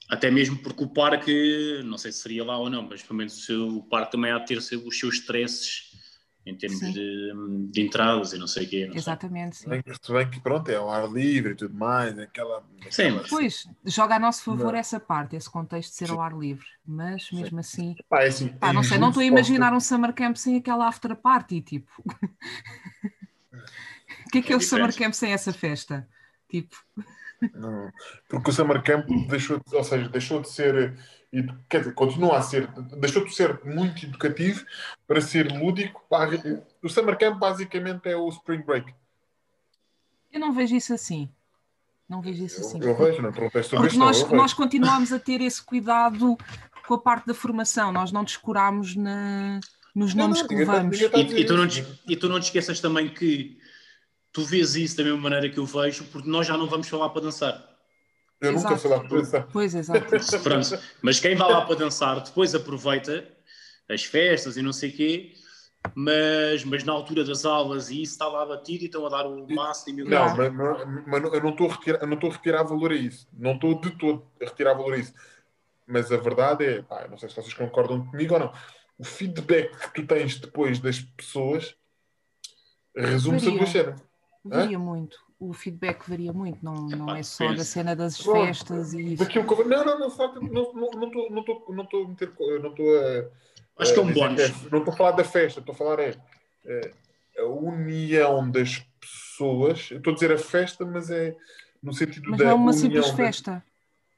Até 0.10 0.32
mesmo 0.32 0.58
porque 0.60 0.84
o 0.84 0.88
parque, 0.88 1.82
não 1.84 1.98
sei 1.98 2.12
se 2.12 2.20
seria 2.20 2.44
lá 2.44 2.58
ou 2.58 2.70
não, 2.70 2.84
mas 2.84 3.04
pelo 3.04 3.18
menos 3.18 3.38
o, 3.38 3.42
seu, 3.42 3.68
o 3.68 3.84
parque 3.84 4.12
também 4.14 4.32
há 4.32 4.40
de 4.40 4.46
ter 4.48 4.58
os 4.58 4.68
seus 5.00 5.16
stresses 5.16 5.88
em 6.46 6.56
termos 6.56 6.80
Sim. 6.80 6.94
de, 6.94 7.34
de 7.74 7.82
entradas 7.82 8.32
e 8.32 8.38
não 8.38 8.48
sei 8.48 8.66
o 8.66 8.70
quê. 8.70 8.86
não 8.86 8.94
sei. 8.94 9.00
Exatamente, 9.02 9.58
sim. 9.58 9.70
Bem 9.70 9.84
que- 9.84 9.94
Se 9.94 10.14
bem 10.14 10.30
que 10.30 10.40
pronto, 10.40 10.70
é 10.70 10.76
ao 10.76 10.90
ar 10.90 11.12
livre 11.12 11.52
e 11.52 11.56
tudo 11.56 11.74
mais, 11.76 12.18
aquela. 12.18 12.64
Sim, 12.90 13.08
aquela- 13.08 13.28
Pois, 13.28 13.68
joga 13.84 14.16
a 14.16 14.20
nosso 14.20 14.44
favor 14.44 14.72
Não. 14.72 14.80
essa 14.80 14.98
parte, 14.98 15.36
esse 15.36 15.50
contexto 15.50 15.90
de 15.92 15.98
ser 15.98 16.10
ao 16.10 16.22
ar 16.22 16.32
livre. 16.38 16.66
Mas 16.86 17.30
mesmo 17.32 17.60
assim. 17.60 17.96
Pá, 18.08 18.24
é 18.24 18.28
assim, 18.28 18.48
Pá, 18.48 18.70
é 18.70 18.74
não 18.74 18.82
sei, 18.82 18.98
não 18.98 19.10
estou 19.10 19.22
a 19.22 19.26
imaginar 19.26 19.74
um 19.74 19.80
summer 19.82 20.14
camp 20.14 20.38
sem 20.38 20.56
aquela 20.56 20.88
after 20.88 21.14
party, 21.18 21.60
tipo. 21.62 21.92
O 24.26 24.30
que 24.30 24.40
é 24.40 24.42
que 24.42 24.52
é, 24.52 24.56
É 24.56 24.58
o 24.58 24.62
summer 24.62 24.96
camp 24.96 25.14
sem 25.14 25.32
essa 25.34 25.52
festa? 25.54 26.08
Tipo, 26.50 26.76
Não, 27.54 27.92
porque 28.28 28.50
o 28.50 28.54
Summer 28.54 28.82
Camp 28.84 29.08
deixou 29.30 29.60
de, 29.60 29.76
ou 29.76 29.84
seja, 29.84 30.10
deixou 30.10 30.42
de 30.42 30.50
ser, 30.50 30.98
quer 31.70 31.80
dizer, 31.80 31.94
continua 31.94 32.38
a 32.38 32.42
ser, 32.42 32.68
deixou 33.00 33.24
de 33.24 33.34
ser 33.34 33.64
muito 33.64 34.06
educativo 34.06 34.66
para 35.08 35.22
ser 35.22 35.52
lúdico. 35.52 36.02
O 36.82 36.90
Summer 36.90 37.18
Camp 37.18 37.38
basicamente 37.38 38.08
é 38.10 38.16
o 38.18 38.28
Spring 38.30 38.64
Break. 38.64 38.94
eu 40.32 40.40
não 40.40 40.54
vejo 40.54 40.76
isso 40.76 40.94
assim. 40.94 41.30
Não 42.10 42.22
vejo 42.22 42.46
isso 42.46 42.62
assim. 42.62 42.80
Eu, 42.82 42.90
eu 42.90 42.96
vejo, 42.96 43.22
não 43.22 43.34
sobre 43.34 43.50
Porque 43.78 43.98
não, 43.98 44.06
nós, 44.08 44.32
nós 44.32 44.54
continuamos 44.54 45.12
a 45.12 45.20
ter 45.20 45.42
esse 45.42 45.62
cuidado 45.62 46.38
com 46.88 46.94
a 46.94 46.98
parte 47.00 47.28
da 47.28 47.34
formação, 47.34 47.92
nós 47.92 48.14
não 48.14 48.24
descurámos 48.24 48.96
na, 48.96 49.60
nos 49.94 50.14
Não, 50.14 50.24
nomes 50.24 50.42
não, 50.42 50.48
que 50.48 50.54
tá- 50.56 50.60
levamos. 50.60 51.00
tá 51.00 51.18
E, 51.18 51.42
e 51.42 51.46
tu 51.46 51.58
não 51.58 51.68
te, 51.68 51.86
e 52.08 52.16
tu 52.16 52.30
não 52.30 52.40
te 52.40 52.44
esqueças 52.44 52.80
também 52.80 53.10
que 53.10 53.57
tu 54.38 54.44
vês 54.44 54.76
isso 54.76 54.96
da 54.96 55.04
mesma 55.04 55.18
maneira 55.20 55.50
que 55.50 55.58
eu 55.58 55.66
vejo, 55.66 56.04
porque 56.12 56.30
nós 56.30 56.46
já 56.46 56.56
não 56.56 56.68
vamos 56.68 56.88
falar 56.88 57.10
para 57.10 57.24
dançar. 57.24 57.76
Eu 58.40 58.52
nunca 58.52 58.78
fui 58.78 58.88
lá 58.92 59.00
para 59.00 59.10
pensar. 59.10 59.48
Pois, 59.52 59.74
exato. 59.74 60.06
Pronto. 60.44 60.80
Mas 61.02 61.20
quem 61.20 61.36
vai 61.36 61.52
lá 61.52 61.66
para 61.66 61.74
dançar 61.76 62.22
depois 62.22 62.54
aproveita 62.54 63.28
as 63.90 64.04
festas 64.04 64.56
e 64.56 64.62
não 64.62 64.72
sei 64.72 64.92
o 64.92 64.94
quê, 64.96 65.34
mas, 65.96 66.64
mas 66.64 66.84
na 66.84 66.94
altura 66.94 67.24
das 67.24 67.46
aulas 67.46 67.90
e 67.90 68.04
isso 68.04 68.12
está 68.14 68.28
lá 68.28 68.46
batido 68.46 68.84
e 68.84 68.86
estão 68.86 69.08
a 69.08 69.10
dar 69.10 69.26
o 69.26 69.48
máximo 69.52 70.06
Não, 70.06 70.36
mas, 70.38 70.54
mas- 70.54 71.08
mas 71.08 71.34
eu 71.34 71.42
não 71.42 71.50
estou 71.50 71.68
a 71.72 71.74
retirar, 71.74 72.00
eu 72.02 72.08
não 72.08 72.14
estou 72.14 72.30
a 72.30 72.34
retirar 72.34 72.62
valor 72.62 72.92
a 72.92 72.96
isso. 72.96 73.28
Não 73.34 73.54
estou 73.56 73.82
de 73.82 73.90
todo 73.98 74.24
a 74.40 74.46
retirar 74.46 74.76
valor 74.76 74.94
a 74.94 74.98
isso. 75.00 75.16
Mas 75.88 76.12
a 76.12 76.18
verdade 76.18 76.64
é, 76.64 76.82
pá, 76.84 77.02
eu 77.02 77.10
não 77.10 77.18
sei 77.18 77.28
se 77.30 77.36
vocês 77.36 77.56
concordam 77.56 78.06
comigo 78.06 78.36
ou 78.36 78.40
não. 78.40 78.54
O 79.00 79.04
feedback 79.04 79.76
que 79.92 80.02
tu 80.02 80.06
tens 80.06 80.38
depois 80.38 80.78
das 80.78 81.00
pessoas 81.00 81.76
resume-se 82.96 83.48
a 83.48 83.52
duas 83.52 83.70
cenas. 83.70 84.07
Varia 84.50 84.80
muito. 84.80 85.18
O 85.40 85.54
feedback 85.54 86.10
varia 86.10 86.34
muito, 86.34 86.64
não, 86.66 86.74
não 86.88 87.16
é 87.16 87.22
só 87.22 87.54
da 87.54 87.64
cena 87.64 87.96
das 87.96 88.20
Pronto. 88.22 88.48
festas 88.48 88.94
e 88.94 89.14
isso. 89.14 89.24
Daquilo 89.24 89.46
que 89.46 89.54
eu- 89.62 89.68
Não, 89.68 89.86
não, 89.86 90.00
não, 90.00 90.10
não 90.10 90.34
não- 90.42 90.92
não 90.92 91.08
estou 91.08 91.30
não 91.30 91.40
estou- 91.42 91.66
não 91.70 91.78
Não 92.60 92.70
estou 92.72 92.86
a. 92.98 93.30
Acho 93.80 93.94
que 93.94 94.00
é 94.00 94.02
um 94.02 94.12
bónus. 94.14 94.50
não 94.72 94.80
estou 94.80 94.92
a 94.94 94.98
falar 94.98 95.12
da 95.12 95.24
festa, 95.24 95.60
estou 95.60 95.74
a 95.74 95.78
falar 95.78 96.00
é, 96.00 96.16
é, 96.66 96.92
a 97.38 97.46
união 97.46 98.50
das 98.50 98.80
pessoas. 99.00 99.92
Eu 99.92 99.98
estou 100.00 100.12
a 100.12 100.14
dizer 100.16 100.32
a 100.32 100.38
festa, 100.40 100.84
mas 100.84 101.12
é 101.12 101.36
no 101.84 101.94
sentido 101.94 102.32
Mas 102.32 102.40
da 102.40 102.46
não 102.46 102.52
é 102.52 102.56
uma 102.56 102.74
simples 102.74 103.06
das- 103.06 103.16
festa. 103.16 103.64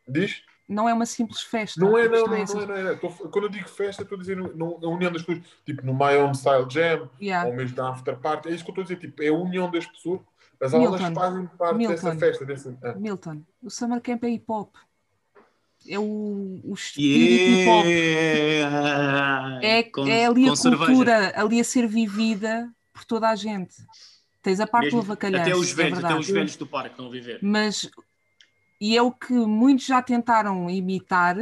Diz? 0.08 0.42
Não 0.70 0.88
é 0.88 0.93
uma 0.93 1.05
simples 1.07 1.41
festa. 1.41 1.80
Não 1.82 1.97
é, 1.97 2.07
não, 2.07 2.11
questão 2.11 2.28
não, 2.28 2.36
é 2.36 2.67
não, 2.67 2.76
é, 2.76 2.84
não 2.84 2.89
é. 2.91 2.93
Estou- 2.93 3.09
quando 3.30 3.45
eu 3.45 3.49
digo 3.49 3.67
festa, 3.67 4.03
estou 4.03 4.15
a 4.17 4.22
dizer 4.22 4.38
a 4.38 4.88
união 4.88 5.11
das 5.11 5.24
pessoas, 5.24 5.43
tipo 5.65 5.84
no 5.86 5.93
My 5.93 6.15
Own 6.17 6.34
Style 6.36 6.67
Jam, 6.70 7.09
Yeah. 7.20 7.49
ou 7.49 7.55
mesmo 7.55 7.76
na 7.76 7.89
After 7.89 8.15
Party, 8.17 8.49
é 8.49 8.51
isso 8.53 8.63
que 8.63 8.70
eu 8.70 8.74
estou 8.74 8.82
a 8.84 8.86
dizer, 8.86 8.97
tipo, 8.99 9.24
é 9.24 9.28
a 9.30 9.34
união 9.34 9.70
das 9.72 9.86
pessoas. 9.88 10.22
As 10.61 10.74
aulas 10.74 10.99
Milton. 11.01 11.15
fazem 11.20 11.45
parte 11.57 11.78
dessa 11.80 11.93
Milton. 12.05 12.20
festa. 12.20 12.45
Desse, 12.45 12.78
ah. 12.84 12.93
Milton, 12.93 13.41
o 13.63 13.70
Summer 13.72 13.99
Camp 14.01 14.24
é 14.26 14.30
hip 14.30 14.45
hop. 14.47 14.76
É 15.88 15.97
o, 15.97 16.59
o 16.63 16.74
espírito 16.74 17.51
hip 17.61 17.70
hop. 17.70 17.86
Yeah. 17.86 19.59
É, 19.63 19.84
Com- 19.89 20.07
é 20.07 20.26
ali 20.26 20.49
a 20.49 20.55
cerveja. 20.55 20.86
cultura, 20.86 21.34
ali 21.36 21.59
a 21.59 21.63
ser 21.63 21.88
vivida 21.88 22.70
por 22.93 23.05
toda 23.05 23.30
a 23.30 23.36
gente. 23.36 23.76
Tens 24.41 24.59
a 24.59 24.67
parte 24.67 24.86
Mesmo- 24.86 25.01
do 25.01 25.05
avacalhau. 25.05 25.41
até 25.41 25.55
os 25.55 25.72
velhos, 25.72 25.99
é 25.99 26.05
até 26.05 26.15
os 26.15 26.28
velhos 26.30 26.55
do 26.55 26.67
parque 26.67 26.91
estão 26.91 27.07
a 27.07 27.09
viver. 27.09 27.39
Mas, 27.41 27.89
e 28.80 28.96
é 28.98 29.02
o 29.02 29.12
que 29.12 29.34
muitos 29.34 29.86
já 29.86 30.02
tentaram 30.02 30.70
imitar 30.70 31.38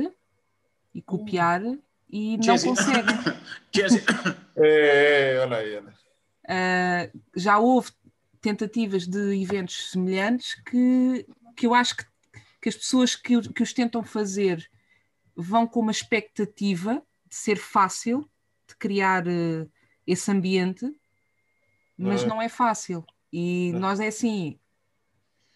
e 0.94 1.02
copiar 1.02 1.62
e 2.10 2.38
não 2.38 2.44
Jazzy. 2.44 2.68
conseguem. 2.68 3.16
Jazzy- 3.74 4.04
É, 4.60 5.36
é, 5.36 5.40
olha 5.42 5.58
aí, 5.58 5.76
Ana. 5.76 5.94
Ah, 6.50 7.10
já 7.36 7.60
houve 7.60 7.92
tentativas 8.42 9.06
de 9.08 9.40
eventos 9.40 9.92
semelhantes 9.92 10.56
que, 10.64 11.28
que 11.56 11.68
eu 11.68 11.76
acho 11.76 11.96
que, 11.98 12.06
que 12.60 12.70
as 12.70 12.76
pessoas 12.76 13.16
que, 13.16 13.40
que 13.54 13.62
os 13.62 13.72
tentam 13.74 14.02
fazer 14.04 14.68
vão 15.36 15.68
com 15.68 15.80
uma 15.82 15.92
expectativa 15.92 17.04
de 17.30 17.36
ser 17.36 17.58
fácil, 17.58 18.28
de 18.68 18.76
criar 18.78 19.28
eh, 19.28 19.68
esse 20.08 20.32
ambiente, 20.32 20.86
mas 21.96 22.22
Não 22.22 22.26
é. 22.26 22.30
não 22.30 22.42
é 22.42 22.50
fácil. 22.50 23.06
E 23.32 23.70
Não. 23.74 23.82
nós 23.82 24.00
é 24.00 24.08
assim, 24.08 24.58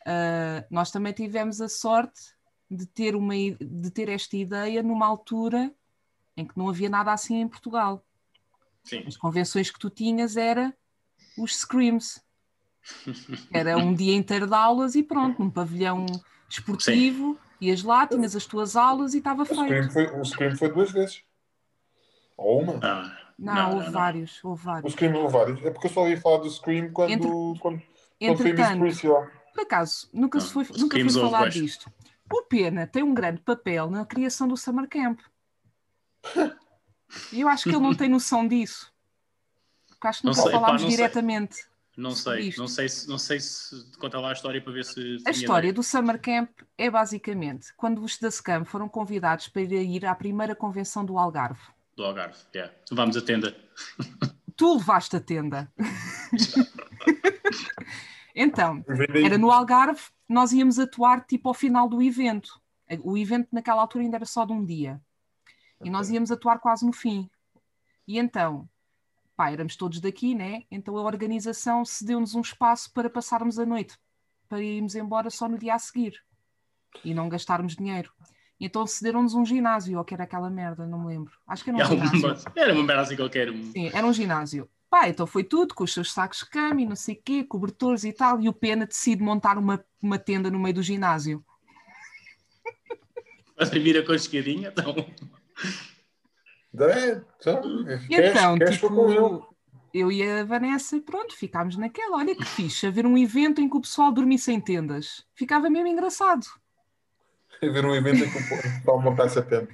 ah, 0.06 0.66
nós 0.70 0.91
também 0.91 1.14
tivemos 1.14 1.62
a 1.62 1.70
sorte 1.70 2.22
de 2.70 2.86
ter, 2.86 3.16
uma, 3.16 3.34
de 3.36 3.91
ter 3.91 4.08
esta 4.10 4.36
ideia 4.38 4.82
numa 4.82 5.06
altura 5.06 5.72
em 6.38 6.45
que 6.45 6.58
não 6.58 6.70
havia 6.70 6.89
nada 6.89 7.12
assim 7.12 7.41
em 7.41 7.47
Portugal 7.47 8.04
Sim. 8.84 9.04
as 9.06 9.18
convenções 9.18 9.70
que 9.70 9.78
tu 9.78 9.89
tinhas 9.89 10.38
era 10.38 10.74
os 11.38 11.56
screams. 11.58 12.22
Era 13.54 13.78
um 13.78 13.93
dia 13.93 14.16
inteiro 14.16 14.47
de 14.47 14.54
aulas 14.56 14.95
e 14.95 15.04
pronto, 15.04 15.41
num 15.43 15.49
pavilhão 15.52 16.06
desportivo, 16.49 17.38
ias 17.60 17.84
lá, 17.84 18.08
tinhas 18.08 18.36
as 18.36 18.45
tuas 18.45 18.76
aulas 18.76 19.14
e 19.14 19.20
estava 19.20 19.43
O 19.43 19.45
Scream, 19.45 19.68
feito. 19.68 19.91
foi, 19.93 20.20
o 20.20 20.26
Scream 20.26 20.56
foi 20.58 20.72
duas 20.72 20.91
vezes. 20.91 21.24
Ou 22.36 22.62
uma. 22.64 22.80
Ah, 22.82 23.18
Não, 23.38 23.54
Não, 23.54 23.66
houve 23.74 23.78
não, 23.86 23.86
não. 23.86 23.99
vários, 23.99 24.43
houve 24.43 24.62
O 24.62 24.66
vários. 24.66 24.93
Scream 24.93 25.14
houve 25.16 25.34
vários. 25.34 25.64
É 25.66 25.70
porque 25.72 25.88
eu 25.88 25.91
só 25.91 26.02
ouvi 26.02 26.18
falar 26.18 26.38
do 26.38 26.49
Scream 26.49 26.91
quando, 26.91 27.12
Entre- 27.12 27.30
quando, 27.60 27.82
quando 28.20 28.38
foi 28.38 28.54
Miss. 28.80 29.02
Por 29.54 29.62
acaso, 29.64 30.10
nunca, 30.14 30.39
se 30.39 30.52
foi, 30.52 30.64
Não, 30.72 30.78
nunca 30.80 30.97
foi 30.97 31.30
dois. 31.30 31.54
disto. 31.54 31.91
O 32.32 32.43
Pena 32.43 32.88
tem 32.88 33.04
um 33.04 33.14
grande 33.14 33.41
papel 33.41 33.89
na 33.89 34.06
criação 34.06 34.47
do 34.47 34.56
Summer 34.56 34.88
Camp. 34.88 35.20
Eu 37.34 37.49
acho 37.49 37.64
que 37.64 37.70
ele 37.70 37.80
não 37.80 37.93
tem 37.93 38.08
noção 38.10 38.47
disso. 38.47 38.89
Porque 39.89 40.08
acho 40.08 40.20
que 40.22 40.26
Não 40.26 40.32
nunca 40.34 40.43
sei, 40.43 40.52
pá, 40.52 40.60
falámos 40.60 40.82
não 40.84 40.89
sei. 40.89 40.97
diretamente. 40.97 41.58
não 41.97 42.12
sei, 42.16 42.47
Isto. 42.47 42.58
não 42.62 42.68
sei 42.70 42.88
se 42.89 43.08
não 43.10 43.18
sei 43.18 43.39
se 43.41 43.97
conta 43.97 44.18
lá 44.20 44.30
a 44.30 44.34
história 44.34 44.62
para 44.62 44.72
ver 44.72 44.86
se 44.86 45.18
A 45.28 45.32
história 45.32 45.68
ideia. 45.68 45.74
do 45.74 45.84
Summer 45.84 46.20
Camp 46.22 46.49
é 46.78 46.89
basicamente 46.89 47.74
quando 47.76 48.02
os 48.02 48.18
da 48.18 48.32
Scam 48.32 48.64
foram 48.64 48.88
convidados 48.88 49.49
para 49.49 49.62
ir 49.64 50.06
à 50.06 50.16
primeira 50.16 50.56
convenção 50.56 51.04
do 51.04 51.18
Algarve. 51.18 51.60
do 51.97 52.06
Algarve. 52.06 52.38
Yeah. 52.56 52.74
Vamos 52.91 53.18
à 53.18 53.22
tenda. 53.22 53.56
Tu 54.56 54.74
levaste 54.78 55.16
a 55.18 55.20
tenda. 55.20 55.70
então, 58.36 58.84
era 59.24 59.38
no 59.38 59.52
Algarve, 59.52 60.02
nós 60.28 60.52
íamos 60.52 60.80
atuar 60.80 61.26
tipo 61.26 61.50
ao 61.50 61.54
final 61.54 61.88
do 61.88 62.02
evento. 62.02 62.60
O 63.04 63.18
evento 63.18 63.48
naquela 63.52 63.82
altura 63.82 64.04
ainda 64.04 64.18
era 64.18 64.26
só 64.26 64.46
de 64.46 64.54
um 64.54 64.66
dia. 64.66 65.02
E 65.84 65.90
nós 65.90 66.10
íamos 66.10 66.32
atuar 66.32 66.60
quase 66.60 66.86
no 66.86 66.94
fim. 66.94 67.30
E 68.08 68.20
então, 68.20 68.68
pá, 69.36 69.52
éramos 69.52 69.76
todos 69.76 70.00
daqui, 70.00 70.36
né? 70.36 70.64
Então 70.70 70.98
a 70.98 71.02
organização 71.02 71.84
cedeu-nos 71.86 72.36
um 72.36 72.42
espaço 72.42 72.92
para 72.94 73.10
passarmos 73.10 73.58
a 73.58 73.66
noite, 73.66 73.98
para 74.48 74.62
irmos 74.62 74.96
embora 74.96 75.30
só 75.30 75.48
no 75.48 75.58
dia 75.58 75.76
a 75.76 75.80
seguir 75.80 76.22
e 77.04 77.14
não 77.14 77.30
gastarmos 77.30 77.76
dinheiro. 77.76 78.12
Então 78.60 78.86
cederam-nos 78.86 79.34
um 79.34 79.44
ginásio, 79.44 79.98
ou 79.98 80.04
que 80.04 80.14
era 80.14 80.26
aquela 80.26 80.50
merda, 80.50 80.86
não 80.86 81.00
me 81.00 81.08
lembro. 81.08 81.34
Acho 81.48 81.64
que 81.64 81.72
era 81.72 81.80
um 81.80 81.88
ginásio. 81.88 82.52
Era 82.56 82.74
uma 82.74 82.84
merda 82.84 83.02
assim 83.02 83.16
qualquer. 83.16 83.52
Sim, 83.52 83.90
era 83.92 84.06
um 84.06 84.14
ginásio. 84.14 84.70
Pá, 84.92 85.08
então 85.08 85.26
foi 85.26 85.46
tudo, 85.46 85.74
com 85.74 85.86
os 85.86 85.94
seus 85.94 86.12
sacos 86.12 86.39
de 86.39 86.48
cama 86.48 86.82
e 86.82 86.86
não 86.86 86.98
sei 86.98 87.16
o 87.16 87.22
quê, 87.24 87.46
cobertores 87.46 88.04
e 88.04 88.12
tal, 88.12 88.42
e 88.42 88.50
o 88.50 88.54
Pena 88.54 88.86
decide 88.86 89.24
montar 89.24 89.58
uma, 89.58 89.82
uma 90.04 90.20
tenda 90.20 90.52
no 90.52 90.60
meio 90.60 90.76
do 90.76 90.84
ginásio. 90.84 91.42
A 93.58 93.66
primeira 93.66 94.04
com 94.04 94.12
a 94.12 94.18
escadinha, 94.18 94.68
então. 94.68 94.94
É, 96.78 97.22
então, 97.39 97.62
E 97.88 98.08
queres, 98.10 98.32
então, 98.32 98.58
queres 98.58 98.76
tipo, 98.76 99.56
eu 99.94 100.12
e 100.12 100.30
a 100.30 100.44
Vanessa, 100.44 101.00
pronto, 101.00 101.38
ficámos 101.38 101.78
naquela. 101.78 102.18
Olha 102.18 102.36
que 102.36 102.44
fixe, 102.44 102.86
a 102.86 102.92
ver 102.92 103.06
um 103.06 103.18
evento 103.18 103.62
em 103.62 103.70
que 103.70 103.78
o 103.78 103.82
pessoal 103.82 104.12
dormisse 104.12 104.52
em 104.52 104.60
tendas. 104.60 105.26
Ficava 105.34 105.70
mesmo 105.70 105.88
engraçado. 105.88 106.46
A 107.62 107.68
ver 107.68 107.86
um 107.86 107.96
evento 107.96 108.26
em 108.26 108.30
que 108.30 108.38
o 108.38 108.62
pessoal 108.62 109.02
montasse 109.02 109.39
a 109.39 109.42
tenda. 109.42 109.70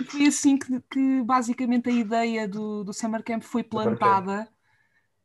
E 0.00 0.04
foi 0.10 0.26
assim 0.26 0.56
que, 0.58 0.80
que 0.90 1.22
basicamente 1.22 1.88
a 1.88 1.92
ideia 1.92 2.48
do, 2.48 2.84
do 2.84 2.92
Summer 2.92 3.22
Camp 3.22 3.42
foi 3.42 3.62
plantada. 3.62 4.48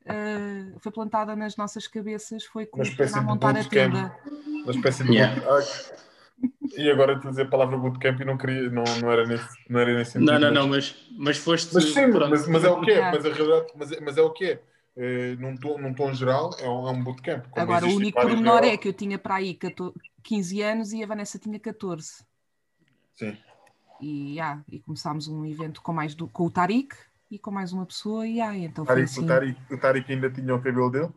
eh, 0.05 0.73
foi 0.79 0.91
plantada 0.91 1.35
nas 1.35 1.55
nossas 1.57 1.87
cabeças, 1.87 2.45
foi 2.45 2.65
com 2.65 2.77
Uma 2.79 2.83
o 2.83 2.87
Pena 2.87 3.03
espécie 3.05 3.19
a 3.19 3.21
montar 3.21 3.57
a 3.57 3.63
tenda. 3.63 4.15
Uma 4.63 4.71
espécie 4.71 5.03
de. 5.03 5.13
Yeah. 5.13 5.41
Ah, 5.49 5.61
E 6.77 6.89
agora 6.91 7.13
estou 7.13 7.29
a 7.29 7.31
dizer 7.31 7.43
a 7.43 7.49
palavra 7.49 7.77
bootcamp 7.77 8.19
e 8.21 8.25
não 8.25 8.37
queria, 8.37 8.69
não, 8.69 8.83
não, 9.01 9.11
era, 9.11 9.25
nesse, 9.25 9.47
não 9.69 9.79
era 9.79 9.93
nesse 9.97 10.11
sentido. 10.11 10.31
Não, 10.31 10.39
não, 10.39 10.49
mas- 10.49 10.55
não, 10.55 10.67
mas, 10.67 11.07
mas 11.17 11.37
foste. 11.37 11.73
Mas 11.73 11.83
sim, 11.85 12.07
mas, 12.07 12.47
mas 12.47 12.63
é 12.63 12.69
o 12.69 12.81
que 12.81 12.91
é, 12.91 13.11
mas, 13.11 13.25
a 13.25 13.29
realidade, 13.33 13.67
mas, 13.75 13.91
é- 13.91 13.99
mas 14.01 14.17
é 14.17 14.21
o 14.21 14.31
que 14.31 14.45
é. 14.45 14.61
Eh, 14.99 15.35
num, 15.39 15.55
tom, 15.55 15.77
num 15.77 15.93
tom 15.93 16.11
geral, 16.13 16.55
é 16.59 16.67
um, 16.67 16.87
é 16.87 16.91
um 16.91 17.03
bootcamp. 17.03 17.45
Agora, 17.55 17.85
o 17.85 17.95
único 17.95 18.19
pormenor 18.19 18.63
é 18.63 18.75
que 18.77 18.87
eu 18.87 18.93
tinha 18.93 19.17
para 19.19 19.35
aí 19.35 19.53
14 19.53 19.93
15 20.23 20.61
anos 20.61 20.91
e 20.91 21.03
a 21.03 21.07
Vanessa 21.07 21.37
tinha 21.39 21.59
14. 21.59 22.23
Sim. 23.15 23.37
E, 24.01 24.39
ah, 24.39 24.59
e 24.71 24.79
começámos 24.79 25.27
um 25.27 25.45
evento 25.45 25.81
com 25.81 25.91
mais 25.93 26.13
do, 26.15 26.27
com 26.27 26.45
o 26.45 26.51
Tariq, 26.51 26.95
e 27.31 27.37
com 27.39 27.51
mais 27.51 27.73
uma 27.73 27.85
pessoa 27.85 28.25
e 28.27 28.39
ai, 28.39 28.59
então 28.65 28.83
O 28.83 28.87
foi 28.87 28.95
Tariq, 28.95 29.09
assim. 29.11 29.23
o, 29.23 29.27
Tariq, 29.27 29.59
o 29.73 29.77
Tariq 29.77 30.11
ainda 30.13 30.29
tinha 30.29 30.55
o 30.55 30.61
cabelo 30.61 30.89
dele. 30.89 31.09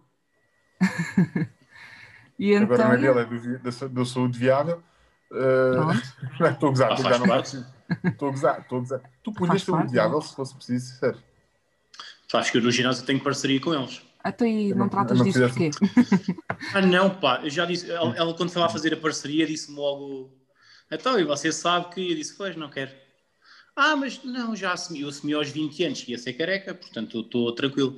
E 2.38 2.52
então, 2.54 2.62
Agora 2.64 2.84
não 2.84 2.92
é 2.94 2.96
dele, 2.96 3.18
é 3.20 3.24
do, 3.58 3.58
da, 3.70 3.86
do 3.88 4.06
saúde 4.06 4.38
viável. 4.38 4.82
Uh, 5.30 5.92
Estou 6.48 6.68
a 6.68 6.72
gozar, 6.72 6.92
estou 6.92 7.06
a 7.12 7.18
gozar. 7.18 7.40
Estou 8.02 8.28
a 8.28 8.30
gozar, 8.32 8.60
estou 8.60 8.78
a 8.78 8.80
gozar. 8.80 9.00
Tu 9.22 9.32
punhas 9.32 9.62
saúde 9.62 9.82
parte, 9.82 9.92
viável 9.92 10.22
se 10.22 10.34
fosse 10.34 10.54
preciso, 10.54 10.94
sério. 10.98 11.22
Sabes 12.28 12.48
que 12.50 12.56
eu 12.56 12.62
no 12.62 12.70
ginásio 12.70 13.04
tenho 13.04 13.20
parceria 13.22 13.60
com 13.60 13.74
eles. 13.74 14.00
até 14.24 14.46
aí 14.46 14.70
não 14.70 14.78
não- 14.78 14.88
tratas 14.88 15.18
não 15.18 15.24
disso 15.26 15.38
fizesse- 15.38 15.70
porquê? 15.80 16.38
Ah, 16.72 16.80
não, 16.80 17.10
pá, 17.10 17.40
eu 17.42 17.50
já 17.50 17.66
disse, 17.66 17.90
ela, 17.90 18.16
ela 18.16 18.34
quando 18.34 18.50
foi 18.50 18.62
lá 18.62 18.70
fazer 18.70 18.94
a 18.94 18.96
parceria 18.96 19.46
disse-me 19.46 19.76
logo, 19.76 20.30
então, 20.90 21.18
e 21.18 21.24
você 21.24 21.52
sabe 21.52 21.94
que, 21.94 22.10
eu 22.10 22.16
disse, 22.16 22.36
pois, 22.36 22.56
não 22.56 22.68
quero. 22.70 22.90
Ah, 23.76 23.94
mas 23.96 24.22
não, 24.24 24.54
já 24.54 24.72
assumi, 24.72 25.00
eu 25.02 25.08
assumi 25.08 25.32
aos 25.32 25.48
20 25.48 25.84
anos 25.84 26.02
que 26.02 26.10
ia 26.12 26.18
ser 26.18 26.32
careca, 26.34 26.74
portanto 26.74 27.20
estou 27.20 27.54
tranquilo. 27.54 27.96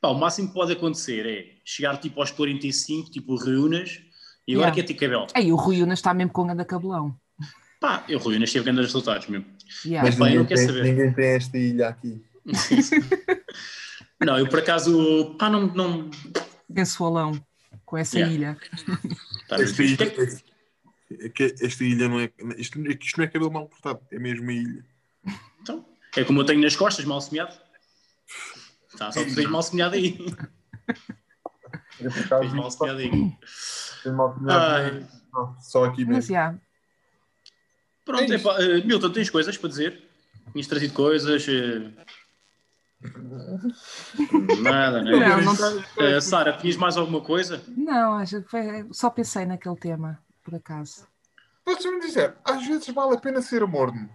Pá, 0.00 0.08
o 0.08 0.14
máximo 0.18 0.48
que 0.48 0.54
pode 0.54 0.72
acontecer 0.72 1.24
é 1.26 1.60
chegar 1.64 1.96
tipo 1.98 2.20
aos 2.20 2.30
45, 2.32 3.10
tipo 3.10 3.36
reúnas, 3.36 4.00
e 4.46 4.54
agora 4.54 4.68
Yeah. 4.70 4.74
quer 4.74 4.82
ter 4.82 4.94
cabelo. 4.94 5.26
Aí 5.34 5.52
o 5.52 5.56
Rui 5.56 5.80
Unas 5.82 6.00
está 6.00 6.12
mesmo 6.12 6.32
com 6.32 6.46
ganda 6.46 6.64
cabelão. 6.64 7.16
Pá, 7.80 8.04
eu 8.08 8.18
reúnas 8.18 8.52
teve 8.52 8.64
grandes 8.64 8.84
resultados 8.86 9.28
mesmo. 9.28 9.46
Yeah. 9.84 10.08
Mas- 10.08 10.18
Bem, 10.18 10.34
eu 10.36 10.44
quero 10.46 10.60
saber. 10.66 10.82
ninguém 10.84 11.12
tem 11.14 11.24
esta 11.26 11.56
ilha 11.58 11.88
aqui. 11.88 12.20
Não, 14.24 14.38
eu 14.38 14.46
por 14.48 14.60
acaso, 14.60 15.34
pá, 15.38 15.50
não, 15.50 15.66
não, 15.66 16.10
Sensualão 16.76 17.32
com 17.84 17.96
essa 17.98 18.18
Yeah. 18.18 18.34
ilha. 18.34 18.58
tá. 19.48 19.60
Esta 19.60 19.82
ilha, 19.82 20.04
este- 20.04 20.44
é 21.20 21.28
que 21.28 21.54
esta 21.60 21.84
ilha 21.84 22.08
não 22.08 22.20
é. 22.20 22.30
Isto, 22.56 22.80
isto 22.80 23.18
não 23.18 23.24
é 23.24 23.28
cabelo 23.28 23.50
mal 23.52 23.68
cortado, 23.68 24.00
é 24.10 24.18
mesmo 24.18 24.48
a 24.50 24.52
ilha. 24.54 24.84
Então, 25.60 25.84
é 26.16 26.24
como 26.24 26.40
eu 26.40 26.44
tenho 26.46 26.60
nas 26.60 26.76
costas, 26.76 27.04
mal 27.04 27.20
semeado. 27.20 27.54
Tá, 28.98 29.10
só 29.12 29.24
tu 29.24 29.34
tens 29.34 29.48
mal 29.48 29.62
semeado 29.62 29.94
aí. 29.94 30.18
Tens 31.98 32.52
mal 32.54 32.70
semeado 32.70 32.98
aí. 32.98 33.10
tenho 34.02 34.16
mal 34.16 34.34
semeado, 34.34 35.08
não, 35.32 35.60
Só 35.60 35.84
aqui 35.84 36.04
Mas 36.04 36.28
mesmo. 36.28 36.34
já, 36.34 36.54
Pronto, 38.04 38.32
É 38.32 38.36
eh, 38.36 38.84
Milton, 38.84 39.10
tens 39.12 39.30
coisas 39.30 39.56
para 39.56 39.68
dizer? 39.68 40.02
Tinhas 40.52 40.66
trazido 40.66 40.92
coisas? 40.92 41.46
eh, 41.48 41.92
Nada, 44.60 45.02
né? 45.02 45.12
Não, 45.12 45.42
não- 45.54 45.84
Eh, 45.98 46.20
Sara, 46.20 46.52
tinhas 46.56 46.76
mais 46.76 46.96
alguma 46.96 47.20
coisa? 47.20 47.62
não, 47.68 48.14
acho 48.14 48.42
que 48.42 48.50
foi- 48.50 48.88
só 48.92 49.08
pensei 49.10 49.46
naquele 49.46 49.76
tema, 49.76 50.20
por 50.42 50.54
acaso. 50.54 51.06
Podes-me 51.64 52.00
dizer, 52.00 52.34
às 52.44 52.66
vezes 52.66 52.88
vale 52.88 53.14
a 53.14 53.18
pena 53.20 53.40
ser 53.40 53.64
morno. 53.66 54.10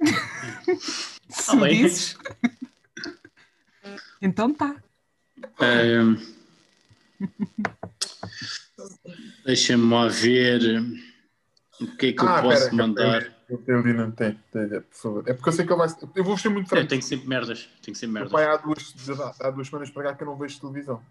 Se 1.28 1.50
Ah, 1.50 1.56
me 1.56 1.62
bem. 1.68 1.82
dizes, 1.82 2.16
então 4.22 4.54
tá. 4.54 4.76
Ahm, 5.60 6.16
Deixa-me 9.44 9.92
lá 9.92 10.08
ver 10.08 10.80
o 11.80 11.96
que 11.96 12.06
é 12.06 12.12
que 12.12 12.22
eu 12.22 12.28
Ah, 12.28 12.42
posso 12.42 12.64
pera, 12.70 12.74
mandar. 12.74 13.36
Eu 13.48 13.58
tenho 13.58 13.78
ali, 13.78 13.92
não 13.92 14.10
tem, 14.10 14.34
tem, 14.52 14.68
por 14.68 14.84
favor. 14.94 15.24
É 15.28 15.32
porque 15.32 15.48
eu 15.48 15.52
sei 15.52 15.64
que 15.66 15.72
ele 15.72 15.78
vai. 15.78 15.88
Eu 16.14 16.24
vou 16.24 16.36
ser 16.38 16.48
muito 16.50 16.66
Eu 16.66 16.70
franco. 16.70 16.88
tenho 16.88 17.02
sempre 17.02 17.26
merdas. 17.28 17.68
Tenho 17.82 17.94
sempre 17.96 18.14
merdas. 18.14 18.32
pai 18.32 18.44
há 18.46 18.56
duas, 18.56 18.94
há 19.40 19.50
duas 19.50 19.66
semanas 19.68 19.90
para 19.90 20.02
cá 20.04 20.14
que 20.14 20.22
eu 20.22 20.26
não 20.26 20.36
vejo 20.36 20.60
televisão. 20.60 21.02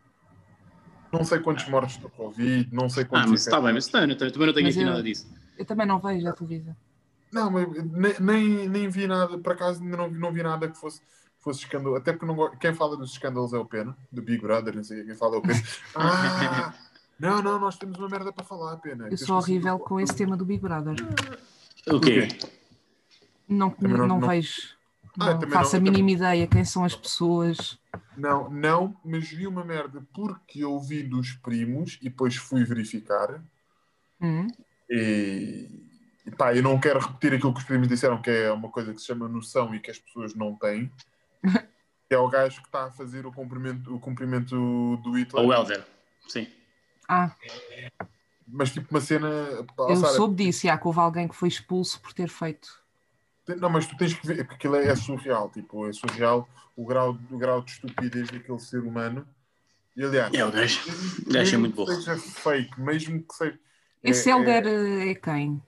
Não 1.18 1.26
sei 1.26 1.40
quantos 1.40 1.68
mortos 1.68 1.98
do 1.98 2.10
Covid, 2.10 2.70
não 2.72 2.90
sei 2.90 3.04
Ah, 3.04 3.08
quantos. 3.08 3.32
mas 3.32 3.40
está 3.42 3.60
bem, 3.60 3.74
mas 3.74 3.92
não, 3.92 4.02
eu 4.02 4.18
também 4.18 4.48
não 4.48 4.54
tenho 4.54 4.66
Mas 4.68 4.76
aqui 4.76 4.84
eu- 4.84 4.90
nada 4.90 5.04
disso. 5.04 5.28
Eu 5.58 5.66
também 5.66 5.88
não 5.88 6.00
vejo 6.00 6.28
a 6.28 6.34
televisão. 6.34 6.76
Não, 7.34 7.50
mas 7.52 7.68
nem, 7.84 8.20
nem, 8.20 8.70
nem 8.70 8.90
vi 8.90 9.08
nada, 9.08 9.38
por 9.38 9.54
acaso 9.54 9.82
ainda 9.84 9.98
não, 9.98 10.10
vi- 10.10 10.20
não 10.20 10.32
vi 10.32 10.44
nada 10.44 10.68
que 10.68 10.78
fosse, 10.78 11.02
fosse 11.40 11.62
escândalo. 11.62 11.96
Até 11.96 12.14
porque 12.14 12.26
não, 12.26 12.52
quem 12.58 12.74
fala 12.74 12.96
dos 12.96 13.12
escândalos 13.12 13.52
é 13.54 13.58
o 13.58 13.66
Pena, 13.66 13.98
do 14.12 14.22
Big 14.22 14.42
Brother, 14.42 14.76
não 14.76 14.84
sei 14.84 15.04
quem 15.04 15.16
fala 15.16 15.36
é 15.36 15.40
o 15.40 15.42
Pena. 15.42 15.62
Ah, 15.96 16.74
não, 17.20 17.42
não, 17.42 17.60
nós 17.60 17.78
temos 17.78 17.98
uma 17.98 18.08
merda 18.08 18.32
para 18.32 18.46
falar, 18.46 18.78
Pena. 18.78 19.08
Eu 19.10 19.18
sou 19.18 19.38
horrível 19.38 19.80
com 19.80 20.00
esse 20.00 20.16
tema 20.16 20.38
do 20.38 20.46
Big 20.46 20.62
Brother. 20.62 20.96
O 21.88 22.00
quê? 22.00 22.28
Não, 23.50 23.74
não- 23.80 23.90
não, 23.98 24.08
não- 24.20 24.20
vejo. 24.28 24.77
Ah, 25.20 25.28
eu 25.30 25.34
Não 25.34 25.40
também 25.40 25.54
faço 25.58 25.72
não- 25.74 25.80
a 25.80 25.84
mínima 25.92 26.12
ideia 26.12 26.48
quem 26.48 26.64
são 26.66 26.84
as 26.84 26.96
pessoas. 26.96 27.80
Não, 28.16 28.50
não, 28.50 28.96
mas 29.04 29.28
vi 29.30 29.48
uma 29.48 29.64
merda 29.64 30.06
porque 30.14 30.64
eu 30.64 30.80
vi 30.80 31.04
dos 31.04 31.34
primos 31.34 31.98
e 32.02 32.06
depois 32.10 32.36
fui 32.36 32.64
verificar. 32.64 33.42
Hum, 34.22 34.48
E, 34.90 35.70
e 36.26 36.32
pá, 36.32 36.56
eu 36.56 36.64
não 36.64 36.80
quero 36.80 37.00
repetir 37.00 37.34
aquilo 37.34 37.54
que 37.54 37.60
os 37.60 37.66
primos 37.66 37.88
disseram, 37.88 38.22
que 38.22 38.30
é 38.30 38.52
uma 38.52 38.70
coisa 38.70 38.94
que 38.94 39.00
se 39.00 39.06
chama 39.08 39.28
noção 39.28 39.74
e 39.76 39.80
que 39.80 39.92
as 39.92 40.00
pessoas 40.00 40.34
não 40.36 40.56
têm. 40.56 40.92
É 42.10 42.18
o 42.18 42.30
gajo 42.30 42.62
que 42.62 42.68
está 42.70 42.86
a 42.86 42.90
fazer 42.92 43.26
o 43.26 43.34
cumprimento, 43.34 43.94
o 43.94 44.00
cumprimento 44.00 44.96
do 45.04 45.12
Hitler. 45.12 45.44
Ou 45.44 45.50
o 45.50 45.54
Helder. 45.54 45.86
Sim. 46.30 46.48
Ah, 47.06 47.36
Mas 48.48 48.72
tipo 48.72 48.88
uma 48.92 49.02
cena. 49.02 49.28
pá, 49.76 49.90
eu 49.90 49.98
Sara, 49.98 50.14
soube 50.14 50.36
disso, 50.42 50.66
já, 50.66 50.78
que 50.78 50.88
houve 50.88 51.02
alguém 51.02 51.28
que 51.28 51.36
foi 51.36 51.50
expulso 51.50 52.00
por 52.00 52.14
ter 52.14 52.30
feito. 52.30 52.70
Não, 53.56 53.70
mas 53.70 53.88
tu 53.88 53.96
tens 53.98 54.14
que 54.14 54.26
ver, 54.28 54.38
porque 54.46 54.56
aquilo 54.56 54.76
é, 54.76 54.88
é 54.88 54.96
surreal. 54.96 55.50
Tipo, 55.50 55.88
é 55.88 55.94
surreal 55.94 56.48
o 56.76 56.86
grau, 56.86 57.18
o 57.32 57.38
grau 57.38 57.62
de 57.62 57.72
estupidez 57.72 58.30
daquele 58.30 58.60
ser 58.60 58.80
humano. 58.80 59.26
E 59.96 60.04
aliás, 60.04 60.34
É 60.34 60.46
o 60.46 60.52
gajo. 60.52 60.80
mesmo 60.86 61.24
O 61.28 61.34
gajo 61.34 61.56
é 61.56 61.58
muito 61.58 61.72
que 61.74 61.78
burro. 61.78 61.94
seja 62.02 62.18
fake, 62.18 62.80
mesmo 62.82 63.24
que 63.24 63.34
seja. 63.34 63.60
Esse 64.04 64.30
é- 64.30 64.34
Helder 64.34 64.68
é- 64.68 65.10
é, 65.12 65.16
quem? 65.16 65.62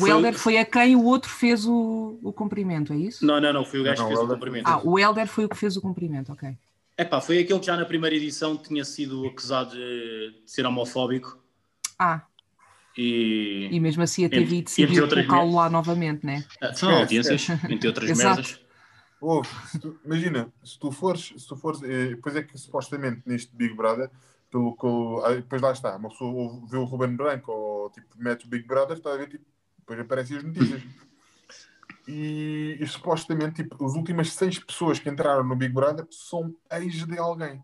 O 0.00 0.08
Helder 0.08 0.34
foi 0.34 0.56
a 0.56 0.64
quem 0.64 0.96
o 0.96 1.04
outro 1.04 1.30
fez 1.30 1.66
o, 1.66 2.18
o 2.22 2.32
cumprimento, 2.32 2.92
é 2.92 2.96
isso? 2.96 3.24
Não, 3.24 3.38
não, 3.40 3.52
não. 3.52 3.64
Foi 3.66 3.80
o 3.80 3.84
gajo 3.84 4.02
Não, 4.02 4.08
que 4.08 4.14
fez 4.14 4.18
o 4.18 4.22
Helder- 4.22 4.36
cumprimento. 4.38 4.66
Ah, 4.66 4.80
o 4.82 4.98
Helder 4.98 5.26
foi 5.28 5.44
o 5.44 5.48
que 5.48 5.56
fez 5.56 5.76
o 5.76 5.80
cumprimento, 5.82 6.32
ok. 6.32 6.56
Epá, 6.96 7.20
foi 7.20 7.38
aquele 7.40 7.58
que 7.60 7.66
já 7.66 7.76
na 7.76 7.84
primeira 7.84 8.16
edição 8.16 8.56
tinha 8.56 8.84
sido 8.84 9.26
acusado 9.26 9.72
de, 9.72 10.40
de 10.44 10.50
ser 10.50 10.64
homofóbico. 10.66 11.38
Ah, 11.98 12.22
E. 12.96 13.68
e 13.72 13.80
mesmo 13.80 14.02
assim 14.02 14.24
a 14.24 14.28
TV 14.28 14.42
entre 14.42 14.62
decidiu 14.62 15.08
colocá-lo 15.08 15.54
lá 15.54 15.70
novamente, 15.70 16.24
né? 16.26 16.44
Ah, 16.60 16.74
São 16.74 16.90
audiências, 16.94 17.48
entre 17.68 17.88
outras 17.88 18.16
merdas. 18.16 18.60
Ouve, 19.20 19.48
tu- 19.80 19.98
imagina, 20.04 20.52
se 20.64 20.78
tu 20.78 20.90
fores, 20.90 21.32
se 21.36 21.46
tu 21.46 21.56
fores, 21.56 21.80
eh, 21.82 22.08
depois 22.08 22.34
é 22.34 22.42
que 22.42 22.58
supostamente 22.58 23.22
neste 23.24 23.54
Big 23.54 23.72
Brother, 23.74 24.10
pelo 24.50 24.76
que 24.76 24.86
ah, 25.24 25.34
depois 25.36 25.62
lá 25.62 25.70
está, 25.72 25.96
uma 25.96 26.08
pessoa 26.10 26.30
ouve- 26.32 26.66
vê 26.68 26.76
o 26.76 26.84
Ruben 26.84 27.14
Branco 27.16 27.52
ou 27.52 27.90
tipo, 27.90 28.08
mete 28.16 28.44
o 28.46 28.48
Big 28.48 28.66
Brother, 28.66 28.96
está 28.96 29.12
a 29.14 29.16
ver, 29.16 29.28
tipo, 29.28 29.44
depois 29.78 30.00
aparecem 30.00 30.36
as 30.38 30.42
notícias. 30.44 30.82
E, 32.08 32.76
e 32.80 32.86
supostamente, 32.88 33.62
tipo, 33.62 33.84
as 33.86 33.94
últimas 33.94 34.32
seis 34.32 34.58
pessoas 34.58 34.98
que 34.98 35.08
entraram 35.08 35.44
no 35.44 35.54
Big 35.54 35.72
Brother 35.72 36.04
são 36.10 36.52
ex 36.72 37.06
de 37.06 37.16
alguém. 37.16 37.62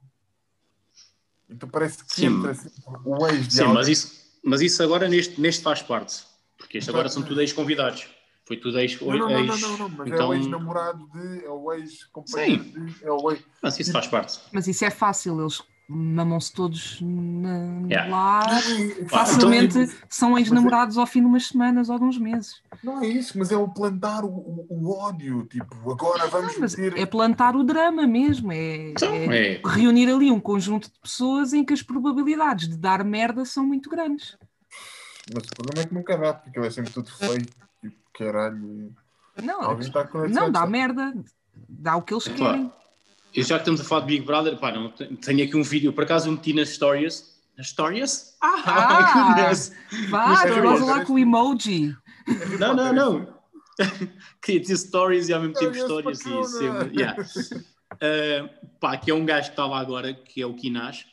Então 1.50 1.68
parece 1.68 2.04
que 2.04 2.14
Sim. 2.14 2.26
entra 2.38 2.52
assim, 2.52 2.68
o 3.04 3.26
ex 3.26 3.48
de 3.48 3.54
Sim, 3.56 3.60
alguém. 3.62 3.74
mas 3.74 3.88
isso, 3.88 4.27
mas 4.44 4.60
isso 4.60 4.82
agora 4.82 5.08
neste, 5.08 5.40
neste 5.40 5.62
faz 5.62 5.82
parte. 5.82 6.22
Porque 6.56 6.78
este 6.78 6.90
agora 6.90 7.08
são 7.08 7.22
tudo 7.22 7.40
ex-convidados. 7.40 8.06
Foi 8.44 8.56
tudo 8.56 8.78
ex. 8.80 8.98
Não, 9.00 9.16
não, 9.16 9.28
não, 9.28 9.44
não, 9.44 9.56
não, 9.56 9.78
não, 9.78 9.88
mas 9.90 10.10
é 10.10 10.14
então, 10.14 10.28
o 10.30 10.34
ex-namorado 10.34 11.06
de, 11.12 11.44
é 11.44 11.50
o 11.50 11.72
ex-companheiro 11.74 12.64
de, 12.64 13.04
é 13.04 13.12
o 13.12 13.30
ex. 13.30 13.44
mas 13.62 13.78
isso 13.78 13.92
faz 13.92 14.06
parte. 14.06 14.40
Mas 14.52 14.66
isso 14.66 14.84
é 14.84 14.90
fácil, 14.90 15.38
eles 15.38 15.62
mamam-se 15.88 16.52
todos 16.52 17.00
na, 17.00 17.58
no 17.58 17.88
Yeah. 17.88 18.10
lar. 18.10 18.60
então, 18.70 19.08
Facilmente 19.08 19.86
tipo, 19.86 20.06
são 20.08 20.36
ex-namorados 20.38 20.98
ao 20.98 21.06
fim 21.06 21.20
de 21.20 21.26
umas 21.26 21.46
semanas 21.46 21.88
ou 21.88 21.98
de 21.98 22.04
uns 22.04 22.18
meses. 22.18 22.62
Não 22.84 23.02
é 23.02 23.06
isso, 23.06 23.38
mas 23.38 23.50
é 23.50 23.56
o 23.56 23.66
plantar 23.68 24.22
o, 24.24 24.28
o- 24.28 24.66
o 24.68 24.90
ódio. 24.98 25.46
Tipo, 25.46 25.90
agora 25.90 26.26
vamos 26.28 26.58
Mas 26.58 26.76
meter. 26.76 26.98
é 26.98 27.06
plantar 27.06 27.56
o 27.56 27.64
drama 27.64 28.06
mesmo, 28.06 28.52
é, 28.52 28.90
Então, 28.90 29.12
é 29.14 29.54
é. 29.54 29.62
reunir 29.64 30.10
ali 30.12 30.30
um 30.30 30.38
conjunto 30.40 30.88
de 30.92 31.00
pessoas 31.00 31.52
em 31.54 31.64
que 31.64 31.72
as 31.72 31.82
probabilidades 31.82 32.68
de 32.68 32.76
dar 32.76 33.02
merda 33.02 33.44
são 33.46 33.64
muito 33.64 33.88
grandes. 33.88 34.36
Mas 35.32 35.44
o 35.44 35.56
problema 35.56 35.82
é 35.84 35.86
que 35.88 35.94
nunca 35.94 36.16
dá, 36.18 36.34
porque 36.34 36.58
é 36.58 36.70
sempre 36.70 36.92
tudo 36.92 37.10
feio. 37.10 37.46
Tipo, 37.80 37.96
caralho. 38.12 38.92
Não, 39.42 39.78
esse 39.78 39.90
não 40.34 40.50
dá 40.50 40.66
merda, 40.66 41.14
dá 41.68 41.96
o 41.96 42.02
que 42.02 42.12
eles 42.12 42.28
Claro. 42.28 42.72
Querem. 43.32 43.44
E 43.44 43.48
já 43.48 43.56
que 43.56 43.62
estamos 43.62 43.80
a 43.80 43.84
falar 43.84 44.00
de 44.02 44.06
Big 44.08 44.24
Brother, 44.24 44.56
pá, 44.58 44.72
não, 44.72 44.90
tenho 44.90 45.44
aqui 45.44 45.56
um 45.56 45.62
vídeo, 45.62 45.92
por 45.92 46.04
acaso 46.04 46.28
eu 46.28 46.32
meti 46.32 46.52
nas 46.52 46.70
stories. 46.70 47.36
Nas 47.56 47.68
stories? 47.68 48.36
Ah, 48.40 48.62
Ah! 48.66 49.34
goodness! 49.34 49.72
Goza 50.10 50.62
bom, 50.62 50.86
lá 50.86 51.04
com 51.04 51.14
o 51.14 51.18
emoji. 51.18 51.96
Não, 52.58 52.74
não, 52.74 52.92
não. 52.92 53.38
Queria 54.42 54.60
dizer 54.60 54.76
stories 54.76 55.28
e 55.28 55.32
ao 55.32 55.40
mesmo 55.40 55.54
tempo 55.54 55.74
stories. 55.74 56.20
E 56.20 56.44
sempre, 56.44 56.96
yeah. 57.00 57.16
Uh, 57.94 58.48
pá, 58.78 58.96
que 58.96 59.10
é 59.10 59.14
um 59.14 59.24
gajo 59.24 59.46
que 59.46 59.52
está 59.52 59.66
lá 59.66 59.78
agora, 59.80 60.12
que 60.14 60.40
é 60.42 60.46
o 60.46 60.54
Kinas. 60.54 61.04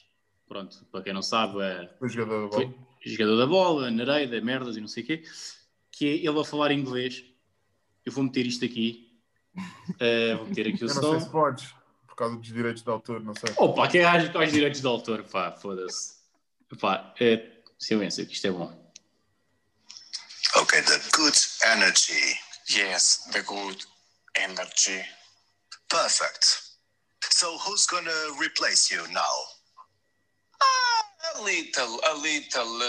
Pronto, 0.48 0.86
para 0.92 1.02
quem 1.02 1.14
não 1.14 1.22
sabe, 1.24 1.60
é 1.62 1.90
O 2.00 2.08
jogador 2.08 2.50
da 2.50 2.56
Foi. 2.56 2.66
bola. 2.66 2.78
jogador 3.04 3.38
da 3.38 3.48
bola, 3.48 3.92
Nereida, 3.92 4.40
merdas 4.42 4.78
e 4.78 4.82
não 4.82 4.88
sei 4.88 5.04
o 5.04 5.06
quê. 5.08 5.24
Que 5.92 6.06
é 6.08 6.16
ele 6.28 6.40
a 6.40 6.44
falar 6.44 6.72
inglês. 6.72 7.24
Eu 8.06 8.12
vou 8.12 8.24
meter 8.24 8.46
isto 8.46 8.64
aqui. 8.66 9.08
Uh, 9.58 10.38
vou 10.38 10.48
meter 10.48 10.68
aqui 10.68 10.84
o 10.84 10.88
Eu 10.88 10.94
não 10.96 11.02
sei 11.02 11.20
se 11.20 11.26
som. 11.26 11.32
podes, 11.32 11.74
por 12.16 12.24
causa 12.24 12.36
dos 12.38 12.48
direitos 12.48 12.82
de 12.82 12.90
autor, 12.90 13.22
não 13.22 13.36
sei. 13.36 13.54
Opa, 13.58 13.88
que 13.90 14.00
gajo 14.00 14.32
com 14.32 14.40
os 14.40 14.52
direitos 14.52 14.80
de 14.80 14.88
autor, 14.88 15.24
pá, 15.24 15.52
foda-se. 15.52 16.16
Pá, 16.80 17.14
é, 17.20 17.62
silêncio, 17.78 18.26
que 18.26 18.34
isto 18.34 18.48
é 18.48 18.52
bom. 18.52 18.74
Okay, 20.56 20.82
the 20.82 20.98
good 21.12 21.38
energy. 21.66 22.40
Yes, 22.70 23.28
the 23.34 23.42
good 23.42 23.86
energy. 24.36 25.04
Perfect. 25.90 26.62
So 27.32 27.58
who's 27.58 27.86
gonna 27.86 28.40
replace 28.40 28.90
you 28.90 29.06
now? 29.12 29.36
A 31.36 31.42
little, 31.42 32.00
a 32.06 32.14
little. 32.16 32.82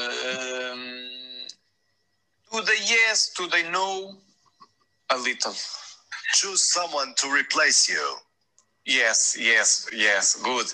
Um, 0.73 1.49
do 2.53 2.63
they 2.63 2.79
yes? 2.85 3.33
Do 3.37 3.49
they 3.49 3.69
no? 3.71 4.19
A 5.11 5.17
little. 5.17 5.55
Choose 6.35 6.63
someone 6.63 7.13
to 7.17 7.29
replace 7.29 7.89
you. 7.89 8.19
Yes, 8.87 9.37
yes, 9.39 9.89
yes. 9.93 10.37
Good. 10.37 10.67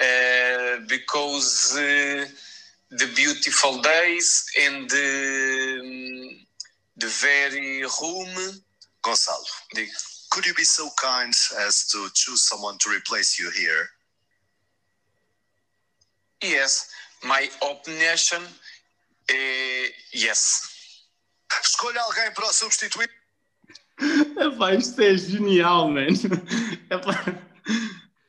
Uh, 0.00 0.84
because 0.86 1.74
uh, 1.76 2.26
the 2.90 3.06
beautiful 3.16 3.80
days 3.80 4.44
and 4.60 4.90
um, 4.92 6.46
the 6.96 7.06
very 7.06 7.82
room. 7.82 8.62
Gonçalo, 9.02 9.42
could 10.30 10.44
you 10.44 10.52
be 10.52 10.64
so 10.64 10.90
kind 11.00 11.34
as 11.60 11.88
to 11.88 12.08
choose 12.14 12.42
someone 12.42 12.76
to 12.78 12.90
replace 12.90 13.38
you 13.38 13.50
here? 13.50 13.88
Yes, 16.42 16.90
my 17.24 17.48
opinion. 17.62 18.44
Uh, 19.30 19.88
yes. 20.12 20.68
Escolha 21.64 22.02
alguém 22.02 22.30
para 22.34 22.52
substituir. 22.52 23.19
Epá, 24.38 24.74
isto 24.74 25.00
é 25.00 25.16
genial, 25.16 25.90
man. 25.90 26.06
Epá. 26.90 27.38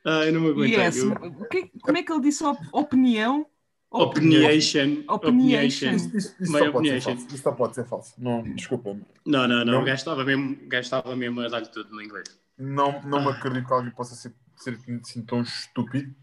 Ai, 0.04 0.30
não 0.32 0.40
me 0.40 0.48
aguento. 0.50 0.70
Yes. 0.72 1.02
O 1.02 1.44
que- 1.48 1.70
como 1.80 1.96
é 1.98 2.02
que 2.02 2.12
ele 2.12 2.20
disse 2.20 2.42
op- 2.44 2.58
opinião? 2.72 3.46
Opiniation. 3.90 5.04
Opiniation. 5.08 5.90
Isso, 5.92 6.16
isso- 6.16 6.34
isso 6.40 6.52
My 6.52 6.58
só 6.60 6.72
pode 6.72 6.88
ser 6.88 6.96
opinion. 6.96 7.00
falso. 7.00 7.26
Isso 7.34 7.42
só 7.42 7.52
pode 7.52 7.74
ser 7.74 7.84
falso. 7.86 8.14
Não, 8.18 8.42
desculpa. 8.54 8.96
Não, 9.26 9.46
não, 9.46 9.64
não. 9.64 9.64
Não. 9.64 9.82
O 9.82 9.84
gajo 9.84 9.96
estava 9.98 10.24
mesmo, 10.24 10.58
estava 10.72 11.14
mesmo 11.16 11.40
a 11.40 11.48
dar-lhe 11.48 11.66
tudo 11.68 11.90
no 11.94 12.02
inglês. 12.02 12.24
Não, 12.58 13.00
não 13.02 13.22
me 13.24 13.28
acredito 13.30 13.66
que 13.66 13.72
alguém 13.72 13.90
possa 13.92 14.14
ser, 14.14 14.32
ser 14.56 14.78
assim 15.02 15.22
tão 15.22 15.42
estúpido. 15.42 16.14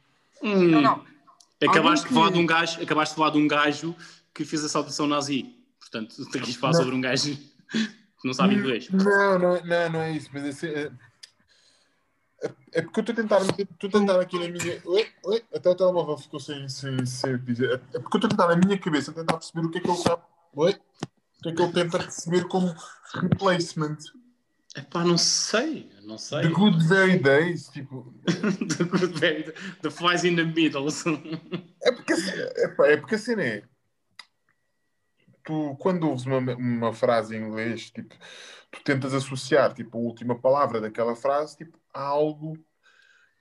Hum, 0.41 0.67
Não, 0.67 0.81
não. 0.81 1.05
Acabaste, 1.61 2.07
de 2.07 2.13
falar 2.13 2.27
que- 2.27 2.33
de 2.33 2.39
um 2.39 2.45
gajo, 2.45 2.81
acabaste 2.81 3.13
de 3.13 3.17
falar 3.19 3.29
de 3.31 3.37
um 3.37 3.47
gajo 3.47 3.95
que 4.33 4.45
fez 4.45 4.63
a 4.63 4.69
saltação 4.69 5.05
nazi. 5.07 5.53
Portanto, 5.79 6.15
tu 6.31 6.39
quis 6.41 6.55
falar 6.55 6.73
Não. 6.73 6.79
sobre 6.79 6.95
um 6.95 7.01
gajo 7.01 7.37
que 8.21 8.27
não 8.27 8.33
sabe 8.33 8.55
inglês. 8.55 8.89
Não, 8.89 9.39
não, 9.39 9.61
não, 9.63 9.89
não 9.91 10.01
é 10.01 10.11
isso. 10.11 10.29
Mas 10.33 10.43
é, 10.45 10.49
assim, 10.49 10.67
é, 10.67 10.91
é- 12.43 12.51
é 12.73 12.81
porque 12.81 12.99
eu 12.99 13.01
estou 13.01 13.13
a 13.13 13.15
tentar, 13.15 13.41
estou 13.41 13.87
a 13.87 13.91
tentar 13.91 14.19
aqui 14.21 14.37
na 14.39 14.47
minha. 14.47 14.81
Oi, 14.85 15.07
oi, 15.23 15.43
até 15.53 15.69
o 15.69 15.75
telemóvel 15.75 16.17
ficou 16.17 16.39
sem, 16.39 16.67
sem, 16.69 17.05
sem 17.05 17.37
dizer. 17.39 17.81
É 17.93 17.99
porque 17.99 18.17
eu 18.17 18.19
estou 18.19 18.27
a 18.27 18.29
tentar 18.29 18.47
na 18.47 18.55
minha 18.55 18.77
cabeça 18.77 19.11
tentar 19.11 19.33
perceber 19.37 19.65
o 19.65 19.71
que 19.71 19.77
é 19.77 19.81
que 19.81 19.89
ele 19.89 19.97
sabe. 19.97 20.21
Oi? 20.55 20.71
O 20.71 21.41
que 21.43 21.49
é 21.49 21.53
que 21.53 21.61
ele 21.61 21.73
tenta 21.73 21.99
perceber 21.99 22.45
como 22.47 22.75
replacement. 23.13 23.97
Epá, 24.75 25.03
não 25.03 25.17
sei, 25.17 25.91
não 26.03 26.17
sei. 26.17 26.43
The 26.43 26.49
Good 26.49 26.83
Very 26.87 27.17
Days, 27.19 27.69
tipo. 27.69 28.13
the, 28.77 28.83
good 28.83 29.19
very- 29.19 29.51
the 29.81 29.89
flies 29.89 30.23
in 30.23 30.35
the 30.35 30.43
middle. 30.43 30.85
É 31.81 31.91
porque, 31.91 32.13
assim- 32.13 32.31
é, 32.37 32.67
pá, 32.69 32.87
é 32.87 32.97
porque 32.97 33.15
a 33.15 33.17
cena 33.17 33.43
é. 33.43 33.63
Tu, 35.49 35.75
quando 35.79 36.07
ouves 36.07 36.27
uma, 36.27 36.37
uma 36.53 36.93
frase 36.93 37.35
em 37.35 37.41
inglês, 37.41 37.89
tipo, 37.89 38.15
tu 38.69 38.83
tentas 38.83 39.15
associar 39.15 39.73
tipo, 39.73 39.97
a 39.97 40.01
última 40.01 40.37
palavra 40.37 40.79
daquela 40.79 41.15
frase 41.15 41.57
tipo, 41.57 41.75
a 41.91 42.03
algo. 42.03 42.55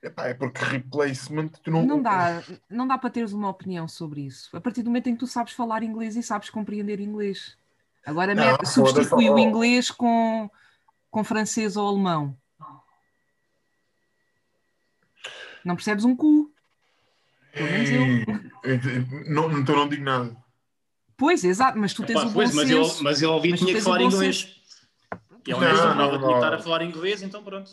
Epá, 0.02 0.28
é 0.28 0.32
porque 0.32 0.64
replacement 0.64 1.48
tu 1.62 1.70
não. 1.70 1.84
Não 1.84 2.00
dá, 2.00 2.42
não 2.70 2.88
dá 2.88 2.96
para 2.96 3.10
teres 3.10 3.34
uma 3.34 3.50
opinião 3.50 3.86
sobre 3.86 4.22
isso. 4.22 4.56
A 4.56 4.60
partir 4.60 4.82
do 4.82 4.86
momento 4.86 5.10
em 5.10 5.12
que 5.12 5.18
tu 5.18 5.26
sabes 5.26 5.52
falar 5.52 5.82
inglês 5.82 6.16
e 6.16 6.22
sabes 6.22 6.48
compreender 6.48 6.98
inglês. 6.98 7.58
Agora 8.06 8.34
Não, 8.34 8.56
substitui 8.64 9.28
o 9.28 9.34
oh. 9.34 9.38
inglês 9.38 9.90
com, 9.90 10.50
com 11.10 11.22
francês 11.22 11.76
ou 11.76 11.86
alemão. 11.86 12.34
Não 15.62 15.76
percebes 15.76 16.06
um 16.06 16.16
cu. 16.16 16.50
Pelo 17.52 17.70
menos 17.70 17.90
eu. 17.90 19.60
Então 19.60 19.76
não 19.76 19.88
digo 19.90 20.04
nada. 20.04 20.47
Pois, 21.18 21.42
exato, 21.44 21.76
mas 21.76 21.92
tu 21.92 22.04
tens 22.04 22.16
Epá, 22.20 22.22
o 22.22 22.26
bom 22.28 22.34
pois, 22.34 22.54
mas 22.54 22.70
eu, 22.70 22.84
senso. 22.84 23.04
mas 23.04 23.20
eu 23.20 23.32
ouvi 23.32 23.50
Mas 23.50 23.60
tinha 23.60 23.74
que 23.74 23.80
falar 23.80 23.98
bom 23.98 24.04
inglês. 24.04 24.54
E 25.46 25.52
ao 25.52 25.60
Não, 25.60 25.66
menos 25.66 25.80
não, 25.82 25.94
não, 25.96 26.08
tinha 26.10 26.18
que 26.28 26.34
estar 26.34 26.50
não. 26.50 26.56
a 26.58 26.62
falar 26.62 26.82
inglês, 26.82 27.22
então 27.22 27.42
pronto. 27.42 27.70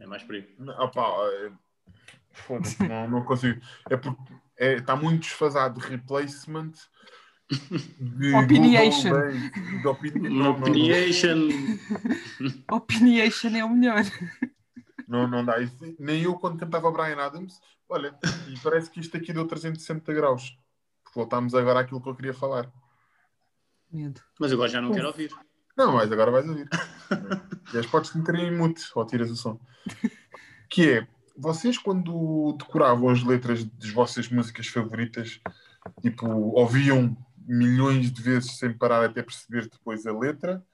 É 0.00 0.06
mais 0.06 0.28
aí. 0.28 0.48
Não, 0.58 0.74
opá, 0.84 1.06
é- 1.32 1.52
Foda-se, 2.32 2.82
não, 2.88 3.08
não 3.08 3.24
consigo. 3.24 3.60
É 3.88 3.96
porque 3.96 4.20
é, 4.58 4.74
está 4.74 4.96
muito 4.96 5.20
desfasado 5.20 5.80
de 5.80 5.86
replacement. 5.86 6.72
De 8.00 8.34
Opiniation. 8.34 9.10
Google 9.10 9.80
de 9.82 9.86
opini- 9.88 10.28
não, 10.30 10.30
não, 10.30 10.52
não. 10.58 10.60
Opiniation. 10.60 11.48
Opiniation 12.72 13.48
é 13.54 13.64
o 13.64 13.68
melhor. 13.70 14.02
Não, 15.06 15.28
não 15.28 15.44
dá. 15.44 15.60
Isso, 15.60 15.76
nem 15.98 16.22
eu, 16.22 16.34
quando 16.34 16.58
cantava 16.58 16.90
Brian 16.90 17.18
Adams, 17.18 17.60
olha, 17.88 18.16
e 18.48 18.58
parece 18.60 18.90
que 18.90 19.00
isto 19.00 19.14
aqui 19.16 19.32
deu 19.32 19.46
360 19.46 20.12
graus. 20.14 20.56
Voltámos 21.14 21.54
agora 21.54 21.80
àquilo 21.80 22.00
que 22.00 22.08
eu 22.08 22.14
queria 22.14 22.34
falar. 22.34 22.70
Medo. 23.90 24.20
Mas 24.40 24.52
agora 24.52 24.68
já 24.68 24.80
não 24.80 24.92
quero 24.92 25.08
ouvir. 25.08 25.30
Não, 25.76 25.92
mas 25.92 26.10
agora 26.10 26.30
vais 26.30 26.48
ouvir. 26.48 26.68
e 27.72 27.78
as 27.78 27.86
podes 27.86 28.14
meter 28.14 28.34
em 28.36 28.56
mute 28.56 28.82
ou 28.94 29.06
tiras 29.06 29.30
o 29.30 29.36
som. 29.36 29.60
Que 30.68 30.90
é, 30.90 31.08
vocês 31.36 31.76
quando 31.76 32.56
decoravam 32.58 33.10
as 33.10 33.22
letras 33.22 33.64
das 33.64 33.90
vossas 33.90 34.28
músicas 34.30 34.66
favoritas, 34.68 35.40
tipo, 36.00 36.26
ouviam 36.26 37.16
milhões 37.36 38.10
de 38.10 38.22
vezes 38.22 38.58
sem 38.58 38.72
parar 38.72 39.04
até 39.04 39.22
perceber 39.22 39.68
depois 39.68 40.06
a 40.06 40.12
letra? 40.12 40.64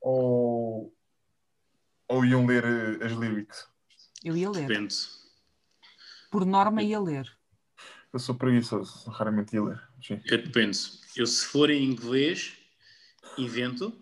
Ou, 0.00 0.92
ou 2.08 2.24
iam 2.24 2.44
ler 2.46 2.64
as 3.02 3.12
lyrics? 3.12 3.68
Eu 4.24 4.36
ia 4.36 4.50
ler. 4.50 4.66
Depende. 4.66 4.96
Por 6.30 6.44
norma 6.44 6.82
ia 6.82 6.98
ler. 6.98 7.30
Eu 8.14 8.20
sou 8.20 8.32
preguiçoso, 8.36 9.10
raramente 9.10 9.54
ia 9.56 9.62
ler. 9.64 9.80
Sim. 10.00 10.20
Eu 10.26 10.38
depende. 10.38 10.78
Eu 11.16 11.26
se 11.26 11.44
for 11.46 11.68
em 11.68 11.82
inglês, 11.84 12.52
invento. 13.36 13.92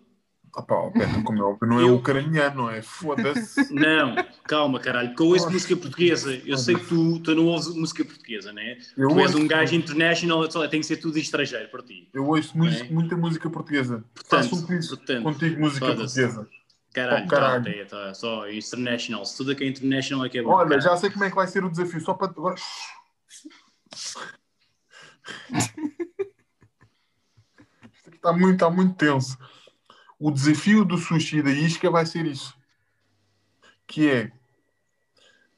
Ah 0.55 0.61
pá, 0.61 0.75
Beto, 0.91 1.23
como 1.23 1.39
é 1.39 1.41
óbvio, 1.41 1.67
não 1.67 1.79
é 1.79 1.83
Eu- 1.83 1.95
ucraniano, 1.95 2.55
não 2.57 2.69
é? 2.69 2.79
Foda-se. 2.83 3.73
Não, 3.73 4.13
calma, 4.43 4.79
caralho, 4.79 5.07
porque 5.09 5.23
eu 5.23 5.27
ouço 5.29 5.45
Nossa, 5.45 5.53
música 5.55 5.75
portuguesa. 5.75 6.31
Eu 6.45 6.59
sei 6.59 6.75
que 6.75 6.85
tu, 6.85 7.19
tu 7.21 7.33
não 7.33 7.47
ouves 7.47 7.69
música 7.75 8.05
portuguesa, 8.05 8.53
né? 8.53 8.77
Eu 8.95 9.09
tu 9.09 9.19
és 9.19 9.33
um 9.33 9.47
gajo 9.47 9.73
international, 9.73 10.51
só- 10.51 10.67
tem 10.67 10.79
que 10.79 10.85
ser 10.85 10.97
tudo 10.97 11.17
estrangeiro 11.17 11.69
para 11.69 11.81
ti. 11.81 12.07
Eu 12.13 12.27
ouço 12.27 12.55
mu- 12.55 12.67
É. 12.67 12.83
muita 12.83 13.17
música 13.17 13.49
portuguesa. 13.49 14.05
Portanto, 14.13 14.43
Faço 14.49 14.55
um 14.63 14.67
quiz 14.67 14.89
portanto, 14.89 15.23
contigo, 15.23 15.59
música 15.59 15.87
portuguesa. 15.87 16.47
Caralho, 16.93 17.25
Oh, 17.25 17.27
caralho. 17.29 17.63
Tá, 17.63 17.71
tá, 17.97 18.05
tá, 18.09 18.13
só 18.13 18.47
international. 18.47 19.25
Se 19.25 19.35
tudo 19.37 19.55
que 19.55 19.63
é 19.63 19.67
international 19.67 20.23
é 20.23 20.29
que 20.29 20.37
é 20.37 20.43
bom. 20.43 20.51
Olha, 20.51 20.79
já 20.79 20.95
sei 20.97 21.09
como 21.09 21.23
é 21.23 21.31
que 21.31 21.35
vai 21.35 21.47
ser 21.47 21.63
o 21.65 21.69
desafio, 21.71 21.99
só 22.01 22.13
para. 22.13 22.27
Agora... 22.29 22.55
Isto 27.93 28.07
aqui 28.07 28.15
está 28.17 28.33
muito, 28.33 28.53
está 28.53 28.69
muito 28.69 28.95
tenso. 28.95 29.37
O 30.19 30.31
desafio 30.31 30.85
do 30.85 30.97
sushi 30.97 31.41
da 31.41 31.51
isca 31.51 31.89
vai 31.89 32.05
ser 32.05 32.25
isso. 32.25 32.53
Que 33.87 34.09
é. 34.09 34.31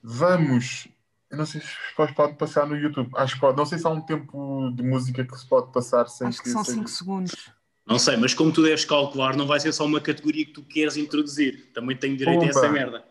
Vamos. 0.01 0.87
Eu 1.29 1.37
não 1.37 1.45
sei 1.45 1.61
se 1.61 1.67
pode 1.95 2.13
pode 2.13 2.35
passar 2.35 2.65
no 2.67 2.75
YouTube. 2.75 3.09
Acho 3.15 3.35
que 3.35 3.41
pode. 3.41 3.57
Não 3.57 3.65
sei 3.65 3.77
se 3.77 3.87
há 3.87 3.89
um 3.89 4.01
tempo 4.01 4.71
de 4.75 4.83
música 4.83 5.23
que 5.25 5.35
se 5.37 5.47
pode 5.47 5.71
passar 5.71 6.07
sem 6.07 6.27
Acho 6.27 6.41
que 6.41 6.49
são 6.49 6.63
seja- 6.63 6.77
5 6.77 6.89
segundos. 6.89 7.49
Não 7.85 7.99
sei, 7.99 8.17
mas 8.17 8.33
como 8.33 8.51
tu 8.51 8.63
deves 8.63 8.83
calcular, 8.83 9.35
não 9.35 9.45
vai 9.45 9.59
ser 9.59 9.71
só 9.71 9.85
uma 9.85 10.01
categoria 10.01 10.43
que 10.45 10.53
tu 10.53 10.63
queres 10.63 10.97
introduzir. 10.97 11.71
Também 11.71 11.95
tenho 11.95 12.17
direito 12.17 12.43
a 12.43 12.47
essa 12.47 12.67
merda. 12.67 13.05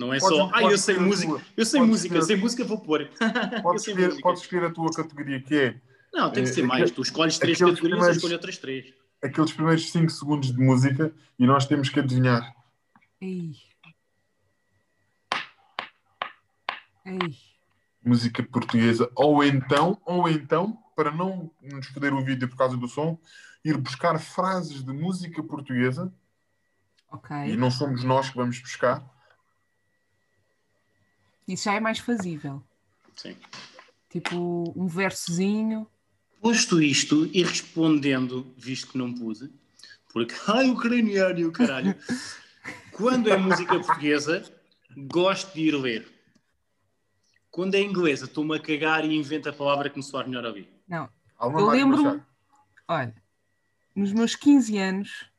Não 0.00 0.14
é 0.14 0.18
Podes- 0.18 0.38
só, 0.38 0.50
ah, 0.54 0.62
eu 0.62 0.78
sei 0.78 0.96
música, 0.98 1.30
tua. 1.32 1.42
eu 1.58 1.66
sei 1.66 1.80
música, 1.82 2.14
escolher. 2.14 2.22
sem 2.24 2.36
música 2.42 2.64
vou 2.64 2.80
pôr. 2.80 3.02
Eu 3.52 3.62
Podes 3.62 3.82
sei 3.84 3.92
escolher, 3.92 4.20
podes 4.22 4.40
escolher 4.42 4.64
a 4.64 4.70
tua 4.70 4.90
categoria, 4.90 5.42
que 5.42 5.54
é 5.54 5.80
Não, 6.10 6.32
tem 6.32 6.42
que 6.42 6.48
ser 6.48 6.62
Eh, 6.62 6.64
mais. 6.66 6.80
aquele- 6.84 6.94
Tu 6.96 7.02
escolhes 7.02 7.38
três 7.38 7.58
categorias, 7.58 8.06
eu 8.06 8.12
escolho 8.12 8.32
outras 8.32 8.56
três. 8.56 8.94
aqueles 9.22 9.52
primeiros 9.52 9.90
5 9.92 10.08
segundos 10.10 10.50
de 10.54 10.58
música 10.58 11.12
e 11.38 11.46
nós 11.46 11.66
temos 11.66 11.90
que 11.90 12.00
adivinhar. 12.00 12.50
Ei. 13.20 13.52
Ei. 17.04 17.18
música 18.02 18.42
portuguesa, 18.42 19.10
ou 19.14 19.44
então, 19.44 20.00
ou 20.06 20.26
então, 20.26 20.78
para 20.96 21.10
não 21.10 21.50
nos 21.60 21.86
foder 21.88 22.14
o 22.14 22.24
vídeo 22.24 22.48
por 22.48 22.56
causa 22.56 22.74
do 22.74 22.88
som, 22.88 23.18
ir 23.62 23.76
buscar 23.76 24.18
frases 24.18 24.82
de 24.82 24.92
música 24.94 25.42
portuguesa, 25.42 26.10
e 27.12 27.14
Ok. 27.14 27.56
não 27.56 27.70
somos 27.70 28.02
nós 28.02 28.30
que 28.30 28.36
vamos 28.36 28.58
buscar, 28.58 29.04
Isso 31.52 31.64
já 31.64 31.74
é 31.74 31.80
mais 31.80 31.98
fazível. 31.98 32.62
Sim. 33.16 33.36
Tipo, 34.08 34.72
um 34.76 34.86
versozinho. 34.86 35.86
Posto 36.40 36.80
isto 36.80 37.26
e 37.32 37.42
respondendo, 37.42 38.54
visto 38.56 38.92
que 38.92 38.98
não 38.98 39.12
pude, 39.12 39.50
porque, 40.12 40.34
ai, 40.48 40.70
ucraniano, 40.70 41.48
o 41.48 41.52
caralho. 41.52 41.94
Quando 42.92 43.28
é 43.30 43.36
música 43.36 43.78
portuguesa, 43.80 44.44
gosto 44.96 45.52
de 45.54 45.60
ir 45.62 45.74
ler. 45.74 46.08
Quando 47.50 47.74
é 47.74 47.80
inglesa, 47.80 48.26
estou-me 48.26 48.56
a 48.56 48.60
cagar 48.60 49.04
e 49.04 49.16
invento 49.16 49.48
a 49.48 49.52
palavra 49.52 49.90
que 49.90 49.96
me 49.96 50.04
soar 50.04 50.28
melhor 50.28 50.44
a 50.44 50.48
ouvir. 50.48 50.68
Não, 50.86 51.08
Alma 51.36 51.76
Eu 51.76 51.86
Machado. 51.88 52.24
olha, 52.86 53.14
nos 53.94 54.12
meus 54.12 54.36
15 54.36 54.78
anos, 54.78 55.30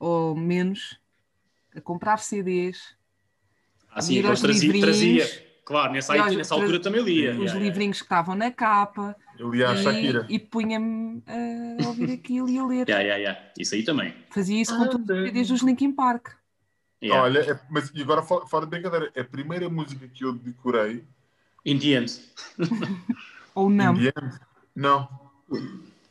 ou 0.00 0.34
menos, 0.34 0.98
a 1.74 1.80
comprar 1.80 2.18
CDs, 2.18 2.96
Ah, 3.94 4.02
sim, 4.02 4.24
aos 4.26 4.40
trazia, 4.40 4.60
livrinhos. 4.72 4.86
trazia. 5.28 5.44
Claro, 5.64 5.92
nessa, 5.94 6.12
aí- 6.12 6.18
aos- 6.20 6.36
nessa 6.36 6.54
altura 6.54 6.78
também 6.80 7.00
lia. 7.02 7.30
os 7.30 7.36
Yeah, 7.36 7.44
yeah. 7.44 7.60
livrinhos 7.64 7.98
que 7.98 8.04
estavam 8.04 8.34
na 8.34 8.50
capa 8.50 9.16
Eu 9.38 9.50
li 9.50 9.64
a 9.64 9.74
Shakira. 9.76 10.26
e, 10.28 10.34
e 10.34 10.38
punha-me 10.38 11.22
a 11.82 11.86
ouvir 11.88 12.12
aquilo 12.12 12.48
e 12.50 12.58
a 12.58 12.66
ler. 12.66 12.88
Yeah, 12.88 13.00
yeah, 13.02 13.16
yeah. 13.16 13.40
Isso 13.58 13.74
aí 13.74 13.82
também. 13.82 14.14
Fazia 14.30 14.60
isso 14.60 14.76
com 14.76 14.86
todos 14.88 15.08
os 15.08 15.24
CDs 15.26 15.48
dos 15.48 15.62
Linkin 15.62 15.92
Park. 15.92 16.28
Yeah. 17.02 17.22
Olha, 17.22 17.38
é- 17.50 17.60
mas 17.70 17.90
e 17.94 18.02
agora 18.02 18.22
fora, 18.22 18.46
fora 18.46 18.66
de 18.66 18.70
brincadeira, 18.70 19.10
a 19.16 19.24
primeira 19.24 19.68
música 19.70 20.06
que 20.08 20.24
eu 20.24 20.32
decorei, 20.32 21.04
In 21.64 21.78
the 21.78 21.88
end. 21.94 22.12
Ou 23.54 23.70
não. 23.70 23.94
in 23.96 23.98
the 24.10 24.12
end, 24.22 24.34
não, 24.76 25.08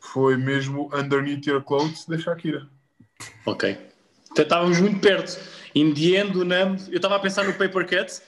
foi 0.00 0.36
mesmo 0.36 0.90
Underneath 0.92 1.46
Your 1.46 1.62
Clothes 1.62 2.06
da 2.06 2.18
Shakira. 2.18 2.66
Ok. 3.46 3.76
Então, 4.32 4.42
Estávamos 4.42 4.80
muito 4.80 4.98
perto. 5.00 5.38
In 5.74 5.92
the 5.94 6.16
end, 6.20 6.36
o 6.38 6.44
Nam. 6.44 6.76
Eu 6.88 6.96
estava 6.96 7.16
a 7.16 7.18
pensar 7.20 7.44
no 7.44 7.52
Paper 7.52 7.86
Cut. 7.88 8.22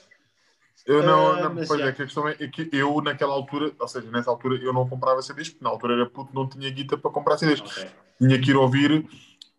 Eu 0.85 1.03
não, 1.03 1.27
Ah, 1.33 1.49
não 1.49 1.55
pois 1.65 1.79
já. 1.81 1.87
é 1.87 1.91
que 1.91 2.01
a 2.01 2.05
questão 2.05 2.27
é, 2.27 2.35
é 2.39 2.47
que 2.47 2.69
eu 2.71 3.01
naquela 3.01 3.33
altura, 3.33 3.73
ou 3.79 3.87
seja, 3.87 4.09
nessa 4.09 4.29
altura 4.29 4.55
eu 4.57 4.71
não 4.71 4.87
comprava 4.87 5.21
CDs, 5.21 5.49
porque 5.49 5.63
na 5.63 5.69
altura 5.69 5.93
era 5.95 6.05
puto, 6.09 6.33
não 6.33 6.47
tinha 6.47 6.69
guita 6.69 6.97
para 6.97 7.11
comprar 7.11 7.37
CDs. 7.37 7.59
Ok. 7.61 7.85
Tinha 8.19 8.39
que 8.41 8.51
ir 8.51 8.55
ouvir 8.55 9.05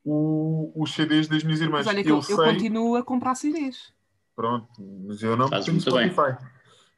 o- 0.05 0.73
os 0.75 0.95
CDs 0.95 1.29
das 1.29 1.43
minhas 1.45 1.61
irmãs. 1.61 1.85
Mas 1.85 1.95
olha 1.95 2.03
que 2.03 2.11
eu 2.11 2.17
eu, 2.17 2.21
eu 2.21 2.37
sei, 2.37 2.37
continuo 2.53 2.97
a 2.97 3.03
comprar 3.03 3.35
CDs. 3.35 3.93
pronto, 4.35 4.69
mas 5.07 5.23
eu 5.23 5.37
não 5.37 5.49
Fazes 5.49 5.67
tenho 5.67 5.97
bem. 5.99 6.11
Spotify. 6.11 6.45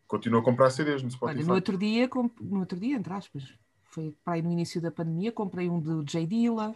Continuo 0.06 0.40
a 0.40 0.44
comprar 0.44 0.70
CDs 0.70 1.02
no 1.02 1.08
Olha, 1.08 1.12
Spotify. 1.16 1.44
no 1.48 1.54
outro 1.54 1.78
dia, 1.78 2.08
comp- 2.08 2.38
no 2.40 2.60
outro 2.60 2.78
dia, 2.78 2.96
entre 2.96 3.12
aspas, 3.12 3.42
foi 3.84 4.14
para 4.24 4.34
aí 4.34 4.42
no 4.42 4.50
início 4.52 4.80
da 4.80 4.90
pandemia, 4.92 5.32
comprei 5.32 5.68
um 5.68 5.80
do 5.80 6.04
J. 6.04 6.26
Dilla, 6.26 6.74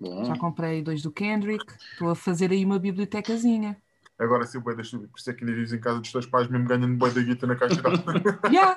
Bom. 0.00 0.24
já 0.24 0.36
comprei 0.36 0.82
dois 0.82 1.02
do 1.02 1.10
Kendrick, 1.10 1.64
estou 1.92 2.10
a 2.10 2.14
fazer 2.14 2.50
aí 2.50 2.64
uma 2.64 2.78
bibliotecazinha. 2.78 3.76
Agora 4.18 4.46
sim, 4.46 4.60
boi 4.60 4.76
da 4.76 4.82
chuva, 4.84 5.08
por 5.08 5.18
isso 5.18 5.28
é 5.30 5.32
que 5.34 5.42
ainda 5.44 5.54
vives 5.56 5.72
em 5.72 5.80
casa 5.80 5.98
dos 6.00 6.12
teus 6.12 6.24
pais, 6.26 6.46
mesmo 6.48 6.66
ganhando 6.68 6.96
boi 6.96 7.10
da 7.10 7.20
guita 7.20 7.46
na 7.46 7.56
caixa 7.56 7.76
de. 7.76 7.82
Yeah. 8.52 8.76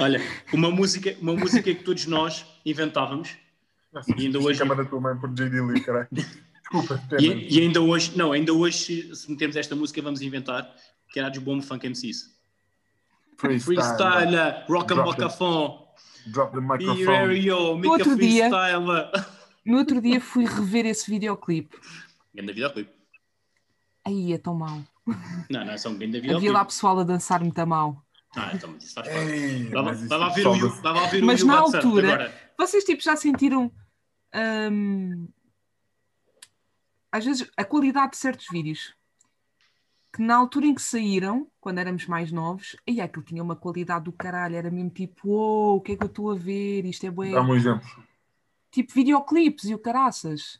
Olha, 0.00 0.20
uma 0.52 0.70
música, 0.70 1.14
uma 1.20 1.32
música 1.34 1.62
que 1.74 1.82
todos 1.84 2.06
nós 2.06 2.44
inventávamos 2.66 3.36
E 4.16 4.24
ainda 4.24 4.40
hoje- 4.40 4.58
Chama 4.58 4.74
da 4.74 4.84
tua 4.84 5.00
mãe 5.00 5.16
por 5.16 5.28
J.D. 5.32 5.60
Lee, 5.60 5.80
caralho. 5.80 6.08
Desculpa, 6.12 7.00
e, 7.20 7.56
e 7.56 7.60
ainda 7.60 7.80
hoje, 7.80 8.16
não, 8.16 8.32
ainda 8.32 8.52
hoje, 8.52 8.76
se- 8.78 9.14
se 9.14 9.30
metemos 9.30 9.54
esta 9.54 9.76
música, 9.76 10.02
vamos 10.02 10.20
inventar, 10.22 10.68
que 11.12 11.20
era 11.20 11.28
a 11.28 11.30
dos 11.30 11.38
Bomb 11.40 11.62
Funk 11.62 11.86
MCs. 11.88 12.34
Freestyler, 13.38 14.64
Rock 14.68 14.92
and 14.92 15.04
Bocafon, 15.04 15.84
Drop 16.26 16.52
the 16.54 16.60
microphone. 16.60 17.00
Irario, 17.00 17.74
Make 17.76 17.86
a 17.86 17.90
outro 17.90 18.16
dia- 18.16 18.48
Freestyler. 18.48 19.10
No 19.64 19.78
outro 19.78 20.00
dia 20.00 20.20
fui 20.20 20.44
rever 20.44 20.86
esse 20.86 21.10
videoclipe. 21.10 21.76
Ganda 22.34 22.52
videoclipe. 22.52 22.92
Aí 24.04 24.32
é 24.32 24.38
tão 24.38 24.54
mau. 24.54 24.82
Não, 25.50 25.64
não 25.64 25.72
é 25.72 25.76
só 25.78 25.88
um 25.88 25.96
grande 25.96 26.18
Havia 26.18 26.32
lá 26.32 26.38
videoclipe. 26.38 26.66
pessoal 26.66 26.98
a 27.00 27.04
dançar 27.04 27.40
muito 27.40 27.66
mal. 27.66 28.04
Ah, 28.36 28.50
então 28.52 28.76
isso 28.76 28.92
faz 28.94 29.08
parte. 29.08 29.30
Estava 30.02 30.26
a 30.26 30.28
ver 30.30 30.46
o 30.46 30.66
estava 30.66 31.04
a 31.04 31.06
ver 31.08 31.22
o 31.22 31.26
Mas 31.26 31.42
na 31.44 31.58
altura- 31.58 32.14
agora. 32.14 32.52
Vocês 32.58 32.84
tipo 32.84 33.02
já 33.02 33.16
sentiram 33.16 33.70
hum, 34.70 35.28
às 37.12 37.24
vezes 37.24 37.48
a 37.56 37.64
qualidade 37.64 38.12
de 38.12 38.16
certos 38.18 38.46
vídeos 38.50 38.94
que 40.12 40.20
na 40.22 40.36
altura 40.36 40.66
em 40.66 40.74
que 40.74 40.82
saíram, 40.82 41.48
quando 41.60 41.78
éramos 41.78 42.06
mais 42.06 42.30
novos, 42.30 42.76
aí 42.88 43.00
aquilo 43.00 43.24
tinha 43.24 43.42
uma 43.42 43.56
qualidade 43.56 44.04
do 44.04 44.12
caralho, 44.12 44.54
era 44.54 44.70
mesmo 44.70 44.90
tipo, 44.90 45.28
oh, 45.30 45.76
o 45.76 45.80
que 45.80 45.92
é 45.92 45.96
que 45.96 46.04
eu 46.04 46.08
estou 46.08 46.30
a 46.30 46.36
ver? 46.36 46.84
Isto 46.84 47.06
é 47.06 47.10
bué. 47.10 47.32
Dá-me 47.32 47.50
um 47.50 47.56
exemplo. 47.56 47.84
Tipo 48.74 48.92
videoclipes 48.92 49.66
e 49.66 49.74
o 49.74 49.78
caraças. 49.78 50.58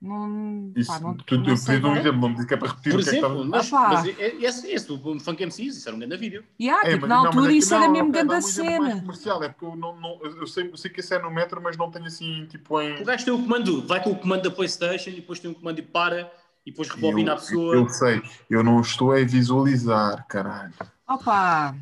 Não, 0.00 0.70
Isso, 0.76 0.92
pá, 0.92 1.00
não, 1.00 1.14
tu, 1.16 1.24
não 1.36 1.48
eu 1.48 1.56
pedi 1.56 1.86
um 1.86 1.96
exemplo, 1.96 2.20
não 2.20 2.28
me 2.28 2.34
disse 2.34 2.46
que 2.46 2.54
é 2.54 2.56
para 2.56 2.68
repetir 2.68 2.92
Por 2.92 3.00
o 3.00 3.02
que 3.02 3.08
é 3.08 3.12
que 3.12 3.18
exemplo, 3.18 3.44
estava... 3.44 3.48
mas, 3.50 3.72
Ah, 3.72 3.88
mas 4.04 4.18
é- 4.20 4.36
esse, 4.44 4.70
esse 4.70 4.86
do 4.86 5.18
Funk 5.18 5.42
MCs, 5.42 5.76
isso 5.78 5.88
era 5.88 5.96
um 5.96 5.98
grande 5.98 6.16
vídeo. 6.18 6.44
Yeah, 6.60 6.86
É, 6.86 6.92
tipo, 6.92 7.08
mas- 7.08 7.08
na 7.08 7.26
altura 7.26 7.50
é 7.50 7.54
isso 7.56 7.74
era 7.74 7.88
mesmo 7.88 8.12
grande 8.12 8.32
um 8.32 8.36
exemplo 8.36 8.84
cena. 8.86 9.00
comercial, 9.00 9.42
é 9.42 9.48
porque 9.48 9.64
eu, 9.64 9.74
não, 9.74 9.98
não, 9.98 10.20
eu, 10.22 10.46
sei, 10.46 10.70
eu 10.70 10.76
sei 10.76 10.90
que 10.92 11.00
esse 11.00 11.12
é 11.14 11.18
no 11.18 11.30
metro, 11.30 11.60
mas 11.60 11.76
não 11.76 11.90
tenho 11.90 12.04
assim, 12.04 12.46
tipo, 12.46 12.80
em... 12.80 13.02
O 13.02 13.04
gajo 13.04 13.24
tem 13.24 13.34
o 13.34 13.38
comando, 13.42 13.84
vai 13.86 14.00
com 14.00 14.10
o 14.10 14.16
comando 14.16 14.42
da 14.42 14.50
Playstation 14.50 15.10
e 15.10 15.14
depois 15.14 15.40
tem 15.40 15.50
um 15.50 15.54
comando 15.54 15.78
e 15.78 15.82
para 15.82 16.30
e 16.64 16.70
depois 16.70 16.88
rebobina 16.90 17.32
a 17.32 17.36
pessoa. 17.36 17.74
Eu 17.74 17.88
sei, 17.88 18.22
eu 18.50 18.62
não 18.62 18.80
estou 18.82 19.10
a 19.12 19.16
visualizar, 19.24 20.24
caralho. 20.28 20.74
Opa! 21.08 21.74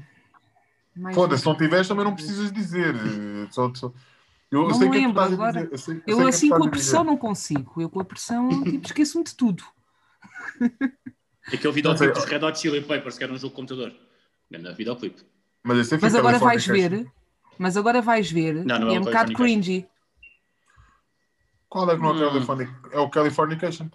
Foda-se, 1.13 1.43
se 1.43 1.49
não 1.49 1.57
tiveres 1.57 1.89
também 1.89 2.05
não 2.05 2.15
precisas 2.15 2.53
dizer. 2.53 2.95
eh, 2.95 3.49
Só, 3.51 3.71
só... 3.75 3.93
Eu, 4.55 4.63
eu 4.63 4.69
Não 4.69 4.75
sei 4.75 4.89
o 4.89 4.91
que 4.93 4.97
é 4.99 5.01
lembro 5.01 5.21
agora. 5.21 5.69
Eu, 5.71 5.79
sei, 5.79 5.95
eu 5.97 6.03
Eu 6.07 6.15
sei 6.17 6.21
é 6.21 6.23
que 6.23 6.29
assim 6.29 6.49
com 6.49 6.65
a 6.65 6.69
pressão 6.71 7.01
dizer. 7.03 7.11
não 7.11 7.17
consigo. 7.19 7.83
Eu 7.83 7.91
com 7.91 8.01
a 8.01 8.05
pressão 8.05 8.49
tipo, 8.63 8.87
esqueço-me 8.87 9.25
de 9.25 9.35
tudo. 9.35 9.65
Aquele 11.53 11.73
videoclipe 11.73 12.13
dos 12.15 12.25
Red 12.25 12.45
Hot 12.45 12.59
Chili 12.59 12.81
Peppers, 12.81 13.19
que 13.19 13.25
era 13.25 13.33
um 13.33 13.37
jogo 13.37 13.51
de 13.51 13.57
computador. 13.57 13.93
Grande 14.49 14.73
videoclipe. 14.75 15.23
Mas, 15.65 15.91
eu 15.91 15.99
Mas 16.01 16.15
é 16.15 16.19
agora 16.19 16.39
vais 16.39 16.67
ver. 16.67 17.07
Mas 17.59 17.77
agora 17.77 18.01
vais 18.01 18.31
ver. 18.31 18.65
Não, 18.65 18.79
não 18.79 18.89
e 18.91 18.93
é 18.93 18.97
é 18.97 19.01
um 19.01 19.05
bocado 19.05 19.33
cringy. 19.33 19.89
Qual 21.69 21.91
é 21.91 21.97
que 21.97 22.03
não 22.03 22.11
é 22.11 22.13
o 22.13 22.15
Hum. 22.15 22.31
Californication? 22.31 22.91
É 22.93 22.99
o 23.01 23.11
Californication. 23.11 23.91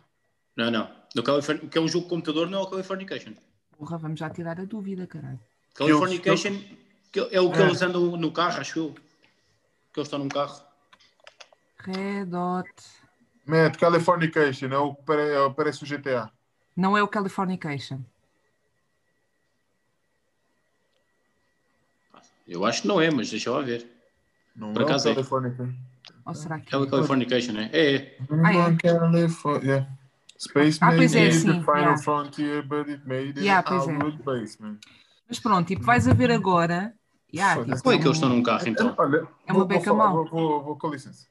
Não, 0.58 0.70
não. 0.70 0.90
No 1.16 1.24
Californ... 1.24 1.62
O 1.66 1.70
que 1.70 1.78
é 1.78 1.82
um 1.82 1.88
jogo 1.88 2.04
de 2.04 2.10
computador 2.10 2.50
não 2.50 2.60
é 2.60 2.62
o 2.64 2.68
Californication. 2.68 3.34
Porra, 3.78 3.98
vamos 3.98 4.20
já 4.20 4.30
tirar 4.30 4.60
a 4.60 4.66
dúvida, 4.66 5.08
caralho. 5.08 5.40
Californication 5.74 6.60
que 7.12 7.20
é 7.32 7.40
o 7.40 7.50
que 7.50 7.60
É. 7.60 7.66
eles 7.66 7.82
andam 7.82 8.18
no 8.18 8.32
carro, 8.32 8.60
acho 8.60 8.78
eu. 8.80 8.96
Que 9.94 10.00
eles 10.00 10.08
estão 10.08 10.20
num 10.20 10.30
carro. 10.30 10.62
Red 11.80 12.34
Hot. 12.36 12.70
Matt, 13.46 13.78
Californication, 13.78 14.68
é 14.72 14.78
o 14.78 14.94
que 14.94 15.12
é 15.12 15.40
o- 15.40 15.54
parece 15.54 15.84
o 15.84 15.88
GTA. 15.88 16.30
Não 16.76 16.96
é 16.98 17.02
o 17.02 17.08
Californication. 17.08 18.02
Eu 22.48 22.66
acho 22.66 22.82
que 22.84 22.88
não 22.88 23.00
é, 23.02 23.10
mas 23.12 23.30
deixa 23.30 23.52
lá 23.52 23.62
ver. 23.62 23.90
Não 24.56 24.74
Por 24.74 24.82
é 24.82 24.86
acaso 24.86 25.10
é. 25.10 25.16
Ou 26.26 26.36
será 26.36 26.60
que 26.60 26.74
É 26.74 26.78
o 26.78 26.88
Californication, 26.90 27.58
é? 27.58 27.70
É, 27.74 27.96
é. 27.96 28.18
Ah, 28.44 28.54
é? 28.54 28.76
California. 28.76 29.64
Yeah. 29.68 29.92
Space 30.40 30.80
Ah, 30.82 30.94
pois 30.94 31.14
é, 31.14 31.32
sim, 31.32 31.48
the 31.48 31.60
final 31.60 31.76
yeah. 31.82 31.98
frontier, 32.02 32.64
but 32.64 32.90
it 32.90 33.06
made 33.06 33.30
it 33.30 33.42
Yeah, 33.42 33.62
pois 33.68 33.88
é. 33.88 33.98
basement. 34.24 34.80
Mas 35.28 35.40
pronto, 35.40 35.68
tipo, 35.68 35.84
vais 35.84 36.08
a 36.08 36.14
ver 36.14 36.32
agora. 36.32 36.94
Yeah, 37.34 37.64
tipo, 37.64 37.82
Como 37.84 37.96
é 37.96 37.98
que 38.00 38.04
eles 38.06 38.18
estão 38.18 38.30
num 38.30 38.42
carro 38.44 38.68
então? 38.68 38.96
Olha, 38.98 39.28
É 39.46 39.52
uma 39.52 39.60
vou, 39.60 39.68
beca 39.68 39.86
vou, 39.94 39.98
mau. 39.98 40.14
vou, 40.14 40.26
vou, 40.30 40.64
vou 40.64 40.78
com 40.78 40.90
licença. 40.90 41.28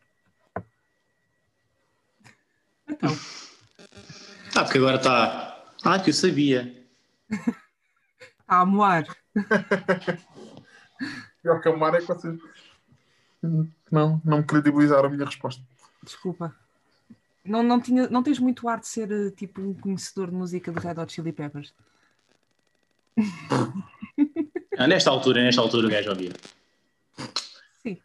Então, 2.89 3.11
Ah, 4.57 4.65
porque 4.65 4.79
agora 4.79 4.97
está. 4.97 5.65
Ah, 5.85 5.99
que 6.01 6.11
eu 6.11 6.15
sabia. 6.15 6.85
está 7.31 7.53
a 8.49 8.65
moar. 8.67 9.05
Pior 11.43 11.61
que 11.61 11.69
a 11.69 11.77
Mar 11.77 11.95
é 11.95 12.01
que 12.01 12.07
vocês 12.07 12.37
não, 13.91 14.21
não 14.25 14.39
me 14.39 14.45
credibilizaram 14.45 15.07
a 15.07 15.11
minha 15.11 15.25
resposta. 15.25 15.63
Desculpa. 16.03 16.55
Não, 17.45 17.63
não, 17.63 17.81
tinha, 17.81 18.09
não 18.09 18.23
tens 18.23 18.39
muito 18.41 18.69
ar 18.69 18.81
de 18.81 18.89
ser 18.89 19.11
eh, 19.13 19.31
tipo 19.31 19.61
um 19.61 19.73
conhecedor 19.75 20.29
de 20.31 20.35
música 20.35 20.73
do 20.73 20.81
Red 20.81 21.01
Hot 21.01 21.13
Chili 21.13 21.33
Peppers. 21.33 21.73
Ah, 24.79 24.87
nesta 24.87 25.11
altura, 25.11 25.43
nesta 25.43 25.61
altura 25.61 25.87
o 25.87 25.91
gajo 25.91 26.11
ouvia. 26.11 26.33
Sim. 27.83 27.99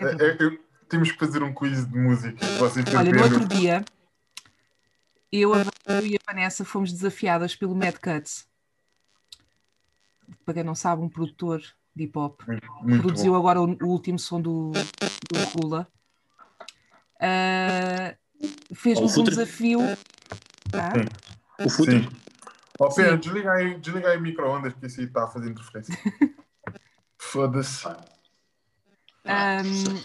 É 0.00 0.04
É, 0.04 0.08
é, 0.30 0.36
eu- 0.40 0.58
temos 0.88 1.12
que 1.12 1.18
fazer 1.18 1.42
um 1.42 1.52
quiz 1.52 1.86
de 1.86 1.98
música. 1.98 2.44
Vocês 2.58 2.86
Olha, 2.94 3.12
no 3.12 3.22
outro 3.22 3.46
dia, 3.46 3.84
eu, 5.30 5.50
Vanessa 5.50 6.06
e 6.06 6.16
a 6.16 6.20
Vanessa 6.32 6.64
fomos 6.64 6.90
desafiadas 6.92 7.54
pelo 7.54 7.74
Mad 7.76 7.94
Cuts. 7.96 8.48
Para 10.46 10.54
quem 10.54 10.64
não 10.64 10.74
sabe, 10.74 11.02
um 11.02 11.08
produtor 11.10 11.62
de 11.94 12.04
hip 12.04 12.16
hop. 12.18 12.40
Muito 12.82 13.02
Produziu 13.02 13.32
bom. 13.32 13.38
agora 13.38 13.60
o, 13.60 13.66
o 13.82 13.86
último 13.88 14.18
som 14.18 14.40
do, 14.40 14.72
do 14.72 15.38
Regula. 15.38 15.86
Ah, 17.20 18.14
Fez-nos 18.74 19.12
um 19.12 19.14
Futre. 19.16 19.30
desafio. 19.34 19.80
Ah, 20.72 20.92
O 21.64 21.68
futuro. 21.68 22.08
Ó, 22.80 22.88
Pedro, 22.94 23.12
Sim. 23.14 23.18
desliga 23.18 23.52
aí, 23.52 23.78
desliga 23.78 24.08
aí 24.10 24.18
o 24.18 24.20
micro-ondas, 24.20 24.72
que 24.74 24.86
isso 24.86 25.00
aí 25.00 25.06
está 25.06 25.24
a 25.24 25.28
fazer 25.28 25.50
interferência. 25.50 25.94
Foda-se. 27.18 27.86
ah, 29.24 29.60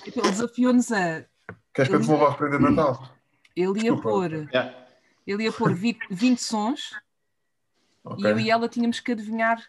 ele 0.06 0.22
desafiou-nos 0.22 0.92
a. 0.92 1.26
Queres 1.74 1.90
que 1.90 1.96
eu 1.96 2.00
te 2.02 2.08
devolva 2.08 2.32
a 2.32 2.36
prenda 2.36 2.58
de 2.58 2.64
Natal? 2.64 3.10
Ele 3.56 3.68
ia 3.68 3.74
Desculpa. 3.74 4.02
pôr, 4.02 4.32
Yeah. 4.52 4.88
ele 5.28 5.44
ia 5.44 5.52
pôr 5.54 5.74
20, 5.76 6.08
20 6.10 6.40
sons 6.40 6.92
Ok. 8.04 8.24
e 8.24 8.28
eu 8.28 8.40
e 8.40 8.50
ela 8.50 8.68
tínhamos 8.68 9.00
que 9.00 9.12
adivinhar 9.12 9.64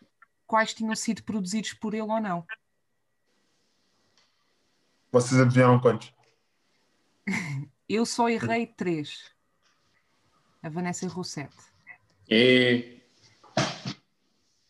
quais 0.47 0.72
tinham 0.72 0.94
sido 0.97 1.22
produzidos 1.22 1.74
por 1.74 1.93
ele 1.93 2.02
ou 2.02 2.20
não. 2.20 2.47
Vocês 5.12 5.39
adivinharam 5.40 5.78
quantos? 5.81 6.12
Eu 7.89 8.06
só 8.06 8.28
errei 8.31 8.66
três. 8.66 9.31
A 10.62 10.68
Vanessa 10.70 11.05
errou 11.05 11.22
sete. 11.22 11.55
É. 12.28 12.94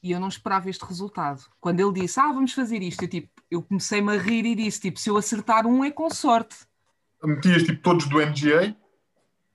E 0.02 0.10
eu 0.10 0.20
não 0.20 0.28
esperava 0.28 0.68
este 0.68 0.84
resultado. 0.84 1.42
Quando 1.60 1.80
ele 1.80 2.00
disse, 2.02 2.20
ah, 2.20 2.30
vamos 2.32 2.52
fazer 2.52 2.82
isto, 2.82 3.02
eu, 3.02 3.08
tipo, 3.08 3.30
eu 3.50 3.62
comecei-me 3.62 4.14
a 4.14 4.20
rir 4.20 4.44
e 4.44 4.54
disse, 4.54 4.80
tipo, 4.80 4.98
se 5.00 5.08
eu 5.08 5.16
acertar 5.16 5.66
um 5.66 5.82
é 5.82 5.90
com 5.90 6.10
sorte. 6.10 6.56
Metias 7.22 7.62
tipo 7.62 7.80
todos 7.80 8.06
do 8.06 8.18
NGA? 8.20 8.76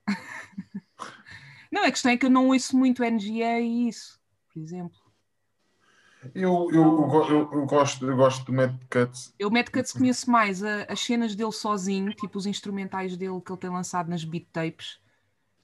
Não, 1.70 1.84
a 1.84 1.90
questão 1.90 2.10
é 2.10 2.16
que 2.16 2.26
eu 2.26 2.30
não 2.30 2.48
ouço 2.48 2.76
muito 2.76 3.04
NGA 3.04 3.60
e 3.60 3.88
isso, 3.88 4.20
por 4.52 4.60
exemplo. 4.60 4.98
Eu, 6.34 6.68
eu, 6.72 6.82
eu, 6.82 7.50
eu 7.52 7.66
gosto, 7.66 8.04
eu 8.04 8.16
gosto 8.16 8.44
do 8.44 8.52
Mad 8.52 8.74
Cuts. 8.90 9.32
Eu 9.38 9.50
Mad 9.52 9.68
Cuts 9.70 9.92
conheço 9.92 10.28
mais 10.28 10.62
a- 10.64 10.82
as 10.88 10.98
cenas 11.00 11.34
dele 11.36 11.52
sozinho, 11.52 12.12
tipo 12.12 12.36
os 12.36 12.44
instrumentais 12.44 13.16
dele 13.16 13.40
que 13.40 13.52
ele 13.52 13.60
tem 13.60 13.70
lançado 13.70 14.08
nas 14.10 14.24
beat 14.24 14.46
tapes, 14.52 14.98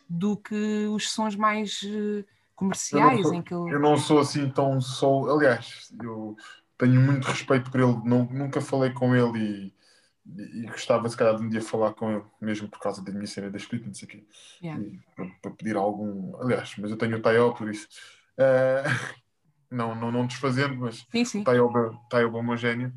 do 0.08 0.36
que 0.36 0.86
os 0.86 1.10
sons 1.10 1.36
mais 1.36 1.80
eh, 1.84 2.24
comerciais 2.54 3.22
sou- 3.22 3.34
em 3.34 3.42
que 3.42 3.52
ele. 3.54 3.74
Eu 3.74 3.80
não 3.80 3.96
sou 3.96 4.20
assim 4.20 4.48
tão 4.50 4.80
sou. 4.80 5.30
Aliás, 5.30 5.92
eu 6.02 6.36
tenho 6.78 7.00
muito 7.00 7.24
respeito 7.24 7.70
por 7.70 7.80
ele. 7.80 7.96
Não, 8.04 8.24
nunca 8.24 8.60
falei 8.60 8.92
com 8.92 9.14
ele 9.14 9.72
e, 10.26 10.62
e, 10.62 10.66
gostava, 10.66 11.08
se 11.08 11.16
calhar, 11.16 11.36
de 11.36 11.42
um 11.42 11.48
dia 11.48 11.62
falar 11.62 11.94
com 11.94 12.10
ele, 12.10 12.24
mesmo 12.40 12.68
por 12.68 12.78
causa 12.80 13.02
da 13.02 13.12
minha 13.12 13.26
cena 13.26 13.50
da 13.50 13.56
escrita, 13.56 13.86
não 13.86 13.94
sei 13.94 14.06
o 14.06 14.10
quê. 14.10 14.24
Yeah. 14.62 14.82
E 14.84 15.00
para, 15.14 15.26
para 15.42 15.50
pedir 15.52 15.76
algum. 15.76 16.36
Aliás, 16.40 16.74
mas 16.78 16.90
eu 16.90 16.96
tenho 16.96 17.16
o 17.16 17.20
Taio, 17.22 17.54
por 17.54 17.68
isso. 17.68 17.88
Eh, 18.38 18.82
não, 19.70 19.94
não, 19.94 20.12
não 20.12 20.26
desfazendo, 20.26 20.76
mas 20.76 21.06
Sim, 21.10 21.24
sim. 21.24 21.44
Taio 21.44 21.70
Taio 22.08 22.36
é 22.36 22.42
meu 22.42 22.56
gênio. 22.56 22.92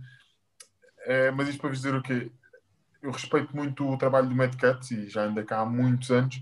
Eh, 1.06 1.32
mas 1.32 1.48
isto 1.50 1.60
para 1.60 1.70
vos 1.70 1.80
dizer 1.80 1.96
o 1.96 2.02
quê? 2.04 2.32
Eu 3.02 3.12
respeito 3.12 3.56
muito 3.56 3.88
o 3.88 3.98
trabalho 3.98 4.28
do 4.28 4.36
Mad 4.36 4.54
Cuts 4.60 4.92
e 4.92 5.10
já 5.10 5.24
anda 5.24 5.44
cá 5.44 5.62
há 5.62 5.66
muitos 5.66 6.12
anos. 6.12 6.42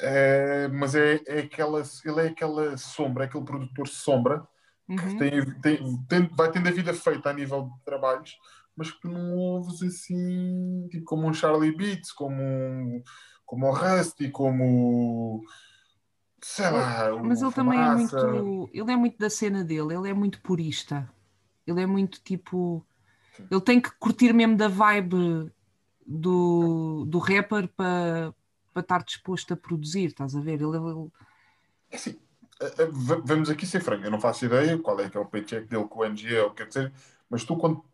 Eh, 0.00 0.68
mas 0.68 0.94
é, 0.94 1.20
é 1.26 1.40
aquela, 1.40 1.82
ele 2.04 2.20
é 2.20 2.26
aquela 2.28 2.76
sombra, 2.78 3.24
é 3.24 3.26
aquele 3.26 3.44
produtor 3.44 3.86
sombra 3.86 4.46
que 4.86 4.94
Uhum. 4.94 5.18
tem, 5.18 5.60
tem- 5.60 6.02
tem- 6.08 6.30
vai 6.36 6.50
tendo 6.50 6.68
a 6.68 6.72
vida 6.72 6.94
feita 6.94 7.30
a 7.30 7.32
nível 7.32 7.64
de 7.64 7.84
trabalhos, 7.84 8.36
mas 8.76 8.90
que 8.90 9.00
tu 9.00 9.08
não 9.08 9.34
ouves 9.36 9.82
assim, 9.82 10.88
tipo 10.90 11.04
como 11.04 11.26
um 11.28 11.34
Charlie 11.34 11.76
Beats, 11.76 12.10
como 12.12 12.42
um, 12.42 13.02
como 13.44 13.66
o 13.66 13.72
Rusty, 13.72 14.30
como 14.30 15.42
sei 16.42 16.70
lá, 16.70 17.14
o 17.14 17.24
Mas 17.24 17.42
ele 17.42 17.52
também 17.52 17.84
é 17.84 17.90
muito. 17.90 18.70
Ele 18.72 18.92
é 18.92 18.96
muito 18.96 19.18
da 19.18 19.30
cena 19.30 19.62
dele, 19.62 19.94
ele 19.94 20.08
é 20.08 20.14
muito 20.14 20.40
purista. 20.40 21.08
Ele 21.66 21.82
é 21.82 21.86
muito 21.86 22.20
tipo. 22.22 22.84
Ele 23.50 23.60
tem 23.60 23.80
que 23.80 23.90
curtir 23.92 24.32
mesmo 24.32 24.56
da 24.56 24.68
vibe 24.68 25.52
do, 26.06 27.04
do 27.06 27.18
rapper 27.18 27.68
para 27.68 28.34
para 28.72 28.82
estar 28.82 29.02
disposto 29.04 29.52
a 29.54 29.56
produzir, 29.56 30.06
estás 30.06 30.34
a 30.34 30.40
ver? 30.40 30.60
Ele, 30.60 30.76
ele- 30.76 31.10
É 31.90 31.96
assim, 31.96 32.18
eh, 32.60 32.74
eh, 32.78 32.88
va- 32.90 33.20
vamos 33.24 33.50
aqui 33.50 33.66
ser 33.66 33.80
franco, 33.80 34.04
eu 34.04 34.10
não 34.10 34.20
faço 34.20 34.44
ideia 34.44 34.78
qual 34.78 34.98
é 35.00 35.08
que 35.10 35.16
é 35.16 35.20
o 35.20 35.26
paycheck 35.26 35.66
dele 35.66 35.84
com 35.86 36.00
o 36.00 36.04
NG 36.04 36.38
ou 36.40 36.48
o 36.48 36.50
que 36.50 36.56
quer 36.62 36.68
dizer, 36.68 36.92
mas 37.28 37.44
tu 37.44 37.56
quando 37.56 37.84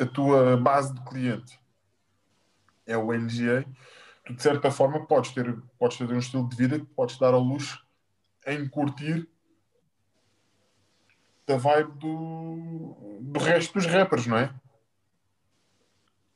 a 0.00 0.06
tua 0.06 0.56
base 0.56 0.92
de 0.94 1.00
cliente 1.04 1.58
é 2.86 2.96
o 2.96 3.12
NGA, 3.12 3.64
tu 4.24 4.34
de 4.34 4.42
certa 4.42 4.70
forma 4.70 5.06
podes 5.06 5.32
ter, 5.32 5.56
podes 5.78 5.98
ter 5.98 6.10
um 6.10 6.18
estilo 6.18 6.48
de 6.48 6.56
vida 6.56 6.78
que 6.78 6.86
podes 6.86 7.18
dar 7.18 7.34
ao 7.34 7.40
luxo 7.40 7.84
em 8.46 8.66
curtir 8.68 9.28
da 11.46 11.56
vibe 11.56 11.92
do, 11.98 13.18
do 13.20 13.40
resto 13.40 13.74
dos 13.74 13.86
rappers, 13.86 14.26
não 14.26 14.36
é? 14.36 14.52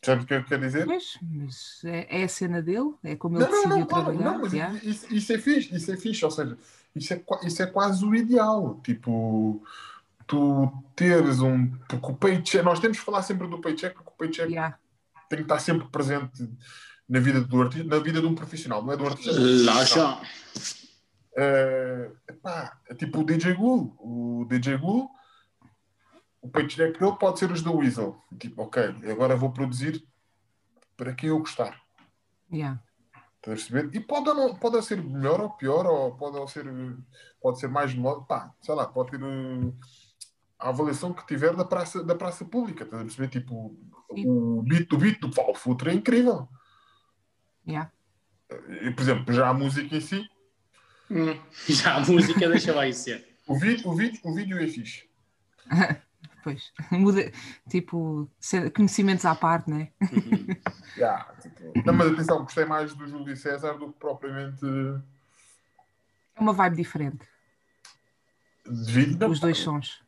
Sabe 0.05 0.24
o 0.24 0.27
que 0.27 0.35
eu 0.35 0.45
quero 0.45 0.62
dizer? 0.62 0.85
Pois, 0.85 1.16
mas 1.23 1.81
é, 1.85 2.23
é 2.23 2.24
a 2.24 2.29
cena 2.29 2.61
dele, 2.61 2.93
é 3.05 3.15
como 3.15 3.37
ele 3.37 3.45
não, 3.45 3.51
decidiu 3.51 3.79
não, 3.79 3.87
claro, 3.87 4.05
trabalhar. 4.07 4.33
não, 4.33 4.41
mas 4.41 4.53
yeah. 4.53 4.81
isso, 4.83 5.15
isso 5.15 5.33
é 5.33 5.39
fixe, 5.39 5.74
isso 5.74 5.93
é 5.93 5.97
fixe, 5.97 6.24
ou 6.24 6.31
seja, 6.31 6.59
isso 6.95 7.15
é, 7.15 7.23
isso 7.45 7.62
é 7.62 7.66
quase 7.66 8.05
o 8.05 8.12
ideal, 8.12 8.81
tipo, 8.83 9.62
tu 10.27 10.73
teres 10.97 11.41
um, 11.41 11.69
porque 11.89 12.11
o 12.11 12.15
paycheck, 12.15 12.65
nós 12.65 12.81
temos 12.81 12.99
que 12.99 13.05
falar 13.05 13.23
sempre 13.23 13.47
do 13.47 13.61
paycheck, 13.61 13.95
porque 13.95 14.11
o 14.11 14.15
paycheck 14.19 14.51
Yeah. 14.51 14.77
tem 15.29 15.39
que 15.39 15.45
estar 15.45 15.61
sempre 15.61 15.87
presente 15.89 16.51
na 17.09 17.20
vida 17.20 17.41
do 17.41 17.62
artista, 17.62 17.87
na 17.87 18.03
vida 18.03 18.20
de 18.20 18.27
um 18.27 18.35
profissional, 18.35 18.85
não 18.85 18.93
é 18.93 18.97
do 18.97 19.07
artista. 19.07 19.39
Lá 19.65 19.85
já. 19.85 20.20
É, 21.37 22.11
epá, 22.29 22.77
é 22.89 22.95
tipo 22.95 23.20
o 23.20 23.24
DJ 23.24 23.55
Glue, 23.55 23.95
o 23.99 24.47
DJ 24.49 24.79
Glue, 24.79 25.09
o 26.43 26.48
paycheck 26.48 26.98
dele 26.98 27.16
pode 27.19 27.39
ser 27.39 27.51
os 27.51 27.62
da 27.62 27.70
Weasel, 27.70 28.20
tipo, 28.39 28.62
ok, 28.62 28.82
agora 29.10 29.36
vou 29.36 29.52
produzir 29.52 30.05
para 30.97 31.14
quem 31.14 31.28
eu 31.31 31.39
gostar. 31.39 31.81
Yeah. 32.52 32.82
Estás 33.14 33.60
a 33.60 33.70
perceber? 33.70 33.97
E 33.97 34.01
pode, 34.01 34.28
ou 34.28 34.35
não, 34.35 34.55
pode 34.56 34.82
ser 34.85 35.02
melhor 35.02 35.40
ou 35.40 35.51
pior, 35.51 35.86
ou 35.86 36.14
pode 36.16 36.36
ou 36.36 36.47
ser, 36.47 36.66
pode 37.40 37.59
ser 37.59 37.69
mais 37.69 37.94
melhor, 37.94 38.27
pá, 38.27 38.52
sei 38.60 38.74
lá, 38.74 38.86
pode 38.86 39.12
ter 39.12 39.20
eh, 39.23 39.73
a 40.59 40.69
avaliação 40.69 41.14
que 41.14 41.27
tiver 41.27 41.56
da 41.56 41.64
praça, 41.64 42.05
da 42.05 42.14
praça 42.14 42.44
pública, 42.44 42.85
estás 42.85 43.01
a 43.01 43.05
perceber? 43.05 43.28
Tipo, 43.28 43.77
Sim. 44.14 44.27
o 44.28 44.62
beat 44.62 44.89
do 44.89 44.98
beat 44.98 45.20
do 45.20 45.31
Paulo 45.31 45.55
Futre 45.55 45.90
é 45.90 45.94
incrível. 45.94 46.48
Yeah. 47.66 47.90
E, 48.82 48.90
por 48.90 49.02
exemplo, 49.02 49.32
já 49.32 49.48
a 49.48 49.55
música 49.55 49.97
em 49.97 50.01
si, 50.01 50.28
Hum, 51.10 51.39
Já 51.69 51.97
a 51.97 52.01
música 52.01 52.48
deixa 52.48 52.74
lá 52.74 52.89
isso 52.89 53.05
ser. 53.05 53.36
o 53.47 53.55
vídeo, 53.59 53.89
o 53.89 53.94
vídeo, 53.94 54.20
o 54.24 54.35
vídeo 54.35 54.59
é 54.59 54.66
fixe. 54.66 55.09
Pois, 56.43 56.73
muda, 56.90 57.31
tipo, 57.69 58.28
conhecimentos 58.74 59.24
à 59.24 59.35
parte, 59.35 59.70
né? 59.70 59.89
Já, 60.97 61.24
tipo, 61.40 61.73
não, 61.86 61.94
mas 61.94 62.12
atenção, 62.12 62.43
gostei 62.43 62.64
mais 62.64 62.93
do 62.94 63.06
Júlio 63.06 63.36
César 63.36 63.74
do 63.74 63.93
que 63.93 63.98
propriamente 63.98 64.64
É 66.35 66.40
uma 66.40 66.52
vibe 66.52 66.77
diferente, 66.77 67.27
de 68.66 68.93
vídeo. 68.93 69.28
os 69.28 69.39
dois 69.40 69.59
sons. 69.59 70.01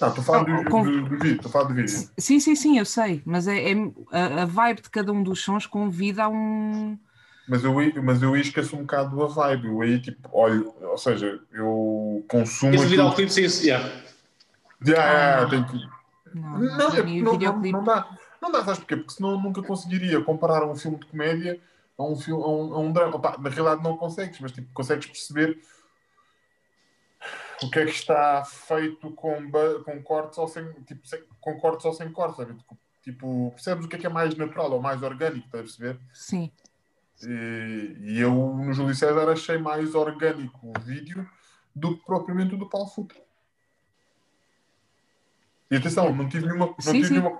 Não, 0.00 0.08
estou 0.08 0.22
a 0.22 0.24
falar 0.24 0.48
Não, 0.48 0.64
do, 0.64 0.70
com- 0.70 0.82
do, 0.84 1.02
do 1.02 1.18
vídeo, 1.18 1.36
estou 1.36 1.48
a 1.50 1.52
falar 1.52 1.64
do 1.68 1.74
vídeo. 1.74 2.08
Sim, 2.16 2.40
sim, 2.40 2.54
sim, 2.54 2.78
eu 2.78 2.86
sei, 2.86 3.22
mas 3.26 3.46
é, 3.46 3.72
é- 3.72 3.74
a, 4.12 4.42
a 4.42 4.46
vibe 4.46 4.82
de 4.82 4.88
cada 4.90 5.12
um 5.12 5.22
dos 5.22 5.42
sons 5.42 5.66
convida 5.66 6.24
a 6.24 6.28
um. 6.28 6.98
Mas 7.46 7.64
eu, 7.64 7.76
aí- 7.78 7.92
mas 8.00 8.22
eu 8.22 8.34
esqueço 8.36 8.76
um 8.76 8.80
bocado 8.82 9.22
a 9.22 9.26
vibe. 9.26 9.66
Eu 9.66 9.82
aí, 9.82 10.00
tipo, 10.00 10.28
olho, 10.32 10.72
ou 10.80 10.96
seja, 10.96 11.38
eu 11.52 12.24
consumo. 12.30 12.74
Esse 12.74 12.86
vídeo 12.86 13.02
ao 13.02 13.10
aquilo- 13.10 13.28
clipe, 13.28 13.50
sim, 13.50 13.66
yeah. 13.66 13.92
Ah. 14.96 15.46
tenho 15.48 15.66
que. 15.66 15.76
Não, 16.34 16.58
Não, 16.58 16.90
para 16.90 17.00
é- 17.00 17.02
não, 17.22 17.32
não, 17.38 17.60
não 17.72 17.84
dá. 17.84 18.18
Não 18.40 18.50
dá, 18.52 18.64
sabes 18.64 18.78
porquê? 18.78 18.96
Porque 18.96 19.12
senão 19.12 19.32
eu 19.32 19.38
nunca 19.38 19.62
conseguiria 19.62 20.22
comparar 20.22 20.64
um 20.64 20.74
filme 20.76 20.98
de 20.98 21.06
comédia 21.06 21.60
a 21.98 22.02
um, 22.04 22.16
filme, 22.16 22.42
a 22.42 22.46
um, 22.46 22.74
a 22.74 22.78
um 22.78 22.92
drama. 22.92 23.16
Opa, 23.16 23.36
na 23.38 23.50
realidade 23.50 23.82
não 23.82 23.96
consegues, 23.96 24.38
mas 24.40 24.52
tipo, 24.52 24.72
consegues 24.72 25.06
perceber 25.06 25.60
o 27.62 27.70
que 27.70 27.78
é 27.80 27.84
que 27.84 27.90
está 27.90 28.42
feito 28.44 29.10
com, 29.10 29.50
com 29.84 30.02
cortes 30.02 30.38
ou 30.38 30.48
sem, 30.48 30.72
tipo, 30.84 31.06
sem- 31.06 31.22
com 31.40 31.58
cortes 31.60 31.84
ou 31.84 31.92
sem 31.92 32.10
cortes, 32.10 32.36
sabe? 32.38 32.56
Tipo, 33.02 33.50
percebes 33.50 33.84
o 33.84 33.88
que 33.88 33.96
é 33.96 33.98
que 33.98 34.06
é 34.06 34.10
mais 34.10 34.34
natural 34.34 34.72
ou 34.72 34.80
mais 34.80 35.02
orgânico, 35.02 35.44
estás 35.46 35.60
a 35.60 35.64
perceber? 35.64 36.00
Sim, 36.14 36.50
E, 37.22 37.96
e 38.00 38.20
eu 38.20 38.32
no 38.32 38.72
Júlio 38.72 38.94
César 38.94 39.28
achei 39.30 39.58
mais 39.58 39.94
orgânico 39.94 40.72
o 40.74 40.80
vídeo 40.80 41.28
do 41.74 41.98
que 41.98 42.04
propriamente 42.06 42.54
o 42.54 42.58
do 42.58 42.68
Paulo 42.68 42.88
Futre. 42.88 43.20
E 45.70 45.76
atenção, 45.76 46.14
não 46.14 46.28
tive 46.28 46.46
nenhuma, 46.46 46.66
não 46.66 46.76
Sim, 46.78 46.98
tive 46.98 47.08
sim. 47.08 47.14
nenhuma, 47.14 47.38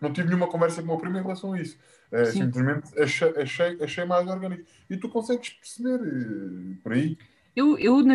não 0.00 0.12
tive 0.12 0.28
nenhuma 0.28 0.48
conversa 0.48 0.82
com 0.82 0.88
o 0.88 0.90
meu 0.92 0.98
primo 0.98 1.18
em 1.18 1.22
relação 1.22 1.52
a 1.52 1.60
isso. 1.60 1.78
Sim. 2.22 2.32
simplesmente 2.32 2.98
achei, 3.00 3.28
achei, 3.42 3.82
achei 3.82 4.04
mais 4.04 4.26
orgânico. 4.28 4.64
E 4.90 4.96
tu 4.96 5.08
consegues 5.08 5.50
perceber 5.50 6.00
eh, 6.02 6.76
por 6.82 6.92
aí. 6.92 7.16
eu, 7.54 7.78
eu, 7.78 8.02
na 8.02 8.14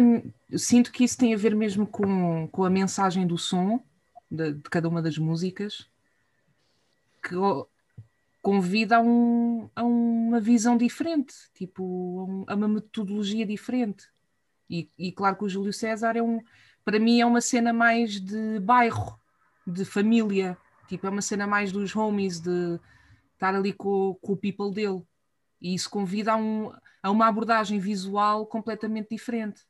eu 0.49 0.59
sinto 0.59 0.91
que 0.91 1.03
isso 1.03 1.17
tem 1.17 1.33
a 1.33 1.37
ver 1.37 1.55
mesmo 1.55 1.85
com, 1.87 2.47
com 2.49 2.63
a 2.63 2.69
mensagem 2.69 3.27
do 3.27 3.37
som 3.37 3.83
de, 4.31 4.53
de 4.53 4.69
cada 4.69 4.87
uma 4.89 5.01
das 5.01 5.17
músicas 5.17 5.89
que 7.21 7.35
convida 8.41 8.97
a, 8.97 9.01
um, 9.01 9.69
a 9.75 9.83
uma 9.83 10.39
visão 10.39 10.77
diferente, 10.77 11.33
tipo, 11.53 11.83
a, 12.19 12.23
um- 12.25 12.45
a 12.47 12.55
uma 12.55 12.67
metodologia 12.67 13.45
diferente. 13.45 14.07
E, 14.69 14.89
e 14.97 15.11
claro 15.11 15.37
que 15.37 15.45
o 15.45 15.49
Júlio 15.49 15.73
César 15.73 16.17
é 16.17 16.23
um, 16.23 16.41
para 16.85 16.99
mim, 16.99 17.21
é 17.21 17.27
uma 17.27 17.41
cena 17.41 17.73
mais 17.73 18.19
de 18.21 18.59
bairro, 18.61 19.19
de 19.65 19.85
família, 19.85 20.57
tipo, 20.87 21.07
é 21.07 21.09
uma 21.09 21.21
cena 21.21 21.47
mais 21.47 21.71
dos 21.71 21.95
homies, 21.95 22.39
de 22.39 22.79
estar 23.33 23.55
ali 23.55 23.73
com, 23.73 24.17
com 24.21 24.33
o 24.33 24.37
people 24.37 24.71
dele. 24.71 25.01
E 25.61 25.73
isso 25.73 25.89
convida 25.89 26.33
a, 26.33 26.35
um, 26.35 26.73
a 27.01 27.09
uma 27.09 27.27
abordagem 27.27 27.79
visual 27.79 28.45
completamente 28.45 29.09
diferente. 29.09 29.61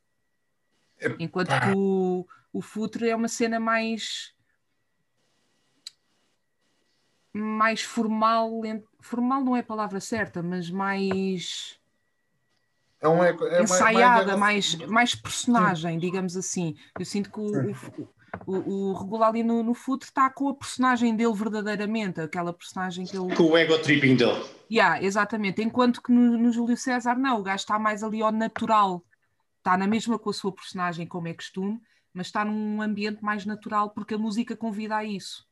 Enquanto 1.20 1.50
que 1.50 1.76
o, 1.76 2.26
o 2.52 2.62
Futre 2.62 3.10
é 3.10 3.16
uma 3.16 3.28
cena 3.28 3.60
mais 3.60 4.34
mais 7.36 7.82
formal, 7.82 8.62
formal 9.02 9.44
não 9.44 9.56
é 9.56 9.62
a 9.62 9.64
palavra 9.64 10.00
certa, 10.00 10.44
mas 10.44 10.70
mais 10.70 11.80
É 13.02 13.10
um 13.10 13.24
eco, 13.24 13.44
é 13.46 13.64
ensaiada, 13.64 14.38
mais, 14.38 14.76
mais, 14.76 14.90
mais 14.90 15.16
personagem, 15.16 15.98
digamos 15.98 16.38
assim. 16.38 16.76
Eu 16.98 17.06
sinto 17.06 17.32
que 17.32 17.40
o, 17.40 17.72
o, 17.72 18.10
o, 18.46 18.92
o 18.92 18.94
regular 18.94 19.30
ali 19.30 19.44
no, 19.44 19.62
no 19.64 19.74
Futre 19.74 20.08
está 20.10 20.30
com 20.30 20.50
a 20.50 20.54
personagem 20.56 21.16
dele 21.16 21.34
verdadeiramente, 21.34 22.22
aquela 22.22 22.52
personagem 22.54 23.06
que 23.06 23.18
ele. 23.18 23.36
Com 23.36 23.44
o 23.52 23.58
ego 23.58 23.78
tripping 23.80 24.16
dele. 24.16 24.44
Yeah, 24.72 25.02
exatamente. 25.04 25.62
Enquanto 25.62 26.02
que 26.02 26.12
no, 26.12 26.38
no 26.38 26.52
Júlio 26.52 26.76
César, 26.78 27.16
não, 27.16 27.40
o 27.40 27.44
gajo 27.44 27.58
está 27.62 27.78
mais 27.78 28.04
ali 28.04 28.22
ao 28.22 28.32
natural. 28.32 29.04
Está 29.60 29.78
na 29.78 29.88
mesma 29.88 30.18
com 30.20 30.30
a 30.30 30.34
sua 30.34 30.52
personagem, 30.52 31.08
como 31.08 31.28
é 31.28 31.34
costume, 31.34 31.80
mas 32.14 32.28
está 32.28 32.44
num 32.44 32.82
ambiente 32.82 33.24
mais 33.24 33.46
natural 33.46 33.92
porque 33.92 34.16
a 34.16 34.18
música 34.18 34.56
convida 34.58 34.98
a 34.98 35.04
isso. 35.06 35.48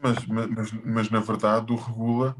Mas, 0.00 0.24
mas, 0.26 0.48
mas, 0.50 0.72
mas, 0.84 1.10
na 1.10 1.18
verdade 1.20 1.72
o 1.72 1.76
Regula 1.76 2.36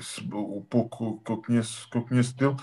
se- 0.00 0.28
o 0.32 0.64
pouco 0.68 1.20
que 1.24 1.32
eu 1.32 1.38
conheço, 1.42 1.88
que 1.90 1.98
eu 1.98 2.02
conheço 2.02 2.36
dele, 2.36 2.54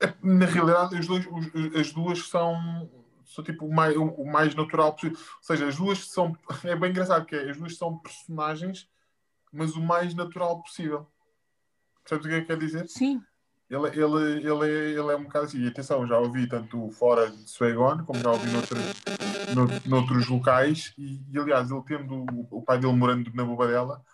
é, 0.00 0.12
na 0.22 0.44
realidade 0.46 0.96
as, 0.98 1.06
dois, 1.06 1.26
os- 1.26 1.74
as 1.76 1.92
duas 1.92 2.28
são, 2.28 2.90
são 3.34 3.44
tipo 3.44 3.66
o 3.66 3.72
mais, 3.74 3.96
o 3.96 4.24
mais 4.24 4.54
natural 4.54 4.92
possível. 4.92 5.18
Ou 5.18 5.42
seja, 5.42 5.66
as 5.66 5.76
duas 5.76 6.08
são. 6.08 6.36
É 6.64 6.76
bem 6.76 6.90
engraçado 6.90 7.26
que 7.26 7.34
é, 7.34 7.50
as 7.50 7.56
duas 7.56 7.76
são 7.76 7.98
personagens, 7.98 8.88
mas 9.52 9.74
o 9.74 9.80
mais 9.80 10.14
natural 10.14 10.62
possível. 10.62 11.06
Sabes 12.06 12.26
o 12.26 12.28
que 12.28 12.34
é 12.34 12.40
que 12.40 12.46
quer 12.46 12.58
dizer? 12.58 12.86
Sim, 12.88 13.22
Ele, 13.70 13.88
ele, 13.88 14.46
ele, 14.46 14.70
é, 14.70 14.90
ele 14.90 15.12
é 15.12 15.16
um 15.16 15.24
bocado 15.24 15.46
assim. 15.46 15.58
E 15.62 15.68
atenção, 15.68 16.06
já 16.06 16.18
ouvi 16.18 16.46
tanto 16.46 16.90
fora 16.90 17.30
de 17.30 17.48
Swagon, 17.50 18.04
como 18.04 18.20
já 18.20 18.30
ouvi 18.30 18.50
noutros, 18.50 18.82
no- 19.54 19.90
noutros 19.90 20.28
locais. 20.28 20.92
E, 20.98 21.20
e, 21.32 21.38
aliás, 21.38 21.70
ele 21.70 21.82
tendo 21.86 22.26
o, 22.50 22.62
pai 22.62 22.78
dele 22.78 22.92
morando 22.92 23.30
na 23.34 23.44
Bobadela, 23.44 24.04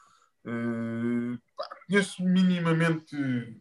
eh, 0.45 1.39
pá, 1.57 1.69
conheço 1.87 2.23
minimamente 2.25 3.17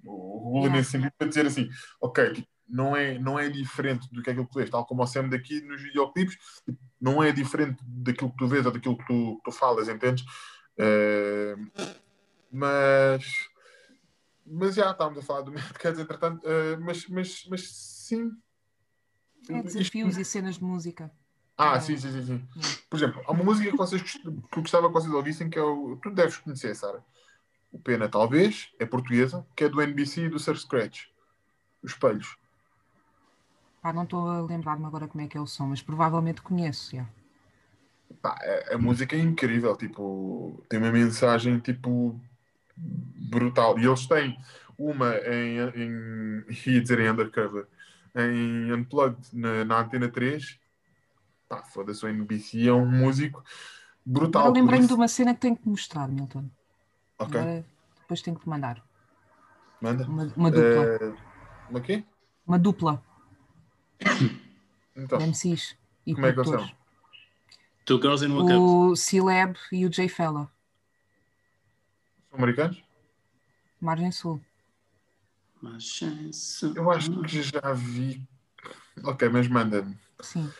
o 0.06 0.60
Yeah. 0.60 0.78
nesse 0.78 0.92
sentido 0.92 1.14
para 1.18 1.28
dizer 1.28 1.46
assim: 1.46 1.70
ok, 2.02 2.34
tipo, 2.34 2.48
não 2.70 2.96
é, 2.96 3.18
não 3.18 3.38
é 3.40 3.50
diferente 3.50 4.08
do 4.14 4.22
que 4.22 4.30
é 4.30 4.32
aquilo 4.34 4.46
que 4.46 4.54
tu 4.54 4.60
vês, 4.60 4.70
tal 4.70 4.86
como 4.86 5.04
o 5.04 5.08
Sam 5.08 5.28
daqui 5.30 5.62
nos 5.62 5.82
videoclipes, 5.82 6.38
não 7.02 7.22
é 7.24 7.32
diferente 7.32 7.84
daquilo 7.86 8.32
que 8.32 8.38
tu 8.38 8.48
vês 8.48 8.66
ou 8.66 8.72
daquilo 8.72 8.98
que 8.98 9.06
tu, 9.08 9.38
que 9.38 9.44
tu 9.44 9.52
falas, 9.52 9.90
entendes? 9.90 10.24
Eh, 10.78 11.56
mas 12.52 13.26
mas 14.52 14.76
já 14.76 14.92
estávamos 14.92 15.20
a 15.20 15.22
falar 15.22 15.42
do 15.42 15.52
Mad 15.52 15.72
Cats, 15.74 16.00
entretanto, 16.00 16.42
eh, 16.44 16.76
mas, 16.78 17.08
mas, 17.08 17.46
mas 17.50 17.70
sim. 17.70 18.32
é 19.48 19.62
desafios 19.62 20.18
e 20.18 20.26
cenas 20.26 20.56
de 20.56 20.64
música. 20.64 21.12
Ah, 21.56 21.76
É. 21.76 21.80
sim, 21.82 21.98
sim, 21.98 22.12
sim, 22.12 22.26
sim. 22.26 22.48
Por 22.90 22.98
exemplo, 22.98 23.22
há 23.28 23.32
uma 23.32 23.44
música 23.44 23.70
que, 23.70 23.78
vocês, 23.78 24.02
que 24.02 24.28
eu 24.28 24.62
gostava 24.62 24.88
que 24.88 24.94
vocês 24.94 25.14
ouvissem, 25.14 25.50
que 25.50 25.60
é 25.60 25.62
o. 25.62 25.98
Tu 26.02 26.10
deves 26.10 26.38
conhecer, 26.38 26.74
Sara. 26.76 27.04
O 27.72 27.78
Pena, 27.78 28.10
talvez, 28.10 28.70
é 28.80 28.86
portuguesa, 28.86 29.46
que 29.56 29.66
é 29.66 29.70
do 29.70 29.80
NBC 29.82 30.22
e 30.26 30.30
do 30.30 30.40
Sir 30.40 30.58
Scratch. 30.58 31.08
Os 31.84 31.92
espelhos. 31.92 32.36
Pá, 33.82 33.94
não 33.94 34.04
estou 34.04 34.30
a 34.30 34.42
lembrar-me 34.42 34.86
agora 34.86 35.08
como 35.08 35.24
é 35.24 35.28
que 35.28 35.38
é 35.38 35.42
o 35.42 35.48
som, 35.48 35.68
mas 35.68 35.82
provavelmente 35.82 36.42
conheço. 36.42 36.96
já. 36.96 37.06
Pá, 38.22 38.38
a, 38.72 38.76
a 38.76 38.78
música 38.78 39.16
é 39.16 39.20
incrível, 39.20 39.76
tipo, 39.76 40.62
tem 40.68 40.80
uma 40.80 40.92
mensagem 40.92 41.60
tipo 41.60 42.20
brutal. 43.30 43.78
E 43.80 43.86
eles 43.86 44.06
têm 44.08 44.38
uma 44.78 45.16
em, 45.18 45.60
em 45.76 46.46
ia 46.66 46.82
dizer 46.82 47.00
em 47.00 47.10
undercover, 47.10 47.68
em 48.16 48.72
Unplugged 48.74 49.20
na, 49.34 49.64
na 49.66 49.80
Antena 49.80 50.10
3. 50.10 50.60
Pá, 51.48 51.64
foda-se, 51.64 52.06
o 52.06 52.10
NBC 52.10 52.68
é 52.68 52.74
um 52.74 52.86
músico 52.86 53.44
brutal. 54.06 54.48
Agora 54.48 54.60
lembrei-me 54.60 54.88
de 54.88 54.94
uma 54.94 55.08
cena 55.08 55.34
que 55.34 55.40
tenho 55.42 55.58
que 55.58 55.68
mostrar, 55.68 56.08
Milton. 56.08 56.46
Ok, 57.18 57.36
Agora, 57.36 57.66
depois 58.02 58.22
tenho 58.22 58.38
que 58.38 58.44
te 58.44 58.50
mandar. 58.50 58.84
manda. 59.82 60.06
Uma, 60.06 60.24
uma 60.36 60.52
dupla. 60.52 60.84
Eh, 61.02 61.14
uma 61.70 61.82
quê? 61.82 62.04
Uma 62.46 62.60
dupla 62.60 63.04
Então, 64.96 65.20
MCs 65.22 65.76
e 66.06 66.14
como 66.14 66.26
é 66.26 66.34
que 66.34 66.40
eles 66.40 66.50
produtores. 66.50 66.70
são? 66.70 66.80
Two 67.86 68.02
Girls 68.02 68.26
in 68.26 68.32
One 68.32 68.48
Cup. 68.48 68.60
O 68.60 68.96
C-Lab 68.96 69.58
e 69.72 69.86
o 69.86 69.90
J 69.90 70.08
Fella, 70.08 70.52
São 72.30 72.38
americanos? 72.40 72.84
Margem 73.80 74.12
Sul. 74.12 74.42
Mas 75.62 75.84
chance. 75.84 76.72
Eu 76.76 76.90
acho 76.92 77.22
que 77.24 77.42
já 77.42 77.74
vi. 77.74 78.22
Ok, 79.04 79.28
mas 79.30 79.48
manda-me. 79.48 79.98
Sim. 80.22 80.52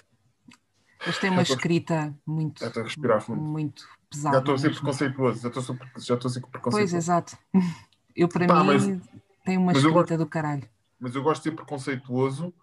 Eles 1.04 1.18
têm 1.20 1.30
uma 1.30 1.44
Já 1.46 1.54
escrita 1.56 2.16
muito, 2.26 2.60
Já 2.60 2.68
estou 2.68 2.82
a 2.82 2.86
respirar 2.86 3.22
fundo. 3.22 3.42
muito 3.42 3.82
Já 3.84 3.88
pesada. 4.10 4.38
estou 4.40 4.56
a 4.56 4.58
ser 4.58 4.70
preconceituoso. 4.72 5.42
Já 5.42 5.48
estou 5.48 5.62
a 5.62 5.66
ser- 5.66 5.78
já 6.02 6.14
estou 6.16 6.30
a 6.30 6.34
ser 6.34 6.40
Pois, 6.42 6.52
preconceituoso. 6.52 6.98
exato. 6.98 7.38
Eu, 8.16 8.28
para 8.28 8.48
Pá, 8.48 8.62
mim, 8.64 8.68
mas- 8.68 8.86
tem 9.46 9.58
uma 9.58 9.72
eu 9.72 9.78
escrita 9.78 10.18
do 10.18 10.26
caralho. 10.26 10.68
Mas 11.00 11.16
eu 11.16 11.24
gosto 11.24 11.44
de 11.44 11.50
ser 11.50 11.56
preconceituoso 11.56 12.54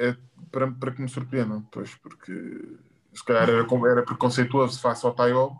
é 0.00 0.16
para, 0.50 0.70
para 0.72 0.92
que 0.92 1.02
me 1.02 1.08
surpreendam, 1.08 1.62
pois, 1.70 1.94
porque 1.96 2.32
se 3.12 3.24
calhar 3.24 3.48
era, 3.48 3.66
era 3.90 4.02
preconceituoso 4.02 4.80
face 4.80 5.04
ao 5.04 5.14
Tayob. 5.14 5.54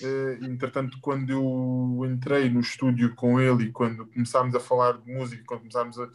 Eh, 0.00 0.38
entretanto, 0.42 0.98
quando 1.00 1.30
eu 1.30 2.06
entrei 2.06 2.48
no 2.48 2.60
estúdio 2.60 3.14
com 3.14 3.40
ele 3.40 3.64
e 3.64 3.72
quando 3.72 4.06
começámos 4.06 4.54
a 4.54 4.60
falar 4.60 4.98
de 4.98 5.12
música, 5.12 5.42
quando 5.46 5.60
começámos 5.60 5.98
a. 5.98 6.08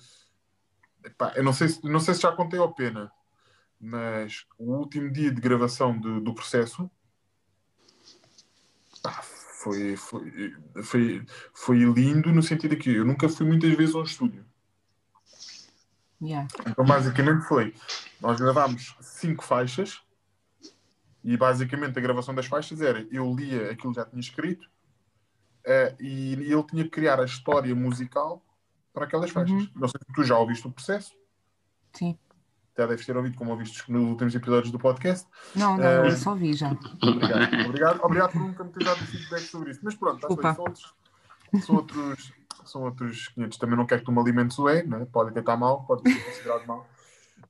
Epá, 1.03 1.33
eu 1.35 1.43
não 1.43 1.53
sei, 1.53 1.69
se, 1.69 1.83
não 1.83 1.99
sei 1.99 2.13
se 2.13 2.21
já 2.21 2.31
contei 2.31 2.59
ao 2.59 2.73
pena, 2.73 3.11
mas 3.79 4.45
o 4.57 4.73
último 4.75 5.11
dia 5.11 5.31
de 5.31 5.41
gravação 5.41 5.97
do, 5.97 6.19
do 6.19 6.33
processo 6.33 6.89
foi, 9.59 9.95
foi, 9.97 10.55
foi, 10.83 11.25
foi 11.53 11.77
lindo 11.77 12.31
no 12.31 12.41
sentido 12.41 12.77
que 12.77 12.95
eu 12.95 13.05
nunca 13.05 13.27
fui 13.29 13.45
muitas 13.45 13.73
vezes 13.73 13.95
a 13.95 13.99
um 13.99 14.03
estúdio. 14.03 14.48
Yeah. 16.21 16.47
Então, 16.67 16.85
basicamente 16.85 17.45
foi: 17.47 17.73
nós 18.19 18.39
gravámos 18.39 18.95
cinco 18.99 19.43
faixas 19.43 20.01
e, 21.23 21.37
basicamente, 21.37 21.97
a 21.97 22.01
gravação 22.01 22.35
das 22.35 22.45
faixas 22.45 22.81
era 22.81 23.07
eu 23.11 23.33
lia 23.33 23.71
aquilo 23.71 23.93
que 23.93 23.99
já 23.99 24.05
tinha 24.05 24.19
escrito 24.19 24.67
eh, 25.65 25.95
e 25.99 26.33
ele 26.33 26.63
tinha 26.63 26.83
que 26.83 26.89
criar 26.89 27.19
a 27.19 27.25
história 27.25 27.73
musical 27.75 28.43
para 28.93 29.05
aquelas 29.05 29.31
faixas. 29.31 29.55
Uhum. 29.55 29.69
Não 29.75 29.87
sei 29.87 29.99
se 30.05 30.13
tu 30.13 30.23
já 30.23 30.37
ouviste 30.37 30.67
o 30.67 30.71
processo, 30.71 31.13
Sim. 31.93 32.17
já 32.77 32.85
deves 32.85 33.05
ter 33.05 33.15
ouvido, 33.15 33.37
como 33.37 33.51
ouviste 33.51 33.89
nos 33.91 34.01
últimos 34.09 34.35
episódios 34.35 34.71
do 34.71 34.79
podcast. 34.79 35.27
Não, 35.55 35.77
não, 35.77 35.83
Eh, 35.83 36.07
eu 36.07 36.17
só 36.17 36.35
vi 36.35 36.53
já. 36.53 36.71
Obrigado, 37.01 37.65
obrigado, 37.65 37.99
obrigado 38.03 38.31
por 38.31 38.41
nunca 38.41 38.63
me 38.63 38.71
ter 38.71 38.83
dado 38.83 38.97
feedback 39.05 39.41
sobre 39.41 39.71
isso. 39.71 39.79
Mas 39.83 39.95
pronto, 39.95 40.19
tá 40.35 40.53
são 40.53 40.63
outros, 40.65 40.93
são 41.65 41.75
outros, 41.75 42.33
são 42.65 42.83
outros 42.83 43.27
500. 43.29 43.57
Também 43.57 43.77
não 43.77 43.85
quero 43.85 44.01
que 44.01 44.05
tu 44.05 44.11
me 44.11 44.19
alimentes 44.19 44.57
o 44.59 44.67
ego, 44.69 44.89
né? 44.89 45.07
pode 45.11 45.29
até 45.29 45.39
estar 45.39 45.57
mal, 45.57 45.85
pode 45.85 46.09
ser 46.11 46.23
considerado 46.23 46.65
mal. 46.67 46.87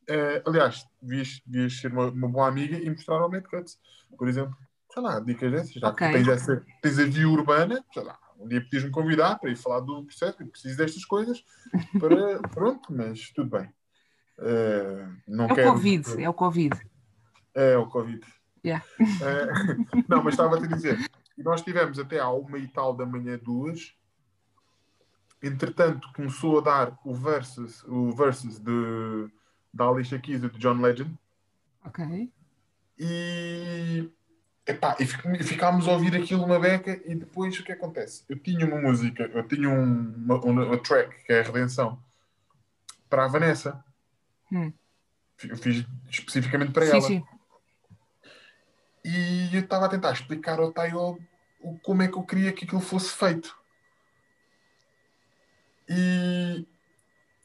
Eh, 0.08 0.42
aliás, 0.46 0.86
devias, 1.02 1.42
devias 1.46 1.80
ser 1.80 1.92
uma, 1.92 2.08
uma 2.08 2.28
boa 2.28 2.48
amiga 2.48 2.78
e 2.78 2.90
mostrar 2.90 3.16
ao 3.16 3.30
Mad 3.30 3.44
Cuts, 3.46 3.80
por 4.18 4.28
exemplo. 4.28 4.56
Sei 4.92 5.04
lá, 5.04 5.20
dicas 5.20 5.52
dessas. 5.52 5.74
Já 5.74 5.94
que 5.94 6.04
Ok. 6.04 6.12
tens, 6.12 6.28
essa, 6.28 6.66
tens 6.82 6.98
a 7.00 7.06
via 7.06 7.28
urbana, 7.30 7.84
sei 7.94 8.04
lá, 8.04 8.18
um 8.40 8.48
dia 8.48 8.62
podias-me 8.62 8.90
convidar 8.90 9.38
para 9.38 9.52
ir 9.52 9.56
falar 9.56 9.82
do 9.82 10.04
processo, 10.04 10.42
eu 10.42 10.48
preciso 10.48 10.78
destas 10.78 11.06
coisas, 11.06 11.44
para, 12.00 12.40
pronto, 12.50 12.92
mas 12.92 13.30
tudo 13.32 13.52
bem. 13.52 13.70
Eh, 14.40 15.08
não 15.28 15.46
É 15.46 15.52
o 15.52 15.56
quero, 15.56 15.72
Covid, 15.72 16.24
é 16.24 16.30
o 16.30 16.34
Covid. 16.34 16.82
é 17.54 17.78
o 17.78 17.88
Covid. 17.88 18.26
Yeah. 18.66 18.84
Eh, 19.00 19.48
não, 20.10 20.24
mas 20.24 20.34
estava 20.34 20.58
a 20.58 20.62
te 20.62 20.68
dizer. 20.68 20.98
E 21.38 21.44
nós 21.44 21.62
tivemos 21.62 22.00
até 22.00 22.20
à 22.20 22.30
uma 22.30 22.58
e 22.58 22.68
tal 22.68 22.94
da 22.94 23.06
manhã, 23.06 23.40
duas. 23.42 23.94
Entretanto, 25.42 26.12
começou 26.14 26.60
a 26.60 26.62
dar 26.62 27.00
o 27.06 27.14
versus, 27.14 27.84
o 27.86 28.12
versus 28.12 28.60
de, 28.60 29.30
da 29.74 29.86
Alicia 29.88 30.20
Keys 30.20 30.44
e 30.44 30.50
de 30.50 30.60
John 30.60 30.82
Legend. 30.82 31.18
Ok. 31.86 32.30
E, 32.98 34.10
epá, 34.68 34.98
e 35.00 35.06
fic- 35.06 35.44
ficámos 35.44 35.88
a 35.88 35.92
ouvir 35.94 36.14
aquilo 36.16 36.44
uma 36.44 36.60
beca. 36.60 37.00
E 37.06 37.16
depois 37.16 37.58
o 37.58 37.64
que 37.64 37.72
acontece? 37.72 38.24
Eu 38.28 38.38
tinha 38.38 38.66
uma 38.66 38.82
música, 38.82 39.24
eu 39.24 39.48
tinha 39.48 39.70
um, 39.70 40.14
uma, 40.18 40.36
uma 40.44 40.78
track 40.78 41.24
que 41.24 41.32
é 41.32 41.40
a 41.40 41.44
Redenção 41.44 41.98
para 43.10 43.24
a 43.24 43.28
Vanessa. 43.28 43.84
Hum. 44.52 44.74
Eu 45.44 45.56
fiz 45.56 45.86
especificamente 46.10 46.74
para 46.74 46.86
Sim, 46.86 46.92
ela. 46.92 47.02
sim. 47.02 47.24
E 49.06 49.56
eu 49.56 49.62
estava 49.62 49.86
a 49.86 49.90
tentar 49.90 50.12
explicar 50.12 50.60
ao 50.60 50.74
Tayo 50.74 51.18
como 51.82 52.02
é 52.02 52.08
que 52.10 52.18
eu 52.18 52.24
queria 52.24 52.52
que 52.52 52.66
aquilo 52.66 52.82
fosse 52.82 53.14
feito. 53.16 53.58
E 55.90 56.66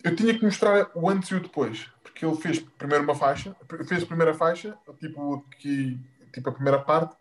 eu 0.05 0.15
tinha 0.15 0.39
que 0.39 0.45
mostrar 0.45 0.91
o 0.95 1.09
antes 1.09 1.31
e 1.31 1.35
o 1.35 1.41
depois. 1.41 1.91
Porque 2.03 2.25
ele 2.25 2.37
fez 2.37 2.61
primeiro 2.61 3.05
uma 3.05 3.15
faixa, 3.15 3.57
fez 3.89 4.03
a 4.03 4.07
primeira 4.07 4.35
faixa, 4.35 4.79
tipo, 5.01 5.41
que, 5.59 5.99
tipo 6.33 6.49
a 6.49 6.53
primeira 6.53 6.79
parte, 6.79 7.16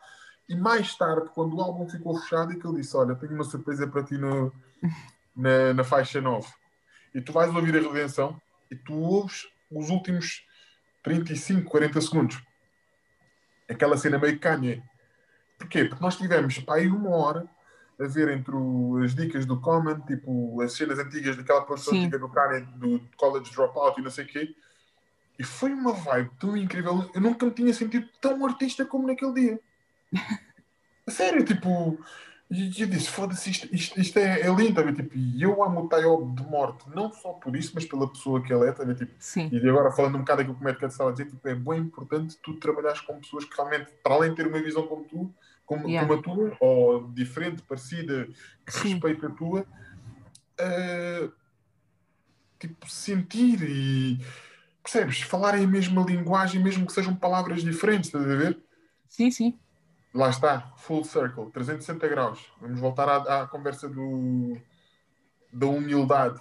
e 0.48 0.56
mais 0.56 0.96
tarde, 0.96 1.30
quando 1.34 1.56
o 1.56 1.62
álbum 1.62 1.88
ficou 1.88 2.20
fechado, 2.20 2.52
é 2.52 2.56
que 2.56 2.68
ele 2.68 2.82
disse: 2.82 2.96
Olha, 2.98 3.16
tenho 3.16 3.34
uma 3.34 3.46
surpresa 3.46 3.88
para 3.88 4.04
ti 4.04 4.18
no, 4.18 4.54
na, 5.36 5.74
na 5.74 5.84
faixa 5.84 6.20
9. 6.20 6.48
E 7.16 7.22
tu 7.22 7.32
vais 7.32 7.54
ouvir 7.56 7.76
a 7.78 7.82
redenção 7.82 8.40
e 8.70 8.76
tu 8.76 8.94
ouves 8.94 9.48
os 9.72 9.90
últimos 9.90 10.46
35, 11.02 11.70
40 11.70 12.02
segundos 12.02 12.44
aquela 13.70 13.98
cena 13.98 14.18
meio 14.18 14.40
Kanye. 14.40 14.84
Porquê? 15.58 15.86
Porque 15.86 16.04
nós 16.04 16.18
tivemos 16.18 16.58
para 16.60 16.76
aí 16.76 16.88
uma 16.88 17.16
hora 17.16 17.48
a 18.00 18.06
ver 18.06 18.30
entre 18.30 18.56
o- 18.56 19.02
as 19.04 19.14
dicas 19.16 19.46
do 19.46 19.60
Common, 19.60 20.00
tipo 20.02 20.62
as 20.62 20.74
cenas 20.74 21.00
antigas 21.00 21.36
daquela 21.38 21.62
produção 21.62 21.94
Sim. 21.94 22.02
antiga 22.02 22.20
do 22.20 22.30
Kanye, 22.30 22.62
do 22.76 23.02
College 23.18 23.52
Dropout 23.52 24.00
e 24.00 24.04
não 24.04 24.12
sei 24.12 24.26
o 24.26 24.28
quê. 24.28 24.56
E 25.38 25.44
foi 25.44 25.74
uma 25.74 25.94
vibe 25.94 26.32
tão 26.40 26.56
incrível. 26.56 27.10
Eu 27.14 27.22
nunca 27.22 27.46
me 27.46 27.52
tinha 27.52 27.74
sentido 27.74 28.08
tão 28.22 28.46
artista 28.46 28.86
como 28.86 29.08
naquele 29.08 29.34
dia. 29.34 29.60
A 31.06 31.12
sério, 31.12 31.44
tipo. 31.44 32.00
E 32.52 32.82
eu 32.82 32.88
disse, 32.88 33.10
foda-se, 33.10 33.50
isto, 33.50 33.68
isto, 33.74 34.00
isto 34.00 34.20
é, 34.20 34.42
é 34.42 34.54
lindo, 34.54 34.76
tá? 34.76 34.94
Tipo, 34.94 35.18
e 35.18 35.42
eu 35.42 35.64
amo 35.64 35.86
o 35.86 35.90
Tayob 35.90 36.36
de 36.36 36.44
morte, 36.48 36.86
não 36.94 37.12
só 37.12 37.34
por 37.34 37.56
isso, 37.56 37.72
mas 37.74 37.84
pela 37.84 38.08
pessoa 38.08 38.44
que 38.44 38.54
ele 38.54 38.68
é, 38.68 38.72
tá? 38.72 38.86
Tipo, 38.94 39.12
Sim. 39.18 39.50
e 39.52 39.70
agora 39.70 39.92
falando 39.92 40.16
um 40.16 40.20
bocado 40.20 40.38
daquilo 40.44 40.56
que 40.58 40.64
o 40.64 40.68
Cat 40.76 40.86
estava 40.86 41.10
a 41.10 41.14
dizer, 41.14 41.26
tipo, 41.26 41.48
é 41.48 41.56
bem 41.56 41.80
importante 41.80 42.38
tu 42.44 42.54
trabalhares 42.60 43.02
com 43.02 43.20
pessoas 43.20 43.44
que 43.46 43.56
realmente, 43.56 43.90
para 44.04 44.14
além 44.14 44.30
de 44.30 44.36
ter 44.36 44.46
uma 44.48 44.62
visão 44.62 44.86
como 44.86 45.04
tu, 45.06 45.34
como, 45.66 45.88
Yeah. 45.88 46.08
como 46.08 46.20
a 46.20 46.24
tua, 46.24 46.58
ou 46.60 47.12
diferente, 47.12 47.62
parecida, 47.64 48.28
que 48.66 48.72
Sim. 48.72 48.94
respeita 48.94 49.28
a 49.28 49.32
tua, 49.32 49.66
ah, 50.60 51.30
tipo, 52.60 52.90
sentir 52.90 53.62
e 53.64 54.20
percebes? 54.82 55.22
Falarem 55.22 55.66
a 55.66 55.68
mesma 55.68 56.04
linguagem, 56.04 56.62
mesmo 56.62 56.86
que 56.86 56.94
sejam 56.94 57.16
palavras 57.16 57.64
diferentes, 57.64 58.10
estás 58.10 58.24
a 58.30 58.36
ver? 58.36 58.60
Sim, 59.08 59.32
sim. 59.32 59.60
Lá 60.14 60.30
está, 60.30 60.74
full 60.78 61.04
circle, 61.04 61.50
360 61.52 62.08
graus. 62.08 62.40
Vamos 62.62 62.80
voltar 62.80 63.10
à, 63.10 63.42
à 63.42 63.48
conversa 63.48 63.90
do, 63.90 64.58
da 65.52 65.68
humildade. 65.68 66.40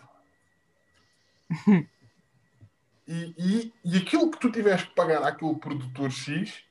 E, 3.05 3.35
e, 3.37 3.75
e 3.85 3.97
aquilo 3.99 4.31
que 4.31 4.39
tu 4.39 4.51
tiveres 4.51 4.85
que 4.85 4.95
pagar 4.95 5.25
àquele 5.25 5.57
produtor 5.57 6.09
X 6.09 6.63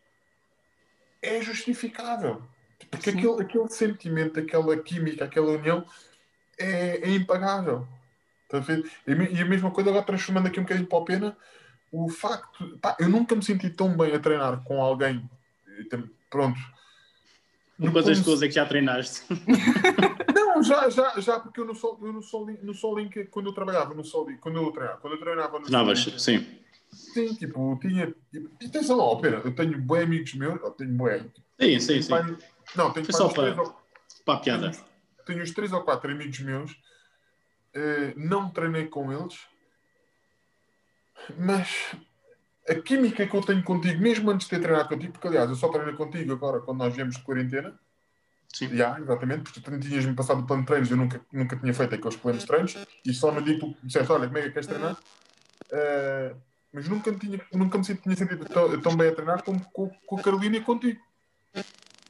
é 1.22 1.42
justificável. 1.42 2.42
Porque 2.90 3.12
Sim. 3.12 3.18
aquele, 3.20 3.42
aquele 3.44 3.70
sentimento, 3.70 4.40
aquela 4.40 4.76
química, 4.78 5.26
aquela 5.26 5.52
união 5.52 5.86
é, 6.58 6.98
é 7.08 7.10
impagável. 7.12 7.88
Estás 8.44 8.64
a 8.70 8.74
ver? 8.74 8.92
E 9.08 9.12
a 9.14 9.16
me- 9.16 9.42
a 9.42 9.46
mesma 9.46 9.72
coisa, 9.72 9.90
agora 9.90 10.06
transformando 10.06 10.48
aqui 10.48 10.60
um 10.60 10.64
bocadinho 10.64 10.88
para 10.88 10.98
o 10.98 11.06
pena, 11.06 11.38
o 11.92 12.10
facto. 12.10 12.78
Pá, 12.80 12.96
eu 13.00 13.08
nunca 13.08 13.36
me 13.36 13.44
senti 13.44 13.70
tão 13.70 13.96
bem 13.96 14.14
a 14.14 14.20
treinar 14.20 14.64
com 14.64 14.82
alguém. 14.82 15.30
Pronto. 16.30 16.60
Por 17.78 17.92
quantas 17.92 18.06
Como- 18.06 18.18
pessoas 18.18 18.42
é 18.44 18.48
que 18.48 18.54
já 18.54 18.66
treinaste? 18.66 19.24
Não, 20.36 20.62
já, 20.62 20.90
já, 20.90 21.20
já, 21.20 21.40
porque 21.40 21.60
eu 21.60 21.66
no 21.66 21.74
Sol, 21.74 21.98
eu 22.02 22.12
no 22.14 22.22
Sol, 22.22 22.46
no 22.62 22.74
Sol 22.74 23.00
Link, 23.00 23.26
quando 23.26 23.48
eu 23.50 23.54
trabalhava 23.54 23.94
no 23.94 24.04
Sol 24.04 24.28
Link, 24.30 24.40
quando 24.40 24.58
eu 24.62 24.72
treinava, 24.72 24.98
quando 25.00 25.14
eu 25.14 25.20
treinava 25.20 25.60
no 25.60 25.68
Sol 25.68 25.86
Link, 25.94 26.20
sim. 26.22 26.60
Sim, 26.92 27.34
tipo, 27.36 27.78
tinha. 27.82 28.14
E 28.62 28.66
atenção 28.66 28.98
lá, 28.98 29.20
pera, 29.22 29.42
eu 29.44 29.54
tenho 29.56 29.80
bons 29.82 30.00
amigos 30.04 30.34
meus, 30.34 30.60
eu 30.62 30.72
tenho 30.72 30.94
bué. 30.94 31.26
Sim, 31.60 31.80
sim, 31.80 32.02
sim. 32.02 32.10
Pai- 32.10 32.38
Não, 32.76 32.92
tenho 32.94 33.06
Foi 33.06 33.14
só 33.14 33.28
para- 33.30 33.62
ou- 33.62 33.76
Para 34.26 34.34
a 34.36 34.40
piada. 34.40 34.72
tenho, 34.72 34.84
tenho 35.26 35.44
uns 35.44 35.52
três 35.52 35.72
ou 35.72 35.84
quatro 35.84 36.12
amigos 36.12 36.40
meus, 36.40 36.72
eh, 37.74 38.14
não 38.16 38.50
treinei 38.50 38.88
com 38.88 39.12
eles, 39.12 39.40
mas 41.38 41.96
a 42.68 42.76
química 42.76 43.26
que 43.28 43.36
eu 43.36 43.42
tenho 43.42 43.64
contigo, 43.64 44.02
mesmo 44.02 44.30
antes 44.32 44.48
de 44.48 44.52
ter 44.56 44.62
treinado 44.62 44.90
contigo, 44.90 45.14
porque 45.14 45.28
aliás 45.28 45.50
eu 45.50 45.56
só 45.56 45.70
treinei 45.70 45.96
contigo 45.96 46.32
agora 46.34 46.62
quando 46.62 46.80
nós 46.80 46.94
viemos 46.96 47.16
de 47.18 47.24
quarentena, 47.24 47.78
Sim. 48.54 48.76
já, 48.76 49.00
exatamente, 49.00 49.44
porque 49.44 49.62
tu 49.62 49.80
tinhas-me 49.80 50.14
passado 50.14 50.42
o 50.42 50.46
plano 50.46 50.62
de 50.64 50.68
treinos, 50.68 50.92
eu 50.92 50.98
nunca, 50.98 51.22
nunca 51.32 51.56
tinha 51.58 51.74
feito 51.74 51.96
aqueles 51.96 52.18
planos 52.18 52.42
de 52.42 52.48
treinos, 52.48 52.78
e 53.06 53.14
só 53.14 53.32
no 53.32 53.42
dia 53.42 53.56
que 53.56 53.60
tu 53.62 53.76
disseste, 53.84 54.12
olha, 54.12 54.28
como 54.28 54.38
é 54.38 54.42
que 54.44 54.52
queres 54.52 54.68
treinar? 54.68 54.98
Eh, 55.72 56.36
mas 56.74 56.88
nunca 56.88 57.12
me, 57.12 57.20
tinha, 57.20 57.42
nunca 57.54 57.78
me 57.78 57.84
tinha 57.84 58.16
sentido 58.16 58.46
tão, 58.46 58.82
tão 58.82 58.96
bem 58.96 59.10
a 59.10 59.16
treinar 59.16 59.44
como 59.44 59.60
com, 59.72 59.90
com 59.90 60.18
a 60.18 60.22
Carolina 60.22 60.58
e 60.58 60.62
contigo. 60.62 61.02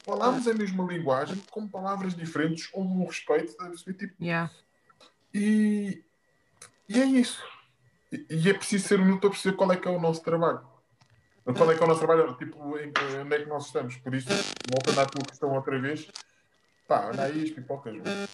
Falámos 0.04 0.48
a 0.48 0.54
mesma 0.54 0.84
linguagem, 0.84 1.38
com 1.50 1.68
palavras 1.68 2.16
diferentes, 2.16 2.70
houve 2.74 2.90
um 2.90 3.06
respeito? 3.06 3.56
Tipo, 3.98 4.16
Yeah. 4.20 4.52
e, 5.34 6.04
e 6.90 7.00
é 7.00 7.06
isso. 7.06 7.44
E, 8.12 8.26
e 8.30 8.50
é 8.50 8.54
preciso 8.54 8.88
ser 8.88 9.00
humilde 9.00 9.22
para 9.22 9.30
perceber 9.30 9.56
qual 9.56 9.72
é 9.72 9.78
que 9.78 9.88
é 9.88 9.92
o 9.92 10.00
nosso 10.00 10.22
trabalho. 10.24 10.62
Qual 11.44 11.72
é 11.72 11.76
que 11.76 11.82
é 11.82 11.86
o 11.86 11.88
nosso 11.88 12.00
trabalho? 12.00 12.36
Tipo, 12.36 12.60
onde 12.62 13.36
é 13.36 13.40
que 13.40 13.50
nós 13.50 13.66
estamos? 13.66 13.98
Por 13.98 14.14
isso, 14.14 14.28
voltando 14.70 15.00
à 15.00 15.06
tua 15.06 15.24
questão 15.24 15.54
outra 15.54 15.80
vez, 15.80 16.08
pá, 16.88 17.08
olha 17.08 17.24
aí 17.24 17.44
as 17.44 17.52
pipocas. 17.52 17.96
mano. 17.96 18.28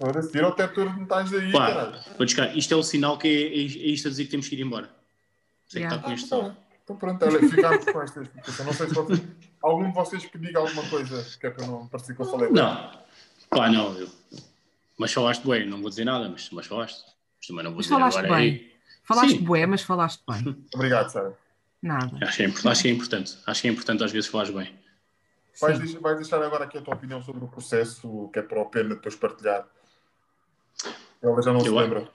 Ora, 0.00 0.22
se 0.22 0.32
tira 0.32 0.48
o 0.48 0.52
teto 0.52 0.88
de 0.88 1.02
estás 1.02 1.32
aí, 1.32 1.52
Pá, 1.52 1.66
caralho. 1.68 2.00
vou. 2.18 2.26
Isto 2.56 2.74
é 2.74 2.76
o 2.76 2.82
sinal 2.82 3.16
que 3.18 3.28
é, 3.28 3.42
é, 3.48 3.60
é 3.60 3.90
isto 3.92 4.08
a 4.08 4.10
dizer 4.10 4.24
que 4.24 4.30
temos 4.30 4.48
que 4.48 4.56
ir 4.56 4.60
embora. 4.62 4.90
Sei 5.68 5.82
que 5.82 5.86
Yeah. 5.86 5.96
está 5.96 6.04
com 6.04 6.10
Ah, 6.10 6.14
este 6.14 6.28
tá 6.28 6.36
som. 6.36 6.42
bom. 6.42 6.56
Então 6.82 6.96
pronto, 6.96 7.24
olha, 7.24 7.48
ficámos 7.48 7.84
com 7.84 8.02
esta 8.02 8.22
explicação. 8.22 8.66
Não 8.66 8.72
sei 8.74 8.88
se 8.88 8.94
vocês, 8.94 9.22
algum 9.62 9.88
de 9.88 9.94
vocês 9.94 10.26
que 10.26 10.38
diga 10.38 10.58
alguma 10.58 10.82
coisa, 10.88 11.26
que 11.40 11.46
é 11.46 11.50
para 11.50 11.66
não 11.66 11.86
parecer 11.86 12.14
que 12.14 12.20
eu 12.22 12.26
falei. 12.26 12.50
Não. 12.50 12.90
Pá, 13.48 13.70
não. 13.70 13.96
Eu... 13.96 14.08
Mas 14.98 15.12
falaste 15.12 15.46
bem, 15.46 15.66
não 15.66 15.80
vou 15.80 15.88
dizer 15.90 16.04
nada, 16.04 16.28
mas, 16.28 16.50
mas 16.50 16.66
falaste. 16.66 17.02
Mas 17.38 17.46
também 17.46 17.64
não 17.64 17.70
vou 17.70 17.78
Mas 17.78 17.86
dizer 17.86 17.94
falaste 17.96 18.18
agora. 18.18 18.34
bem. 18.40 18.50
aí. 18.50 18.74
Falaste 19.04 19.30
Sim. 19.38 19.44
bué, 19.44 19.66
mas 19.66 19.82
falaste 19.82 20.22
bem. 20.28 20.66
Obrigado, 20.74 21.08
Sara. 21.10 21.38
Nada. 21.82 22.18
Acho 22.22 22.36
que, 22.38 22.42
é, 22.42 22.46
acho 22.70 22.82
que 22.82 22.88
é 22.88 22.90
importante. 22.90 23.36
Acho 23.46 23.62
que 23.62 23.68
é 23.68 23.70
importante 23.70 24.04
às 24.04 24.12
vezes 24.12 24.28
falares 24.28 24.52
bem. 24.54 24.72
Vais, 25.60 25.78
deixar, 25.78 25.98
vais 26.00 26.16
deixar 26.16 26.42
agora 26.42 26.64
aqui 26.64 26.78
a 26.78 26.82
tua 26.82 26.94
opinião 26.94 27.22
sobre 27.22 27.44
o 27.44 27.48
processo, 27.48 28.28
que 28.32 28.38
é 28.38 28.42
para 28.42 28.60
o 28.60 28.66
pena 28.66 28.94
depois 28.94 29.14
partilhar. 29.14 29.66
Ela 31.22 31.42
já 31.42 31.52
não 31.52 31.60
se 31.60 31.66
Eu- 31.68 31.74
lembra. 31.76 32.08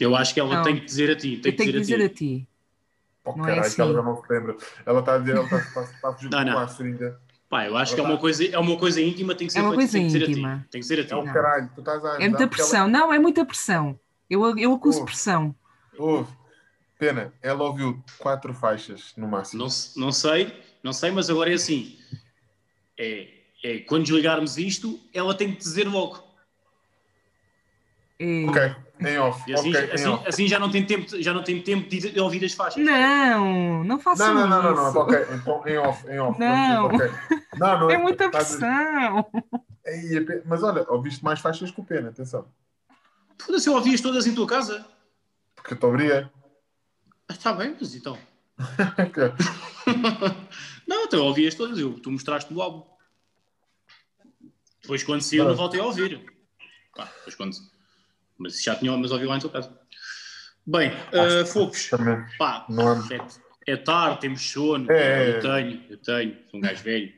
Eu 0.00 0.16
acho 0.16 0.32
que 0.34 0.40
ela 0.40 0.54
Não. 0.56 0.62
tem 0.62 0.76
que 0.80 0.84
dizer 0.86 1.10
a 1.10 1.16
ti. 1.16 1.36
Tem 1.38 1.52
Eu 1.52 1.56
tenho 1.56 1.72
que 1.72 1.80
dizer 1.80 2.00
a 2.02 2.06
a 2.06 2.08
ti. 2.08 2.14
ti. 2.14 2.48
Oh, 3.24 3.36
Não 3.36 3.44
é 3.44 3.54
caralho, 3.54 3.74
que 3.74 3.80
ela 3.80 3.90
assim. 3.90 3.96
já 3.98 4.02
não 4.02 4.22
se 4.22 4.32
lembra. 4.32 4.56
Ela 4.84 5.00
está 5.00 5.14
a 5.14 5.18
dizer, 5.18 5.32
ela 5.36 5.44
está, 5.44 5.58
está, 5.58 5.82
está 5.82 6.08
a 6.08 6.12
fugir 6.12 6.30
Não, 6.30 6.44
não. 6.44 6.54
passo 6.54 6.82
ainda. 6.82 7.20
Pá, 7.48 7.66
eu 7.66 7.76
acho 7.76 7.94
que 7.94 8.00
é 8.00 8.04
uma 8.04 8.16
coisa, 8.18 8.44
é 8.46 8.58
uma 8.58 8.78
coisa 8.78 9.00
íntima, 9.00 9.34
tem 9.34 9.46
que 9.46 9.52
ser 9.52 9.58
É 9.58 9.62
uma 9.62 9.70
feita, 9.76 9.82
coisa 9.82 9.92
tem 9.92 10.06
que 10.06 10.12
ser 10.12 10.24
a 10.24 10.30
íntima. 10.30 10.58
ti. 10.64 10.68
Tem 10.70 10.80
que 10.80 10.86
ser 10.86 11.00
a 11.00 11.04
ti. 11.04 11.12
É 11.12 11.16
um 11.16 11.24
Não. 11.24 11.32
caralho, 11.32 11.70
tu 11.74 11.80
estás 11.80 12.04
a 12.04 12.14
É 12.14 12.18
muita 12.28 12.30
porque 12.30 12.42
ela- 12.42 12.48
pressão. 12.70 12.88
Não, 12.88 13.12
é 13.12 13.18
muita 13.18 13.44
pressão. 13.44 14.00
Eu, 14.30 14.58
eu 14.58 14.72
acuso 14.72 15.02
Oh. 15.02 15.04
pressão. 15.04 15.54
Ouve, 15.98 16.32
pena, 16.98 17.32
ela 17.42 17.62
ouviu 17.64 18.02
quatro 18.18 18.54
faixas 18.54 19.12
no 19.16 19.28
máximo. 19.28 19.62
Não, 19.62 19.70
se- 19.70 20.00
não 20.00 20.10
sei, 20.10 20.58
não 20.82 20.92
sei, 20.94 21.10
mas 21.10 21.28
agora 21.28 21.50
é 21.50 21.54
assim. 21.54 21.96
É, 22.98 23.28
é 23.64 23.78
quando 23.80 24.04
desligarmos 24.04 24.58
isto, 24.58 25.00
ela 25.12 25.34
tem 25.34 25.52
que 25.52 25.58
dizer 25.58 25.88
logo. 25.88 26.22
É- 28.18 28.44
Ok, 28.46 28.76
em 29.00 29.18
off. 29.18 29.50
E 29.50 29.54
assim, 29.54 29.70
ok, 29.70 29.84
em 29.84 29.90
assim, 29.92 30.08
off. 30.08 30.28
assim 30.28 30.48
já, 30.48 30.58
não 30.58 30.70
tem 30.70 30.84
tempo, 30.84 31.22
já 31.22 31.32
não 31.32 31.42
tem 31.42 31.60
tempo 31.62 31.88
de, 31.88 32.20
ouvir 32.20 32.44
as 32.44 32.52
faixas. 32.52 32.84
Não, 32.84 33.82
não 33.84 33.98
façam 33.98 34.34
Não, 34.34 34.48
não, 34.48 34.50
não, 34.62 34.62
não, 34.62 34.74
não, 34.82 34.88
isso. 34.90 34.98
ok, 34.98 35.18
então 35.34 35.66
em 35.66 35.78
off, 35.78 36.06
em 36.08 36.18
off. 36.20 36.38
Não. 36.38 36.86
Ok. 36.86 37.10
Não, 37.58 37.80
não 37.80 37.90
É 37.90 37.98
muita 37.98 38.26
estás 38.26 38.54
a- 38.54 38.58
pressão. 38.58 39.26
É 39.84 40.42
Mas 40.46 40.62
olha, 40.62 40.86
ouviste 40.88 41.24
mais 41.24 41.40
faixas 41.40 41.70
que 41.70 41.80
o 41.80 41.84
pena, 41.84 42.10
atenção. 42.10 42.46
Foda-se, 43.38 43.68
eu 43.68 43.74
ouvias 43.74 44.00
todas 44.00 44.26
em 44.26 44.34
tua 44.34 44.46
casa. 44.46 44.86
Porque 45.56 45.74
eu 45.74 45.78
te 45.78 45.86
obriguei. 45.86 46.26
Ah, 47.28 47.32
Está 47.32 47.52
bem, 47.52 47.74
mas 47.80 47.94
então. 47.94 48.16
não, 50.86 51.08
eu 51.10 51.24
ouvias 51.24 51.54
todas, 51.54 51.78
eu, 51.78 51.98
tu 51.98 52.10
mostraste-me 52.10 52.58
o 52.58 52.62
álbum. 52.62 52.92
Depois 54.80 55.02
quando 55.02 55.22
saiu, 55.22 55.44
não 55.44 55.54
voltei 55.54 55.80
a 55.80 55.84
ouvir. 55.84 56.24
Depois 56.96 57.34
quando. 57.36 57.56
Mas 58.38 58.62
já 58.62 58.74
tinha, 58.74 58.96
mas 58.96 59.12
ouvi 59.12 59.26
lá 59.26 59.36
em 59.36 59.40
tua 59.40 59.50
casa. 59.50 59.78
Bem, 60.66 60.90
uh, 60.90 61.46
Fogos. 61.46 61.88
Também. 61.88 62.24
Pá, 62.38 62.66
é- 63.10 63.70
é, 63.70 63.74
é 63.74 63.76
tarde, 63.76 64.20
temos 64.20 64.42
sono. 64.42 64.90
É. 64.90 65.36
Eu 65.36 65.40
tenho, 65.40 65.84
eu 65.90 65.96
tenho, 65.98 66.38
sou 66.50 66.58
um 66.58 66.60
gajo 66.60 66.82
velho. 66.82 67.12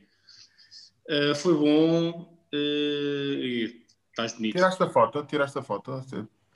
Uh, 1.08 1.34
foi 1.34 1.54
bom. 1.54 2.38
uh, 2.52 3.84
estás 4.10 4.34
bonito. 4.34 4.54
Tiraste 4.54 4.82
a 4.82 4.90
foto, 4.90 5.24
tiraste 5.24 5.58
a 5.58 5.62
foto. 5.62 6.04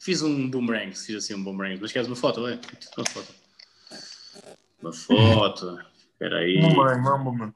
Fiz 0.01 0.23
um 0.23 0.49
boomerang, 0.49 0.95
fiz 0.95 1.17
assim 1.17 1.35
um 1.35 1.43
boomerang. 1.43 1.79
Mas 1.81 1.93
queres 1.93 2.07
uma 2.07 2.17
foto, 2.17 2.47
é? 2.47 2.59
Uma 2.97 3.07
foto. 3.07 3.35
Uma 4.81 4.93
foto. 4.93 5.79
Espera 6.19 6.39
aí. 6.39 6.61
Não, 6.61 6.75
mãe, 6.75 7.01
não, 7.01 7.33
mãe. 7.33 7.55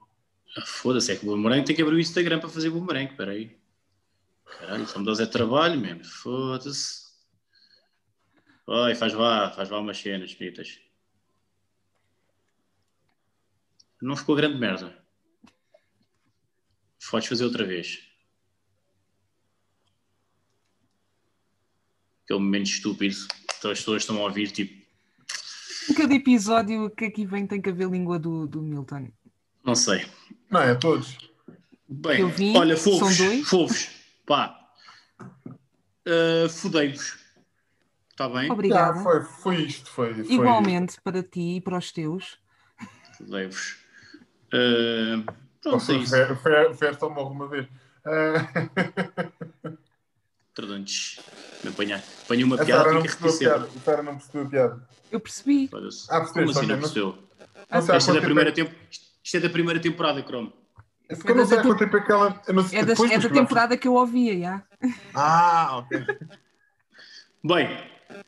Ah, 0.57 0.63
Foda-se, 0.65 1.11
é 1.11 1.17
que 1.17 1.27
o 1.27 1.31
boomerang 1.31 1.65
tem 1.65 1.75
que 1.75 1.83
abrir 1.83 1.97
o 1.97 2.01
Instagram 2.01 2.39
para 2.39 2.49
fazer 2.49 2.71
boomerang. 2.71 3.11
Espera 3.11 3.33
aí. 3.33 3.59
Caralho, 4.45 4.87
me 4.99 5.05
dás 5.05 5.19
é 5.19 5.27
trabalho, 5.27 5.81
mano. 5.81 6.05
Foda-se. 6.05 7.11
Oi, 8.69 8.95
faz 8.95 9.13
vá, 9.13 9.51
faz 9.51 9.69
vá 9.69 9.81
umas 9.81 9.99
cenas 9.99 10.33
bonitas. 10.33 10.81
Não 14.01 14.15
ficou 14.15 14.37
grande 14.37 14.59
merda. 14.59 14.97
Podes 17.11 17.29
fazer 17.29 17.45
outra 17.45 17.65
vez. 17.65 17.99
Aquele 22.25 22.39
momento 22.39 22.67
estúpido. 22.67 23.17
Então 23.59 23.73
as 23.73 23.79
pessoas 23.81 24.03
estão 24.03 24.17
a 24.19 24.23
ouvir, 24.23 24.51
tipo, 24.53 24.82
cada 25.97 26.15
episódio 26.15 26.91
que 26.91 27.05
aqui 27.07 27.27
vem 27.27 27.47
tem 27.47 27.61
que 27.61 27.71
haver 27.71 27.89
língua 27.89 28.19
do, 28.19 28.47
do 28.47 28.63
Milton. 28.63 29.09
não 29.65 29.75
sei. 29.75 30.05
Não, 30.51 30.61
é 30.61 30.75
todos. 30.75 31.17
Bem, 31.89 32.27
vi, 32.31 32.57
olha, 32.57 32.77
são 32.77 32.99
fofos, 32.99 33.19
dois. 33.19 33.49
fofos, 33.49 33.91
pá, 34.27 34.59
uh, 35.21 36.49
fudei-vos, 36.49 37.19
está 38.11 38.29
bem? 38.29 38.51
Obrigada. 38.51 38.97
Já, 38.97 39.03
foi, 39.03 39.23
foi 39.23 39.57
isto, 39.63 39.91
foi. 39.91 40.15
foi 40.15 40.35
Igualmente 40.35 41.01
para 41.03 41.23
ti 41.23 41.57
e 41.57 41.61
para 41.61 41.77
os 41.77 41.93
teus. 41.93 42.39
Fudei-vos. 43.19 43.77
Uh, 44.55 45.23
pronto, 45.61 45.93
é 45.93 45.97
isso. 45.97 46.11
fer, 46.11 46.37
fer, 46.37 46.75
fer 46.75 47.05
uma 47.05 47.49
vez. 47.49 47.69
Ah, 48.05 48.49
Tradontes, 50.55 51.19
me 51.63 51.71
apanhar. 51.71 52.03
Apanhei 52.25 52.45
uma 52.45 52.57
piada, 52.57 52.83
Sara 52.85 52.93
não 52.95 53.03
tenho 53.03 53.15
que 53.15 53.23
percebeu 53.23 53.53
a 53.53 53.55
repetir. 53.59 53.71
piada. 53.73 53.81
A 53.81 53.85
Sara 53.85 54.03
não 54.03 54.17
percebeu 54.17 54.43
a 54.43 54.49
piada. 54.49 54.89
Eu 55.11 55.21
percebi. 55.21 55.65
Ah, 55.67 55.69
percebeste, 55.71 56.33
Como 56.33 56.51
assim 56.51 56.67
não 56.67 56.79
percebeu? 56.79 57.19
Sei 57.83 57.95
há 57.95 57.99
Isto 57.99 58.11
é, 58.11 58.15
da 58.15 58.21
primeira 58.21 58.53
tempo 58.53 58.71
tempo, 58.71 58.83
isto 59.23 59.37
é 59.37 59.41
da 59.41 59.51
primeira 59.51 59.81
temporada, 59.81 60.23
Chrome. 60.23 60.53
é- 61.09 61.15
Porque 61.15 61.31
eu 61.31 61.37
não 61.37 61.47
sei 61.47 61.59
há 61.59 61.63
quanto 61.63 61.79
tempo 61.79 61.97
é 61.97 62.01
que 62.01 62.13
ela. 62.13 62.43
sei- 62.69 62.79
É 62.79 62.83
da, 62.83 62.87
depois 62.89 63.11
é 63.11 63.15
da 63.15 63.21
próximos- 63.21 63.33
temporada 63.49 63.77
que 63.77 63.89
eu 63.89 63.95
ouvia, 63.95 64.39
já. 64.39 64.63
Ah, 65.15 65.79
ok. 65.79 66.05
Bem, 67.45 67.69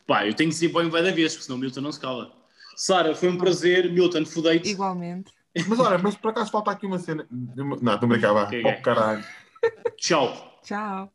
pá, 0.06 0.26
eu 0.26 0.34
tenho 0.34 0.50
que 0.50 0.54
dizer 0.54 0.68
bem 0.72 0.88
vai 0.88 1.02
da 1.02 1.10
vez, 1.12 1.32
porque 1.32 1.44
senão 1.44 1.56
o 1.56 1.60
Milton 1.60 1.80
não 1.80 1.92
se 1.92 2.00
cala. 2.00 2.32
Sara, 2.76 3.14
foi 3.14 3.28
um 3.28 3.38
prazer. 3.38 3.90
Milton, 3.92 4.24
fudei-te. 4.26 4.68
Igualmente. 4.70 5.32
Mas 5.68 5.78
olha, 5.78 5.98
mas 5.98 6.16
por 6.16 6.30
acaso 6.30 6.50
falta 6.50 6.70
aqui 6.72 6.84
uma 6.86 6.98
cena. 6.98 7.26
Não, 7.30 7.74
estou 7.74 7.90
a 7.90 8.06
brincar, 8.06 8.32
vá. 8.32 8.42
Ok, 8.44 8.62
Oh, 8.64 8.68
ok. 8.68 8.80
caralho. 8.82 9.24
Tchau. 9.96 10.60
Tchau. 10.64 11.12